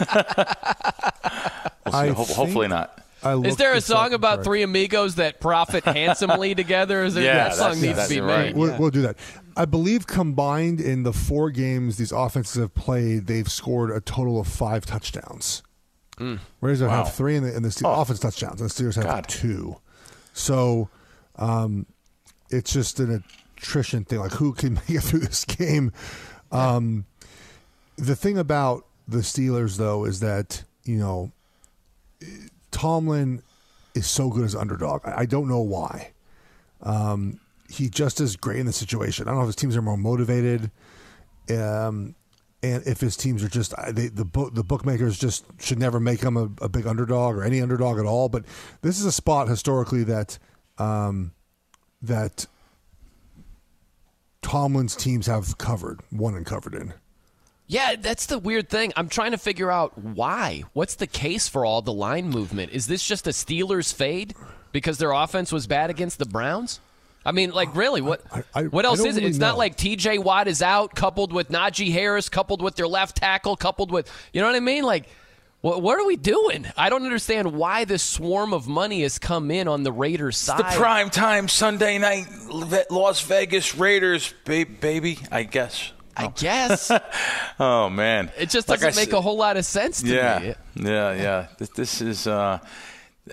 we'll 1.86 1.92
see. 1.92 2.08
Ho- 2.08 2.24
hopefully 2.34 2.68
not. 2.68 2.96
I 3.22 3.36
Is 3.36 3.56
there 3.56 3.74
a 3.74 3.82
song 3.82 4.14
about 4.14 4.36
correct. 4.36 4.44
three 4.44 4.62
amigos 4.62 5.16
that 5.16 5.40
profit 5.40 5.84
handsomely 5.84 6.54
together? 6.54 7.04
Is 7.04 7.12
there, 7.14 7.24
Yeah, 7.24 7.48
that 7.48 7.54
song 7.54 7.64
that's- 7.72 7.82
needs 7.82 7.96
that's 7.96 8.08
to 8.08 8.14
be 8.14 8.20
right. 8.22 8.46
made. 8.46 8.56
We'll, 8.56 8.70
Yeah. 8.70 8.78
we'll 8.78 8.90
do 8.90 9.02
that. 9.02 9.16
I 9.56 9.66
believe 9.66 10.06
combined 10.06 10.80
in 10.80 11.02
the 11.02 11.12
four 11.12 11.50
games 11.50 11.98
these 11.98 12.12
offenses 12.12 12.54
have 12.62 12.74
played, 12.74 13.26
they've 13.26 13.50
scored 13.50 13.90
a 13.90 14.00
total 14.00 14.40
of 14.40 14.46
five 14.46 14.86
touchdowns. 14.86 15.62
Raiders 16.60 16.82
Wow. 16.82 17.04
have 17.04 17.14
three, 17.14 17.36
and 17.36 17.46
the, 17.46 17.54
and 17.56 17.64
the 17.64 17.70
Ste- 17.70 17.82
offense 17.86 18.20
touchdowns, 18.20 18.60
and 18.60 18.68
the 18.70 18.74
Steelers 18.74 18.96
have 18.96 19.04
God. 19.04 19.28
two. 19.28 19.76
So 20.32 20.88
um, 21.36 21.86
it's 22.50 22.72
just 22.72 23.00
an 23.00 23.24
attrition 23.56 24.04
thing. 24.04 24.18
Like 24.20 24.32
who 24.32 24.52
can 24.52 24.74
make 24.88 24.90
it 24.90 25.00
through 25.02 25.20
this 25.20 25.44
game? 25.44 25.92
Um, 26.52 27.04
the 27.96 28.16
thing 28.16 28.38
about 28.38 28.84
the 29.08 29.18
Steelers, 29.18 29.76
though, 29.76 30.04
is 30.04 30.20
that 30.20 30.62
you 30.84 30.96
know 30.98 31.32
Tomlin 32.70 33.42
is 33.94 34.06
so 34.06 34.30
good 34.30 34.44
as 34.44 34.54
underdog. 34.54 35.02
I 35.04 35.20
I 35.20 35.26
don't 35.26 35.48
know 35.48 35.60
why. 35.60 36.12
Um, 36.82 37.40
he 37.68 37.88
just 37.88 38.20
is 38.20 38.36
great 38.36 38.58
in 38.58 38.66
the 38.66 38.72
situation. 38.72 39.26
I 39.26 39.30
don't 39.30 39.38
know 39.38 39.42
if 39.44 39.48
his 39.48 39.56
teams 39.56 39.76
are 39.76 39.82
more 39.82 39.96
motivated, 39.96 40.70
um, 41.50 42.14
and 42.62 42.86
if 42.86 43.00
his 43.00 43.16
teams 43.16 43.42
are 43.42 43.48
just 43.48 43.74
they, 43.92 44.08
the 44.08 44.24
book 44.24 44.54
the 44.54 44.64
bookmakers 44.64 45.18
just 45.18 45.44
should 45.58 45.78
never 45.78 45.98
make 45.98 46.20
him 46.20 46.36
a, 46.36 46.50
a 46.62 46.68
big 46.68 46.86
underdog 46.86 47.36
or 47.36 47.42
any 47.42 47.60
underdog 47.60 47.98
at 47.98 48.06
all. 48.06 48.28
But 48.28 48.44
this 48.82 48.98
is 48.98 49.06
a 49.06 49.12
spot 49.12 49.48
historically 49.48 50.04
that 50.04 50.38
um, 50.78 51.32
that 52.02 52.46
Tomlin's 54.42 54.96
teams 54.96 55.26
have 55.26 55.58
covered, 55.58 56.00
won 56.10 56.34
and 56.34 56.44
covered 56.46 56.74
in. 56.74 56.94
Yeah, 57.66 57.94
that's 57.96 58.26
the 58.26 58.38
weird 58.38 58.68
thing. 58.68 58.92
I'm 58.96 59.08
trying 59.08 59.30
to 59.30 59.38
figure 59.38 59.70
out 59.70 59.96
why. 59.96 60.64
What's 60.72 60.96
the 60.96 61.06
case 61.06 61.46
for 61.46 61.64
all 61.64 61.82
the 61.82 61.92
line 61.92 62.28
movement? 62.28 62.72
Is 62.72 62.88
this 62.88 63.06
just 63.06 63.28
a 63.28 63.30
Steelers 63.30 63.94
fade 63.94 64.34
because 64.72 64.98
their 64.98 65.12
offense 65.12 65.52
was 65.52 65.68
bad 65.68 65.88
against 65.88 66.18
the 66.18 66.26
Browns? 66.26 66.80
I 67.24 67.32
mean, 67.32 67.50
like, 67.50 67.74
really, 67.76 68.00
what 68.00 68.22
I- 68.54 68.62
what 68.64 68.84
else 68.86 69.00
is 69.00 69.16
it? 69.16 69.20
really 69.20 69.26
It's 69.30 69.38
not 69.38 69.58
like 69.58 69.76
T.J. 69.76 70.18
Watt 70.18 70.48
is 70.48 70.62
out, 70.62 70.94
coupled 70.94 71.32
with 71.32 71.50
Najee 71.50 71.92
Harris, 71.92 72.28
coupled 72.28 72.62
with 72.62 72.76
their 72.76 72.88
left 72.88 73.16
tackle, 73.16 73.56
coupled 73.56 73.90
with 73.90 74.10
you 74.32 74.40
know 74.40 74.46
what 74.46 74.56
I 74.56 74.60
mean? 74.60 74.84
Like, 74.84 75.06
what 75.60 75.82
what 75.82 75.98
are 76.00 76.06
we 76.06 76.16
doing? 76.16 76.66
I 76.78 76.88
don't 76.88 77.04
understand 77.04 77.52
why 77.52 77.84
this 77.84 78.02
swarm 78.02 78.54
of 78.54 78.66
money 78.66 79.02
has 79.02 79.18
come 79.18 79.50
in 79.50 79.68
on 79.68 79.82
the 79.82 79.92
Raiders 79.92 80.38
side. 80.38 80.58
The 80.60 80.78
prime 80.78 81.10
time 81.10 81.48
Sunday 81.48 81.98
night 81.98 82.26
Las 82.90 83.20
Vegas 83.20 83.74
Raiders, 83.74 84.32
ba- 84.46 84.64
baby. 84.80 85.18
I 85.30 85.42
guess. 85.42 85.92
I 86.16 86.28
guess 86.28 86.90
Oh 87.60 87.88
man, 87.90 88.30
it 88.38 88.48
just 88.50 88.66
doesn't 88.66 88.82
I 88.86 88.96
make 88.96 89.10
said- 89.10 89.14
a 89.14 89.20
whole 89.20 89.36
lot 89.36 89.58
of 89.58 89.64
sense 89.66 90.00
to 90.02 90.08
yeah, 90.08 90.38
me. 90.38 90.54
Yeah, 90.90 91.12
yeah. 91.12 91.46
This, 91.58 91.68
this 91.70 92.00
is. 92.00 92.26
Uh, 92.26 92.58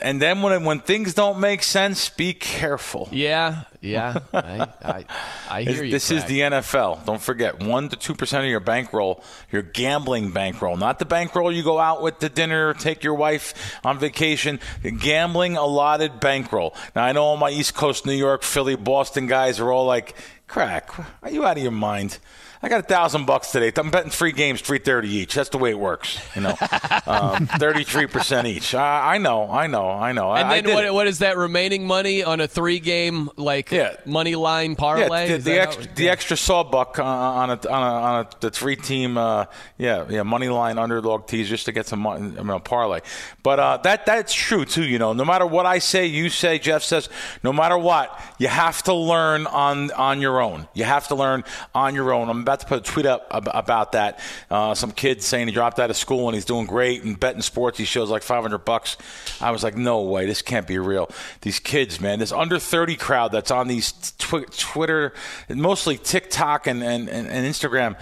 and 0.01 0.21
then 0.21 0.41
when 0.41 0.63
when 0.63 0.79
things 0.79 1.13
don't 1.13 1.39
make 1.39 1.63
sense, 1.63 2.09
be 2.09 2.33
careful. 2.33 3.09
Yeah, 3.11 3.63
yeah. 3.81 4.19
I 4.33 4.67
I, 4.83 5.05
I 5.49 5.63
hear 5.63 5.83
you. 5.83 5.91
This 5.91 6.11
is 6.11 6.25
the 6.25 6.41
NFL. 6.41 7.05
Don't 7.05 7.21
forget, 7.21 7.63
one 7.63 7.89
to 7.89 7.95
two 7.95 8.15
percent 8.15 8.43
of 8.43 8.49
your 8.49 8.59
bankroll, 8.59 9.23
your 9.51 9.61
gambling 9.61 10.31
bankroll, 10.31 10.77
not 10.77 10.99
the 10.99 11.05
bankroll 11.05 11.51
you 11.51 11.63
go 11.63 11.79
out 11.79 12.01
with 12.01 12.19
to 12.19 12.29
dinner, 12.29 12.73
take 12.73 13.03
your 13.03 13.15
wife 13.15 13.79
on 13.83 13.99
vacation. 13.99 14.59
The 14.83 14.91
gambling 14.91 15.57
allotted 15.57 16.19
bankroll. 16.19 16.75
Now 16.95 17.03
I 17.03 17.11
know 17.11 17.23
all 17.23 17.37
my 17.37 17.49
East 17.49 17.73
Coast, 17.75 18.05
New 18.05 18.13
York, 18.13 18.43
Philly, 18.43 18.75
Boston 18.75 19.27
guys 19.27 19.59
are 19.59 19.71
all 19.71 19.85
like, 19.85 20.15
"Crack, 20.47 20.89
are 21.23 21.29
you 21.29 21.45
out 21.45 21.57
of 21.57 21.63
your 21.63 21.71
mind?" 21.71 22.17
I 22.61 22.69
got 22.69 22.79
a 22.79 22.83
thousand 22.83 23.25
bucks 23.25 23.51
today. 23.51 23.71
I'm 23.75 23.91
betting 23.91 24.09
three 24.09 24.31
games, 24.31 24.61
three 24.61 24.79
thirty 24.79 25.09
each. 25.09 25.35
That's 25.35 25.49
the 25.49 25.59
way 25.59 25.69
it 25.69 25.79
works, 25.79 26.19
you 26.35 26.41
know. 26.41 26.53
Thirty-three 27.59 28.07
percent 28.07 28.47
each. 28.47 28.73
I, 28.73 29.15
I 29.15 29.17
know, 29.19 29.49
I 29.49 29.67
know, 29.67 29.89
I 29.89 30.11
know. 30.11 30.33
And 30.33 30.47
I 30.47 30.55
then 30.55 30.63
did 30.63 30.73
what, 30.73 30.93
what 30.93 31.07
is 31.07 31.19
that 31.19 31.37
remaining 31.37 31.85
money 31.85 32.23
on 32.23 32.41
a 32.41 32.47
three 32.47 32.79
game 32.79 33.29
like 33.37 33.71
money 34.05 34.35
line 34.35 34.75
parlay? 34.75 35.29
Yeah, 35.29 35.37
the, 35.37 35.43
the 35.43 35.59
extra 35.59 35.95
the 35.95 36.09
extra 36.09 36.35
sawbuck 36.37 36.97
uh, 36.97 37.03
on 37.03 37.51
a 37.51 37.53
on 37.53 37.59
a, 37.59 37.69
on 37.69 38.25
a 38.25 38.29
the 38.39 38.49
three 38.49 38.75
team 38.75 39.17
uh, 39.17 39.45
yeah 39.77 40.05
yeah 40.09 40.23
money 40.23 40.49
line 40.49 40.79
underdog 40.79 41.27
tees 41.27 41.49
just 41.49 41.65
to 41.65 41.71
get 41.71 41.85
some 41.85 41.99
money, 41.99 42.37
I 42.37 42.41
mean, 42.41 42.49
a 42.49 42.59
parlay. 42.59 43.01
But 43.43 43.59
uh, 43.59 43.77
that 43.83 44.05
that's 44.07 44.33
true 44.33 44.65
too. 44.65 44.83
You 44.83 44.97
know, 44.97 45.13
no 45.13 45.25
matter 45.25 45.45
what 45.45 45.67
I 45.67 45.77
say, 45.77 46.07
you 46.07 46.29
say, 46.29 46.57
Geoff 46.57 46.83
says, 46.83 47.07
no 47.43 47.53
matter 47.53 47.77
what, 47.77 48.19
you 48.39 48.47
have 48.47 48.81
to 48.83 48.93
learn 48.93 49.45
on 49.45 49.91
on 49.91 50.21
your 50.21 50.41
own. 50.41 50.67
You 50.73 50.85
have 50.85 51.07
to 51.09 51.15
learn 51.15 51.43
on 51.75 51.93
your 51.93 52.13
own. 52.13 52.29
I'm 52.29 52.46
about 52.47 52.61
to 52.61 52.65
put 52.65 52.79
a 52.79 52.81
tweet 52.81 53.05
up 53.05 53.27
about 53.31 53.91
that. 53.91 54.19
Uh, 54.49 54.73
some 54.73 54.91
kid 54.91 55.21
saying 55.21 55.47
he 55.47 55.53
dropped 55.53 55.79
out 55.79 55.89
of 55.89 55.97
school 55.97 56.27
and 56.27 56.35
he's 56.35 56.45
doing 56.45 56.65
great 56.65 57.03
and 57.03 57.19
betting 57.19 57.41
sports. 57.41 57.77
He 57.77 57.85
shows 57.85 58.09
like 58.09 58.23
500 58.23 58.59
bucks. 58.59 58.95
I 59.41 59.51
was 59.51 59.63
like, 59.63 59.75
no 59.75 60.01
way, 60.03 60.25
this 60.25 60.41
can't 60.41 60.65
be 60.65 60.79
real. 60.79 61.09
These 61.41 61.59
kids, 61.59 61.99
man, 61.99 62.19
this 62.19 62.31
under 62.31 62.57
30 62.57 62.95
crowd 62.95 63.31
that's 63.31 63.51
on 63.51 63.67
these 63.67 63.91
tw- 63.91 64.49
Twitter, 64.57 65.13
mostly 65.49 65.97
TikTok 65.97 66.67
and, 66.67 66.81
and, 66.81 67.09
and, 67.09 67.27
and 67.27 67.45
Instagram. 67.45 67.97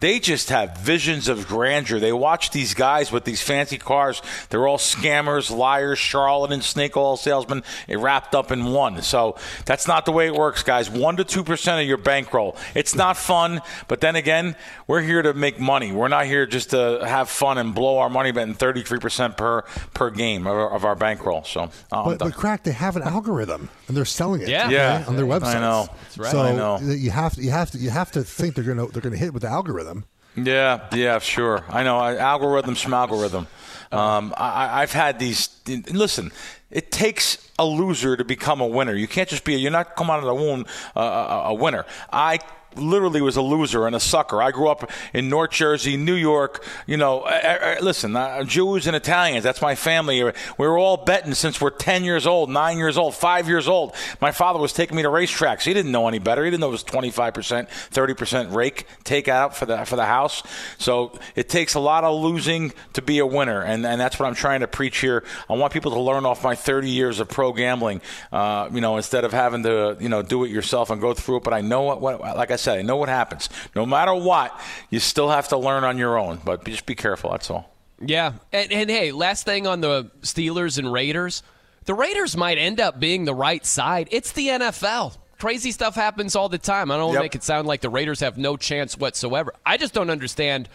They 0.00 0.18
just 0.18 0.50
have 0.50 0.76
visions 0.78 1.28
of 1.28 1.46
grandeur. 1.48 1.98
They 1.98 2.12
watch 2.12 2.50
these 2.50 2.74
guys 2.74 3.10
with 3.10 3.24
these 3.24 3.40
fancy 3.42 3.78
cars. 3.78 4.20
They're 4.50 4.66
all 4.68 4.78
scammers, 4.78 5.50
liars, 5.50 5.98
charlatans, 5.98 6.66
snake 6.66 6.96
oil 6.96 7.16
salesmen, 7.16 7.62
eh, 7.88 7.96
wrapped 7.98 8.34
up 8.34 8.52
in 8.52 8.66
one. 8.66 9.00
So 9.02 9.36
that's 9.64 9.88
not 9.88 10.04
the 10.04 10.12
way 10.12 10.26
it 10.26 10.34
works, 10.34 10.62
guys. 10.62 10.90
One 10.90 11.16
to 11.16 11.24
two 11.24 11.42
percent 11.44 11.80
of 11.80 11.86
your 11.88 11.96
bankroll. 11.96 12.56
It's 12.74 12.94
not 12.94 13.16
fun, 13.16 13.62
but 13.88 14.00
then 14.00 14.16
again, 14.16 14.54
we're 14.86 15.00
here 15.02 15.22
to 15.22 15.32
make 15.34 15.58
money. 15.58 15.92
We're 15.92 16.08
not 16.08 16.26
here 16.26 16.46
just 16.46 16.70
to 16.70 17.00
have 17.06 17.30
fun 17.30 17.56
and 17.58 17.74
blow 17.74 17.98
our 17.98 18.10
money 18.10 18.32
betting 18.32 18.54
thirty 18.54 18.82
three 18.82 18.98
percent 18.98 19.36
per 19.36 19.62
per 19.94 20.10
game 20.10 20.46
of, 20.46 20.52
our- 20.56 20.72
of 20.74 20.84
our 20.84 20.94
bankroll. 20.94 21.44
So, 21.44 21.70
uh, 21.92 22.04
But, 22.04 22.18
but 22.18 22.34
crack, 22.34 22.64
they 22.64 22.72
have 22.72 22.96
an 22.96 23.02
algorithm 23.02 23.70
and 23.88 23.96
they're 23.96 24.04
selling 24.04 24.42
it. 24.42 24.48
Yeah. 24.48 24.64
okay, 24.66 24.74
Yeah. 24.74 25.04
on 25.08 25.16
their 25.16 25.24
website. 25.26 25.42
I 25.42 25.54
website. 25.54 25.60
know. 25.60 25.88
That's 26.02 26.18
right. 26.18 26.30
So 26.32 26.40
I 26.42 26.52
know. 26.54 26.78
you 26.80 27.10
have 27.10 27.34
to 27.36 27.42
you 27.42 27.50
have 27.50 27.70
to 27.70 27.78
you 27.78 27.90
have 27.90 28.10
to 28.12 28.22
think 28.22 28.54
they're 28.56 28.64
gonna 28.64 28.86
they're 28.88 29.02
gonna 29.02 29.16
hit 29.16 29.32
with 29.32 29.42
the 29.42 29.48
algorithm. 29.48 29.95
Yeah, 30.36 30.86
yeah, 30.92 31.18
sure. 31.18 31.64
I 31.68 31.82
know. 31.82 31.98
I, 31.98 32.16
algorithm, 32.16 32.74
schmalgorithm. 32.74 33.46
Um, 33.92 34.34
I, 34.36 34.82
I've 34.82 34.92
had 34.92 35.18
these. 35.18 35.48
Listen, 35.90 36.32
it 36.70 36.92
takes 36.92 37.50
a 37.58 37.64
loser 37.64 38.16
to 38.16 38.24
become 38.24 38.60
a 38.60 38.66
winner. 38.66 38.94
You 38.94 39.08
can't 39.08 39.28
just 39.28 39.44
be. 39.44 39.54
A, 39.54 39.58
You're 39.58 39.70
not 39.70 39.96
come 39.96 40.10
out 40.10 40.18
of 40.18 40.26
the 40.26 40.34
womb 40.34 40.66
uh, 40.94 41.00
a, 41.00 41.48
a 41.48 41.54
winner. 41.54 41.86
I 42.12 42.38
literally 42.78 43.20
was 43.20 43.36
a 43.36 43.42
loser 43.42 43.86
and 43.86 43.96
a 43.96 44.00
sucker. 44.00 44.42
I 44.42 44.50
grew 44.50 44.68
up 44.68 44.90
in 45.12 45.28
North 45.28 45.50
Jersey, 45.50 45.96
New 45.96 46.14
York. 46.14 46.64
You 46.86 46.96
know, 46.96 47.20
uh, 47.20 47.76
listen, 47.80 48.16
uh, 48.16 48.44
Jews 48.44 48.86
and 48.86 48.96
Italians. 48.96 49.44
That's 49.44 49.62
my 49.62 49.74
family. 49.74 50.22
We 50.22 50.32
were 50.58 50.78
all 50.78 50.96
betting 50.96 51.34
since 51.34 51.60
we're 51.60 51.70
10 51.70 52.04
years 52.04 52.26
old, 52.26 52.50
nine 52.50 52.78
years 52.78 52.96
old, 52.98 53.14
five 53.14 53.48
years 53.48 53.68
old. 53.68 53.94
My 54.20 54.32
father 54.32 54.58
was 54.58 54.72
taking 54.72 54.96
me 54.96 55.02
to 55.02 55.08
racetracks. 55.08 55.62
He 55.62 55.74
didn't 55.74 55.92
know 55.92 56.08
any 56.08 56.18
better. 56.18 56.44
He 56.44 56.50
didn't 56.50 56.60
know 56.60 56.68
it 56.68 56.72
was 56.72 56.84
25%, 56.84 57.68
30% 57.68 58.54
rake 58.54 58.86
take 59.04 59.28
out 59.28 59.56
for 59.56 59.66
the 59.66 59.84
for 59.84 59.96
the 59.96 60.04
house. 60.04 60.42
So 60.78 61.18
it 61.34 61.48
takes 61.48 61.74
a 61.74 61.80
lot 61.80 62.04
of 62.04 62.20
losing 62.20 62.72
to 62.94 63.02
be 63.02 63.18
a 63.18 63.26
winner, 63.26 63.62
and 63.62 63.86
and 63.86 64.00
that's 64.00 64.18
what 64.18 64.26
I'm 64.26 64.34
trying 64.34 64.60
to 64.60 64.68
preach 64.68 64.98
here. 64.98 65.24
I 65.48 65.54
want 65.54 65.72
people 65.72 65.92
to 65.92 66.00
learn 66.00 66.26
off 66.26 66.42
my 66.44 66.54
30 66.54 66.90
years 66.90 67.20
of 67.20 67.28
pro 67.28 67.52
gambling. 67.52 68.00
Uh, 68.32 68.68
you 68.72 68.80
know, 68.80 68.96
instead 68.96 69.24
of 69.24 69.32
having 69.32 69.62
to 69.62 69.96
you 70.00 70.08
know 70.08 70.22
do 70.22 70.44
it 70.44 70.50
yourself 70.50 70.90
and 70.90 71.00
go 71.00 71.14
through 71.14 71.38
it. 71.38 71.44
But 71.44 71.54
I 71.54 71.60
know 71.60 71.82
what, 71.82 72.00
what 72.00 72.20
like 72.36 72.50
I 72.50 72.56
said 72.56 72.65
said, 72.66 72.78
I 72.78 72.82
know 72.82 72.96
what 72.96 73.08
happens. 73.08 73.48
No 73.74 73.86
matter 73.86 74.14
what, 74.14 74.58
you 74.90 75.00
still 75.00 75.30
have 75.30 75.48
to 75.48 75.56
learn 75.56 75.84
on 75.84 75.98
your 75.98 76.18
own, 76.18 76.40
but 76.44 76.64
just 76.64 76.86
be 76.86 76.94
careful. 76.94 77.30
That's 77.30 77.50
all. 77.50 77.72
Yeah. 78.00 78.34
And, 78.52 78.70
and 78.72 78.90
hey, 78.90 79.12
last 79.12 79.44
thing 79.44 79.66
on 79.66 79.80
the 79.80 80.10
Steelers 80.22 80.78
and 80.78 80.92
Raiders 80.92 81.42
the 81.86 81.94
Raiders 81.94 82.36
might 82.36 82.58
end 82.58 82.80
up 82.80 83.00
being 83.00 83.24
the 83.24 83.34
right 83.34 83.64
side. 83.64 84.08
It's 84.10 84.32
the 84.32 84.48
NFL. 84.48 85.16
Crazy 85.38 85.70
stuff 85.70 85.94
happens 85.94 86.34
all 86.34 86.48
the 86.48 86.58
time. 86.58 86.90
I 86.90 86.96
don't 86.96 87.12
yep. 87.12 87.22
make 87.22 87.34
it 87.36 87.44
sound 87.44 87.68
like 87.68 87.80
the 87.80 87.88
Raiders 87.88 88.20
have 88.20 88.36
no 88.36 88.56
chance 88.56 88.98
whatsoever. 88.98 89.54
I 89.64 89.76
just 89.76 89.94
don't 89.94 90.10
understand 90.10 90.68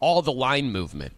all 0.00 0.22
the 0.22 0.32
line 0.32 0.72
movement. 0.72 1.12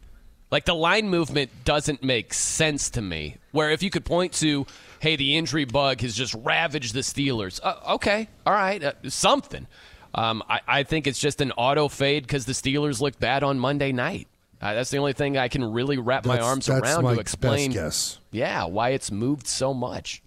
Like 0.50 0.64
the 0.64 0.74
line 0.74 1.08
movement 1.08 1.50
doesn't 1.64 2.02
make 2.02 2.34
sense 2.34 2.90
to 2.90 3.02
me. 3.02 3.36
Where 3.52 3.70
if 3.70 3.82
you 3.82 3.90
could 3.90 4.04
point 4.04 4.32
to, 4.34 4.66
hey, 4.98 5.14
the 5.14 5.36
injury 5.36 5.64
bug 5.64 6.00
has 6.00 6.14
just 6.14 6.34
ravaged 6.34 6.94
the 6.94 7.00
Steelers. 7.00 7.60
Uh, 7.62 7.94
okay, 7.94 8.28
all 8.44 8.52
right, 8.52 8.82
uh, 8.82 8.92
something. 9.08 9.68
Um, 10.16 10.42
I, 10.48 10.60
I, 10.66 10.82
think 10.82 11.06
it's 11.06 11.18
just 11.18 11.42
an 11.42 11.52
auto 11.52 11.88
fade 11.88 12.22
because 12.22 12.46
the 12.46 12.54
Steelers 12.54 13.02
looked 13.02 13.20
bad 13.20 13.42
on 13.42 13.58
Monday 13.58 13.92
night. 13.92 14.28
Uh, 14.62 14.72
that's 14.72 14.90
the 14.90 14.96
only 14.96 15.12
thing 15.12 15.36
I 15.36 15.48
can 15.48 15.62
really 15.62 15.98
wrap 15.98 16.22
that's, 16.22 16.40
my 16.40 16.42
arms 16.42 16.68
around 16.70 17.04
to 17.04 17.20
explain. 17.20 17.74
Yeah, 18.30 18.64
why 18.64 18.90
it's 18.90 19.10
moved 19.10 19.46
so 19.46 19.74
much. 19.74 20.22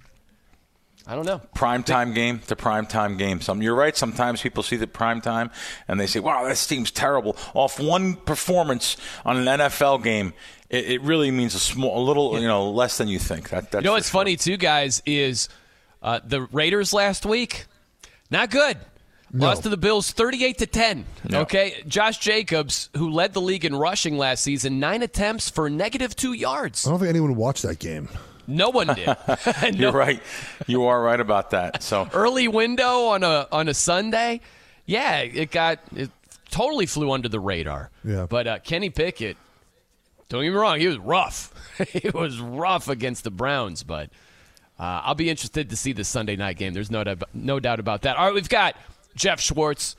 I 1.07 1.15
don't 1.15 1.25
know. 1.25 1.41
Prime 1.55 1.81
time 1.81 2.13
game 2.13 2.37
to 2.47 2.55
prime 2.55 2.85
time 2.85 3.17
game. 3.17 3.41
Some 3.41 3.63
you're 3.63 3.73
right. 3.73 3.97
Sometimes 3.97 4.43
people 4.43 4.61
see 4.61 4.75
the 4.75 4.85
prime 4.85 5.21
time 5.21 5.49
and 5.87 5.99
they 5.99 6.05
say, 6.05 6.19
"Wow, 6.19 6.47
this 6.47 6.67
team's 6.67 6.91
terrible." 6.91 7.35
Off 7.55 7.79
one 7.79 8.13
performance 8.13 8.95
on 9.25 9.37
an 9.37 9.45
NFL 9.45 10.03
game, 10.03 10.33
it, 10.69 10.85
it 10.85 11.01
really 11.01 11.31
means 11.31 11.55
a 11.55 11.59
small, 11.59 11.97
a 11.97 12.03
little, 12.05 12.33
yeah. 12.33 12.41
you 12.41 12.47
know, 12.47 12.69
less 12.69 12.99
than 12.99 13.07
you 13.07 13.17
think. 13.17 13.49
That, 13.49 13.73
you 13.73 13.81
know 13.81 13.93
what's 13.93 14.11
sure. 14.11 14.19
funny 14.19 14.35
too, 14.35 14.57
guys, 14.57 15.01
is 15.07 15.49
uh, 16.03 16.19
the 16.23 16.41
Raiders 16.41 16.93
last 16.93 17.25
week. 17.25 17.65
Not 18.29 18.51
good. 18.51 18.77
No. 19.31 19.47
Lost 19.47 19.63
to 19.63 19.69
the 19.69 19.77
Bills 19.77 20.11
38 20.11 20.57
to 20.57 20.65
10. 20.65 21.05
No. 21.29 21.41
Okay. 21.41 21.83
Josh 21.87 22.17
Jacobs, 22.17 22.89
who 22.97 23.11
led 23.11 23.33
the 23.33 23.41
league 23.41 23.63
in 23.63 23.75
rushing 23.75 24.17
last 24.17 24.43
season, 24.43 24.79
nine 24.79 25.03
attempts 25.03 25.49
for 25.49 25.69
negative 25.69 26.15
two 26.15 26.33
yards. 26.33 26.87
I 26.87 26.89
don't 26.89 26.99
think 26.99 27.09
anyone 27.09 27.35
watched 27.35 27.63
that 27.63 27.79
game. 27.79 28.09
No 28.47 28.69
one 28.69 28.87
did. 28.87 29.05
no. 29.61 29.69
You're 29.71 29.91
right. 29.91 30.21
You 30.65 30.85
are 30.85 31.01
right 31.01 31.19
about 31.19 31.51
that. 31.51 31.83
So 31.83 32.09
early 32.13 32.47
window 32.47 33.05
on 33.05 33.23
a 33.23 33.47
on 33.51 33.67
a 33.67 33.73
Sunday, 33.73 34.41
yeah, 34.87 35.19
it 35.19 35.51
got 35.51 35.79
it 35.95 36.09
totally 36.49 36.87
flew 36.87 37.11
under 37.11 37.29
the 37.29 37.39
radar. 37.39 37.91
Yeah. 38.03 38.25
But 38.27 38.47
uh, 38.47 38.59
Kenny 38.59 38.89
Pickett, 38.89 39.37
don't 40.29 40.41
get 40.41 40.49
me 40.49 40.55
wrong, 40.55 40.79
he 40.79 40.87
was 40.87 40.97
rough. 40.97 41.53
he 41.89 42.09
was 42.09 42.39
rough 42.39 42.89
against 42.89 43.23
the 43.23 43.31
Browns, 43.31 43.83
but 43.83 44.09
uh, 44.79 45.01
I'll 45.03 45.15
be 45.15 45.29
interested 45.29 45.69
to 45.69 45.75
see 45.75 45.93
the 45.93 46.03
Sunday 46.03 46.35
night 46.35 46.57
game. 46.57 46.73
There's 46.73 46.89
no 46.89 47.03
no 47.33 47.59
doubt 47.59 47.79
about 47.79 48.01
that. 48.01 48.17
All 48.17 48.25
right, 48.25 48.33
we've 48.33 48.49
got 48.49 48.75
Geoff 49.19 49.41
Schwartz, 49.41 49.95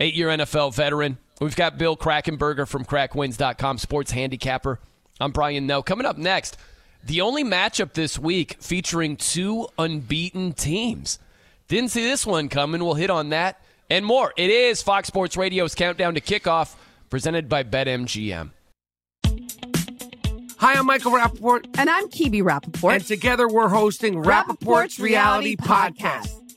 eight 0.00 0.14
year 0.14 0.28
NFL 0.28 0.74
veteran. 0.74 1.18
We've 1.40 1.54
got 1.54 1.78
Bill 1.78 1.96
Krackomberger 1.96 2.66
from 2.66 2.84
crackwins.com, 2.84 3.78
sports 3.78 4.10
handicapper. 4.12 4.80
I'm 5.20 5.30
Brian 5.30 5.66
Noe. 5.66 5.82
Coming 5.82 6.06
up 6.06 6.16
next, 6.16 6.56
the 7.04 7.20
only 7.20 7.44
matchup 7.44 7.92
this 7.92 8.18
week 8.18 8.56
featuring 8.60 9.16
two 9.16 9.68
unbeaten 9.78 10.52
teams. 10.54 11.18
Didn't 11.68 11.90
see 11.90 12.02
this 12.02 12.26
one 12.26 12.48
coming. 12.48 12.82
We'll 12.82 12.94
hit 12.94 13.10
on 13.10 13.28
that 13.28 13.60
and 13.90 14.06
more. 14.06 14.32
It 14.36 14.50
is 14.50 14.82
Fox 14.82 15.08
Sports 15.08 15.36
Radio's 15.36 15.74
Countdown 15.74 16.14
to 16.14 16.20
Kickoff, 16.20 16.74
presented 17.10 17.48
by 17.48 17.64
BetMGM. 17.64 18.50
Hi, 20.58 20.74
I'm 20.74 20.86
Michael 20.86 21.12
Rapaport. 21.12 21.66
And 21.76 21.90
I'm 21.90 22.08
Kebe 22.08 22.42
Rapaport. 22.42 22.94
And 22.94 23.04
together 23.04 23.48
we're 23.48 23.68
hosting 23.68 24.14
Rapaport's, 24.14 24.64
Rapaport's 24.64 25.00
Reality, 25.00 25.56
Reality 25.56 25.56
Podcast. 25.56 26.28
Podcast. 26.28 26.41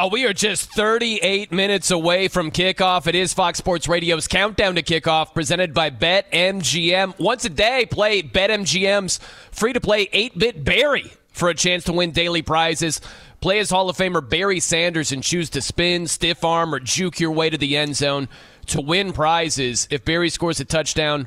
Oh, 0.00 0.06
we 0.06 0.26
are 0.26 0.32
just 0.32 0.70
38 0.74 1.50
minutes 1.50 1.90
away 1.90 2.28
from 2.28 2.52
kickoff. 2.52 3.08
It 3.08 3.16
is 3.16 3.34
Fox 3.34 3.58
Sports 3.58 3.88
Radio's 3.88 4.28
countdown 4.28 4.76
to 4.76 4.82
kickoff, 4.84 5.34
presented 5.34 5.74
by 5.74 5.90
BetMGM. 5.90 7.18
Once 7.18 7.44
a 7.44 7.48
day, 7.48 7.84
play 7.84 8.22
BetMGM's 8.22 9.18
free 9.50 9.72
to 9.72 9.80
play 9.80 10.08
8 10.12 10.38
bit 10.38 10.62
Barry 10.62 11.10
for 11.32 11.48
a 11.48 11.54
chance 11.54 11.82
to 11.82 11.92
win 11.92 12.12
daily 12.12 12.42
prizes. 12.42 13.00
Play 13.40 13.58
as 13.58 13.70
Hall 13.70 13.90
of 13.90 13.96
Famer 13.96 14.26
Barry 14.26 14.60
Sanders 14.60 15.10
and 15.10 15.20
choose 15.20 15.50
to 15.50 15.60
spin, 15.60 16.06
stiff 16.06 16.44
arm, 16.44 16.72
or 16.72 16.78
juke 16.78 17.18
your 17.18 17.32
way 17.32 17.50
to 17.50 17.58
the 17.58 17.76
end 17.76 17.96
zone 17.96 18.28
to 18.66 18.80
win 18.80 19.12
prizes. 19.12 19.88
If 19.90 20.04
Barry 20.04 20.30
scores 20.30 20.60
a 20.60 20.64
touchdown, 20.64 21.26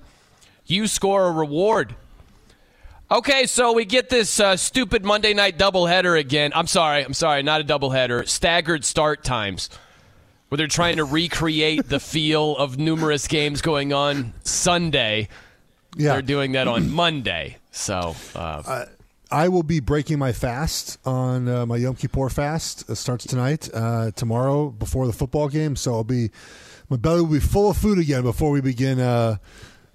you 0.65 0.87
score 0.87 1.27
a 1.27 1.31
reward. 1.33 1.93
Okay, 3.11 3.45
so 3.45 3.73
we 3.73 3.83
get 3.83 4.07
this 4.07 4.39
uh, 4.39 4.55
stupid 4.55 5.03
Monday 5.03 5.33
night 5.33 5.57
doubleheader 5.57 6.17
again. 6.17 6.53
I'm 6.55 6.65
sorry, 6.65 7.03
I'm 7.03 7.13
sorry, 7.13 7.43
not 7.43 7.59
a 7.59 7.65
doubleheader. 7.65 8.25
Staggered 8.25 8.85
start 8.85 9.21
times, 9.21 9.69
where 10.47 10.55
they're 10.55 10.67
trying 10.67 10.95
to 10.95 11.03
recreate 11.03 11.89
the 11.89 11.99
feel 11.99 12.55
of 12.55 12.77
numerous 12.77 13.27
games 13.27 13.61
going 13.61 13.91
on 13.91 14.31
Sunday. 14.45 15.27
Yeah. 15.97 16.13
They're 16.13 16.21
doing 16.21 16.53
that 16.53 16.69
on 16.69 16.89
Monday. 16.89 17.57
So, 17.71 18.15
uh, 18.33 18.85
I 19.29 19.49
will 19.49 19.63
be 19.63 19.81
breaking 19.81 20.17
my 20.17 20.31
fast 20.31 20.97
on 21.05 21.49
uh, 21.49 21.65
my 21.65 21.75
Yom 21.75 21.95
Kippur 21.95 22.29
fast. 22.29 22.89
It 22.89 22.95
starts 22.95 23.25
tonight, 23.25 23.69
uh, 23.73 24.11
tomorrow 24.11 24.69
before 24.69 25.05
the 25.05 25.13
football 25.13 25.49
game. 25.49 25.75
So 25.75 25.95
I'll 25.95 26.05
be 26.05 26.31
my 26.89 26.95
belly 26.95 27.21
will 27.21 27.27
be 27.27 27.39
full 27.41 27.69
of 27.69 27.77
food 27.77 27.99
again 27.99 28.23
before 28.23 28.51
we 28.51 28.61
begin 28.61 29.01
uh, 29.01 29.35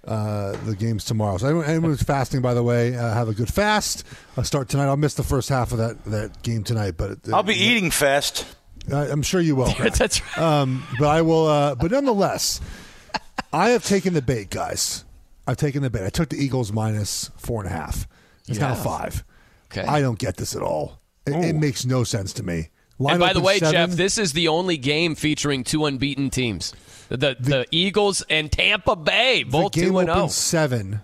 uh, 0.07 0.53
the 0.65 0.77
games 0.77 1.05
tomorrow. 1.05 1.37
So 1.39 1.47
anyone, 1.47 1.65
anyone 1.67 1.91
who's 1.91 2.03
fasting, 2.03 2.41
by 2.41 2.55
the 2.55 2.63
way, 2.63 2.97
uh, 2.97 3.13
have 3.13 3.29
a 3.29 3.35
good 3.35 3.53
fast. 3.53 4.05
I'll 4.37 4.45
start 4.45 4.69
tonight. 4.69 4.87
I'll 4.87 4.97
miss 4.97 5.15
the 5.15 5.23
first 5.23 5.49
half 5.49 5.73
of 5.73 5.79
that 5.79 6.05
that 6.07 6.43
game 6.43 6.65
tonight, 6.65 6.95
but 6.97 7.19
I'll 7.33 7.43
be 7.43 7.55
eating 7.55 7.91
fast. 7.91 8.47
I, 8.93 9.07
I'm 9.09 9.23
sure 9.23 9.41
you 9.41 9.57
will. 9.57 9.73
That's 9.79 10.21
right. 10.23 10.39
Um, 10.39 10.87
but 10.99 11.09
I 11.09 11.23
will. 11.23 11.47
Uh, 11.47 11.75
but 11.75 11.91
nonetheless, 11.91 12.61
I 13.53 13.71
have 13.71 13.85
taken 13.85 14.15
the 14.15 14.23
bait, 14.23 14.51
guys. 14.51 15.05
I've 15.47 15.57
taken 15.57 15.83
the 15.83 15.91
bait. 15.91 16.05
I 16.05 16.11
took 16.11 16.29
the 16.29 16.37
Eagles 16.37 16.73
minus 16.73 17.31
four 17.37 17.63
and 17.63 17.73
a 17.73 17.77
half. 17.77 18.09
It's 18.49 18.59
now 18.59 18.75
five. 18.75 19.25
Okay. 19.73 19.87
I 19.87 20.01
don't 20.01 20.19
get 20.19 20.37
this 20.37 20.55
at 20.55 20.63
all. 20.63 21.01
It, 21.27 21.35
it 21.45 21.57
makes 21.57 21.85
no 21.85 22.05
sense 22.05 22.33
to 22.35 22.43
me. 22.43 22.69
Line 22.99 23.15
and 23.15 23.21
by 23.21 23.33
the 23.33 23.41
way, 23.41 23.59
seven. 23.59 23.91
Geoff, 23.91 23.97
this 23.97 24.17
is 24.17 24.33
the 24.33 24.49
only 24.49 24.79
game 24.79 25.15
featuring 25.15 25.65
two 25.65 25.85
unbeaten 25.85 26.31
teams. 26.31 26.73
The 27.09 27.37
the, 27.39 27.67
Eagles 27.71 28.23
and 28.29 28.51
Tampa 28.51 28.97
Bay, 28.97 29.43
both 29.43 29.73
the 29.73 29.81
game 29.81 29.91
two 29.91 29.99
and 29.99 30.11
oh. 30.11 30.15
zero. 30.15 30.27
seven. 30.29 31.01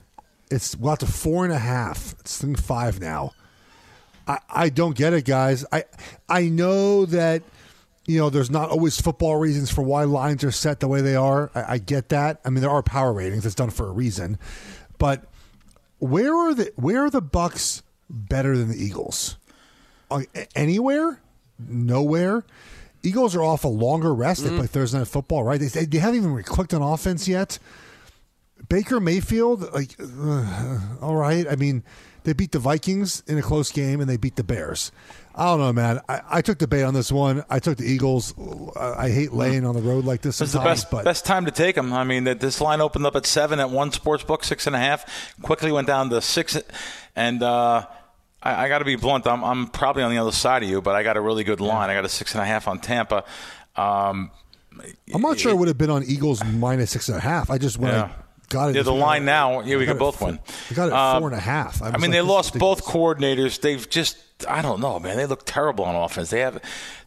It's 0.50 0.76
well 0.76 0.96
to 0.96 1.06
four 1.06 1.44
and 1.44 1.52
a 1.52 1.58
half. 1.58 2.14
It's 2.20 2.42
in 2.42 2.56
five 2.56 3.00
now. 3.00 3.32
I, 4.26 4.38
I 4.48 4.68
don't 4.68 4.96
get 4.96 5.12
it, 5.12 5.24
guys. 5.24 5.64
I 5.70 5.84
I 6.28 6.48
know 6.48 7.06
that 7.06 7.42
you 8.06 8.18
know 8.18 8.30
there's 8.30 8.50
not 8.50 8.70
always 8.70 9.00
football 9.00 9.36
reasons 9.36 9.70
for 9.70 9.82
why 9.82 10.04
lines 10.04 10.44
are 10.44 10.50
set 10.50 10.80
the 10.80 10.88
way 10.88 11.00
they 11.00 11.16
are. 11.16 11.50
I, 11.54 11.74
I 11.74 11.78
get 11.78 12.08
that. 12.10 12.40
I 12.44 12.50
mean, 12.50 12.62
there 12.62 12.70
are 12.70 12.82
power 12.82 13.12
ratings. 13.12 13.46
It's 13.46 13.54
done 13.54 13.70
for 13.70 13.88
a 13.88 13.92
reason. 13.92 14.38
But 14.98 15.24
where 15.98 16.34
are 16.34 16.54
the 16.54 16.72
where 16.76 17.04
are 17.04 17.10
the 17.10 17.22
Bucks 17.22 17.82
better 18.10 18.56
than 18.56 18.68
the 18.68 18.82
Eagles? 18.82 19.36
Anywhere? 20.54 21.21
Nowhere. 21.68 22.44
Eagles 23.02 23.34
are 23.34 23.42
off 23.42 23.64
a 23.64 23.68
longer 23.68 24.14
rest. 24.14 24.44
They 24.44 24.50
play 24.50 24.66
Thursday 24.66 24.98
night 24.98 25.08
football, 25.08 25.42
right? 25.42 25.58
They, 25.58 25.66
they, 25.66 25.84
they 25.86 25.98
haven't 25.98 26.20
even 26.20 26.42
clicked 26.44 26.72
on 26.72 26.82
offense 26.82 27.26
yet. 27.26 27.58
Baker 28.68 29.00
Mayfield, 29.00 29.72
like, 29.72 29.96
uh, 29.98 30.78
all 31.00 31.16
right. 31.16 31.46
I 31.50 31.56
mean, 31.56 31.82
they 32.24 32.32
beat 32.32 32.52
the 32.52 32.60
Vikings 32.60 33.22
in 33.26 33.36
a 33.38 33.42
close 33.42 33.72
game, 33.72 34.00
and 34.00 34.08
they 34.08 34.16
beat 34.16 34.36
the 34.36 34.44
Bears. 34.44 34.92
I 35.34 35.46
don't 35.46 35.58
know, 35.58 35.72
man. 35.72 36.00
I, 36.08 36.20
I 36.30 36.42
took 36.42 36.58
the 36.58 36.68
bait 36.68 36.82
on 36.82 36.94
this 36.94 37.10
one. 37.10 37.42
I 37.50 37.58
took 37.58 37.78
the 37.78 37.84
Eagles. 37.84 38.34
I, 38.76 39.06
I 39.06 39.10
hate 39.10 39.32
laying 39.32 39.64
on 39.64 39.74
the 39.74 39.82
road 39.82 40.04
like 40.04 40.20
this 40.20 40.38
This 40.38 40.50
is 40.50 40.52
the 40.52 40.60
best 40.60 40.90
but 40.90 41.04
best 41.04 41.24
time 41.24 41.46
to 41.46 41.50
take 41.50 41.74
them. 41.74 41.92
I 41.92 42.04
mean, 42.04 42.24
that 42.24 42.38
this 42.38 42.60
line 42.60 42.80
opened 42.80 43.06
up 43.06 43.16
at 43.16 43.26
seven 43.26 43.58
at 43.58 43.70
one 43.70 43.90
sports 43.92 44.22
book, 44.22 44.44
six 44.44 44.66
and 44.66 44.76
a 44.76 44.78
half. 44.78 45.34
Quickly 45.42 45.72
went 45.72 45.86
down 45.86 46.10
to 46.10 46.20
six, 46.20 46.56
and 47.16 47.42
uh, 47.42 47.86
I, 48.42 48.64
I 48.64 48.68
got 48.68 48.78
to 48.80 48.84
be 48.84 48.96
blunt. 48.96 49.26
I'm, 49.26 49.44
I'm 49.44 49.66
probably 49.68 50.02
on 50.02 50.10
the 50.10 50.18
other 50.18 50.32
side 50.32 50.62
of 50.62 50.68
you, 50.68 50.80
but 50.82 50.94
I 50.94 51.02
got 51.02 51.16
a 51.16 51.20
really 51.20 51.44
good 51.44 51.60
line. 51.60 51.90
I 51.90 51.94
got 51.94 52.04
a 52.04 52.08
six 52.08 52.34
and 52.34 52.42
a 52.42 52.46
half 52.46 52.66
on 52.68 52.78
Tampa. 52.80 53.24
Um, 53.76 54.30
I'm 55.14 55.20
not 55.22 55.38
sure 55.38 55.52
it 55.52 55.56
would 55.56 55.68
have 55.68 55.78
been 55.78 55.90
on 55.90 56.02
Eagles 56.04 56.42
minus 56.44 56.90
six 56.90 57.08
and 57.08 57.18
a 57.18 57.20
half. 57.20 57.50
I 57.50 57.58
just 57.58 57.78
when 57.78 57.92
Yeah. 57.92 58.04
I 58.04 58.10
got 58.48 58.70
it. 58.70 58.76
yeah, 58.76 58.82
the 58.82 58.92
line 58.92 59.24
now. 59.24 59.60
Yeah, 59.60 59.76
we 59.76 59.84
got 59.86 59.92
could 59.92 59.98
both 59.98 60.16
four- 60.18 60.28
win. 60.28 60.38
I 60.70 60.74
got 60.74 60.86
it 60.88 60.92
Um, 60.92 61.20
four 61.20 61.28
and 61.28 61.36
a 61.36 61.40
half. 61.40 61.82
I 61.82 61.86
I, 61.86 61.90
mean, 61.92 62.00
like, 62.02 62.10
they 62.12 62.20
lost 62.22 62.58
both 62.58 62.84
coordinators. 62.84 63.60
They've 63.60 63.88
just, 63.88 64.16
I 64.48 64.60
don't 64.62 64.80
know, 64.80 64.98
man. 64.98 65.16
They 65.16 65.26
look 65.26 65.44
terrible 65.44 65.84
on 65.84 65.94
offense. 65.94 66.30
They 66.30 66.40
have 66.40 66.60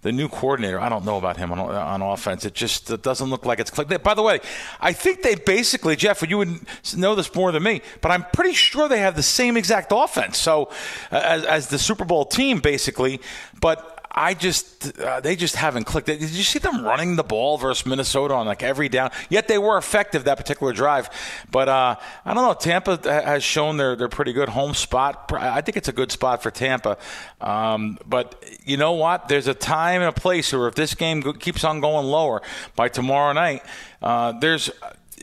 the 0.05 0.11
new 0.11 0.29
coordinator. 0.29 0.79
I 0.79 0.87
don't 0.87 1.03
know 1.03 1.17
about 1.17 1.35
him 1.35 1.51
on, 1.51 1.59
on 1.59 2.03
offense. 2.03 2.45
It 2.45 2.53
just 2.53 2.91
it 2.91 3.01
doesn't 3.01 3.27
look 3.27 3.43
like 3.43 3.59
it's 3.59 3.71
clicked. 3.71 4.03
By 4.03 4.13
the 4.13 4.21
way, 4.21 4.39
I 4.79 4.93
think 4.93 5.23
they 5.23 5.33
basically, 5.33 5.95
Geoff, 5.95 6.21
you 6.21 6.37
would 6.37 6.59
know 6.95 7.15
this 7.15 7.33
more 7.33 7.51
than 7.51 7.63
me, 7.63 7.81
but 8.01 8.11
I'm 8.11 8.23
pretty 8.31 8.53
sure 8.53 8.87
they 8.87 8.99
have 8.99 9.15
the 9.15 9.23
same 9.23 9.57
exact 9.57 9.91
offense. 9.91 10.37
So, 10.37 10.69
uh, 11.11 11.15
as, 11.15 11.43
as 11.45 11.67
the 11.69 11.79
Super 11.79 12.05
Bowl 12.05 12.23
team, 12.23 12.59
basically, 12.59 13.19
but. 13.59 13.91
I 14.17 14.33
just 14.33 14.97
uh, 14.97 15.19
they 15.19 15.35
just 15.35 15.57
haven't 15.57 15.83
clicked. 15.83 16.07
Did 16.07 16.21
you 16.21 16.43
see 16.43 16.59
them 16.59 16.85
running 16.85 17.17
the 17.17 17.23
ball 17.23 17.57
versus 17.57 17.85
Minnesota 17.85 18.33
on 18.33 18.45
like 18.45 18.63
every 18.63 18.87
down? 18.87 19.11
Yet 19.29 19.49
they 19.49 19.57
were 19.57 19.77
effective 19.77 20.23
that 20.23 20.37
particular 20.37 20.71
drive. 20.71 21.09
But 21.51 21.67
uh, 21.67 21.97
I 22.23 22.33
don't 22.33 22.43
know. 22.43 22.53
Tampa 22.53 22.97
has 23.03 23.43
shown 23.43 23.75
they're 23.75 23.97
they're 23.97 24.07
pretty 24.07 24.31
good 24.31 24.47
home 24.47 24.73
spot. 24.73 25.31
I 25.33 25.59
think 25.59 25.75
it's 25.75 25.89
a 25.89 25.93
good 25.93 26.13
spot 26.13 26.41
for 26.41 26.49
Tampa. 26.49 26.97
Um, 27.41 27.97
but 28.05 28.41
you 28.63 28.77
know 28.77 28.93
what? 28.93 29.27
There's 29.27 29.47
a 29.47 29.53
time 29.53 30.01
and 30.01 30.09
a 30.09 30.13
place 30.19 30.53
where 30.53 30.69
if 30.69 30.75
this 30.75 30.95
game 30.95 31.21
keeps 31.33 31.65
on 31.65 31.81
going 31.81 32.05
lower 32.05 32.41
by 32.77 32.87
tomorrow 32.87 33.33
night, 33.33 33.63
uh, 34.01 34.31
there's 34.39 34.69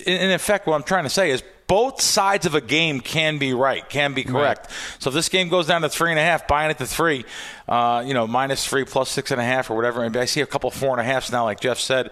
in 0.05 0.20
in 0.20 0.31
effect 0.32 0.66
what 0.66 0.74
I'm 0.74 0.82
trying 0.82 1.05
to 1.05 1.10
say 1.10 1.31
is 1.31 1.43
both 1.73 2.03
sides 2.03 2.44
of 2.44 2.55
a 2.55 2.61
game 2.61 3.01
can 3.01 3.39
be 3.39 3.55
right, 3.55 3.89
can 3.89 4.12
be 4.12 4.24
correct. 4.24 4.70
So 4.99 5.09
if 5.09 5.15
this 5.15 5.31
game 5.31 5.49
goes 5.49 5.66
down 5.66 5.81
to 5.81 5.89
three 5.89 6.11
and 6.11 6.19
a 6.19 6.23
half, 6.23 6.47
buying 6.47 6.70
it 6.70 6.77
to 6.77 6.86
three, 6.86 7.24
uh, 7.66 8.05
you 8.07 8.12
know, 8.12 8.27
minus 8.27 8.66
three 8.66 8.85
plus 8.85 9.09
six 9.09 9.31
and 9.31 9.40
a 9.40 9.44
half 9.44 9.70
or 9.70 9.74
whatever. 9.74 10.05
And 10.05 10.15
I 10.15 10.27
see 10.27 10.43
a 10.43 10.47
couple 10.47 10.70
four 10.70 10.90
and 10.90 11.01
a 11.01 11.05
halfs 11.05 11.32
now, 11.32 11.44
like 11.44 11.61
Geoff 11.61 11.81
said. 11.81 12.11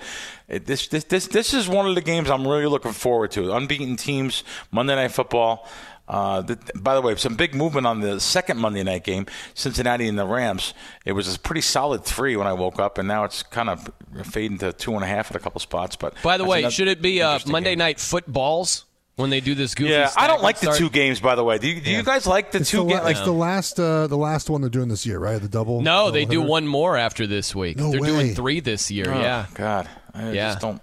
This, 0.48 0.88
this, 0.88 1.04
this, 1.04 1.26
this 1.26 1.52
is 1.52 1.68
one 1.68 1.86
of 1.86 1.94
the 1.94 2.00
games 2.00 2.30
I'm 2.30 2.48
really 2.48 2.68
looking 2.68 2.92
forward 2.92 3.32
to. 3.32 3.52
Unbeaten 3.52 3.96
teams, 3.96 4.44
Monday 4.70 4.94
Night 4.94 5.12
Football. 5.12 5.68
Uh, 6.08 6.40
the, 6.40 6.58
by 6.76 6.94
the 6.94 7.02
way, 7.02 7.14
some 7.16 7.36
big 7.36 7.54
movement 7.54 7.86
on 7.86 8.00
the 8.00 8.18
second 8.18 8.56
Monday 8.56 8.82
night 8.82 9.04
game, 9.04 9.26
Cincinnati 9.52 10.08
and 10.08 10.18
the 10.18 10.26
Rams. 10.26 10.72
It 11.04 11.12
was 11.12 11.36
a 11.36 11.38
pretty 11.38 11.60
solid 11.60 12.06
three 12.06 12.34
when 12.34 12.46
I 12.46 12.54
woke 12.54 12.80
up, 12.80 12.96
and 12.96 13.06
now 13.06 13.24
it's 13.24 13.42
kind 13.42 13.68
of 13.68 13.92
fading 14.24 14.56
to 14.58 14.72
two 14.72 14.94
and 14.94 15.04
a 15.04 15.06
half 15.06 15.30
at 15.30 15.36
a 15.36 15.38
couple 15.38 15.60
spots. 15.60 15.96
But 15.96 16.14
By 16.22 16.38
the 16.38 16.46
way, 16.46 16.68
should 16.70 16.88
it 16.88 17.02
be 17.02 17.20
uh, 17.20 17.38
Monday 17.46 17.72
game. 17.72 17.80
night 17.80 18.00
footballs 18.00 18.86
when 19.20 19.30
they 19.30 19.40
do 19.40 19.54
this 19.54 19.74
goofy? 19.74 19.90
Yeah, 19.92 20.10
I 20.16 20.26
don't 20.26 20.38
staggered 20.38 20.42
like 20.42 20.54
the 20.56 20.66
start? 20.66 20.78
two 20.78 20.90
games. 20.90 21.20
By 21.20 21.34
the 21.34 21.44
way, 21.44 21.58
do 21.58 21.68
you, 21.68 21.80
do 21.80 21.90
you 21.90 22.02
guys 22.02 22.26
like 22.26 22.50
the 22.52 22.58
It's 22.60 22.70
two 22.70 22.78
the, 22.78 22.82
la- 22.84 22.88
games? 22.90 23.04
Like, 23.04 23.16
it's 23.16 23.24
the 23.24 23.32
last 23.32 23.78
uh, 23.80 24.06
the 24.06 24.16
last 24.16 24.50
one 24.50 24.60
they're 24.60 24.70
doing 24.70 24.88
this 24.88 25.06
year, 25.06 25.18
right? 25.18 25.40
The 25.40 25.48
double. 25.48 25.80
No, 25.80 26.10
they 26.10 26.24
double 26.24 26.32
do 26.32 26.42
one 26.42 26.66
more 26.66 26.96
after 26.96 27.26
this 27.26 27.54
week. 27.54 27.76
No 27.76 27.90
They're 27.90 28.00
way. 28.00 28.06
doing 28.08 28.34
three 28.34 28.60
this 28.60 28.90
year. 28.90 29.06
Oh, 29.12 29.20
yeah. 29.20 29.46
God, 29.54 29.88
I 30.14 30.32
Yeah. 30.32 30.48
just 30.50 30.60
don't. 30.60 30.82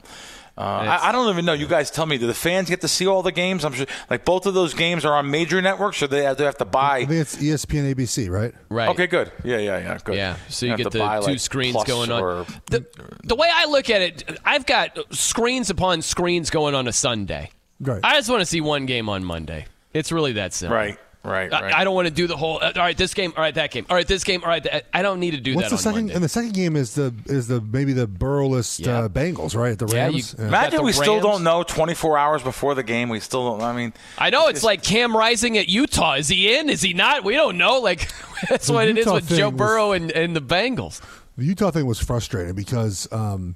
Uh, 0.60 0.62
I, 1.00 1.10
I 1.10 1.12
don't 1.12 1.30
even 1.30 1.46
know. 1.46 1.54
You 1.54 1.68
guys 1.68 1.92
tell 1.92 2.08
me. 2.08 2.18
Do 2.18 2.26
the 2.26 2.34
fans 2.34 2.68
get 2.68 2.82
to 2.82 2.88
see 2.88 3.06
all 3.06 3.22
the 3.22 3.32
games? 3.32 3.64
I'm 3.64 3.74
sure. 3.74 3.86
Like 4.10 4.26
both 4.26 4.48
of 4.48 4.56
those 4.56 4.74
games 4.74 5.06
are 5.06 5.14
on 5.14 5.30
major 5.30 5.62
networks, 5.62 6.02
or 6.02 6.08
they 6.08 6.24
have, 6.24 6.38
they 6.38 6.46
have 6.46 6.58
to 6.58 6.66
buy. 6.66 6.98
I 6.98 7.06
think 7.06 7.22
it's 7.22 7.36
ESPN, 7.36 7.94
ABC, 7.94 8.28
right? 8.28 8.56
Right. 8.68 8.90
Okay, 8.90 9.06
good. 9.06 9.32
Yeah, 9.44 9.58
yeah, 9.60 9.78
yeah. 9.78 10.00
Good. 10.04 10.16
Yeah, 10.16 10.36
so 10.50 10.66
you 10.66 10.72
have 10.72 10.80
get 10.80 10.92
the 10.92 10.98
buy, 10.98 11.20
two 11.20 11.28
like, 11.28 11.40
screens 11.42 11.74
Plus 11.74 11.88
going 11.88 12.12
on. 12.12 12.24
or- 12.24 12.46
The, 12.72 12.84
the 13.24 13.36
way 13.36 13.48
I 13.54 13.66
look 13.66 13.92
at 13.92 14.02
it, 14.02 14.40
I've 14.44 14.66
got 14.66 14.98
screens 15.14 15.70
upon 15.70 16.02
screens 16.02 16.50
going 16.50 16.74
on 16.74 16.88
a 16.88 16.92
Sunday. 16.92 17.52
Right. 17.80 18.02
I 18.04 18.16
just 18.16 18.30
want 18.30 18.42
to 18.42 18.46
see 18.46 18.62
one 18.62 18.86
game 18.86 19.08
on 19.10 19.24
Monday. 19.24 19.66
It's 19.94 20.12
really 20.12 20.34
that 20.34 20.54
simple. 20.54 20.76
Right, 20.76 20.98
right, 21.24 21.52
I, 21.54 21.62
right. 21.62 21.74
I 21.76 21.84
don't 21.84 21.96
want 21.96 22.08
to 22.08 22.14
do 22.14 22.28
the 22.28 22.36
whole. 22.38 22.58
uh, 22.62 22.72
all 22.76 22.82
right, 22.82 22.98
this 22.98 23.14
game. 23.14 23.34
All 23.36 23.42
right, 23.44 23.54
that 23.56 23.72
game. 23.72 23.86
All 23.90 23.96
right, 23.96 24.08
this 24.08 24.24
game. 24.24 24.42
All 24.44 24.50
right, 24.50 24.64
that, 24.64 24.86
I 24.94 25.02
don't 25.02 25.20
need 25.20 25.32
to 25.32 25.40
do 25.42 25.56
What's 25.56 25.66
that 25.66 25.70
the 25.70 25.76
on 25.76 25.82
second? 25.82 26.00
Monday. 26.02 26.14
And 26.16 26.24
the 26.24 26.30
second 26.30 26.54
game 26.54 26.76
is 26.76 26.96
the 26.96 27.14
is 27.26 27.48
the 27.48 27.62
maybe 27.62 27.94
the 27.94 28.06
Burrowless 28.08 28.80
Yeah. 28.80 29.00
uh, 29.00 29.08
Bengals, 29.10 29.56
right? 29.56 29.78
The 29.78 29.88
Yeah, 29.88 30.08
you- 30.08 30.14
Rams. 30.14 30.36
Yeah. 30.38 30.48
Imagine 30.48 30.78
the 30.78 30.84
we 30.84 30.92
still 30.92 31.20
don't 31.22 31.44
know 31.44 31.64
24 31.64 32.18
hours 32.18 32.44
before 32.44 32.76
the 32.76 32.84
game. 32.84 33.10
We 33.10 33.20
still 33.20 33.50
don't. 33.50 33.62
I 33.62 33.74
mean, 33.76 33.94
I 34.18 34.30
know 34.30 34.48
it's 34.48 34.64
like 34.64 34.84
Cam 34.84 35.16
Rising 35.16 35.58
at 35.58 35.68
Utah. 35.70 36.14
Is 36.16 36.28
he 36.28 36.56
in? 36.56 36.70
Is 36.70 36.82
he 36.82 36.94
not? 36.94 37.24
We 37.24 37.34
don't 37.36 37.58
know. 37.58 37.80
Like 37.80 38.12
that's 38.50 38.68
The 38.68 38.74
what 38.74 38.88
it 38.88 38.98
is 38.98 39.06
with 39.06 39.28
thing 39.30 39.38
Joe 39.38 39.50
was- 39.50 39.58
Burrow 39.58 39.92
and, 39.94 40.12
and 40.12 40.36
the 40.36 40.42
Bengals. 40.42 41.02
The 41.38 41.46
Utah 41.46 41.72
thing 41.72 41.86
was 41.86 42.00
frustrating 42.00 42.56
because 42.56 43.08
um, 43.12 43.56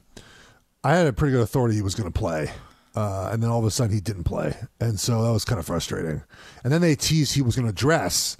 I 0.84 0.96
had 0.96 1.08
a 1.08 1.14
pretty 1.14 1.32
good 1.34 1.42
authority 1.42 1.76
he 1.76 1.82
was 1.82 1.96
going 1.96 2.12
to 2.12 2.18
play, 2.18 2.52
uh, 2.96 3.30
and 3.32 3.42
then 3.42 3.50
all 3.50 3.60
of 3.60 3.66
a 3.66 3.72
sudden 3.72 3.94
he 3.94 4.02
didn't 4.02 4.24
play, 4.26 4.56
and 4.80 5.00
so 5.00 5.24
that 5.24 5.32
was 5.32 5.46
kind 5.46 5.60
of 5.60 5.66
frustrating. 5.66 6.24
And 6.64 6.72
then 6.74 6.82
they 6.82 6.96
teased 6.96 7.34
he 7.34 7.42
was 7.42 7.56
going 7.56 7.68
to 7.68 7.74
dress, 7.74 8.38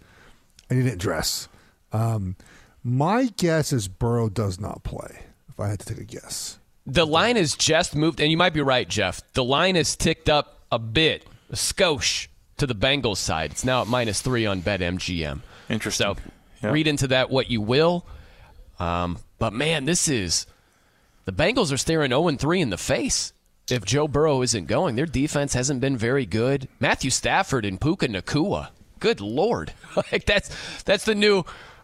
and 0.70 0.78
he 0.78 0.86
didn't 0.86 1.02
dress, 1.02 1.48
Um, 1.92 2.36
my 2.84 3.26
guess 3.38 3.72
is 3.72 3.88
Burrow 3.88 4.28
does 4.30 4.60
not 4.60 4.84
play. 4.84 5.24
If 5.50 5.60
I 5.60 5.68
had 5.70 5.80
to 5.80 5.86
take 5.86 6.00
a 6.00 6.04
guess, 6.04 6.58
The 6.88 7.06
line 7.06 7.36
has 7.36 7.56
just 7.56 7.96
moved, 7.96 8.20
and 8.20 8.32
you 8.32 8.38
might 8.38 8.54
be 8.54 8.62
right, 8.62 8.88
Geoff. 8.90 9.22
The 9.34 9.44
line 9.44 9.76
has 9.76 9.96
ticked 9.96 10.30
up 10.30 10.62
a 10.72 10.80
bit, 10.80 11.26
a 11.52 11.56
skosh 11.56 12.28
to 12.58 12.66
the 12.66 12.74
Bengals 12.74 13.18
side. 13.18 13.52
It's 13.52 13.64
now 13.64 13.82
at 13.82 13.88
minus 13.88 14.22
three 14.22 14.46
on 14.48 14.62
BetMGM. 14.62 15.42
Interesting. 15.70 16.16
So 16.62 16.70
read 16.72 16.88
into 16.88 17.08
that 17.08 17.30
what 17.30 17.52
you 17.52 17.62
will. 17.62 18.06
Um, 18.80 19.20
but 19.38 19.54
man, 19.54 19.86
this 19.86 20.08
is 20.08 20.48
the 21.26 21.32
Bengals 21.32 21.72
are 21.72 21.78
staring 21.78 22.10
0 22.12 22.32
3 22.32 22.62
in 22.62 22.70
the 22.72 22.78
face. 22.78 23.34
If 23.72 23.86
Joe 23.86 24.08
Burrow 24.08 24.42
isn't 24.42 24.66
going, 24.68 24.96
their 24.96 25.06
defense 25.06 25.54
hasn't 25.54 25.80
been 25.82 25.98
very 25.98 26.26
good. 26.26 26.68
Matthew 26.80 27.10
Stafford 27.10 27.66
and 27.66 27.80
Puka 27.80 28.08
Nacua. 28.08 28.70
Good 29.00 29.22
lord, 29.22 29.74
like 30.12 30.26
that's 30.26 30.84
that's 30.84 31.06
the 31.06 31.16
new, 31.16 31.44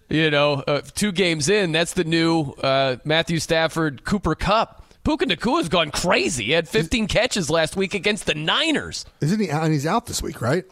you 0.10 0.30
know, 0.30 0.56
uh, 0.68 0.82
two 0.94 1.12
games 1.12 1.50
in. 1.50 1.72
That's 1.72 1.94
the 1.94 2.04
new 2.04 2.52
uh, 2.62 2.98
Matthew 3.06 3.40
Stafford 3.40 4.04
Cooper 4.04 4.36
Kupp. 4.36 4.84
Puka 5.04 5.26
Nacua's 5.26 5.70
gone 5.70 5.90
crazy. 5.90 6.44
He 6.46 6.52
had 6.52 6.68
15 6.68 7.08
catches 7.08 7.50
last 7.50 7.78
week 7.78 7.94
against 7.94 8.26
the 8.26 8.36
Niners. 8.36 9.06
isn't 9.22 9.40
he? 9.40 9.50
out? 9.50 9.64
And 9.64 9.72
he's 9.72 9.86
out 9.88 10.06
this 10.06 10.22
week, 10.22 10.42
right? 10.42 10.66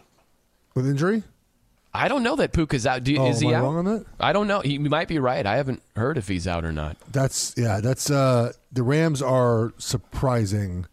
With 0.75 0.85
injury. 0.85 1.23
I 1.93 2.09
don't 2.09 2.21
know 2.23 2.35
that 2.35 2.51
Puka's 2.51 2.85
out. 2.85 3.05
Do, 3.05 3.15
Oh, 3.17 3.29
is 3.29 3.39
he 3.39 3.53
I 3.53 3.57
out? 3.59 3.63
wrong 3.63 3.77
on 3.77 3.85
that? 3.85 4.05
I 4.19 4.33
don't 4.33 4.47
know. 4.47 4.59
He 4.59 4.77
might 4.77 5.07
be 5.07 5.17
right. 5.19 5.45
I 5.45 5.55
haven't 5.55 5.81
heard 5.95 6.17
if 6.17 6.27
he's 6.27 6.45
out 6.47 6.65
or 6.65 6.73
not. 6.73 6.97
That's 7.09 7.53
yeah. 7.57 7.79
That's 7.79 8.11
uh 8.11 8.51
the 8.73 8.83
Rams 8.83 9.21
are 9.21 9.73
surprising. 9.77 10.85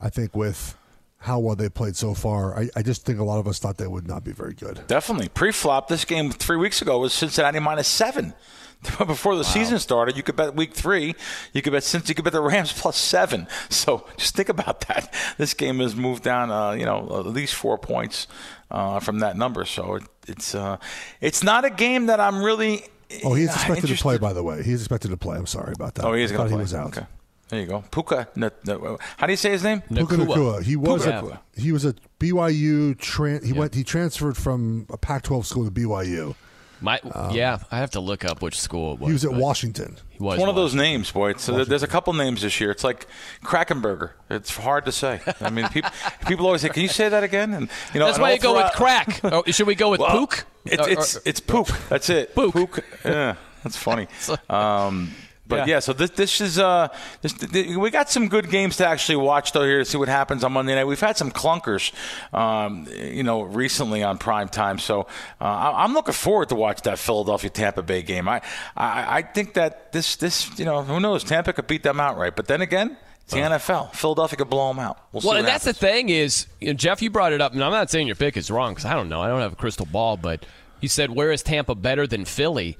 I 0.00 0.10
think 0.10 0.34
with 0.36 0.76
how 1.20 1.38
well 1.40 1.56
they 1.56 1.68
played 1.68 1.96
so 1.96 2.14
far. 2.14 2.56
I, 2.56 2.68
I 2.76 2.82
just 2.82 3.04
think 3.04 3.18
a 3.18 3.24
lot 3.24 3.38
of 3.38 3.48
us 3.48 3.58
thought 3.58 3.76
they 3.76 3.88
would 3.88 4.06
not 4.06 4.24
be 4.24 4.32
very 4.32 4.54
good. 4.54 4.86
Definitely. 4.86 5.28
Pre 5.28 5.52
flop, 5.52 5.88
this 5.88 6.04
game 6.04 6.30
three 6.30 6.56
weeks 6.56 6.80
ago 6.80 6.98
was 7.00 7.12
Cincinnati 7.12 7.58
minus 7.58 7.88
seven. 7.88 8.34
Before 8.98 9.34
the 9.34 9.42
season 9.42 9.80
started, 9.80 10.16
you 10.16 10.22
could 10.22 10.36
bet 10.36 10.54
week 10.54 10.72
three. 10.72 11.16
You 11.52 11.62
could 11.62 11.72
bet 11.72 11.82
since 11.82 12.08
you 12.08 12.14
could 12.14 12.22
bet 12.22 12.32
the 12.32 12.40
Rams 12.40 12.72
plus 12.76 12.96
seven. 12.96 13.48
So 13.68 14.06
just 14.16 14.36
think 14.36 14.48
about 14.48 14.80
that. 14.86 15.12
This 15.36 15.52
game 15.52 15.80
has 15.80 15.96
moved 15.96 16.22
down, 16.22 16.52
uh, 16.52 16.72
you 16.72 16.84
know, 16.84 17.18
at 17.18 17.26
least 17.26 17.54
four 17.56 17.76
points 17.76 18.28
uh, 18.70 19.00
from 19.00 19.18
that 19.18 19.36
number. 19.36 19.64
So 19.64 19.96
it, 19.96 20.04
it's 20.28 20.54
uh, 20.54 20.76
it's 21.20 21.42
not 21.42 21.64
a 21.64 21.70
game 21.70 22.06
that 22.06 22.20
I'm 22.20 22.40
really. 22.40 22.84
Oh, 23.24 23.34
he's 23.34 23.48
uh, 23.48 23.54
expected 23.54 23.88
to 23.88 23.96
play. 23.96 24.18
By 24.18 24.32
the 24.32 24.44
way, 24.44 24.62
he's 24.62 24.80
expected 24.82 25.10
to 25.10 25.16
play. 25.16 25.36
I'm 25.36 25.46
sorry 25.46 25.72
about 25.74 25.96
that. 25.96 26.04
Oh, 26.04 26.12
he 26.12 26.22
is 26.22 26.30
I 26.30 26.36
going 26.36 26.48
to 26.48 26.54
play. 26.54 26.58
he 26.58 26.62
was 26.62 26.74
out. 26.74 26.96
Okay. 26.96 27.06
There 27.48 27.60
you 27.60 27.66
go. 27.66 27.82
Puka. 27.90 28.28
No, 28.36 28.50
no, 28.66 28.98
how 29.16 29.26
do 29.26 29.32
you 29.32 29.36
say 29.36 29.50
his 29.50 29.62
name? 29.64 29.80
Puka 29.82 30.16
Nacua. 30.16 30.62
He 30.62 30.76
was 30.76 31.04
Puka. 31.04 31.40
a, 31.56 31.60
he 31.60 31.72
was 31.72 31.84
a 31.84 31.94
BYU. 32.20 32.94
Tran- 32.96 33.44
he 33.44 33.52
went. 33.52 33.74
He 33.74 33.84
transferred 33.84 34.36
from 34.36 34.86
a 34.90 34.96
Pac-12 34.98 35.44
school 35.46 35.64
to 35.64 35.70
BYU. 35.70 36.34
My, 36.80 37.00
yeah, 37.32 37.58
I 37.72 37.78
have 37.78 37.90
to 37.92 38.00
look 38.00 38.24
up 38.24 38.40
which 38.40 38.60
school 38.60 38.92
it 38.92 39.00
was. 39.00 39.06
Um, 39.06 39.08
He 39.08 39.12
was 39.14 39.24
at 39.24 39.32
Washington. 39.32 39.96
He 40.10 40.22
was 40.22 40.34
It's 40.34 40.40
one 40.40 40.48
of 40.48 40.54
those 40.54 40.76
names, 40.76 41.10
boy. 41.10 41.32
So 41.34 41.50
there- 41.56 41.64
there's 41.64 41.82
a 41.82 41.88
couple 41.88 42.12
names 42.12 42.42
this 42.42 42.60
year. 42.60 42.70
It's 42.70 42.84
like 42.84 43.06
Krackomberger. 43.42 44.10
It's 44.30 44.54
hard 44.56 44.84
to 44.84 44.92
say. 44.92 45.20
I 45.40 45.50
mean, 45.50 45.66
people, 45.70 45.90
people 46.28 46.46
always 46.46 46.60
say, 46.60 46.68
"Can 46.68 46.82
you 46.82 46.88
say 46.88 47.08
that 47.08 47.24
again?" 47.24 47.52
And 47.54 47.68
you 47.94 47.98
know, 47.98 48.06
That's 48.06 48.20
why 48.20 48.32
you 48.32 48.38
go 48.38 48.54
with 48.54 48.72
throughout- 48.76 49.06
crack. 49.08 49.20
Oh, 49.32 49.42
should 49.46 49.66
we 49.66 49.74
go 49.74 49.90
with 49.90 49.98
Well, 50.00 50.10
pook? 50.18 50.44
It's 50.66 50.86
it's 50.86 51.16
or- 51.16 51.22
it's 51.24 51.40
pook. 51.40 51.66
That's 51.88 52.10
it. 52.10 52.32
Pook. 52.36 52.84
Yeah, 53.04 53.34
that's 53.64 53.76
funny. 53.76 54.06
Um, 54.48 55.10
but 55.48 55.60
Yeah. 55.66 55.74
yeah. 55.74 55.78
so 55.80 55.92
this 55.92 56.10
this 56.10 56.40
is 56.40 56.58
uh 56.58 56.88
this, 57.22 57.32
th- 57.32 57.76
we 57.76 57.90
got 57.90 58.10
some 58.10 58.28
good 58.28 58.50
games 58.50 58.76
to 58.76 58.86
actually 58.86 59.16
watch 59.16 59.52
though 59.52 59.64
here 59.64 59.78
to 59.78 59.84
see 59.84 59.96
what 59.98 60.08
happens 60.08 60.44
on 60.44 60.52
Monday 60.52 60.74
night. 60.74 60.84
We've 60.84 61.00
had 61.00 61.16
some 61.16 61.30
clunkers, 61.32 61.92
um, 62.34 62.86
you 62.94 63.22
know, 63.22 63.42
recently 63.42 64.02
on 64.02 64.18
prime 64.18 64.48
time. 64.48 64.78
So 64.78 65.02
uh, 65.40 65.44
I- 65.44 65.84
I'm 65.84 65.94
looking 65.94 66.14
forward 66.14 66.50
to 66.50 66.54
watch 66.54 66.82
that 66.82 66.98
Philadelphia 66.98 67.50
Tampa 67.50 67.82
Bay 67.82 68.02
game. 68.02 68.28
I, 68.28 68.42
I 68.76 69.18
I 69.18 69.22
think 69.22 69.54
that 69.54 69.92
this 69.92 70.16
this 70.16 70.56
you 70.58 70.64
know 70.64 70.82
who 70.82 71.00
knows 71.00 71.24
Tampa 71.24 71.52
could 71.52 71.66
beat 71.66 71.82
them 71.82 71.98
outright, 72.00 72.36
but 72.36 72.46
then 72.46 72.60
again. 72.60 72.96
It's 73.24 73.34
the 73.34 73.40
NFL. 73.40 73.92
Philadelphia 73.94 74.38
could 74.38 74.48
blow 74.48 74.68
them 74.68 74.78
out. 74.78 74.96
We'll, 75.12 75.20
see 75.20 75.28
well, 75.28 75.36
and 75.36 75.46
that's 75.46 75.66
happens. 75.66 75.80
the 75.80 75.86
thing 75.86 76.08
is, 76.08 76.46
you 76.62 76.68
know, 76.68 76.72
Geoff, 76.72 77.02
you 77.02 77.10
brought 77.10 77.34
it 77.34 77.42
up, 77.42 77.52
and 77.52 77.62
I'm 77.62 77.72
not 77.72 77.90
saying 77.90 78.06
your 78.06 78.16
pick 78.16 78.38
is 78.38 78.50
wrong 78.50 78.72
because 78.72 78.86
I 78.86 78.94
don't 78.94 79.10
know. 79.10 79.20
I 79.20 79.28
don't 79.28 79.42
have 79.42 79.52
a 79.52 79.56
crystal 79.56 79.84
ball, 79.84 80.16
but 80.16 80.46
you 80.80 80.88
said 80.88 81.10
where 81.10 81.30
is 81.30 81.42
Tampa 81.42 81.74
better 81.74 82.06
than 82.06 82.24
Philly, 82.24 82.78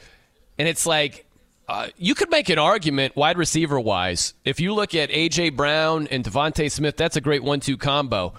and 0.59 0.67
it's 0.67 0.87
like 0.87 1.27
uh, 1.69 1.89
you 1.97 2.15
could 2.15 2.31
make 2.31 2.49
an 2.49 2.59
argument 2.59 3.15
wide 3.15 3.37
receiver 3.37 3.79
wise. 3.79 4.35
If 4.45 4.59
you 4.59 4.75
look 4.75 4.95
at 4.95 5.11
AJ 5.11 5.55
Brown 5.55 6.07
and 6.09 6.25
DeVonta 6.25 6.71
Smith, 6.71 6.97
that's 6.97 7.17
a 7.17 7.21
great 7.21 7.43
one-two 7.43 7.77
combo. 7.77 8.33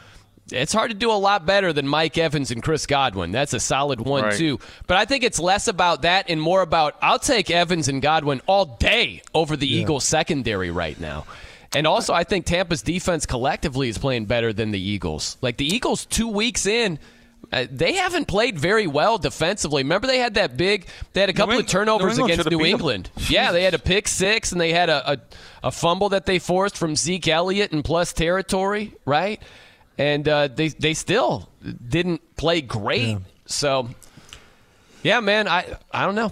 It's 0.52 0.74
hard 0.74 0.90
to 0.90 0.98
do 0.98 1.12
a 1.12 1.14
lot 1.14 1.46
better 1.46 1.72
than 1.72 1.88
Mike 1.88 2.18
Evans 2.18 2.50
and 2.50 2.64
Chris 2.64 2.88
Godwin. 2.88 3.32
That's 3.32 3.54
a 3.54 3.60
solid 3.60 4.02
one-two. 4.02 4.60
But 4.88 4.98
I 4.98 5.06
think 5.06 5.24
it's 5.24 5.40
less 5.40 5.68
about 5.68 6.02
that 6.02 6.26
and 6.28 6.42
more 6.42 6.64
about 6.64 6.96
I'll 7.04 7.20
take 7.20 7.52
Evans 7.52 7.88
and 7.88 8.02
Godwin 8.02 8.42
all 8.48 8.66
day 8.66 9.22
over 9.36 9.56
the 9.56 9.72
Eagles 9.72 10.06
secondary 10.06 10.72
right 10.72 11.00
now. 11.00 11.28
And 11.76 11.86
also, 11.86 12.14
I 12.14 12.24
think 12.24 12.48
Tampa's 12.48 12.82
defense 12.82 13.28
collectively 13.28 13.90
is 13.90 14.00
playing 14.00 14.26
better 14.26 14.52
than 14.52 14.72
the 14.72 14.82
Eagles. 14.82 15.38
Like 15.42 15.58
the 15.58 15.68
Eagles, 15.68 16.08
two 16.08 16.28
weeks 16.28 16.66
in, 16.66 16.98
uh, 17.52 17.66
they 17.72 17.94
haven't 17.94 18.28
played 18.28 18.60
very 18.60 18.88
well 18.88 19.18
defensively. 19.18 19.84
Remember, 19.84 20.08
they 20.08 20.20
had 20.20 20.36
that 20.36 20.56
big, 20.58 20.88
they 21.14 21.22
had 21.22 21.30
a 21.30 21.34
couple 21.34 21.56
Eng- 21.56 21.62
of 21.62 21.68
turnovers 21.68 22.18
New 22.18 22.26
against 22.26 22.50
New. 22.50 22.64
England. 22.64 23.10
Yeah, 23.30 23.52
they 23.52 23.64
had 23.64 23.74
a 23.74 23.80
pick 23.80 24.08
six, 24.08 24.52
and 24.52 24.62
they 24.62 24.72
had 24.72 24.90
a, 24.90 25.14
a, 25.14 25.18
a 25.64 25.72
fumble 25.72 26.10
that 26.10 26.26
they 26.26 26.40
forced 26.40 26.78
from 26.78 26.96
Zeke 26.96 27.28
Elliott 27.28 27.72
in 27.72 27.84
plus 27.84 28.14
territory, 28.14 28.94
right? 29.06 29.42
And 29.98 30.28
uh, 30.28 30.48
they 30.48 30.70
they 30.70 30.94
still 30.94 31.50
didn't 31.88 32.38
play 32.38 32.62
great. 32.62 33.18
So, 33.48 33.90
yeah, 35.04 35.20
man, 35.20 35.48
I 35.48 35.78
I 35.92 36.06
don't 36.06 36.16
know. 36.16 36.32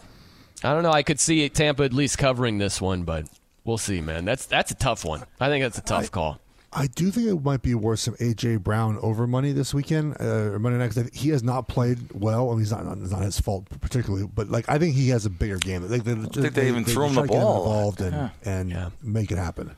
I 0.64 0.74
don't 0.74 0.84
know. 0.84 0.92
I 0.92 1.04
could 1.04 1.20
see 1.20 1.48
Tampa 1.50 1.84
at 1.84 1.94
least 1.94 2.18
covering 2.18 2.58
this 2.60 2.80
one, 2.80 3.04
but 3.04 3.26
we'll 3.66 3.78
see, 3.78 4.02
man. 4.02 4.24
That's 4.24 4.46
that's 4.46 4.72
a 4.72 4.76
tough 4.76 5.04
one. 5.04 5.24
I 5.40 5.50
think 5.50 5.64
that's 5.64 5.78
a 5.78 5.82
tough 5.82 6.12
call. 6.12 6.40
I 6.74 6.88
do 6.88 7.12
think 7.12 7.28
it 7.28 7.42
might 7.44 7.62
be 7.62 7.74
worth 7.76 8.00
some 8.02 8.16
AJ 8.16 8.62
Brown 8.62 8.98
over 9.02 9.26
money 9.26 9.54
this 9.54 9.74
weekend 9.74 10.18
uh, 10.20 10.52
or 10.52 10.60
Monday 10.60 10.78
night 10.78 10.88
'cause 10.88 10.98
I 10.98 11.04
think 11.04 11.16
he 11.16 11.30
has 11.30 11.42
not 11.42 11.68
played 11.70 12.12
well. 12.14 12.50
I 12.52 12.54
mean, 12.54 12.64
it's 12.64 12.72
not 12.72 12.86
it's 12.98 13.12
not 13.12 13.22
his 13.22 13.40
fault 13.40 13.68
particularly, 13.80 14.28
but 14.28 14.50
like 14.50 14.68
I 14.70 14.78
think 14.78 14.96
he 14.96 15.10
has 15.10 15.26
a 15.26 15.30
bigger 15.30 15.58
game. 15.58 15.88
They, 15.88 16.00
they, 16.00 16.14
think 16.14 16.54
they 16.54 16.68
even 16.68 16.84
threw 16.84 17.06
him 17.06 17.14
try 17.14 17.22
the 17.24 17.28
to 17.30 17.34
get 17.34 17.42
ball. 17.42 17.64
involved 17.66 18.02
and 18.02 18.14
Yeah. 18.14 18.30
and 18.44 18.92
make 19.02 19.32
it 19.32 19.38
happen. 19.38 19.76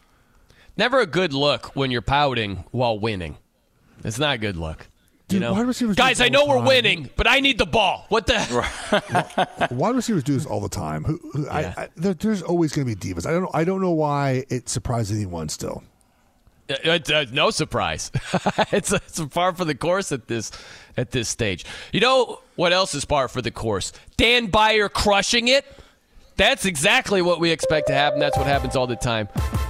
Never 0.78 0.99
a 0.99 1.06
good 1.06 1.32
look 1.34 1.76
when 1.76 1.91
you're 1.91 2.02
pouting 2.02 2.64
while 2.72 2.98
winning. 2.98 3.38
It's 4.03 4.18
not 4.18 4.36
a 4.36 4.38
good 4.40 4.56
look. 4.56 4.88
you 5.30 5.40
know, 5.40 5.53
wide 5.53 5.68
receivers 5.68 5.95
guys, 5.95 6.20
I 6.22 6.30
know 6.30 6.45
we're 6.48 6.56
time. 6.57 6.66
winning, 6.66 7.10
but 7.16 7.28
I 7.28 7.40
need 7.40 7.60
the 7.60 7.66
ball. 7.68 8.06
What 8.10 8.26
the? 8.26 9.68
Wide 9.72 9.95
receivers 9.95 10.24
do 10.24 10.34
this 10.34 10.45
all 10.48 10.60
the 10.61 10.70
time. 10.70 11.03
Who, 11.03 11.18
who, 11.34 11.48
I, 11.49 11.60
I, 11.78 11.90
there, 11.95 12.14
there's 12.16 12.41
always 12.41 12.72
going 12.74 12.88
to 12.88 12.95
be 12.95 12.99
divas. 13.14 13.28
I 13.28 13.32
don't 13.32 13.44
know. 13.44 13.52
I 13.53 13.64
don't 13.64 13.82
know 13.82 13.91
why 13.91 14.45
it 14.49 14.70
surprised 14.70 15.11
anyone. 15.14 15.49
Still, 15.49 15.84
It's, 16.70 17.10
uh, 17.10 17.26
no 17.32 17.50
surprise. 17.50 18.12
it's, 18.72 18.91
it's 18.91 19.20
par 19.26 19.54
for 19.54 19.66
the 19.66 19.76
course 19.76 20.12
at 20.12 20.28
this 20.28 20.52
at 20.98 21.12
this 21.12 21.30
stage. 21.30 21.66
You 21.91 22.00
know 22.00 22.41
what 22.56 22.74
else 22.74 22.94
is 22.94 23.06
par 23.06 23.28
for 23.28 23.41
the 23.41 23.52
course? 23.52 23.91
Dan 24.18 24.48
Beyer 24.48 24.90
crushing 24.90 25.48
it. 25.48 25.66
That's 26.40 26.64
exactly 26.64 27.22
what 27.22 27.41
we 27.41 27.52
expect 27.52 27.88
to 27.88 27.94
happen. 27.94 28.18
That's 28.18 28.38
what 28.38 28.48
happens 28.48 28.78
all 28.78 28.88
the 28.88 28.95
time. 28.95 29.28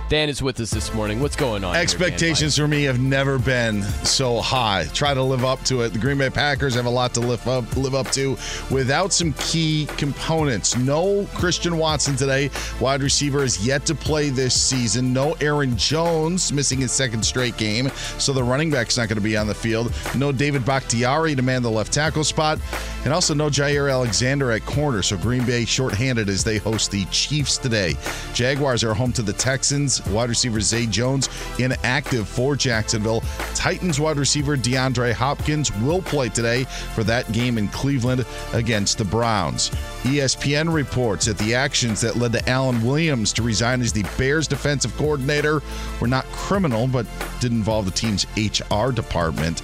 Dan 0.10 0.28
is 0.28 0.42
with 0.42 0.60
us 0.60 0.72
this 0.72 0.92
morning. 0.92 1.20
What's 1.20 1.36
going 1.36 1.64
on? 1.64 1.76
here, 1.76 1.84
Expectations 1.84 2.58
for 2.58 2.68
me 2.68 2.84
have 2.84 3.00
never 3.00 3.38
been 3.38 3.84
so 4.04 4.40
high. 4.42 4.88
Try 4.92 5.14
to 5.14 5.22
live 5.22 5.46
up 5.46 5.64
to 5.66 5.82
it. 5.82 5.94
The 5.94 6.00
Green 6.00 6.18
Bay 6.18 6.32
Packers 6.32 6.74
have 6.74 6.88
a 6.88 6.90
lot 6.90 7.14
to 7.14 7.20
live 7.20 7.48
up 7.48 7.78
live 7.78 7.94
up 7.94 8.10
to 8.14 8.36
without 8.72 9.14
some 9.14 9.34
key 9.34 9.88
components. 9.98 10.76
No 10.76 11.28
Christian 11.36 11.78
Watson 11.78 12.16
today. 12.16 12.50
Wide 12.80 13.04
receiver 13.04 13.44
is 13.44 13.64
yet 13.64 13.86
to 13.86 13.94
play 13.94 14.30
this 14.30 14.60
season. 14.60 15.14
No 15.14 15.34
Aaron 15.42 15.78
Jones 15.78 16.52
missing 16.52 16.80
his 16.80 16.92
second 16.92 17.24
straight 17.24 17.58
game, 17.58 17.90
so 18.18 18.34
the 18.34 18.44
running 18.44 18.72
back's 18.72 18.98
not 18.98 19.10
going 19.10 19.18
to 19.18 19.22
be 19.22 19.38
on 19.38 19.46
the 19.46 19.54
field. 19.54 19.94
No 20.16 20.32
David 20.32 20.66
Bakhtiari 20.66 21.36
to 21.36 21.44
man 21.44 21.62
the 21.62 21.70
left 21.70 21.94
tackle 21.94 22.24
spot, 22.24 22.58
and 23.04 23.14
also 23.14 23.36
no 23.36 23.48
Jaire 23.48 23.92
Alexander 23.92 24.52
at 24.52 24.66
corner. 24.66 25.04
So 25.04 25.18
Green 25.18 25.46
Bay 25.46 25.66
shorthanded 25.66 26.30
as 26.30 26.44
they 26.44 26.58
host 26.60 26.92
the 26.92 27.06
Chiefs 27.06 27.58
today. 27.58 27.96
Jaguars 28.34 28.84
are 28.84 28.94
home 28.94 29.12
to 29.14 29.22
the 29.22 29.34
Texans. 29.34 30.06
Wide 30.08 30.30
receiver 30.30 30.62
Zay 30.62 30.86
Jones 30.86 31.30
inactive 31.60 32.28
for 32.28 32.56
Jacksonville. 32.56 33.22
Titans 33.56 34.00
wide 34.00 34.18
receiver 34.18 34.56
DeAndre 34.56 35.14
Hopkins 35.14 35.72
will 35.78 36.02
play 36.02 36.30
today 36.30 36.66
for 36.94 37.04
that 37.04 37.32
game 37.32 37.58
in 37.58 37.68
Cleveland 37.70 38.26
against 38.54 38.98
the 38.98 39.06
Browns. 39.06 39.70
ESPN 40.04 40.74
reports 40.74 41.26
that 41.26 41.38
the 41.38 41.56
actions 41.56 42.02
that 42.02 42.18
led 42.18 42.32
to 42.34 42.50
Alan 42.50 42.82
Williams 42.84 43.34
to 43.34 43.44
resign 43.44 43.82
as 43.82 43.92
the 43.92 44.06
Bears 44.18 44.48
defensive 44.48 44.96
coordinator 44.98 45.62
were 46.00 46.08
not 46.08 46.26
criminal, 46.28 46.88
but 46.88 47.06
did 47.40 47.52
involve 47.52 47.86
the 47.86 47.92
team's 47.92 48.26
HR 48.38 48.92
department. 48.92 49.62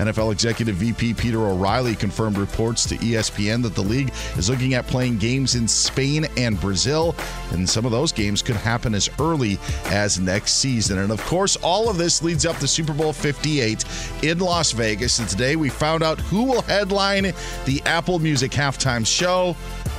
NFL 0.00 0.32
Executive 0.32 0.76
VP 0.76 1.12
Peter 1.14 1.46
O'Reilly 1.46 1.94
confirmed 1.94 2.38
reports 2.38 2.84
to 2.84 2.96
ESPN 2.96 3.62
that 3.62 3.74
the 3.74 3.82
league 3.82 4.10
is 4.38 4.48
looking 4.48 4.72
at 4.72 4.86
playing 4.86 5.18
games 5.18 5.54
in 5.54 5.68
Spain 5.68 6.26
and 6.38 6.58
Brazil, 6.58 7.14
and 7.52 7.68
some 7.68 7.84
of 7.84 7.90
those 7.92 8.10
games 8.10 8.40
could 8.40 8.56
happen 8.56 8.94
as 8.94 9.10
early 9.18 9.58
as 9.86 10.18
next 10.18 10.54
season. 10.54 10.98
And 10.98 11.12
of 11.12 11.22
course, 11.26 11.56
all 11.56 11.90
of 11.90 11.98
this 11.98 12.22
leads 12.22 12.46
up 12.46 12.56
to 12.58 12.66
Super 12.66 12.94
Bowl 12.94 13.12
58 13.12 13.84
in 14.22 14.38
Las 14.38 14.72
Vegas. 14.72 15.18
And 15.18 15.28
today 15.28 15.54
we 15.56 15.68
found 15.68 16.02
out 16.02 16.18
who 16.18 16.44
will 16.44 16.62
headline 16.62 17.32
the 17.66 17.82
Apple 17.84 18.18
Music 18.18 18.52
halftime 18.52 19.06
show. 19.06 19.54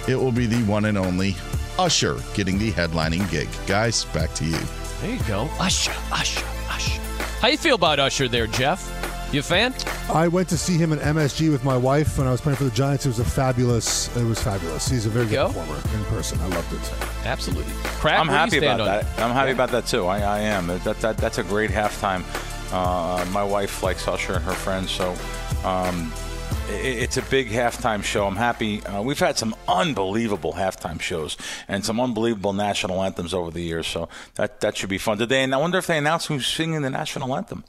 it 0.07 0.15
will 0.15 0.31
be 0.31 0.47
the 0.47 0.63
one 0.63 0.85
and 0.85 0.97
only 0.97 1.35
Usher 1.77 2.17
getting 2.33 2.57
the 2.57 2.71
headlining 2.71 3.29
gig. 3.29 3.49
Guys, 3.67 4.05
back 4.05 4.33
to 4.33 4.45
you. 4.45 4.57
There 5.01 5.11
you 5.15 5.23
go. 5.27 5.47
Usher, 5.59 5.93
Usher, 6.11 6.45
Usher. 6.69 7.01
How 7.39 7.49
you 7.49 7.57
feel 7.57 7.75
about 7.75 7.99
Usher 7.99 8.27
there, 8.27 8.47
Geoff? 8.47 9.00
You 9.31 9.39
a 9.39 9.43
fan? 9.43 9.73
I 10.13 10.27
went 10.27 10.49
to 10.49 10.57
see 10.57 10.75
him 10.75 10.91
in 10.91 10.99
MSG 10.99 11.53
with 11.53 11.63
my 11.63 11.77
wife 11.77 12.17
when 12.17 12.27
I 12.27 12.31
was 12.31 12.41
playing 12.41 12.57
for 12.57 12.65
the 12.65 12.71
Giants. 12.71 13.05
It 13.05 13.09
was 13.09 13.19
a 13.19 13.23
fabulous. 13.23 14.13
It 14.17 14.25
was 14.25 14.43
fabulous. 14.43 14.89
He's 14.89 15.05
a 15.05 15.09
very 15.09 15.25
good 15.25 15.47
performer 15.47 15.81
in 15.95 16.03
person. 16.05 16.37
I 16.41 16.47
loved 16.47 16.73
it. 16.73 16.93
Absolutely. 17.25 17.71
Crack, 17.81 18.19
I'm 18.19 18.27
where 18.27 18.45
do 18.49 18.55
you 18.57 18.61
happy 18.61 18.65
about 18.65 18.81
on 18.81 18.87
that. 18.87 19.19
I'm 19.19 19.31
happy 19.31 19.51
about 19.51 19.69
that 19.71 19.85
too. 19.85 20.05
I, 20.05 20.19
I 20.19 20.39
am. 20.39 20.67
That, 20.67 20.99
that 20.99 21.17
that's 21.17 21.37
a 21.37 21.43
great 21.43 21.71
halftime. 21.71 22.25
Uh, 22.73 23.23
my 23.31 23.43
wife 23.43 23.81
likes 23.81 24.05
Usher 24.05 24.33
and 24.33 24.43
her 24.43 24.51
friends, 24.51 24.91
so 24.91 25.15
um, 25.63 26.11
it, 26.67 27.03
it's 27.03 27.15
a 27.15 27.21
big 27.21 27.47
halftime 27.47 28.03
show. 28.03 28.27
I'm 28.27 28.35
happy. 28.35 28.85
Uh, 28.85 29.01
we've 29.01 29.17
had 29.17 29.37
some 29.37 29.55
unbelievable 29.65 30.51
halftime 30.51 30.99
shows 30.99 31.37
and 31.69 31.85
some 31.85 32.01
unbelievable 32.01 32.51
national 32.51 33.01
anthems 33.01 33.33
over 33.33 33.49
the 33.49 33.61
years, 33.61 33.87
so 33.87 34.09
that 34.35 34.59
that 34.59 34.75
should 34.75 34.89
be 34.89 34.97
fun 34.97 35.19
today. 35.19 35.41
And 35.41 35.55
I 35.55 35.57
wonder 35.57 35.77
if 35.77 35.87
they 35.87 35.97
announce 35.97 36.25
who's 36.25 36.45
singing 36.45 36.81
the 36.81 36.89
national 36.89 37.33
anthem. 37.33 37.63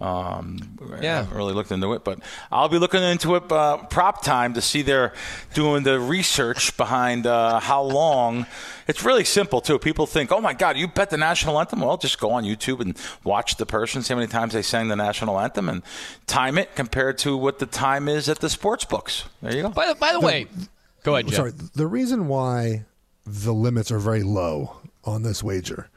Um, 0.00 0.78
Yeah. 1.00 1.12
I 1.12 1.16
haven't 1.22 1.36
really 1.36 1.52
looked 1.54 1.70
into 1.70 1.92
it, 1.92 2.02
but 2.02 2.18
I'll 2.50 2.68
be 2.68 2.78
looking 2.78 3.02
into 3.02 3.36
it 3.36 3.50
uh, 3.52 3.78
prop 3.84 4.24
time 4.24 4.54
to 4.54 4.60
see 4.60 4.82
they're 4.82 5.12
doing 5.54 5.84
the 5.84 6.00
research 6.00 6.76
behind 6.76 7.26
uh, 7.26 7.60
how 7.60 7.82
long. 7.82 8.46
It's 8.88 9.04
really 9.04 9.22
simple 9.24 9.60
too. 9.60 9.78
People 9.78 10.06
think, 10.06 10.32
"Oh 10.32 10.40
my 10.40 10.54
God, 10.54 10.76
you 10.76 10.88
bet 10.88 11.10
the 11.10 11.16
national 11.16 11.58
anthem." 11.58 11.80
Well, 11.80 11.96
just 11.96 12.18
go 12.18 12.32
on 12.32 12.42
YouTube 12.44 12.80
and 12.80 12.96
watch 13.22 13.56
the 13.56 13.66
person, 13.66 14.02
see 14.02 14.12
how 14.12 14.18
many 14.18 14.30
times 14.30 14.54
they 14.54 14.62
sang 14.62 14.88
the 14.88 14.96
national 14.96 15.38
anthem, 15.38 15.68
and 15.68 15.82
time 16.26 16.58
it 16.58 16.74
compared 16.74 17.16
to 17.18 17.36
what 17.36 17.60
the 17.60 17.66
time 17.66 18.08
is 18.08 18.28
at 18.28 18.40
the 18.40 18.50
sports 18.50 18.84
books. 18.84 19.24
There 19.40 19.54
you 19.54 19.62
go. 19.62 19.68
By, 19.70 19.92
by 19.94 20.12
the 20.12 20.20
way, 20.20 20.46
go 21.04 21.14
ahead, 21.14 21.26
Geoff. 21.28 21.36
Sorry, 21.36 21.52
the 21.74 21.86
reason 21.86 22.26
why 22.26 22.86
the 23.24 23.54
limits 23.54 23.92
are 23.92 24.00
very 24.00 24.24
low 24.24 24.78
on 25.04 25.22
this 25.22 25.44
wager 25.44 25.88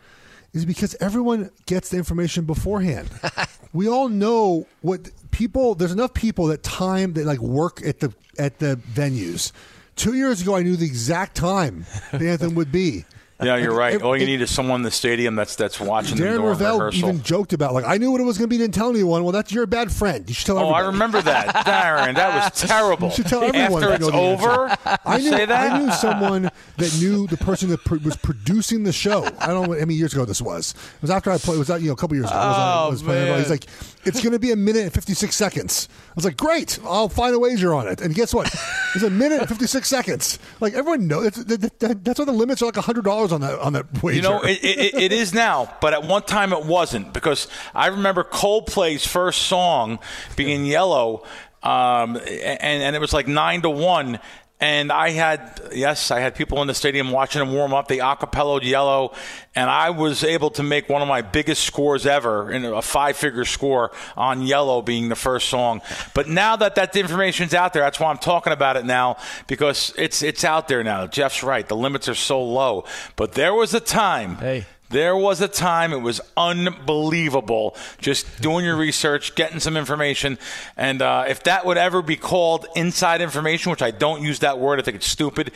is 0.55 0.65
because 0.65 0.95
everyone 0.99 1.51
gets 1.65 1.89
the 1.89 1.97
information 1.97 2.45
beforehand. 2.45 3.09
we 3.73 3.87
all 3.87 4.07
know 4.07 4.65
what 4.81 5.11
people. 5.31 5.75
There's 5.75 5.91
enough 5.91 6.13
people 6.13 6.47
that 6.47 6.63
time 6.63 7.13
that 7.13 7.25
like 7.25 7.39
work 7.39 7.85
at 7.85 7.99
the 7.99 8.13
at 8.39 8.59
the 8.59 8.79
venues. 8.93 9.51
Two 9.95 10.13
years 10.13 10.41
ago, 10.41 10.55
I 10.55 10.63
knew 10.63 10.75
the 10.75 10.85
exact 10.85 11.35
time 11.35 11.85
the 12.11 12.29
anthem 12.29 12.55
would 12.55 12.71
be. 12.71 13.05
Yeah, 13.43 13.57
you're 13.57 13.75
right. 13.75 13.95
It- 13.95 14.01
All 14.01 14.15
you 14.15 14.23
it- 14.23 14.27
need 14.27 14.41
is 14.41 14.49
someone 14.49 14.79
in 14.79 14.83
the 14.83 14.91
stadium 14.91 15.35
that's 15.35 15.57
that's 15.57 15.77
watching 15.77 16.17
Darren 16.17 16.39
Rovell 16.39 16.77
rehearsal. 16.79 17.09
even 17.09 17.21
joked 17.21 17.51
about 17.51 17.73
like 17.73 17.83
I 17.85 17.97
knew 17.97 18.09
what 18.11 18.21
it 18.21 18.23
was 18.23 18.37
going 18.37 18.49
to 18.49 18.53
be, 18.53 18.57
didn't 18.57 18.73
tell 18.73 18.89
anyone. 18.89 19.23
Well, 19.23 19.33
that's 19.33 19.51
you're 19.51 19.65
a 19.65 19.67
bad 19.67 19.91
friend. 19.91 20.23
You 20.27 20.33
should 20.33 20.45
tell 20.45 20.57
everyone. 20.57 20.73
Oh, 20.81 20.87
everybody. 20.87 21.03
I 21.03 21.05
remember 21.05 21.21
that, 21.23 21.55
Darren. 21.65 22.15
That 22.15 22.33
was 22.53 22.61
terrible. 22.61 23.09
You 23.09 23.13
should 23.15 23.27
tell 23.27 23.43
everyone 23.43 23.83
After 23.83 23.95
it's 23.95 24.05
you 24.05 24.11
know 24.11 24.35
the 24.37 24.43
over. 24.45 24.77
I 25.05 25.17
knew, 25.17 25.29
say 25.31 25.45
that. 25.45 25.71
I 25.73 25.79
knew 25.79 25.91
someone 25.91 26.49
that 26.77 26.97
knew 26.97 27.27
the 27.27 27.35
person 27.37 27.67
that 27.69 27.83
pr- 27.83 27.97
was 28.05 28.15
producing 28.15 28.83
the 28.83 28.93
show. 28.93 29.25
I 29.39 29.47
don't 29.47 29.67
know 29.67 29.73
how 29.73 29.79
many 29.79 29.95
years 29.95 30.13
ago 30.13 30.23
this 30.23 30.41
was. 30.41 30.71
It 30.95 31.01
was 31.01 31.11
after 31.11 31.29
I 31.29 31.37
played. 31.37 31.55
It 31.55 31.59
was 31.59 31.67
that 31.67 31.81
you 31.81 31.87
know 31.87 31.93
a 31.93 31.97
couple 31.97 32.15
years 32.15 32.27
ago. 32.29 32.37
Was, 32.37 32.55
Oh, 32.57 32.85
I 32.85 32.87
was 32.89 33.03
playing- 33.03 33.29
man. 33.31 33.39
He's 33.39 33.49
like, 33.49 33.65
it's 34.05 34.21
going 34.21 34.33
to 34.33 34.39
be 34.39 34.51
a 34.51 34.55
minute 34.55 34.83
and 34.83 34.93
fifty 34.93 35.13
six 35.13 35.35
seconds. 35.35 35.89
I 36.09 36.13
was 36.15 36.25
like, 36.25 36.37
great. 36.37 36.79
I'll 36.83 37.09
find 37.09 37.35
a 37.35 37.39
wager 37.39 37.73
on 37.73 37.87
it. 37.87 38.01
And 38.01 38.13
guess 38.13 38.33
what? 38.33 38.53
It's 38.93 39.03
a 39.03 39.09
minute 39.09 39.39
and 39.39 39.49
fifty 39.49 39.67
six 39.67 39.89
seconds. 39.89 40.39
Like 40.59 40.73
everyone 40.73 41.07
knows. 41.07 41.23
That's, 41.31 41.43
that, 41.45 41.79
that, 41.79 42.03
that's 42.03 42.19
why 42.19 42.25
the 42.25 42.31
limits 42.31 42.61
are 42.61 42.65
like 42.65 42.75
hundred 42.75 43.05
dollars 43.05 43.31
on 43.31 43.41
that 43.41 43.59
on 43.59 43.73
that 43.73 44.03
wager. 44.03 44.17
You 44.17 44.21
know, 44.21 44.41
it, 44.41 44.63
it, 44.63 44.93
it 44.95 45.11
is 45.11 45.33
now, 45.33 45.75
but 45.81 45.93
at 45.93 46.03
one 46.03 46.23
time 46.23 46.53
it 46.53 46.65
wasn't 46.65 47.13
because 47.13 47.47
I 47.73 47.87
remember 47.87 48.23
Coldplay's 48.23 49.05
first 49.05 49.43
song 49.43 49.99
being 50.35 50.65
Yellow, 50.65 51.23
um, 51.63 52.15
and, 52.15 52.83
and 52.83 52.95
it 52.95 52.99
was 52.99 53.13
like 53.13 53.27
nine 53.27 53.61
to 53.63 53.69
one. 53.69 54.19
And 54.61 54.89
I 54.89 55.09
had, 55.09 55.59
yes, 55.73 56.11
I 56.11 56.21
had 56.21 56.33
people 56.33 56.61
in 56.61 56.67
the 56.67 56.73
stadium 56.73 57.11
watching 57.11 57.41
him 57.41 57.51
warm 57.51 57.73
up. 57.73 57.89
the 57.89 57.97
acapelloed 57.97 58.63
Yellow, 58.63 59.13
and 59.53 59.69
I 59.69 59.89
was 59.89 60.23
able 60.23 60.49
to 60.51 60.63
make 60.63 60.87
one 60.87 61.01
of 61.01 61.09
my 61.09 61.21
biggest 61.21 61.65
scores 61.65 62.05
ever, 62.05 62.49
in 62.49 62.63
a 62.63 62.81
five-figure 62.81 63.43
score 63.43 63.91
on 64.15 64.43
Yellow 64.43 64.81
being 64.81 65.09
the 65.09 65.15
first 65.15 65.49
song. 65.49 65.81
But 66.13 66.29
now 66.29 66.55
that 66.55 66.75
that 66.75 66.95
information's 66.95 67.53
out 67.53 67.73
there, 67.73 67.83
that's 67.83 67.99
why 67.99 68.09
I'm 68.09 68.17
talking 68.17 68.53
about 68.53 68.77
it 68.77 68.85
now 68.85 69.17
because 69.47 69.93
it's 69.97 70.21
it's 70.23 70.45
out 70.45 70.69
there 70.69 70.85
now. 70.85 71.05
Geoff's 71.05 71.43
right; 71.43 71.67
the 71.67 71.75
limits 71.75 72.07
are 72.07 72.15
so 72.15 72.41
low. 72.41 72.85
But 73.17 73.33
there 73.33 73.53
was 73.53 73.73
a 73.73 73.81
time. 73.81 74.37
Hey. 74.37 74.65
There 74.89 75.15
was 75.15 75.41
a 75.41 75.47
time 75.47 75.93
it 75.93 76.01
was 76.01 76.21
unbelievable 76.37 77.75
just 77.97 78.41
doing 78.41 78.65
your 78.65 78.75
research, 78.75 79.35
getting 79.35 79.59
some 79.59 79.75
information. 79.77 80.37
And 80.77 81.01
uh, 81.01 81.25
if 81.27 81.43
that 81.43 81.65
would 81.65 81.77
ever 81.77 82.01
be 82.01 82.15
called 82.15 82.67
inside 82.75 83.21
information, 83.21 83.71
which 83.71 83.81
I 83.81 83.91
don't 83.91 84.21
use 84.21 84.39
that 84.39 84.59
word, 84.59 84.79
I 84.79 84.83
think 84.83 84.95
it's 84.95 85.07
stupid, 85.07 85.51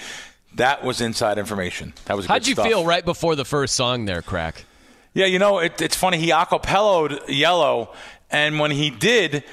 that 0.56 0.84
was 0.84 1.00
inside 1.00 1.38
information. 1.38 1.94
That 2.06 2.18
was 2.18 2.26
How'd 2.26 2.48
you 2.48 2.54
stuff. 2.54 2.68
feel 2.68 2.86
right 2.86 3.06
before 3.06 3.36
the 3.36 3.46
first 3.46 3.76
song 3.76 4.06
there, 4.06 4.22
Crack? 4.22 4.66
Yeah, 5.14 5.26
you 5.26 5.40
know, 5.40 5.60
it, 5.60 5.82
it's 5.82 5.96
funny. 5.96 6.18
He 6.18 6.30
acapelloed 6.30 7.22
Yellow, 7.28 7.94
and 8.30 8.60
when 8.60 8.72
he 8.72 8.90
did, 8.90 9.44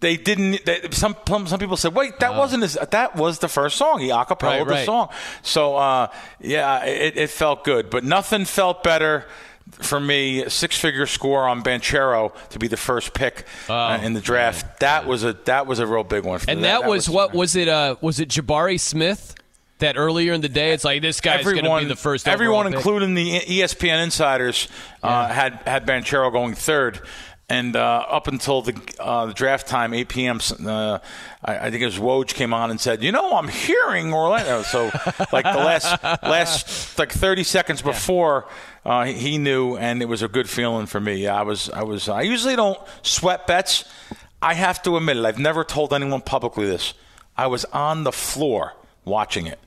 they 0.00 0.16
didn't. 0.16 0.64
They, 0.64 0.88
some 0.90 1.14
some 1.26 1.58
people 1.58 1.76
said, 1.76 1.94
"Wait, 1.94 2.18
that 2.20 2.34
wasn't 2.34 2.62
his. 2.62 2.78
That 2.90 3.16
was 3.16 3.38
the 3.38 3.48
first 3.48 3.76
song. 3.76 4.00
He 4.00 4.08
acapelled 4.08 4.42
Right, 4.42 4.66
the 4.66 4.72
right. 4.72 4.86
song." 4.86 5.10
So, 5.42 5.76
uh, 5.76 6.08
yeah, 6.40 6.84
it, 6.86 7.16
it 7.16 7.30
felt 7.30 7.64
good, 7.64 7.90
but 7.90 8.02
nothing 8.04 8.44
felt 8.46 8.82
better. 8.82 9.26
For 9.72 10.00
me, 10.00 10.48
six-figure 10.48 11.06
score 11.06 11.46
on 11.46 11.62
Banchero 11.62 12.32
to 12.48 12.58
be 12.58 12.66
the 12.66 12.76
first 12.76 13.14
pick 13.14 13.46
uh, 13.68 14.00
in 14.02 14.14
the 14.14 14.20
draft. 14.20 14.80
That 14.80 15.06
was 15.06 15.22
a 15.22 15.34
that 15.44 15.68
was 15.68 15.78
a 15.78 15.86
real 15.86 16.02
big 16.02 16.24
one. 16.24 16.40
For 16.40 16.46
me. 16.46 16.52
And 16.54 16.60
me. 16.60 16.66
that, 16.66 16.86
was, 16.86 17.08
what 17.08 17.32
was 17.32 17.54
it? 17.54 17.68
Uh, 17.68 17.94
was 18.00 18.18
it 18.18 18.30
Jabari 18.30 18.80
Smith? 18.80 19.36
That 19.78 19.96
earlier 19.96 20.34
in 20.34 20.42
the 20.42 20.48
day, 20.50 20.72
it's 20.72 20.84
like 20.84 21.00
this 21.00 21.22
guy's 21.22 21.42
going 21.42 21.64
to 21.64 21.78
be 21.78 21.84
the 21.86 21.96
first. 21.96 22.28
Everyone, 22.28 22.66
pick. 22.66 22.74
including 22.74 23.14
the 23.14 23.40
ESPN 23.40 24.02
insiders, 24.02 24.68
uh, 25.02 25.28
had 25.28 25.54
had 25.66 25.86
Banchero 25.86 26.30
going 26.30 26.54
third. 26.54 27.00
And 27.50 27.74
uh, 27.74 28.04
up 28.08 28.28
until 28.28 28.62
the, 28.62 28.80
uh, 29.00 29.26
the 29.26 29.34
draft 29.34 29.66
time, 29.66 29.92
8 29.92 30.08
p.m., 30.08 30.40
uh, 30.64 31.00
I, 31.44 31.58
I 31.66 31.70
think 31.70 31.82
it 31.82 31.86
was 31.86 31.98
Woj 31.98 32.32
came 32.32 32.54
on 32.54 32.70
and 32.70 32.80
said, 32.80 33.02
"You 33.02 33.10
know, 33.10 33.36
I'm 33.36 33.48
hearing 33.48 34.14
Orlando." 34.14 34.62
So, 34.62 34.84
like 35.32 35.44
the 35.44 35.58
last 35.58 36.00
last 36.22 36.96
like 36.96 37.10
30 37.10 37.42
seconds 37.42 37.82
before, 37.82 38.46
uh, 38.86 39.04
he- 39.04 39.14
he 39.14 39.38
knew, 39.38 39.76
and 39.76 40.00
it 40.00 40.06
was 40.06 40.22
a 40.22 40.28
good 40.28 40.48
feeling 40.48 40.86
for 40.86 41.00
me. 41.00 41.26
I 41.26 41.42
was 41.42 41.68
I 41.70 41.82
was 41.82 42.08
I 42.08 42.22
usually 42.22 42.54
don't 42.54 42.78
sweat 43.02 43.48
bets. 43.48 43.84
I 44.40 44.54
have 44.54 44.80
to 44.84 44.96
admit 44.96 45.16
it. 45.16 45.24
I've 45.24 45.38
never 45.38 45.64
told 45.64 45.92
anyone 45.92 46.20
publicly 46.20 46.66
this. 46.66 46.94
I 47.36 47.48
was 47.48 47.64
on 47.66 48.04
the 48.04 48.12
floor 48.12 48.74
watching 49.04 49.46
it. 49.46 49.58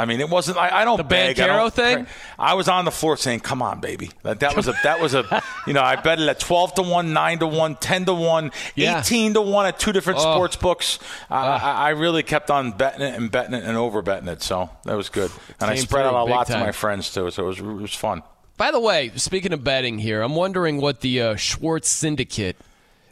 I 0.00 0.06
mean, 0.06 0.20
it 0.20 0.28
wasn't. 0.30 0.56
I, 0.56 0.80
I 0.80 0.84
don't 0.84 0.96
The 0.96 1.04
beg. 1.04 1.38
I 1.40 1.46
don't 1.46 1.72
thing? 1.72 2.06
I 2.38 2.54
was 2.54 2.68
on 2.68 2.84
the 2.86 2.90
floor 2.90 3.16
saying, 3.16 3.40
"Come 3.40 3.60
on, 3.60 3.80
baby." 3.80 4.10
That, 4.22 4.40
that 4.40 4.56
was 4.56 4.66
a. 4.68 4.74
That 4.82 5.00
was 5.00 5.14
a. 5.14 5.42
You 5.66 5.74
know, 5.74 5.82
I 5.82 5.96
bet 5.96 6.18
it 6.18 6.26
at 6.26 6.40
twelve 6.40 6.74
to 6.76 6.82
one, 6.82 7.12
nine 7.12 7.38
to 7.40 7.46
one, 7.46 7.76
ten 7.76 8.06
to 8.06 8.14
one, 8.14 8.50
Yeah. 8.74 9.00
eighteen 9.00 9.34
to 9.34 9.42
one 9.42 9.66
at 9.66 9.78
two 9.78 9.92
different 9.92 10.18
Oh. 10.20 10.22
sports 10.34 10.56
books. 10.56 10.98
I, 11.28 11.46
I, 11.46 11.72
I 11.72 11.88
really 11.90 12.22
kept 12.22 12.50
on 12.50 12.72
betting 12.72 13.02
it 13.02 13.14
and 13.14 13.30
betting 13.30 13.52
it 13.54 13.62
and 13.64 13.76
over 13.76 14.00
betting 14.00 14.28
it. 14.28 14.42
So 14.42 14.70
that 14.84 14.96
was 14.96 15.10
good, 15.10 15.30
and 15.60 15.70
I 15.70 15.74
spread 15.76 16.06
out 16.06 16.14
a 16.14 16.24
lot 16.24 16.46
to 16.46 16.58
my 16.58 16.72
friends 16.72 17.12
too. 17.12 17.30
So 17.30 17.44
it 17.44 17.46
was 17.46 17.58
it 17.58 17.64
was 17.64 17.94
fun. 17.94 18.22
By 18.56 18.70
the 18.70 18.80
way, 18.80 19.12
speaking 19.16 19.52
of 19.52 19.62
betting 19.62 19.98
here, 19.98 20.22
I'm 20.22 20.34
wondering 20.34 20.80
what 20.80 21.02
the 21.02 21.20
uh, 21.20 21.36
Schwartz 21.36 21.88
Syndicate 21.90 22.56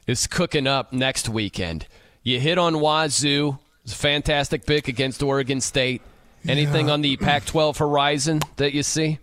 is 0.06 0.26
cooking 0.26 0.66
up 0.66 0.92
next 0.92 1.28
weekend. 1.28 1.86
You 2.22 2.40
hit 2.40 2.56
on 2.58 2.80
Wazoo, 2.80 3.58
it's 3.84 3.92
a 3.92 3.96
fantastic 3.96 4.64
pick 4.66 4.88
against 4.88 5.22
Oregon 5.22 5.60
State. 5.60 6.00
Anything 6.48 6.86
Yeah. 6.88 6.92
on 6.94 7.00
the 7.02 7.16
Pac-12 7.16 7.76
horizon 7.78 8.40
that 8.56 8.72
you 8.74 8.82
see? 8.82 9.18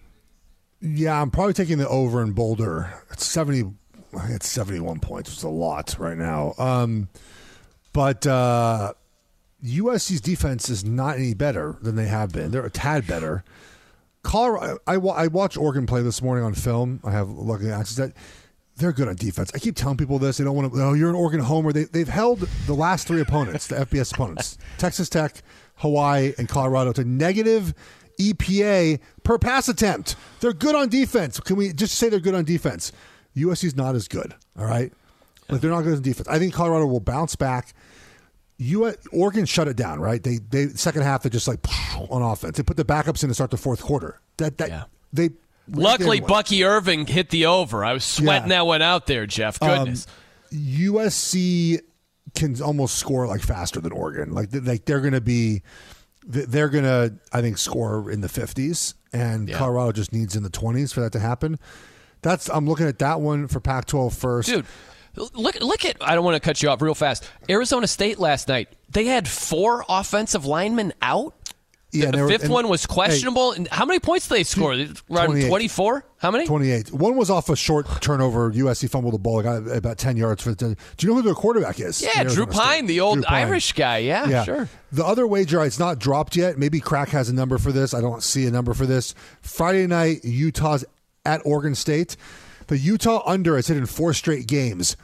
Yeah, 0.81 1.19
I'm 1.21 1.31
probably 1.31 1.53
taking 1.53 1.77
the 1.77 1.87
over 1.89 2.21
in 2.21 2.33
Boulder. 2.33 2.93
It's 3.11 3.25
seventy. 3.25 3.63
It's 4.29 4.47
seventy-one 4.49 4.99
points. 4.99 5.31
It's 5.33 5.43
a 5.43 5.49
lot 5.49 5.95
right 5.97 6.17
now. 6.17 6.53
Um, 6.59 7.09
but 7.93 8.27
uh, 8.27 8.93
USC's 9.63 10.21
defense 10.21 10.69
is 10.69 10.83
not 10.85 11.15
any 11.17 11.33
better 11.33 11.77
than 11.81 11.95
they 11.95 12.05
have 12.07 12.31
been. 12.31 12.51
They're 12.51 12.65
a 12.65 12.69
tad 12.69 13.07
better. 13.07 13.43
Colorado. 14.21 14.77
I, 14.85 14.95
I 14.95 15.27
watched 15.27 15.57
Oregon 15.57 15.85
play 15.87 16.01
this 16.01 16.21
morning 16.21 16.43
on 16.43 16.53
film. 16.53 16.99
I 17.03 17.11
have 17.11 17.29
lucky 17.29 17.69
access 17.71 17.95
to 17.95 18.01
that. 18.07 18.13
They're 18.77 18.91
good 18.91 19.07
on 19.07 19.15
defense. 19.15 19.51
I 19.55 19.59
keep 19.59 19.75
telling 19.75 19.97
people 19.97 20.19
this. 20.19 20.37
They 20.37 20.43
don't 20.43 20.55
want 20.55 20.73
to. 20.73 20.81
Oh, 20.81 20.93
you're 20.93 21.09
an 21.09 21.15
Oregon 21.15 21.39
homer. 21.39 21.71
They, 21.71 21.85
they've 21.85 22.07
held 22.09 22.39
the 22.67 22.73
last 22.73 23.07
three 23.07 23.21
opponents, 23.21 23.67
the 23.67 23.75
FBS 23.75 24.13
opponents, 24.13 24.57
Texas 24.77 25.07
Tech, 25.09 25.41
Hawaii, 25.77 26.33
and 26.37 26.47
Colorado, 26.47 26.93
to 26.93 27.03
negative 27.03 27.73
EPA 28.19 28.99
per 29.23 29.37
pass 29.37 29.67
attempt. 29.67 30.15
They're 30.39 30.53
good 30.53 30.75
on 30.75 30.89
defense. 30.89 31.39
Can 31.39 31.55
we 31.57 31.73
just 31.73 31.95
say 31.95 32.09
they're 32.09 32.19
good 32.19 32.35
on 32.35 32.45
defense? 32.45 32.91
USC's 33.35 33.75
not 33.75 33.95
as 33.95 34.07
good. 34.07 34.33
All 34.57 34.65
right, 34.65 34.91
like 35.49 35.61
they're 35.61 35.71
not 35.71 35.81
good 35.81 35.95
on 35.97 36.01
defense. 36.01 36.27
I 36.29 36.39
think 36.39 36.53
Colorado 36.53 36.85
will 36.85 37.01
bounce 37.01 37.35
back. 37.35 37.73
You 38.57 38.93
Oregon 39.11 39.45
shut 39.45 39.67
it 39.67 39.75
down, 39.75 39.99
right? 39.99 40.23
They 40.23 40.37
they 40.49 40.67
second 40.69 41.01
half 41.01 41.23
they're 41.23 41.29
just 41.29 41.47
like 41.47 41.59
on 42.09 42.21
offense. 42.21 42.55
They 42.55 42.63
put 42.63 42.77
the 42.77 42.85
backups 42.85 43.21
in 43.23 43.27
to 43.27 43.33
start 43.35 43.51
the 43.51 43.57
fourth 43.57 43.81
quarter. 43.81 44.21
That 44.37 44.57
that 44.59 44.89
they 45.11 45.31
Luckily, 45.67 46.19
Bucky 46.19 46.63
Irving 46.63 47.07
hit 47.07 47.31
the 47.31 47.47
over. 47.47 47.83
I 47.83 47.91
was 47.93 48.05
sweating 48.05 48.43
Yeah. 48.49 48.57
that 48.59 48.65
one 48.67 48.81
out 48.83 49.07
there, 49.07 49.25
Geoff. 49.25 49.59
Goodness. 49.59 50.05
Um, 50.53 50.59
USC 50.59 51.79
can 52.35 52.61
almost 52.61 52.95
score 52.97 53.27
like 53.27 53.41
faster 53.41 53.79
than 53.81 53.91
Oregon. 53.91 54.31
Like 54.33 54.49
like 54.53 54.85
they're 54.85 55.01
going 55.01 55.13
to 55.13 55.21
be 55.21 55.61
they're 56.27 56.69
going 56.69 56.83
to, 56.85 57.13
I 57.31 57.41
think, 57.41 57.57
score 57.59 58.09
in 58.09 58.21
the 58.21 58.27
50s, 58.27 58.95
and 59.13 59.47
Yeah. 59.47 59.57
Colorado 59.59 59.91
just 59.91 60.11
needs 60.11 60.35
in 60.35 60.41
the 60.41 60.49
20s 60.49 60.91
for 60.93 61.01
that 61.01 61.11
to 61.13 61.19
happen. 61.19 61.59
That's 62.23 62.49
I'm 62.49 62.67
looking 62.67 62.87
at 62.87 62.97
that 62.99 63.21
one 63.21 63.47
for 63.47 63.59
Pac-12 63.59 64.15
first. 64.15 64.49
Dude, 64.49 64.65
look 65.33 65.59
look 65.61 65.85
at 65.85 65.97
I 66.01 66.15
don't 66.15 66.25
want 66.25 66.35
to 66.35 66.39
cut 66.39 66.63
you 66.63 66.69
off 66.69 66.81
real 66.81 66.95
fast. 66.95 67.29
Arizona 67.49 67.85
State 67.87 68.17
last 68.17 68.47
night, 68.47 68.69
they 68.89 69.05
had 69.05 69.27
four 69.27 69.85
offensive 69.87 70.45
linemen 70.45 70.93
out. 71.01 71.33
Yeah, 71.95 72.11
the 72.11 72.23
were- 72.23 72.29
fifth 72.29 72.49
one 72.49 72.67
was 72.67 72.85
questionable. 72.85 73.51
and 73.51 73.67
how 73.69 73.85
many 73.85 73.99
points 73.99 74.27
did 74.27 74.35
they 74.35 74.43
score? 74.43 74.73
Around 74.73 75.47
24? 75.47 76.05
How 76.17 76.31
many? 76.31 76.45
28. 76.47 76.91
One 76.91 77.15
was 77.15 77.29
off 77.29 77.49
a 77.49 77.55
short 77.55 77.87
turnover. 78.01 78.51
USC 78.51 78.89
fumbled 78.89 79.13
the 79.13 79.19
ball. 79.19 79.41
Got 79.41 79.67
about 79.67 79.97
10 79.97 80.17
yards 80.17 80.41
for 80.41 80.53
the. 80.53 80.75
Do 80.97 81.07
you 81.07 81.09
know 81.09 81.15
who 81.15 81.21
their 81.21 81.33
quarterback 81.33 81.79
is? 81.79 82.01
Yeah, 82.01 82.11
Drew 82.23 82.43
Arizona 82.43 82.53
State? 82.53 82.61
Pyne, 82.63 82.85
the 82.87 82.99
old 82.99 83.23
Pyne. 83.23 83.47
Irish 83.47 83.73
guy. 83.73 83.99
Yeah, 83.99 84.43
sure. 84.43 84.69
The 84.91 85.05
other 85.05 85.27
wager, 85.27 85.63
it's 85.63 85.79
not 85.79 85.99
dropped 85.99 86.35
yet. 86.35 86.57
Maybe 86.57 86.79
Crack 86.79 87.09
has 87.09 87.29
a 87.29 87.33
number 87.33 87.57
for 87.57 87.71
this. 87.71 87.93
I 87.93 88.01
don't 88.01 88.23
see 88.23 88.45
a 88.45 88.51
number 88.51 88.73
for 88.73 88.85
this. 88.85 89.13
Friday 89.41 89.87
night, 89.87 90.23
Utah's 90.23 90.85
at 91.25 91.41
Oregon 91.45 91.75
State. 91.75 92.15
The 92.67 92.77
Utah 92.77 93.21
under 93.25 93.55
has 93.57 93.67
hit 93.67 93.77
in 93.77 93.85
four 93.85 94.13
straight 94.13 94.47
games 94.47 94.97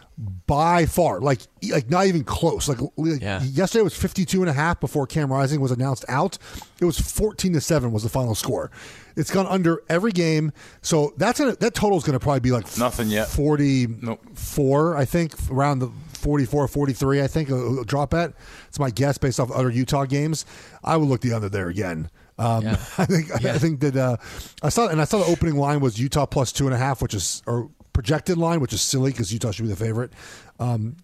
by 0.45 0.85
far. 0.85 1.19
Like, 1.19 1.41
like 1.69 1.89
not 1.89 2.05
even 2.05 2.23
close. 2.23 2.69
Like, 2.69 2.79
like 2.95 3.21
yesterday 3.21 3.81
was 3.81 3.95
52 3.95 4.41
and 4.41 4.49
a 4.49 4.53
half 4.53 4.79
before 4.79 5.07
Cam 5.07 5.31
Rising 5.31 5.61
was 5.61 5.71
announced 5.71 6.05
out. 6.07 6.37
It 6.79 6.85
was 6.85 6.99
14 6.99 7.53
to 7.53 7.61
7 7.61 7.91
was 7.91 8.03
the 8.03 8.09
final 8.09 8.35
score. 8.35 8.69
It's 9.15 9.31
gone 9.31 9.47
under 9.47 9.81
every 9.89 10.11
game. 10.11 10.53
So 10.81 11.13
that's 11.17 11.39
gonna 11.39 11.55
that 11.57 11.73
total 11.73 11.97
is 11.97 12.03
going 12.03 12.17
to 12.17 12.19
probably 12.19 12.39
be 12.39 12.51
like 12.51 12.77
Nothing 12.77 13.09
yet. 13.09 13.27
44, 13.27 14.97
I 14.97 15.05
think, 15.05 15.33
around 15.49 15.79
the 15.79 15.91
44, 16.13 16.67
43, 16.67 17.21
I 17.21 17.27
think, 17.27 17.49
a, 17.49 17.79
a 17.79 17.85
drop 17.85 18.13
at. 18.13 18.33
It's 18.67 18.79
my 18.79 18.91
guess 18.91 19.17
based 19.17 19.39
off 19.39 19.51
other 19.51 19.69
Utah 19.69 20.05
games. 20.05 20.45
I 20.83 20.97
would 20.97 21.09
look 21.09 21.21
the 21.21 21.33
under 21.33 21.49
there 21.49 21.69
again. 21.69 22.09
Um, 22.37 22.67
I 22.97 23.05
think 23.05 23.45
I 23.45 23.57
think 23.57 23.79
that 23.81 23.95
uh, 23.95 24.17
I 24.63 24.69
saw 24.69 24.87
and 24.87 25.01
I 25.01 25.05
saw 25.05 25.19
the 25.19 25.25
opening 25.25 25.55
line 25.55 25.79
was 25.79 25.99
Utah 25.99 26.25
plus 26.25 26.51
two 26.51 26.65
and 26.65 26.73
a 26.73 26.77
half, 26.77 27.01
which 27.01 27.13
is 27.13 27.41
or 27.45 27.69
projected 27.93 28.37
line, 28.37 28.59
which 28.59 28.73
is 28.73 28.81
silly 28.81 29.11
because 29.11 29.31
Utah 29.33 29.51
should 29.51 29.63
be 29.63 29.69
the 29.69 29.75
favorite. 29.75 30.11
Um, 30.59 30.97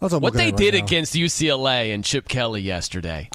what, 0.00 0.34
they 0.34 0.46
right 0.46 0.56
did 0.56 0.74
now. 0.74 0.84
against 0.84 1.14
UCLA 1.14 1.94
and 1.94 2.04
Chip 2.04 2.28
Kelly 2.28 2.60
yesterday. 2.60 3.30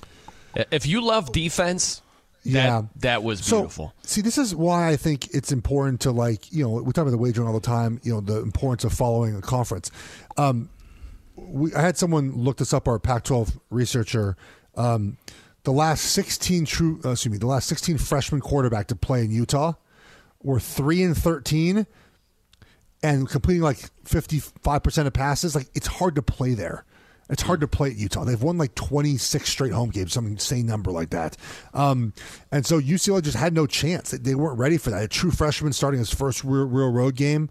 If 0.72 0.86
you 0.86 1.02
love 1.04 1.32
defense, 1.32 2.02
Yeah. 2.44 2.84
that 2.98 3.24
was 3.24 3.44
So, 3.44 3.62
beautiful. 3.62 3.94
see, 4.04 4.22
this 4.22 4.38
is 4.38 4.54
why 4.56 4.90
I 4.90 4.96
think 4.96 5.34
it's 5.34 5.52
important 5.52 6.02
to 6.02 6.12
like, 6.12 6.52
you 6.52 6.64
know, 6.64 6.70
we 6.70 6.92
talk 6.94 7.04
about 7.04 7.12
the 7.12 7.18
wagering 7.18 7.48
all 7.48 7.54
the 7.54 7.60
time, 7.60 8.00
you 8.04 8.14
know, 8.14 8.22
the 8.22 8.42
importance 8.42 8.84
of 8.84 8.94
following 8.94 9.36
a 9.36 9.42
conference. 9.42 9.90
Um, 10.38 10.70
we, 11.36 11.74
I 11.74 11.82
had 11.82 11.98
someone 11.98 12.34
look 12.36 12.58
this 12.58 12.74
up, 12.74 12.88
our 12.88 13.00
Pac-12 13.00 13.60
researcher. 13.70 14.36
Um, 14.76 15.18
the 15.64 15.72
last 15.72 16.02
16 16.12 16.66
true, 16.66 17.00
uh, 17.04 17.12
excuse 17.12 17.32
me, 17.32 17.38
the 17.38 17.48
last 17.48 17.68
16 17.68 17.98
freshman 17.98 18.42
quarterback 18.42 18.88
to 18.88 18.96
play 18.96 19.24
in 19.24 19.32
Utah 19.32 19.74
were 20.44 20.60
three 20.60 21.02
and 21.04 21.18
13 21.18 21.86
and 23.04 23.28
completing 23.30 23.64
like 23.64 23.78
55% 24.06 25.08
of 25.08 25.14
passes. 25.14 25.56
Like 25.56 25.70
it's 25.74 25.88
hard 25.88 26.16
to 26.16 26.22
play 26.22 26.54
there. 26.54 26.86
It's 27.30 27.44
hard 27.44 27.62
to 27.62 27.68
play 27.68 27.92
at 27.92 27.96
Utah. 27.96 28.24
They've 28.24 28.42
won 28.42 28.58
like 28.58 28.74
26 28.74 29.48
straight 29.48 29.72
home 29.72 29.92
games, 29.92 30.14
some 30.14 30.26
insane 30.26 30.66
number 30.66 30.92
like 30.92 31.12
that. 31.12 31.38
Um, 31.76 32.14
and 32.52 32.66
so 32.66 32.80
UCLA 32.82 33.22
just 33.22 33.38
had 33.38 33.54
no 33.54 33.68
chance. 33.68 34.10
They- 34.12 34.18
They 34.18 34.34
weren't 34.36 34.58
ready 34.58 34.78
for 34.80 34.90
that. 34.90 35.04
A 35.04 35.08
true 35.08 35.30
freshman 35.30 35.72
starting 35.74 36.00
his 36.00 36.12
first 36.12 36.44
real, 36.44 36.66
real 36.66 36.90
road 36.92 37.16
game, 37.16 37.50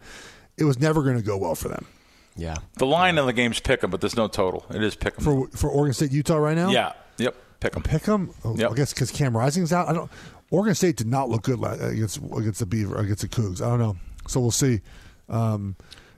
it 0.57 0.65
was 0.65 0.81
never 0.81 1.03
going 1.05 1.16
to 1.16 1.23
go 1.23 1.37
well 1.37 1.55
for 1.55 1.69
them. 1.69 1.87
Yeah. 2.35 2.57
The 2.79 2.87
line 2.87 3.19
of 3.19 3.27
the 3.27 3.33
game's 3.33 3.61
pick 3.61 3.85
'em, 3.85 3.91
but 3.91 4.01
there's 4.01 4.16
no 4.16 4.27
total. 4.27 4.66
It 4.70 4.83
is 4.83 4.97
pick 4.97 5.15
'em. 5.19 5.25
For 5.25 5.49
for 5.57 5.70
Oregon 5.70 5.95
State, 5.95 6.11
Utah 6.12 6.37
right 6.37 6.57
now. 6.57 6.70
yeah. 6.70 6.93
Yep. 7.19 7.35
Pick 7.61 7.77
'em. 7.77 7.83
Pick 7.83 8.03
them. 8.03 8.31
Oh, 8.45 8.55
I 8.55 8.75
guess 8.75 8.93
because 8.93 9.11
Cam 9.12 9.37
Rising's 9.37 9.73
out. 9.73 9.89
I 9.89 9.93
don't. 9.93 10.11
Oregon 10.51 10.75
State 10.77 10.97
did 10.97 11.09
not 11.09 11.29
look 11.29 11.43
good 11.43 11.59
la- 11.59 11.73
against 11.73 12.19
against 12.37 12.59
the 12.61 12.66
Beaver 12.66 12.97
against 12.97 13.23
the 13.23 13.29
Cougs. 13.29 13.61
I 13.61 13.69
don't 13.69 13.79
know. 13.81 13.97
So 14.29 14.39
we'll 14.41 14.51
see. 14.53 14.81
Um, 15.29 15.77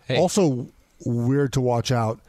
Also, 0.08 0.66
weird 1.04 1.52
to 1.54 1.60
watch 1.60 1.92
out. 1.92 2.20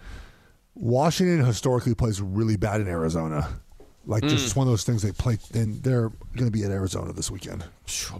Washington 0.76 1.44
historically 1.46 1.96
plays 1.96 2.22
really 2.22 2.58
bad 2.58 2.82
in 2.82 2.88
Arizona. 2.88 3.48
Like 4.08 4.24
just 4.24 4.44
Mm. 4.44 4.46
it's 4.46 4.56
one 4.56 4.66
of 4.68 4.72
those 4.72 4.84
things 4.84 5.04
they 5.04 5.12
play, 5.12 5.38
and 5.54 5.82
they're 5.84 6.10
going 6.36 6.46
to 6.46 6.52
be 6.52 6.64
at 6.64 6.72
Arizona 6.72 7.14
this 7.14 7.30
weekend. 7.30 7.64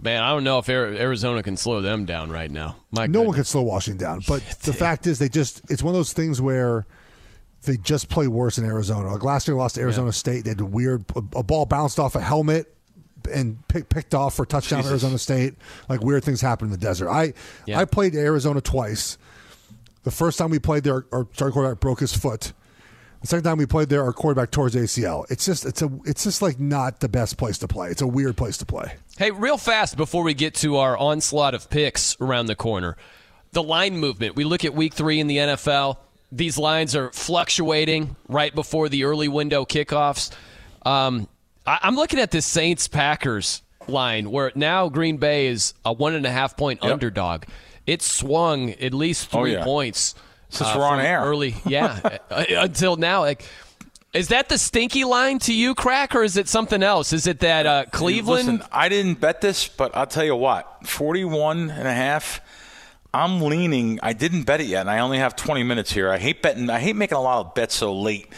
Man, 0.00 0.22
I 0.22 0.30
don't 0.30 0.44
know 0.44 0.58
if 0.58 0.68
Arizona 0.68 1.42
can 1.42 1.56
slow 1.56 1.80
them 1.80 2.04
down 2.04 2.30
right 2.30 2.50
now. 2.50 2.76
My 2.92 3.06
no 3.08 3.22
one 3.22 3.34
can 3.34 3.44
slow 3.44 3.62
Washington 3.62 3.98
down, 4.04 4.20
but 4.28 4.42
the 4.62 4.72
fact 4.72 5.06
is, 5.08 5.18
they 5.18 5.28
just 5.28 5.60
it's 5.68 5.82
one 5.82 5.92
of 5.92 5.98
those 5.98 6.12
things 6.12 6.40
where 6.40 6.86
they 7.64 7.76
just 7.78 8.08
play 8.08 8.28
worse 8.28 8.58
in 8.58 8.64
Arizona. 8.64 9.10
Like 9.12 9.24
last 9.24 9.48
year, 9.48 9.56
lost 9.56 9.74
to 9.74 9.80
Arizona 9.80 10.12
State. 10.12 10.44
They 10.44 10.50
had 10.50 10.60
a 10.60 10.64
weird 10.64 11.04
a 11.34 11.42
ball 11.42 11.66
bounced 11.66 11.98
off 11.98 12.14
a 12.14 12.20
helmet 12.20 12.72
and 13.26 13.66
pick, 13.68 13.88
picked 13.88 14.14
off 14.14 14.34
for 14.34 14.46
touchdown. 14.46 14.80
Jesus. 14.80 14.90
Arizona 14.90 15.18
State. 15.18 15.54
Like 15.88 16.00
weird 16.00 16.24
things 16.24 16.40
happen 16.40 16.66
in 16.66 16.72
the 16.72 16.78
desert. 16.78 17.10
I 17.10 17.34
Yeah. 17.66 17.78
I 17.78 17.84
played 17.84 18.14
Arizona 18.14 18.60
twice. 18.60 19.18
The 20.04 20.10
first 20.10 20.38
time 20.38 20.50
we 20.50 20.58
played 20.58 20.84
there, 20.84 21.04
our 21.12 21.26
starting 21.32 21.52
quarterback 21.52 21.80
broke 21.80 22.00
his 22.00 22.14
foot. 22.16 22.52
The 23.20 23.28
second 23.28 23.44
time 23.44 23.58
we 23.58 23.66
played 23.66 23.88
there, 23.88 24.02
our 24.02 24.12
quarterback 24.12 24.50
tore 24.50 24.68
his 24.68 24.74
ACL. 24.74 25.30
It's 25.30 25.46
just 25.46 25.64
it's 25.64 25.80
a 25.80 25.90
it's 26.04 26.24
just 26.24 26.42
like 26.42 26.58
not 26.58 26.98
the 26.98 27.08
best 27.08 27.36
place 27.36 27.56
to 27.58 27.68
play. 27.68 27.88
It's 27.88 28.02
a 28.02 28.06
weird 28.06 28.36
place 28.36 28.58
to 28.58 28.66
play. 28.66 28.96
Hey, 29.16 29.30
real 29.30 29.58
fast 29.58 29.96
before 29.96 30.24
we 30.24 30.34
get 30.34 30.54
to 30.56 30.78
our 30.78 30.96
onslaught 30.98 31.54
of 31.54 31.70
picks 31.70 32.16
around 32.20 32.46
the 32.46 32.56
corner, 32.56 32.96
the 33.52 33.62
line 33.62 33.96
movement. 33.96 34.34
We 34.34 34.42
look 34.42 34.64
at 34.64 34.74
week 34.74 34.94
three 34.94 35.20
in 35.20 35.28
the 35.28 35.36
NFL. 35.36 35.98
These 36.32 36.58
lines 36.58 36.96
are 36.96 37.12
fluctuating 37.12 38.16
right 38.26 38.52
before 38.52 38.88
the 38.88 39.04
early 39.04 39.28
window 39.28 39.64
kickoffs. 39.64 40.32
Um, 40.84 41.28
I, 41.66 41.78
I'm 41.82 41.96
looking 41.96 42.18
at 42.18 42.30
this 42.30 42.46
Saints 42.46 42.88
Packers 42.88 43.62
line 43.88 44.30
where 44.30 44.52
now 44.54 44.88
Green 44.88 45.16
Bay 45.16 45.46
is 45.48 45.74
a 45.84 45.92
one 45.92 46.14
and 46.14 46.24
a 46.26 46.30
half 46.30 46.56
point 46.56 46.80
Yep. 46.82 46.92
underdog. 46.92 47.44
It 47.86 48.02
swung 48.02 48.70
at 48.70 48.94
least 48.94 49.28
Oh, 49.32 49.40
three 49.42 49.54
yeah. 49.54 49.64
points 49.64 50.14
Since 50.50 50.74
we're 50.74 50.84
on 50.84 51.00
air. 51.00 51.20
early. 51.20 51.56
Yeah, 51.66 52.18
uh, 52.30 52.44
until 52.50 52.96
now. 52.96 53.20
Like, 53.22 53.44
is 54.12 54.28
that 54.28 54.48
the 54.48 54.58
stinky 54.58 55.04
line 55.04 55.38
to 55.40 55.54
you, 55.54 55.74
Crack, 55.74 56.14
or 56.14 56.22
is 56.22 56.36
it 56.36 56.46
something 56.48 56.82
else? 56.82 57.12
Is 57.12 57.26
it 57.26 57.40
that 57.40 57.66
uh, 57.66 57.84
Cleveland? 57.90 58.46
Listen, 58.60 58.68
I 58.70 58.88
didn't 58.88 59.20
bet 59.20 59.40
this, 59.40 59.66
but 59.68 59.96
I'll 59.96 60.06
tell 60.06 60.24
you 60.24 60.36
what, 60.36 60.86
41 60.86 61.70
and 61.70 61.88
a 61.88 61.92
half. 61.94 62.40
I'm 63.14 63.40
leaning. 63.42 63.98
I 64.02 64.12
didn't 64.12 64.42
bet 64.44 64.60
it 64.60 64.66
yet, 64.68 64.82
and 64.82 64.90
I 64.90 65.00
only 65.00 65.18
have 65.18 65.34
20 65.36 65.62
minutes 65.64 65.92
here. 65.92 66.10
I 66.10 66.18
hate 66.18 66.40
betting. 66.42 66.70
I 66.70 66.78
hate 66.78 66.96
making 66.96 67.16
a 67.18 67.20
lot 67.22 67.44
of 67.44 67.54
bets 67.54 67.74
so 67.74 67.94
late. 67.98 68.28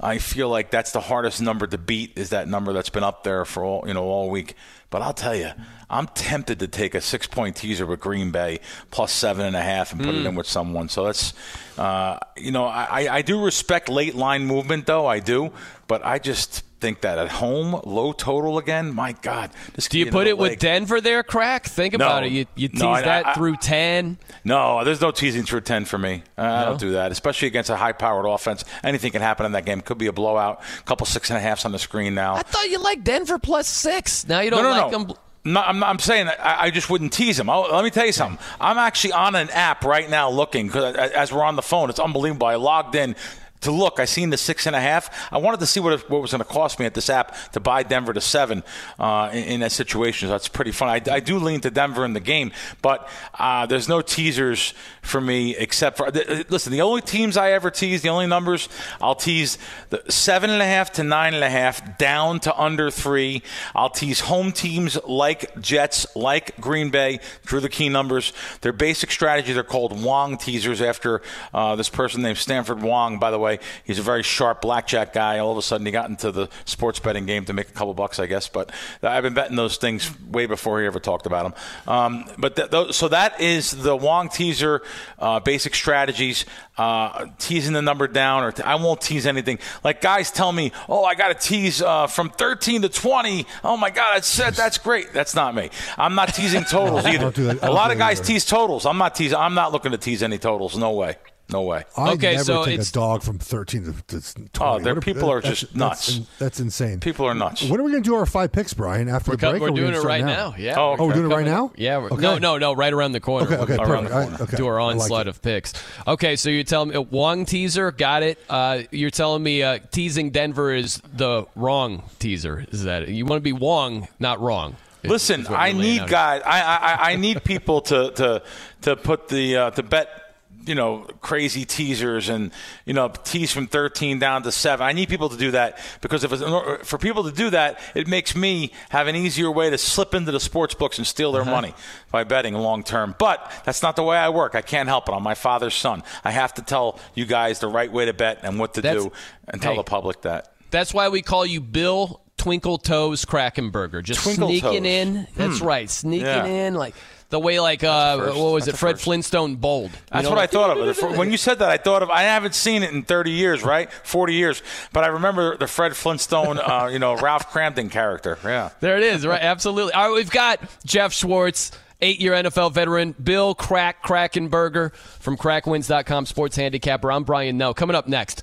I 0.00 0.18
feel 0.18 0.48
like 0.48 0.70
that's 0.70 0.92
the 0.92 1.00
hardest 1.00 1.40
number 1.42 1.66
to 1.66 1.78
beat. 1.78 2.12
Is 2.16 2.30
that 2.30 2.46
number 2.48 2.72
that's 2.72 2.88
been 2.90 3.02
up 3.04 3.24
there 3.24 3.44
for 3.44 3.64
all 3.64 3.84
you 3.86 3.94
know 3.94 4.04
all 4.04 4.30
week? 4.30 4.54
But 4.90 5.02
I'll 5.02 5.12
tell 5.12 5.34
you, 5.34 5.50
I'm 5.90 6.06
tempted 6.06 6.60
to 6.60 6.68
take 6.68 6.94
a 6.94 7.00
six 7.00 7.26
point 7.26 7.56
teaser 7.56 7.84
with 7.84 8.00
Green 8.00 8.30
Bay 8.30 8.60
plus 8.90 9.12
seven 9.12 9.44
and 9.44 9.54
a 9.56 9.60
half 9.62 9.92
and 9.92 10.00
put 10.00 10.14
it 10.14 10.22
Mm. 10.24 10.28
in 10.30 10.34
with 10.34 10.46
someone. 10.46 10.88
So 10.88 11.04
that's, 11.04 11.34
uh, 11.76 12.18
you 12.36 12.52
know, 12.52 12.64
I, 12.64 13.16
I 13.16 13.22
do 13.22 13.44
respect 13.44 13.88
late 13.90 14.14
line 14.14 14.46
movement 14.46 14.86
though. 14.86 15.06
I 15.06 15.20
do, 15.20 15.52
but 15.88 16.04
I 16.06 16.18
just 16.18 16.62
think 16.80 17.00
that 17.00 17.18
at 17.18 17.28
home, 17.28 17.80
low 17.84 18.12
total 18.12 18.58
again. 18.58 18.94
My 18.94 19.12
God, 19.12 19.50
Do 19.90 19.98
you 19.98 20.10
put 20.10 20.26
it 20.26 20.38
with 20.38 20.58
Denver 20.58 21.00
there, 21.00 21.22
Crack? 21.22 21.64
Think 21.66 21.94
about 21.94 22.24
it. 22.24 22.32
You, 22.32 22.46
you 22.54 22.68
tease 22.68 22.80
No, 22.80 22.90
I- 22.92 23.02
that 23.02 23.26
I- 23.26 23.34
through 23.34 23.56
10. 23.56 24.18
No, 24.44 24.84
there's 24.84 25.00
no 25.00 25.10
teasing 25.10 25.42
through 25.44 25.62
10 25.62 25.84
for 25.84 25.98
me. 25.98 26.22
Uh, 26.36 26.42
I 26.42 26.60
No? 26.60 26.64
don't 26.70 26.80
do 26.80 26.92
that, 26.92 27.10
especially 27.12 27.48
against 27.48 27.70
a 27.70 27.76
high 27.76 27.92
powered 27.92 28.26
offense. 28.26 28.64
Anything 28.84 29.12
can 29.12 29.22
happen 29.22 29.44
in 29.46 29.52
that 29.52 29.64
game. 29.64 29.80
Could 29.80 29.98
be 29.98 30.06
a 30.06 30.12
blowout. 30.12 30.60
A 30.78 30.82
couple 30.84 31.06
six 31.06 31.30
and 31.30 31.36
a 31.36 31.40
halfs 31.40 31.64
on 31.64 31.72
the 31.72 31.78
screen 31.78 32.14
now. 32.14 32.34
I 32.34 32.42
thought 32.42 32.70
you 32.70 32.78
liked 32.78 33.04
Denver 33.04 33.38
plus 33.38 33.66
six. 33.66 34.26
Now 34.28 34.40
you 34.40 34.50
don't 34.50 34.62
no, 34.62 34.74
no, 34.74 34.82
like 34.82 34.92
no. 34.92 34.98
them. 35.04 35.16
No, 35.44 35.60
I'm, 35.62 35.82
I'm 35.82 35.98
saying 35.98 36.28
I, 36.28 36.64
I 36.66 36.70
just 36.70 36.90
wouldn't 36.90 37.12
tease 37.12 37.38
him. 37.40 37.48
I'll, 37.48 37.62
let 37.72 37.82
me 37.82 37.90
tell 37.90 38.04
you 38.04 38.12
something. 38.12 38.38
I'm 38.60 38.76
actually 38.76 39.12
on 39.12 39.34
an 39.34 39.48
app 39.50 39.82
right 39.84 40.08
now 40.10 40.28
looking 40.30 40.68
'cause 40.68 40.94
as 40.94 41.32
we're 41.32 41.44
on 41.44 41.56
the 41.56 41.62
phone. 41.62 41.88
It's 41.90 42.00
unbelievable. 42.00 42.46
I 42.48 42.56
logged 42.56 42.94
in 42.96 43.16
to 43.60 43.70
look. 43.70 44.00
I 44.00 44.04
seen 44.04 44.30
the 44.30 44.36
six 44.36 44.66
and 44.66 44.76
a 44.76 44.80
half. 44.80 45.32
I 45.32 45.38
wanted 45.38 45.60
to 45.60 45.66
see 45.66 45.80
what 45.80 46.08
what 46.10 46.22
was 46.22 46.32
going 46.32 46.40
to 46.40 46.48
cost 46.48 46.78
me 46.78 46.86
at 46.86 46.94
this 46.94 47.10
app 47.10 47.34
to 47.52 47.60
buy 47.60 47.82
Denver 47.82 48.12
to 48.12 48.20
seven 48.20 48.62
uh, 48.98 49.30
in, 49.32 49.44
in 49.44 49.60
that 49.60 49.72
situation. 49.72 50.28
So 50.28 50.32
that's 50.32 50.48
pretty 50.48 50.72
fun. 50.72 50.88
I, 50.88 51.14
I 51.14 51.20
do 51.20 51.38
lean 51.38 51.60
to 51.62 51.70
Denver 51.70 52.04
in 52.04 52.12
the 52.12 52.20
game, 52.20 52.52
but 52.82 53.08
uh, 53.38 53.66
there's 53.66 53.88
no 53.88 54.00
teasers 54.00 54.74
for 55.02 55.20
me 55.20 55.56
except 55.56 55.96
for 55.96 56.10
th- 56.10 56.50
listen. 56.50 56.72
The 56.72 56.82
only 56.82 57.00
teams 57.00 57.36
I 57.36 57.52
ever 57.52 57.70
tease, 57.70 58.02
the 58.02 58.10
only 58.10 58.26
numbers 58.26 58.68
I'll 59.00 59.14
tease 59.14 59.58
the 59.90 60.02
seven 60.08 60.50
and 60.50 60.62
a 60.62 60.66
half 60.66 60.92
to 60.92 61.04
nine 61.04 61.34
and 61.34 61.42
a 61.42 61.50
half 61.50 61.98
down 61.98 62.40
to 62.40 62.56
under 62.60 62.90
three. 62.90 63.42
I'll 63.74 63.90
tease 63.90 64.20
home 64.20 64.52
teams 64.52 64.98
like 65.06 65.60
Jets, 65.60 66.06
like 66.14 66.60
Green 66.60 66.90
Bay 66.90 67.20
through 67.42 67.60
the 67.60 67.68
key 67.68 67.88
numbers. 67.88 68.32
Their 68.60 68.72
basic 68.72 69.10
strategies 69.10 69.56
are 69.56 69.62
called 69.64 70.00
Wong 70.02 70.36
teasers 70.36 70.82
after 70.82 71.22
uh, 71.54 71.76
this 71.76 71.88
person 71.88 72.22
named 72.22 72.38
Stanford 72.38 72.82
Wong. 72.82 73.18
By 73.18 73.30
the 73.30 73.38
way, 73.38 73.47
way, 73.48 73.58
he's 73.84 73.98
a 73.98 74.02
very 74.02 74.22
sharp 74.22 74.60
blackjack 74.62 75.12
guy. 75.12 75.38
All 75.38 75.52
of 75.52 75.58
a 75.58 75.62
sudden, 75.62 75.84
he 75.86 75.92
got 75.92 76.08
into 76.08 76.30
the 76.32 76.48
sports 76.64 76.98
betting 76.98 77.26
game 77.26 77.44
to 77.46 77.52
make 77.52 77.68
a 77.68 77.72
couple 77.72 77.94
bucks, 77.94 78.18
I 78.18 78.26
guess. 78.26 78.48
But 78.48 78.70
I've 79.02 79.22
been 79.22 79.34
betting 79.34 79.56
those 79.56 79.76
things 79.76 80.10
way 80.28 80.46
before 80.46 80.80
he 80.80 80.86
ever 80.86 81.00
talked 81.00 81.26
about 81.26 81.44
them. 81.44 81.54
Um, 81.86 82.24
but 82.38 82.56
th- 82.56 82.70
th- 82.70 82.92
so 82.94 83.08
that 83.08 83.40
is 83.40 83.70
the 83.72 83.96
Wong 83.96 84.28
teaser 84.28 84.82
uh, 85.18 85.40
basic 85.40 85.74
strategies. 85.74 86.44
Uh, 86.76 87.26
teasing 87.40 87.72
the 87.72 87.82
number 87.82 88.06
down, 88.06 88.44
or 88.44 88.52
t- 88.52 88.62
I 88.62 88.76
won't 88.76 89.00
tease 89.00 89.26
anything. 89.26 89.58
Like 89.82 90.00
guys 90.00 90.30
tell 90.30 90.52
me, 90.52 90.70
"Oh, 90.88 91.04
I 91.04 91.16
got 91.16 91.28
to 91.28 91.48
tease 91.48 91.82
uh, 91.82 92.06
from 92.06 92.30
13 92.30 92.82
to 92.82 92.88
20." 92.88 93.46
Oh 93.64 93.76
my 93.76 93.90
God, 93.90 94.14
that's 94.14 94.36
that's 94.36 94.78
great. 94.78 95.12
That's 95.12 95.34
not 95.34 95.56
me. 95.56 95.70
I'm 95.96 96.14
not 96.14 96.34
teasing 96.34 96.62
totals 96.64 97.04
either. 97.06 97.32
do 97.32 97.58
A 97.62 97.72
lot 97.72 97.90
of 97.90 97.98
guys 97.98 98.20
either. 98.20 98.26
tease 98.28 98.44
totals. 98.44 98.86
I'm 98.86 98.96
not 98.98 99.16
teasing. 99.16 99.36
I'm 99.36 99.54
not 99.54 99.72
looking 99.72 99.90
to 99.90 99.98
tease 99.98 100.22
any 100.22 100.38
totals. 100.38 100.76
No 100.78 100.92
way. 100.92 101.16
No 101.50 101.62
way. 101.62 101.84
I 101.96 102.10
Okay, 102.12 102.32
never 102.32 102.44
so 102.44 102.64
take 102.64 102.74
it's- 102.74 102.90
a 102.90 102.92
dog 102.92 103.22
from 103.22 103.38
13 103.38 103.84
to, 103.84 104.20
to 104.20 104.34
20. 104.34 104.50
Oh, 104.60 104.78
their 104.84 105.00
people 105.00 105.30
are 105.30 105.40
that's- 105.40 105.60
just 105.60 105.72
that's- 105.74 106.18
nuts. 106.18 106.28
That's, 106.38 106.60
insane. 106.60 107.00
People 107.00 107.24
are 107.26 107.34
nuts. 107.34 107.62
When 107.64 107.80
are 107.80 107.82
we 107.82 107.90
going 107.90 108.02
to 108.02 108.08
do 108.10 108.14
our 108.16 108.26
five 108.26 108.52
picks, 108.52 108.74
Brian? 108.74 109.08
After 109.08 109.30
We're, 109.30 109.36
the 109.36 109.40
co- 109.40 109.50
break? 109.52 109.62
we're 109.62 109.68
or 109.68 109.72
we 109.72 109.80
doing 109.80 109.94
it 109.94 110.02
right 110.02 110.20
now? 110.24 110.50
now. 110.50 110.54
Yeah. 110.58 110.74
Oh, 110.78 110.96
Oh, 110.98 111.06
we're 111.06 111.14
doing 111.14 111.30
it 111.30 111.34
right 111.34 111.46
now? 111.46 111.72
Yeah. 111.76 111.98
We're, 111.98 112.08
Okay. 112.12 112.20
No, 112.20 112.36
no, 112.38 112.58
no. 112.58 112.74
Right 112.74 112.92
around 112.92 113.12
the 113.12 113.20
corner. 113.20 113.46
Okay, 113.46 113.56
okay, 113.74 113.82
around 113.82 114.04
the 114.04 114.10
corner. 114.10 114.36
I- 114.38 114.42
okay. 114.42 114.56
Do 114.58 114.66
our 114.66 114.78
I 114.78 114.84
like 114.84 114.96
onslaught 115.00 115.26
of 115.28 115.40
picks. 115.40 115.72
Okay, 116.06 116.36
so 116.36 116.50
you're 116.50 116.64
telling 116.64 116.90
me 116.90 116.98
Wong 116.98 117.46
teaser, 117.46 117.92
got 117.92 118.22
it. 118.22 118.38
Uh, 118.50 118.82
you're 118.90 119.10
telling 119.10 119.42
me 119.42 119.62
uh, 119.62 119.78
teasing 119.90 120.30
Denver 120.30 120.72
is 120.74 121.00
the 121.16 121.46
wrong 121.56 122.02
teaser. 122.18 122.66
Is 122.70 122.84
that 122.84 123.04
it? 123.04 123.08
you 123.08 123.24
want 123.24 123.38
to 123.38 123.44
be 123.44 123.52
Wong, 123.52 124.06
not 124.18 124.40
wrong? 124.40 124.76
Listen, 125.04 125.46
I 125.48 125.72
need 125.72 126.06
guys. 126.08 126.42
I, 126.44 126.60
I 126.60 127.12
I 127.12 127.16
need 127.16 127.42
people 127.44 127.80
to 127.82 128.10
to 128.10 128.42
to 128.82 128.96
put 128.96 129.28
the 129.28 129.56
uh, 129.56 129.70
to 129.70 129.82
bet. 129.82 130.27
You 130.68 130.74
know, 130.74 131.06
crazy 131.22 131.64
teasers 131.64 132.28
and 132.28 132.52
you 132.84 132.92
know 132.92 133.08
tease 133.24 133.50
from 133.50 133.66
13 133.66 134.18
down 134.18 134.42
to 134.42 134.52
seven. 134.52 134.86
I 134.86 134.92
need 134.92 135.08
people 135.08 135.30
to 135.30 135.36
do 135.36 135.50
that 135.52 135.78
because 136.02 136.24
if 136.24 136.32
it's, 136.32 136.42
for 136.88 136.98
people 136.98 137.24
to 137.24 137.32
do 137.32 137.50
that, 137.50 137.80
it 137.94 138.06
makes 138.06 138.36
me 138.36 138.70
have 138.90 139.06
an 139.06 139.16
easier 139.16 139.50
way 139.50 139.70
to 139.70 139.78
slip 139.78 140.14
into 140.14 140.30
the 140.30 140.40
sports 140.40 140.74
books 140.74 140.98
and 140.98 141.06
steal 141.06 141.30
Uh-huh. 141.34 141.42
their 141.44 141.50
money 141.52 141.74
by 142.12 142.24
betting 142.24 142.54
long 142.54 142.82
term. 142.82 143.14
But 143.18 143.50
that's 143.64 143.82
not 143.82 143.96
the 143.96 144.02
way 144.02 144.16
I 144.18 144.28
work. 144.28 144.54
I 144.54 144.60
can't 144.62 144.88
help 144.88 145.08
it. 145.08 145.12
I'm 145.12 145.22
my 145.22 145.34
father's 145.34 145.74
son. 145.74 146.02
I 146.22 146.30
have 146.32 146.52
to 146.54 146.62
tell 146.62 146.98
you 147.14 147.24
guys 147.24 147.60
the 147.60 147.68
right 147.68 147.90
way 147.90 148.04
to 148.04 148.12
bet 148.12 148.40
and 148.42 148.58
what 148.58 148.74
to 148.74 148.82
That's- 148.82 149.04
do, 149.04 149.12
and 149.48 149.62
tell 149.62 149.72
hey. 149.72 149.78
the 149.78 149.84
public 149.84 150.20
that. 150.22 150.52
That's 150.70 150.92
why 150.92 151.08
we 151.08 151.22
call 151.22 151.46
you 151.46 151.62
Bill 151.62 152.20
Twinkle 152.36 152.76
Toes 152.78 153.24
Krackomberger. 153.24 154.02
Just 154.02 154.22
Twinkle 154.22 154.48
sneaking 154.48 154.82
Toes. 154.84 154.86
in. 154.86 155.26
That's 155.34 155.58
Hmm. 155.60 155.66
right, 155.66 155.88
sneaking 155.90 156.26
Yeah. 156.26 156.44
in 156.44 156.74
like 156.74 156.94
the 157.30 157.38
way 157.38 157.60
like 157.60 157.84
uh, 157.84 158.16
what 158.16 158.52
was 158.52 158.64
That's 158.64 158.76
it? 158.76 158.80
Fred. 158.80 159.00
Flintstone 159.00 159.56
bold. 159.56 159.90
You 159.90 159.98
That's 160.12 160.24
know, 160.24 160.30
what 160.30 160.38
I 160.38 160.46
thought 160.46 160.76
of 160.76 160.88
it. 160.88 161.18
When 161.18 161.30
you 161.30 161.36
said 161.36 161.58
that, 161.58 161.68
I 161.68 161.76
thought 161.76 162.02
of. 162.02 162.10
I 162.10 162.22
haven't 162.22 162.54
seen 162.54 162.82
it 162.82 162.92
in 162.92 163.02
30 163.02 163.30
years, 163.30 163.62
right? 163.62 163.92
40 163.92 164.34
years, 164.34 164.62
but 164.92 165.04
I 165.04 165.08
remember 165.08 165.56
the 165.56 165.66
Fred 165.66 165.94
Flintstone, 165.94 166.58
uh, 166.58 166.88
you 166.92 166.98
know, 166.98 167.16
Ralph 167.16 167.50
Kramden 167.50 167.90
character. 167.90 168.38
Yeah. 168.44 168.70
There 168.80 168.96
it 168.96 169.02
is, 169.02 169.26
right? 169.26 169.40
Absolutely. 169.40 169.92
All 169.92 170.08
right, 170.08 170.14
we've 170.14 170.30
got 170.30 170.60
Geoff 170.84 171.12
Schwartz, 171.12 171.70
eight 172.00 172.20
year 172.20 172.32
NFL 172.32 172.72
veteran, 172.72 173.14
Bill 173.22 173.54
Crack 173.54 174.02
Krackomberger 174.02 174.94
from 174.94 175.36
crackwins.com, 175.36 176.26
sports 176.26 176.56
handicapper. 176.56 177.12
I'm 177.12 177.24
Brian 177.24 177.58
Noe. 177.58 177.74
Coming 177.74 177.96
up 177.96 178.08
next, 178.08 178.42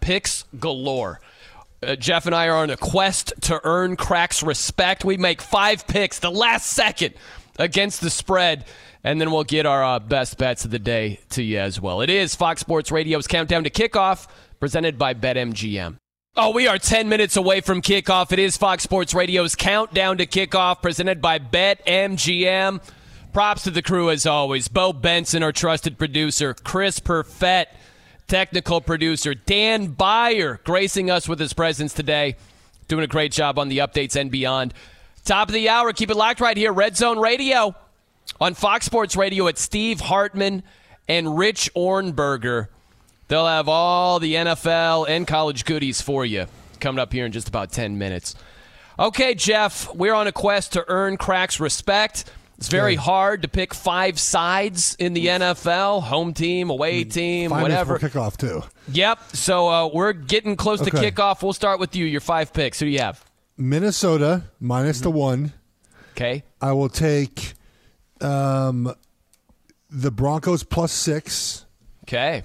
picks 0.00 0.44
galore. 0.58 1.20
Uh, 1.82 1.96
Geoff 1.96 2.26
and 2.26 2.34
I 2.34 2.48
are 2.48 2.56
on 2.56 2.68
a 2.70 2.76
quest 2.76 3.32
to 3.42 3.60
earn 3.64 3.96
Crack's 3.96 4.42
respect. 4.42 5.02
We 5.04 5.16
make 5.16 5.40
five 5.40 5.86
picks 5.86 6.18
the 6.18 6.30
last 6.30 6.66
second 6.66 7.14
against 7.60 8.00
the 8.00 8.10
spread, 8.10 8.64
and 9.04 9.20
then 9.20 9.30
we'll 9.30 9.44
get 9.44 9.66
our 9.66 9.84
uh, 9.84 9.98
best 9.98 10.38
bets 10.38 10.64
of 10.64 10.70
the 10.70 10.78
day 10.78 11.20
to 11.30 11.42
you 11.42 11.58
as 11.58 11.80
well. 11.80 12.00
It 12.00 12.10
is 12.10 12.34
Fox 12.34 12.60
Sports 12.60 12.90
Radio's 12.90 13.26
Countdown 13.26 13.64
to 13.64 13.70
Kickoff, 13.70 14.26
presented 14.58 14.98
by 14.98 15.14
BetMGM. 15.14 15.96
Oh, 16.36 16.52
we 16.52 16.68
are 16.68 16.78
10 16.78 17.08
minutes 17.08 17.36
away 17.36 17.60
from 17.60 17.82
kickoff. 17.82 18.30
It 18.30 18.38
is 18.38 18.56
Fox 18.56 18.84
Sports 18.84 19.14
Radio's 19.14 19.56
Countdown 19.56 20.18
to 20.18 20.26
Kickoff, 20.26 20.80
presented 20.80 21.20
by 21.20 21.40
BetMGM. 21.40 22.80
Props 23.32 23.64
to 23.64 23.70
the 23.70 23.82
crew 23.82 24.10
as 24.10 24.26
always. 24.26 24.68
Bo 24.68 24.92
Benson, 24.92 25.42
our 25.42 25.52
trusted 25.52 25.98
producer. 25.98 26.54
Chris 26.54 27.00
Perfett, 27.00 27.66
technical 28.28 28.80
producer. 28.80 29.34
Dan 29.34 29.88
Beyer, 29.88 30.60
gracing 30.64 31.10
us 31.10 31.28
with 31.28 31.40
his 31.40 31.52
presence 31.52 31.92
today. 31.92 32.36
Doing 32.86 33.04
a 33.04 33.08
great 33.08 33.32
job 33.32 33.58
on 33.58 33.68
the 33.68 33.78
updates 33.78 34.14
and 34.14 34.30
beyond. 34.30 34.72
Top 35.30 35.46
of 35.48 35.54
the 35.54 35.68
hour. 35.68 35.92
Keep 35.92 36.10
it 36.10 36.16
locked 36.16 36.40
right 36.40 36.56
here. 36.56 36.72
Red 36.72 36.96
Zone 36.96 37.16
Radio 37.20 37.76
on 38.40 38.54
Fox 38.54 38.84
Sports 38.84 39.14
Radio 39.14 39.46
at 39.46 39.58
Steve 39.58 40.00
Hartman 40.00 40.64
and 41.06 41.38
Rich 41.38 41.70
Ohrnberger. 41.76 42.66
They'll 43.28 43.46
have 43.46 43.68
all 43.68 44.18
the 44.18 44.34
NFL 44.34 45.08
and 45.08 45.28
college 45.28 45.64
goodies 45.64 46.00
for 46.02 46.26
you 46.26 46.46
coming 46.80 46.98
up 46.98 47.12
here 47.12 47.26
in 47.26 47.30
just 47.30 47.46
about 47.46 47.70
10 47.70 47.96
minutes. 47.96 48.34
Okay, 48.98 49.36
Geoff, 49.36 49.94
we're 49.94 50.14
on 50.14 50.26
a 50.26 50.32
quest 50.32 50.72
to 50.72 50.84
earn 50.88 51.16
Krack's 51.16 51.60
respect. 51.60 52.24
It's 52.58 52.66
very 52.66 52.96
hard 52.96 53.42
to 53.42 53.48
pick 53.48 53.72
five 53.72 54.18
sides 54.18 54.96
in 54.98 55.12
the 55.12 55.28
NFL 55.28 56.02
home 56.02 56.34
team, 56.34 56.70
away 56.70 57.04
team, 57.04 57.50
Five 57.50 57.62
whatever. 57.62 58.00
before 58.00 58.08
kickoff, 58.08 58.36
too. 58.36 58.64
Yep. 58.90 59.20
So 59.34 59.68
uh, 59.68 59.86
we're 59.94 60.12
getting 60.12 60.56
close 60.56 60.80
to 60.80 60.88
Okay. 60.92 61.12
kickoff. 61.12 61.40
We'll 61.40 61.52
start 61.52 61.78
with 61.78 61.94
you. 61.94 62.04
Your 62.04 62.20
five 62.20 62.52
picks. 62.52 62.80
Who 62.80 62.86
do 62.86 62.90
you 62.90 62.98
have? 62.98 63.24
Minnesota 63.60 64.44
minus 64.58 65.00
the 65.00 65.10
one. 65.10 65.52
Okay. 66.12 66.42
I 66.60 66.72
will 66.72 66.88
take 66.88 67.52
um, 68.20 68.92
the 69.90 70.10
Broncos 70.10 70.64
plus 70.64 70.92
six. 70.92 71.66
Okay. 72.04 72.44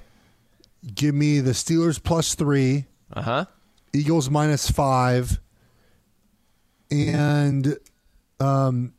Give 0.94 1.16
me 1.16 1.40
the 1.40 1.52
Steelers 1.52 2.02
plus 2.02 2.36
three. 2.36 2.86
Uh 3.14 3.22
huh. 3.22 3.46
Eagles 3.94 4.30
minus 4.30 4.70
five. 4.70 5.40
And 6.92 7.78
um, 8.40 8.94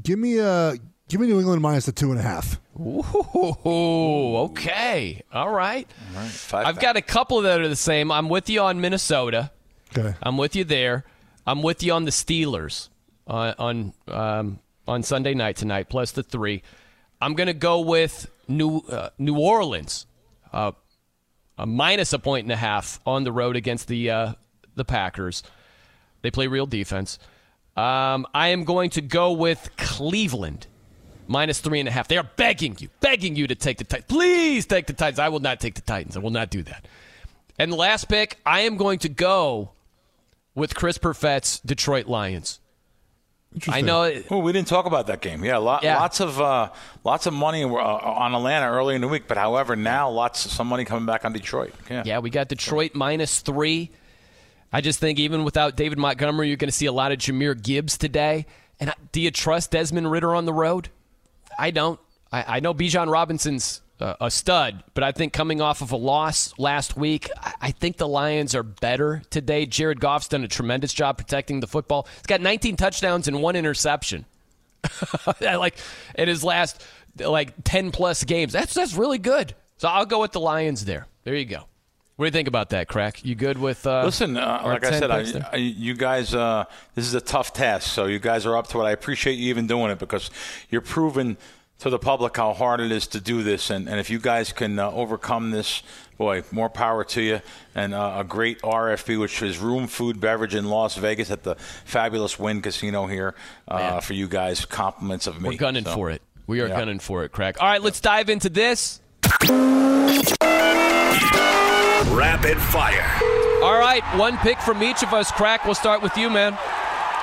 give 0.00 0.18
me 0.18 0.38
a 0.38 0.74
give 1.08 1.20
me 1.20 1.26
New 1.26 1.40
England 1.40 1.62
minus 1.62 1.86
the 1.86 1.92
two 1.92 2.10
and 2.10 2.20
a 2.20 2.22
half. 2.22 2.60
Ooh, 2.78 4.36
okay. 4.36 5.22
All 5.32 5.50
right. 5.50 5.90
I've 6.52 6.78
got 6.78 6.96
a 6.96 7.02
couple 7.02 7.40
that 7.42 7.60
are 7.60 7.68
the 7.68 7.74
same. 7.74 8.12
I'm 8.12 8.28
with 8.28 8.50
you 8.50 8.60
on 8.60 8.82
Minnesota. 8.82 9.50
Okay. 9.96 10.14
I'm 10.22 10.36
with 10.36 10.56
you 10.56 10.64
there. 10.64 11.04
I'm 11.46 11.62
with 11.62 11.82
you 11.82 11.92
on 11.92 12.04
the 12.04 12.10
Steelers 12.10 12.88
uh, 13.26 13.54
on 13.58 13.92
um, 14.08 14.58
on 14.86 15.02
Sunday 15.02 15.34
night 15.34 15.56
tonight, 15.56 15.88
plus 15.88 16.12
the 16.12 16.22
three. 16.22 16.62
I'm 17.20 17.34
going 17.34 17.46
to 17.46 17.54
go 17.54 17.80
with 17.80 18.30
New 18.48 18.78
uh, 18.78 19.10
New 19.18 19.38
Orleans, 19.38 20.06
uh, 20.52 20.72
a 21.58 21.66
minus 21.66 22.12
a 22.12 22.18
point 22.18 22.44
and 22.44 22.52
a 22.52 22.56
half 22.56 23.00
on 23.06 23.24
the 23.24 23.32
road 23.32 23.56
against 23.56 23.88
the 23.88 24.10
uh, 24.10 24.32
the 24.74 24.84
Packers. 24.84 25.42
They 26.22 26.30
play 26.30 26.46
real 26.46 26.66
defense. 26.66 27.18
Um, 27.76 28.26
I 28.34 28.48
am 28.48 28.64
going 28.64 28.90
to 28.90 29.02
go 29.02 29.32
with 29.32 29.70
Cleveland 29.76 30.66
minus 31.28 31.60
three 31.60 31.78
and 31.78 31.88
a 31.88 31.92
half. 31.92 32.08
They 32.08 32.16
are 32.16 32.28
begging 32.36 32.76
you, 32.78 32.88
begging 33.00 33.36
you 33.36 33.46
to 33.46 33.54
take 33.54 33.78
the 33.78 33.84
Titans. 33.84 34.06
Please 34.08 34.66
take 34.66 34.86
the 34.86 34.92
Titans. 34.92 35.18
I 35.18 35.28
will 35.28 35.40
not 35.40 35.60
take 35.60 35.74
the 35.74 35.82
Titans. 35.82 36.16
I 36.16 36.20
will 36.20 36.30
not 36.30 36.50
do 36.50 36.62
that. 36.64 36.86
And 37.58 37.72
last 37.72 38.08
pick, 38.08 38.38
I 38.44 38.60
am 38.62 38.76
going 38.76 38.98
to 39.00 39.08
go 39.08 39.72
with 40.56 40.74
Chris 40.74 40.98
Perfett's 40.98 41.60
Detroit 41.60 42.06
Lions. 42.06 42.58
I 43.68 43.80
know. 43.80 44.02
It, 44.02 44.26
Oh, 44.30 44.38
we 44.38 44.52
didn't 44.52 44.68
talk 44.68 44.84
about 44.86 45.06
that 45.06 45.20
game. 45.22 45.44
Yeah, 45.44 45.56
lot, 45.58 45.82
Yeah. 45.82 45.98
lots 45.98 46.20
of 46.20 46.40
uh, 46.40 46.70
lots 47.04 47.26
of 47.26 47.32
money 47.32 47.62
uh, 47.62 47.68
on 47.68 48.34
Atlanta 48.34 48.66
early 48.70 48.94
in 48.96 49.00
the 49.00 49.08
week, 49.08 49.28
but 49.28 49.36
however, 49.38 49.76
now 49.76 50.10
lots 50.10 50.44
of 50.44 50.50
some 50.50 50.66
money 50.66 50.84
coming 50.84 51.06
back 51.06 51.24
on 51.24 51.32
Detroit. 51.32 51.72
Yeah. 51.88 52.02
yeah, 52.04 52.18
we 52.18 52.28
got 52.30 52.48
Detroit 52.48 52.94
minus 52.94 53.40
three. 53.40 53.90
I 54.72 54.80
just 54.80 54.98
think 54.98 55.18
even 55.18 55.44
without 55.44 55.76
David 55.76 55.96
Montgomery, 55.96 56.48
you're 56.48 56.56
going 56.58 56.68
to 56.68 56.74
see 56.76 56.86
a 56.86 56.92
lot 56.92 57.12
of 57.12 57.18
Jahmyr 57.18 57.60
Gibbs 57.62 57.96
today. 57.96 58.46
And 58.78 58.92
do 59.12 59.20
you 59.22 59.30
trust 59.30 59.70
Desmond 59.70 60.10
Ridder 60.10 60.34
on 60.34 60.44
the 60.44 60.52
road? 60.52 60.90
I 61.58 61.70
don't. 61.70 61.98
I, 62.30 62.56
I 62.56 62.60
know 62.60 62.74
Bijan 62.74 63.10
Robinson's 63.10 63.80
a 64.00 64.30
stud, 64.30 64.84
but 64.94 65.02
I 65.02 65.12
think 65.12 65.32
coming 65.32 65.60
off 65.60 65.80
of 65.80 65.92
a 65.92 65.96
loss 65.96 66.52
last 66.58 66.96
week, 66.96 67.30
I, 67.60 67.70
think 67.70 67.96
the 67.96 68.08
Lions 68.08 68.54
are 68.54 68.62
better 68.62 69.22
today. 69.30 69.64
Jared 69.64 70.00
Goff's 70.00 70.28
done 70.28 70.44
a 70.44 70.48
tremendous 70.48 70.92
job 70.92 71.16
protecting 71.16 71.60
the 71.60 71.66
football. 71.66 72.06
He's 72.16 72.26
got 72.26 72.40
19 72.40 72.76
touchdowns 72.76 73.26
and 73.26 73.40
one 73.40 73.56
interception. 73.56 74.26
like 75.40 75.76
in 76.14 76.28
his 76.28 76.44
last 76.44 76.84
like 77.18 77.52
10 77.64 77.90
plus 77.90 78.24
games. 78.24 78.52
That's 78.52 78.74
that's 78.74 78.94
really 78.94 79.18
good. 79.18 79.54
So 79.78 79.88
I'll 79.88 80.06
go 80.06 80.20
with 80.20 80.32
the 80.32 80.40
Lions 80.40 80.84
there. 80.84 81.06
There 81.24 81.34
you 81.34 81.44
go. 81.44 81.64
What 82.16 82.24
do 82.24 82.28
you 82.28 82.32
think 82.32 82.48
about 82.48 82.70
that, 82.70 82.88
Krack? 82.88 83.22
You 83.24 83.34
good 83.34 83.58
with? 83.58 83.86
Uh, 83.86 84.04
Listen, 84.04 84.38
uh, 84.38 84.62
like 84.64 84.86
I 84.86 84.98
said, 84.98 85.10
I. 85.10 85.50
I, 85.52 85.56
you 85.56 85.94
guys, 85.94 86.34
uh, 86.34 86.64
this 86.94 87.04
is 87.06 87.12
a 87.12 87.20
tough 87.20 87.52
task. 87.52 87.90
So 87.90 88.06
you 88.06 88.18
guys 88.18 88.46
are 88.46 88.56
up 88.56 88.68
to 88.68 88.80
it. 88.80 88.84
I 88.84 88.92
appreciate 88.92 89.34
you 89.34 89.50
even 89.50 89.66
doing 89.66 89.90
it 89.90 89.98
because 89.98 90.30
you're 90.70 90.80
proving 90.80 91.36
to 91.80 91.90
the 91.90 91.98
public 91.98 92.36
how 92.36 92.52
hard 92.54 92.80
it 92.80 92.90
is 92.90 93.06
to 93.08 93.20
do 93.20 93.42
this. 93.42 93.70
And, 93.70 93.88
and 93.88 94.00
if 94.00 94.08
you 94.10 94.18
guys 94.18 94.52
can 94.52 94.78
uh, 94.78 94.90
overcome 94.90 95.50
this, 95.50 95.82
boy, 96.16 96.42
more 96.50 96.70
power 96.70 97.04
to 97.04 97.20
you. 97.20 97.40
And 97.74 97.92
uh, 97.94 98.16
a 98.18 98.24
great 98.24 98.62
RFB, 98.62 99.20
which 99.20 99.42
is 99.42 99.58
room, 99.58 99.86
food, 99.86 100.20
beverage 100.20 100.54
in 100.54 100.64
Las 100.66 100.96
Vegas 100.96 101.30
at 101.30 101.42
the 101.42 101.54
fabulous 101.84 102.38
Wynn 102.38 102.62
Casino 102.62 103.06
here 103.06 103.34
uh, 103.68 104.00
for 104.00 104.14
you 104.14 104.26
guys. 104.28 104.64
Compliments 104.64 105.26
of 105.26 105.40
me. 105.40 105.50
We're 105.50 105.58
gunning 105.58 105.84
So, 105.84 105.94
for 105.94 106.10
it. 106.10 106.22
We 106.46 106.60
are 106.60 106.68
yeah. 106.68 106.78
gunning 106.78 106.98
for 107.00 107.24
it, 107.24 107.32
Krack. 107.32 107.56
All 107.60 107.68
right, 107.68 107.82
let's 107.82 108.00
dive 108.00 108.30
into 108.30 108.48
this. 108.48 109.00
rapid 112.14 112.58
fire. 112.58 113.20
All 113.62 113.78
right, 113.78 114.02
one 114.16 114.38
pick 114.38 114.58
from 114.60 114.82
each 114.82 115.02
of 115.02 115.12
us. 115.12 115.30
Krack, 115.32 115.64
we'll 115.64 115.74
start 115.74 116.02
with 116.02 116.16
you, 116.16 116.30
man. 116.30 116.56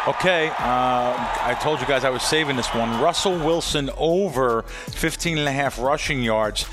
Okay, 0.05 0.49
uh, 0.49 0.53
I 0.59 1.57
told 1.61 1.79
you 1.79 1.87
guys 1.87 2.03
I 2.03 2.09
was 2.09 2.23
saving 2.23 2.57
this 2.57 2.67
one. 2.75 2.99
Russell 2.99 3.37
Wilson 3.37 3.89
over 3.97 4.63
15 4.63 5.37
and 5.37 5.47
a 5.47 5.51
half 5.51 5.79
rushing 5.79 6.21
yards. 6.21 6.65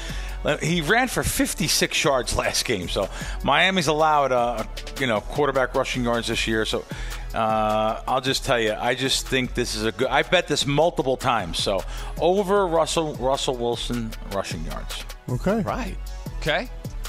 Uh, 0.45 0.57
He 0.57 0.81
ran 0.81 1.07
for 1.07 1.23
56 1.23 2.03
yards 2.03 2.35
last 2.43 2.65
game, 2.65 2.89
so 2.89 3.09
Miami's 3.45 3.87
allowed, 3.87 4.33
uh, 4.33 4.65
you 4.99 5.07
know, 5.07 5.21
quarterback 5.21 5.77
rushing 5.77 6.03
yards 6.03 6.27
this 6.27 6.49
year. 6.49 6.65
So 6.65 6.85
uh, 7.33 8.03
I'll 8.09 8.21
just 8.21 8.45
tell 8.45 8.59
you, 8.59 8.73
I 8.73 8.97
just 8.97 9.29
think 9.29 9.55
this 9.55 9.77
is 9.77 9.85
a 9.85 9.93
good. 9.93 10.09
I 10.09 10.23
bet 10.23 10.49
this 10.49 10.67
multiple 10.67 11.17
times. 11.17 11.59
So 11.59 11.85
over 12.21 12.67
Russell 12.67 13.15
Russell 13.15 13.55
Wilson 13.57 14.11
rushing 14.35 14.65
yards. 14.65 15.05
Okay. 15.29 15.61
Right. 15.63 15.97
Okay. 16.41 16.69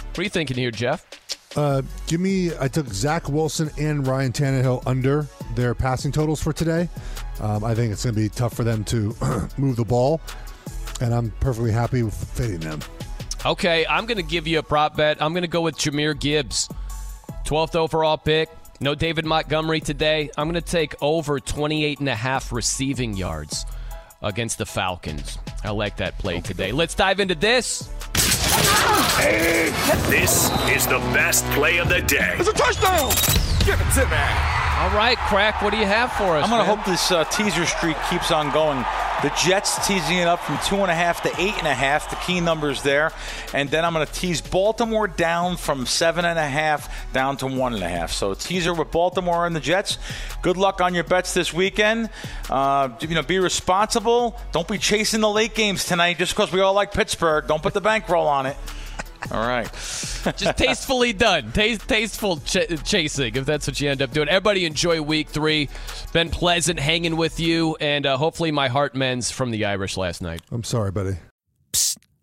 What 0.09 0.19
are 0.19 0.23
you 0.23 0.29
thinking 0.29 0.57
here, 0.57 0.69
Geoff? 0.69 1.03
Uh, 1.55 1.81
give 2.07 2.21
me. 2.21 2.51
I 2.59 2.67
took 2.67 2.87
Zach 2.87 3.27
Wilson 3.27 3.69
and 3.77 4.07
Ryan 4.07 4.31
Tannehill 4.31 4.83
under 4.85 5.27
their 5.55 5.75
passing 5.75 6.11
totals 6.11 6.41
for 6.41 6.53
today. 6.53 6.89
Um, 7.39 7.63
I 7.63 7.75
think 7.75 7.91
it's 7.91 8.03
going 8.03 8.15
to 8.15 8.21
be 8.21 8.29
tough 8.29 8.53
for 8.53 8.63
them 8.63 8.83
to 8.85 9.15
move 9.57 9.75
the 9.75 9.85
ball, 9.85 10.21
and 11.01 11.13
I'm 11.13 11.31
perfectly 11.39 11.71
happy 11.71 12.03
with 12.03 12.15
fading 12.15 12.61
them. 12.61 12.79
Okay, 13.45 13.85
I'm 13.87 14.05
going 14.05 14.17
to 14.17 14.23
give 14.23 14.47
you 14.47 14.59
a 14.59 14.63
prop 14.63 14.95
bet. 14.95 15.21
I'm 15.21 15.33
going 15.33 15.41
to 15.41 15.47
go 15.47 15.61
with 15.61 15.75
Jahmyr 15.75 16.17
Gibbs, 16.17 16.69
12th 17.45 17.75
overall 17.75 18.17
pick. 18.17 18.49
No 18.79 18.95
David 18.95 19.25
Montgomery 19.25 19.79
today. 19.79 20.31
I'm 20.37 20.49
going 20.49 20.61
to 20.61 20.67
take 20.67 20.95
over 21.01 21.39
28 21.39 21.99
and 21.99 22.09
a 22.09 22.15
half 22.15 22.51
receiving 22.51 23.15
yards 23.15 23.65
against 24.21 24.57
the 24.57 24.65
Falcons. 24.65 25.37
I 25.63 25.71
like 25.71 25.97
that 25.97 26.17
play 26.17 26.41
today. 26.41 26.71
Let's 26.71 26.95
dive 26.95 27.19
into 27.19 27.35
this. 27.35 27.89
This 30.09 30.51
is 30.69 30.87
the 30.87 30.99
best 31.13 31.45
play 31.51 31.77
of 31.77 31.89
the 31.89 32.01
day. 32.01 32.35
It's 32.37 32.49
a 32.49 32.53
touchdown. 32.53 33.09
Give 33.65 33.79
it 33.79 33.93
to 33.93 34.05
me. 34.09 34.70
All 34.81 34.89
right, 34.97 35.15
Krack, 35.15 35.61
what 35.61 35.69
do 35.69 35.77
you 35.77 35.85
have 35.85 36.11
for 36.13 36.37
us? 36.37 36.43
I'm 36.43 36.49
going 36.49 36.65
to 36.65 36.75
hope 36.75 36.83
this 36.85 37.11
uh, 37.11 37.23
teaser 37.25 37.67
streak 37.67 37.95
keeps 38.09 38.31
on 38.31 38.51
going. 38.51 38.83
The 39.21 39.31
Jets 39.37 39.87
teasing 39.87 40.17
it 40.17 40.27
up 40.27 40.39
from 40.39 40.57
two 40.65 40.77
and 40.77 40.89
a 40.89 40.95
half 40.95 41.21
to 41.21 41.29
eight 41.39 41.55
and 41.59 41.67
a 41.67 41.73
half. 41.73 42.09
The 42.09 42.15
key 42.15 42.39
numbers 42.39 42.81
there, 42.81 43.11
and 43.53 43.69
then 43.69 43.85
I'm 43.85 43.93
going 43.93 44.07
to 44.07 44.11
tease 44.11 44.41
Baltimore 44.41 45.07
down 45.07 45.57
from 45.57 45.85
seven 45.85 46.25
and 46.25 46.39
a 46.39 46.47
half 46.47 47.13
down 47.13 47.37
to 47.37 47.45
one 47.45 47.75
and 47.75 47.83
a 47.83 47.87
half. 47.87 48.11
So 48.11 48.33
teaser 48.33 48.73
with 48.73 48.89
Baltimore 48.89 49.45
and 49.45 49.55
the 49.55 49.59
Jets. 49.59 49.99
Good 50.41 50.57
luck 50.57 50.81
on 50.81 50.95
your 50.95 51.03
bets 51.03 51.35
this 51.35 51.53
weekend. 51.53 52.09
Uh, 52.49 52.89
you 53.01 53.13
know, 53.13 53.21
be 53.21 53.37
responsible. 53.37 54.35
Don't 54.51 54.67
be 54.67 54.79
chasing 54.79 55.21
the 55.21 55.29
late 55.29 55.53
games 55.53 55.85
tonight 55.85 56.17
just 56.17 56.33
because 56.33 56.51
we 56.51 56.59
all 56.59 56.73
like 56.73 56.91
Pittsburgh. 56.91 57.45
Don't 57.45 57.61
put 57.61 57.75
the 57.75 57.81
bankroll 57.81 58.25
on 58.25 58.47
it. 58.47 58.57
All 59.31 59.47
right. 59.47 59.71
Just 59.71 60.57
tastefully 60.57 61.13
done. 61.13 61.51
Taste, 61.51 61.87
tasteful 61.87 62.37
ch- 62.37 62.83
chasing, 62.83 63.35
if 63.35 63.45
that's 63.45 63.67
what 63.67 63.79
you 63.79 63.89
end 63.89 64.01
up 64.01 64.11
doing. 64.11 64.27
Everybody 64.27 64.65
enjoy 64.65 65.01
week 65.01 65.29
three. 65.29 65.69
Been 66.11 66.29
pleasant 66.29 66.79
hanging 66.79 67.15
with 67.17 67.39
you, 67.39 67.77
and 67.79 68.05
uh, 68.05 68.17
hopefully 68.17 68.51
my 68.51 68.67
heart 68.67 68.95
mends 68.95 69.29
from 69.29 69.51
the 69.51 69.65
Irish 69.65 69.95
last 69.95 70.21
night. 70.21 70.41
I'm 70.51 70.63
sorry, 70.63 70.91
buddy. 70.91 71.17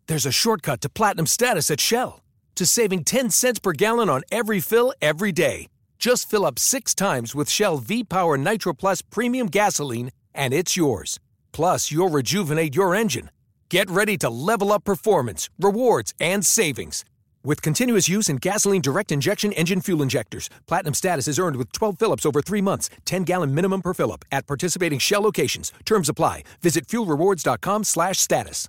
There's 0.07 0.27
a 0.27 0.33
shortcut 0.33 0.81
to 0.81 0.89
platinum 0.89 1.27
status 1.27 1.71
at 1.71 1.81
Shell 1.81 2.21
to 2.57 2.67
saving 2.67 3.05
10 3.05 3.31
cents 3.31 3.61
per 3.61 3.73
gallon 3.73 4.09
on 4.09 4.23
every 4.33 4.59
fill 4.59 4.93
every 5.01 5.31
day. 5.33 5.69
Just 5.99 6.29
fill 6.29 6.45
up 6.45 6.59
six 6.59 6.95
times 6.95 7.35
with 7.35 7.49
Shell 7.49 7.79
V 7.79 8.05
Power 8.05 8.37
Nitro 8.37 8.73
Plus 8.73 9.03
Premium 9.03 9.47
Gasoline, 9.47 10.11
and 10.35 10.53
it's 10.53 10.77
yours. 10.77 11.21
Plus, 11.53 11.91
you'll 11.93 12.09
rejuvenate 12.09 12.75
your 12.75 12.95
engine. 12.95 13.31
Get 13.71 13.91
ready 13.91 14.17
to 14.19 14.31
level 14.31 14.73
up 14.73 14.85
performance, 14.85 15.51
rewards, 15.61 16.15
and 16.19 16.45
savings. 16.45 17.05
With 17.45 17.61
continuous 17.61 18.09
use 18.09 18.31
in 18.31 18.37
gasoline 18.37 18.81
direct 18.81 19.13
injection 19.13 19.53
engine 19.53 19.83
fuel 19.83 20.01
injectors, 20.01 20.49
platinum 20.67 20.95
status 20.95 21.29
is 21.29 21.39
earned 21.39 21.57
with 21.57 21.73
12 21.73 21.99
fill-ups 21.99 22.25
over 22.25 22.41
three 22.41 22.63
months, 22.63 22.89
10 23.05 23.25
gallon 23.25 23.55
minimum 23.55 23.83
per 23.83 23.93
fill-up 23.93 24.25
at 24.33 24.47
participating 24.47 24.99
Shell 24.99 25.21
locations. 25.21 25.71
Terms 25.85 26.09
apply. 26.09 26.45
Visit 26.63 26.87
fuelrewards.com/status. 26.87 28.69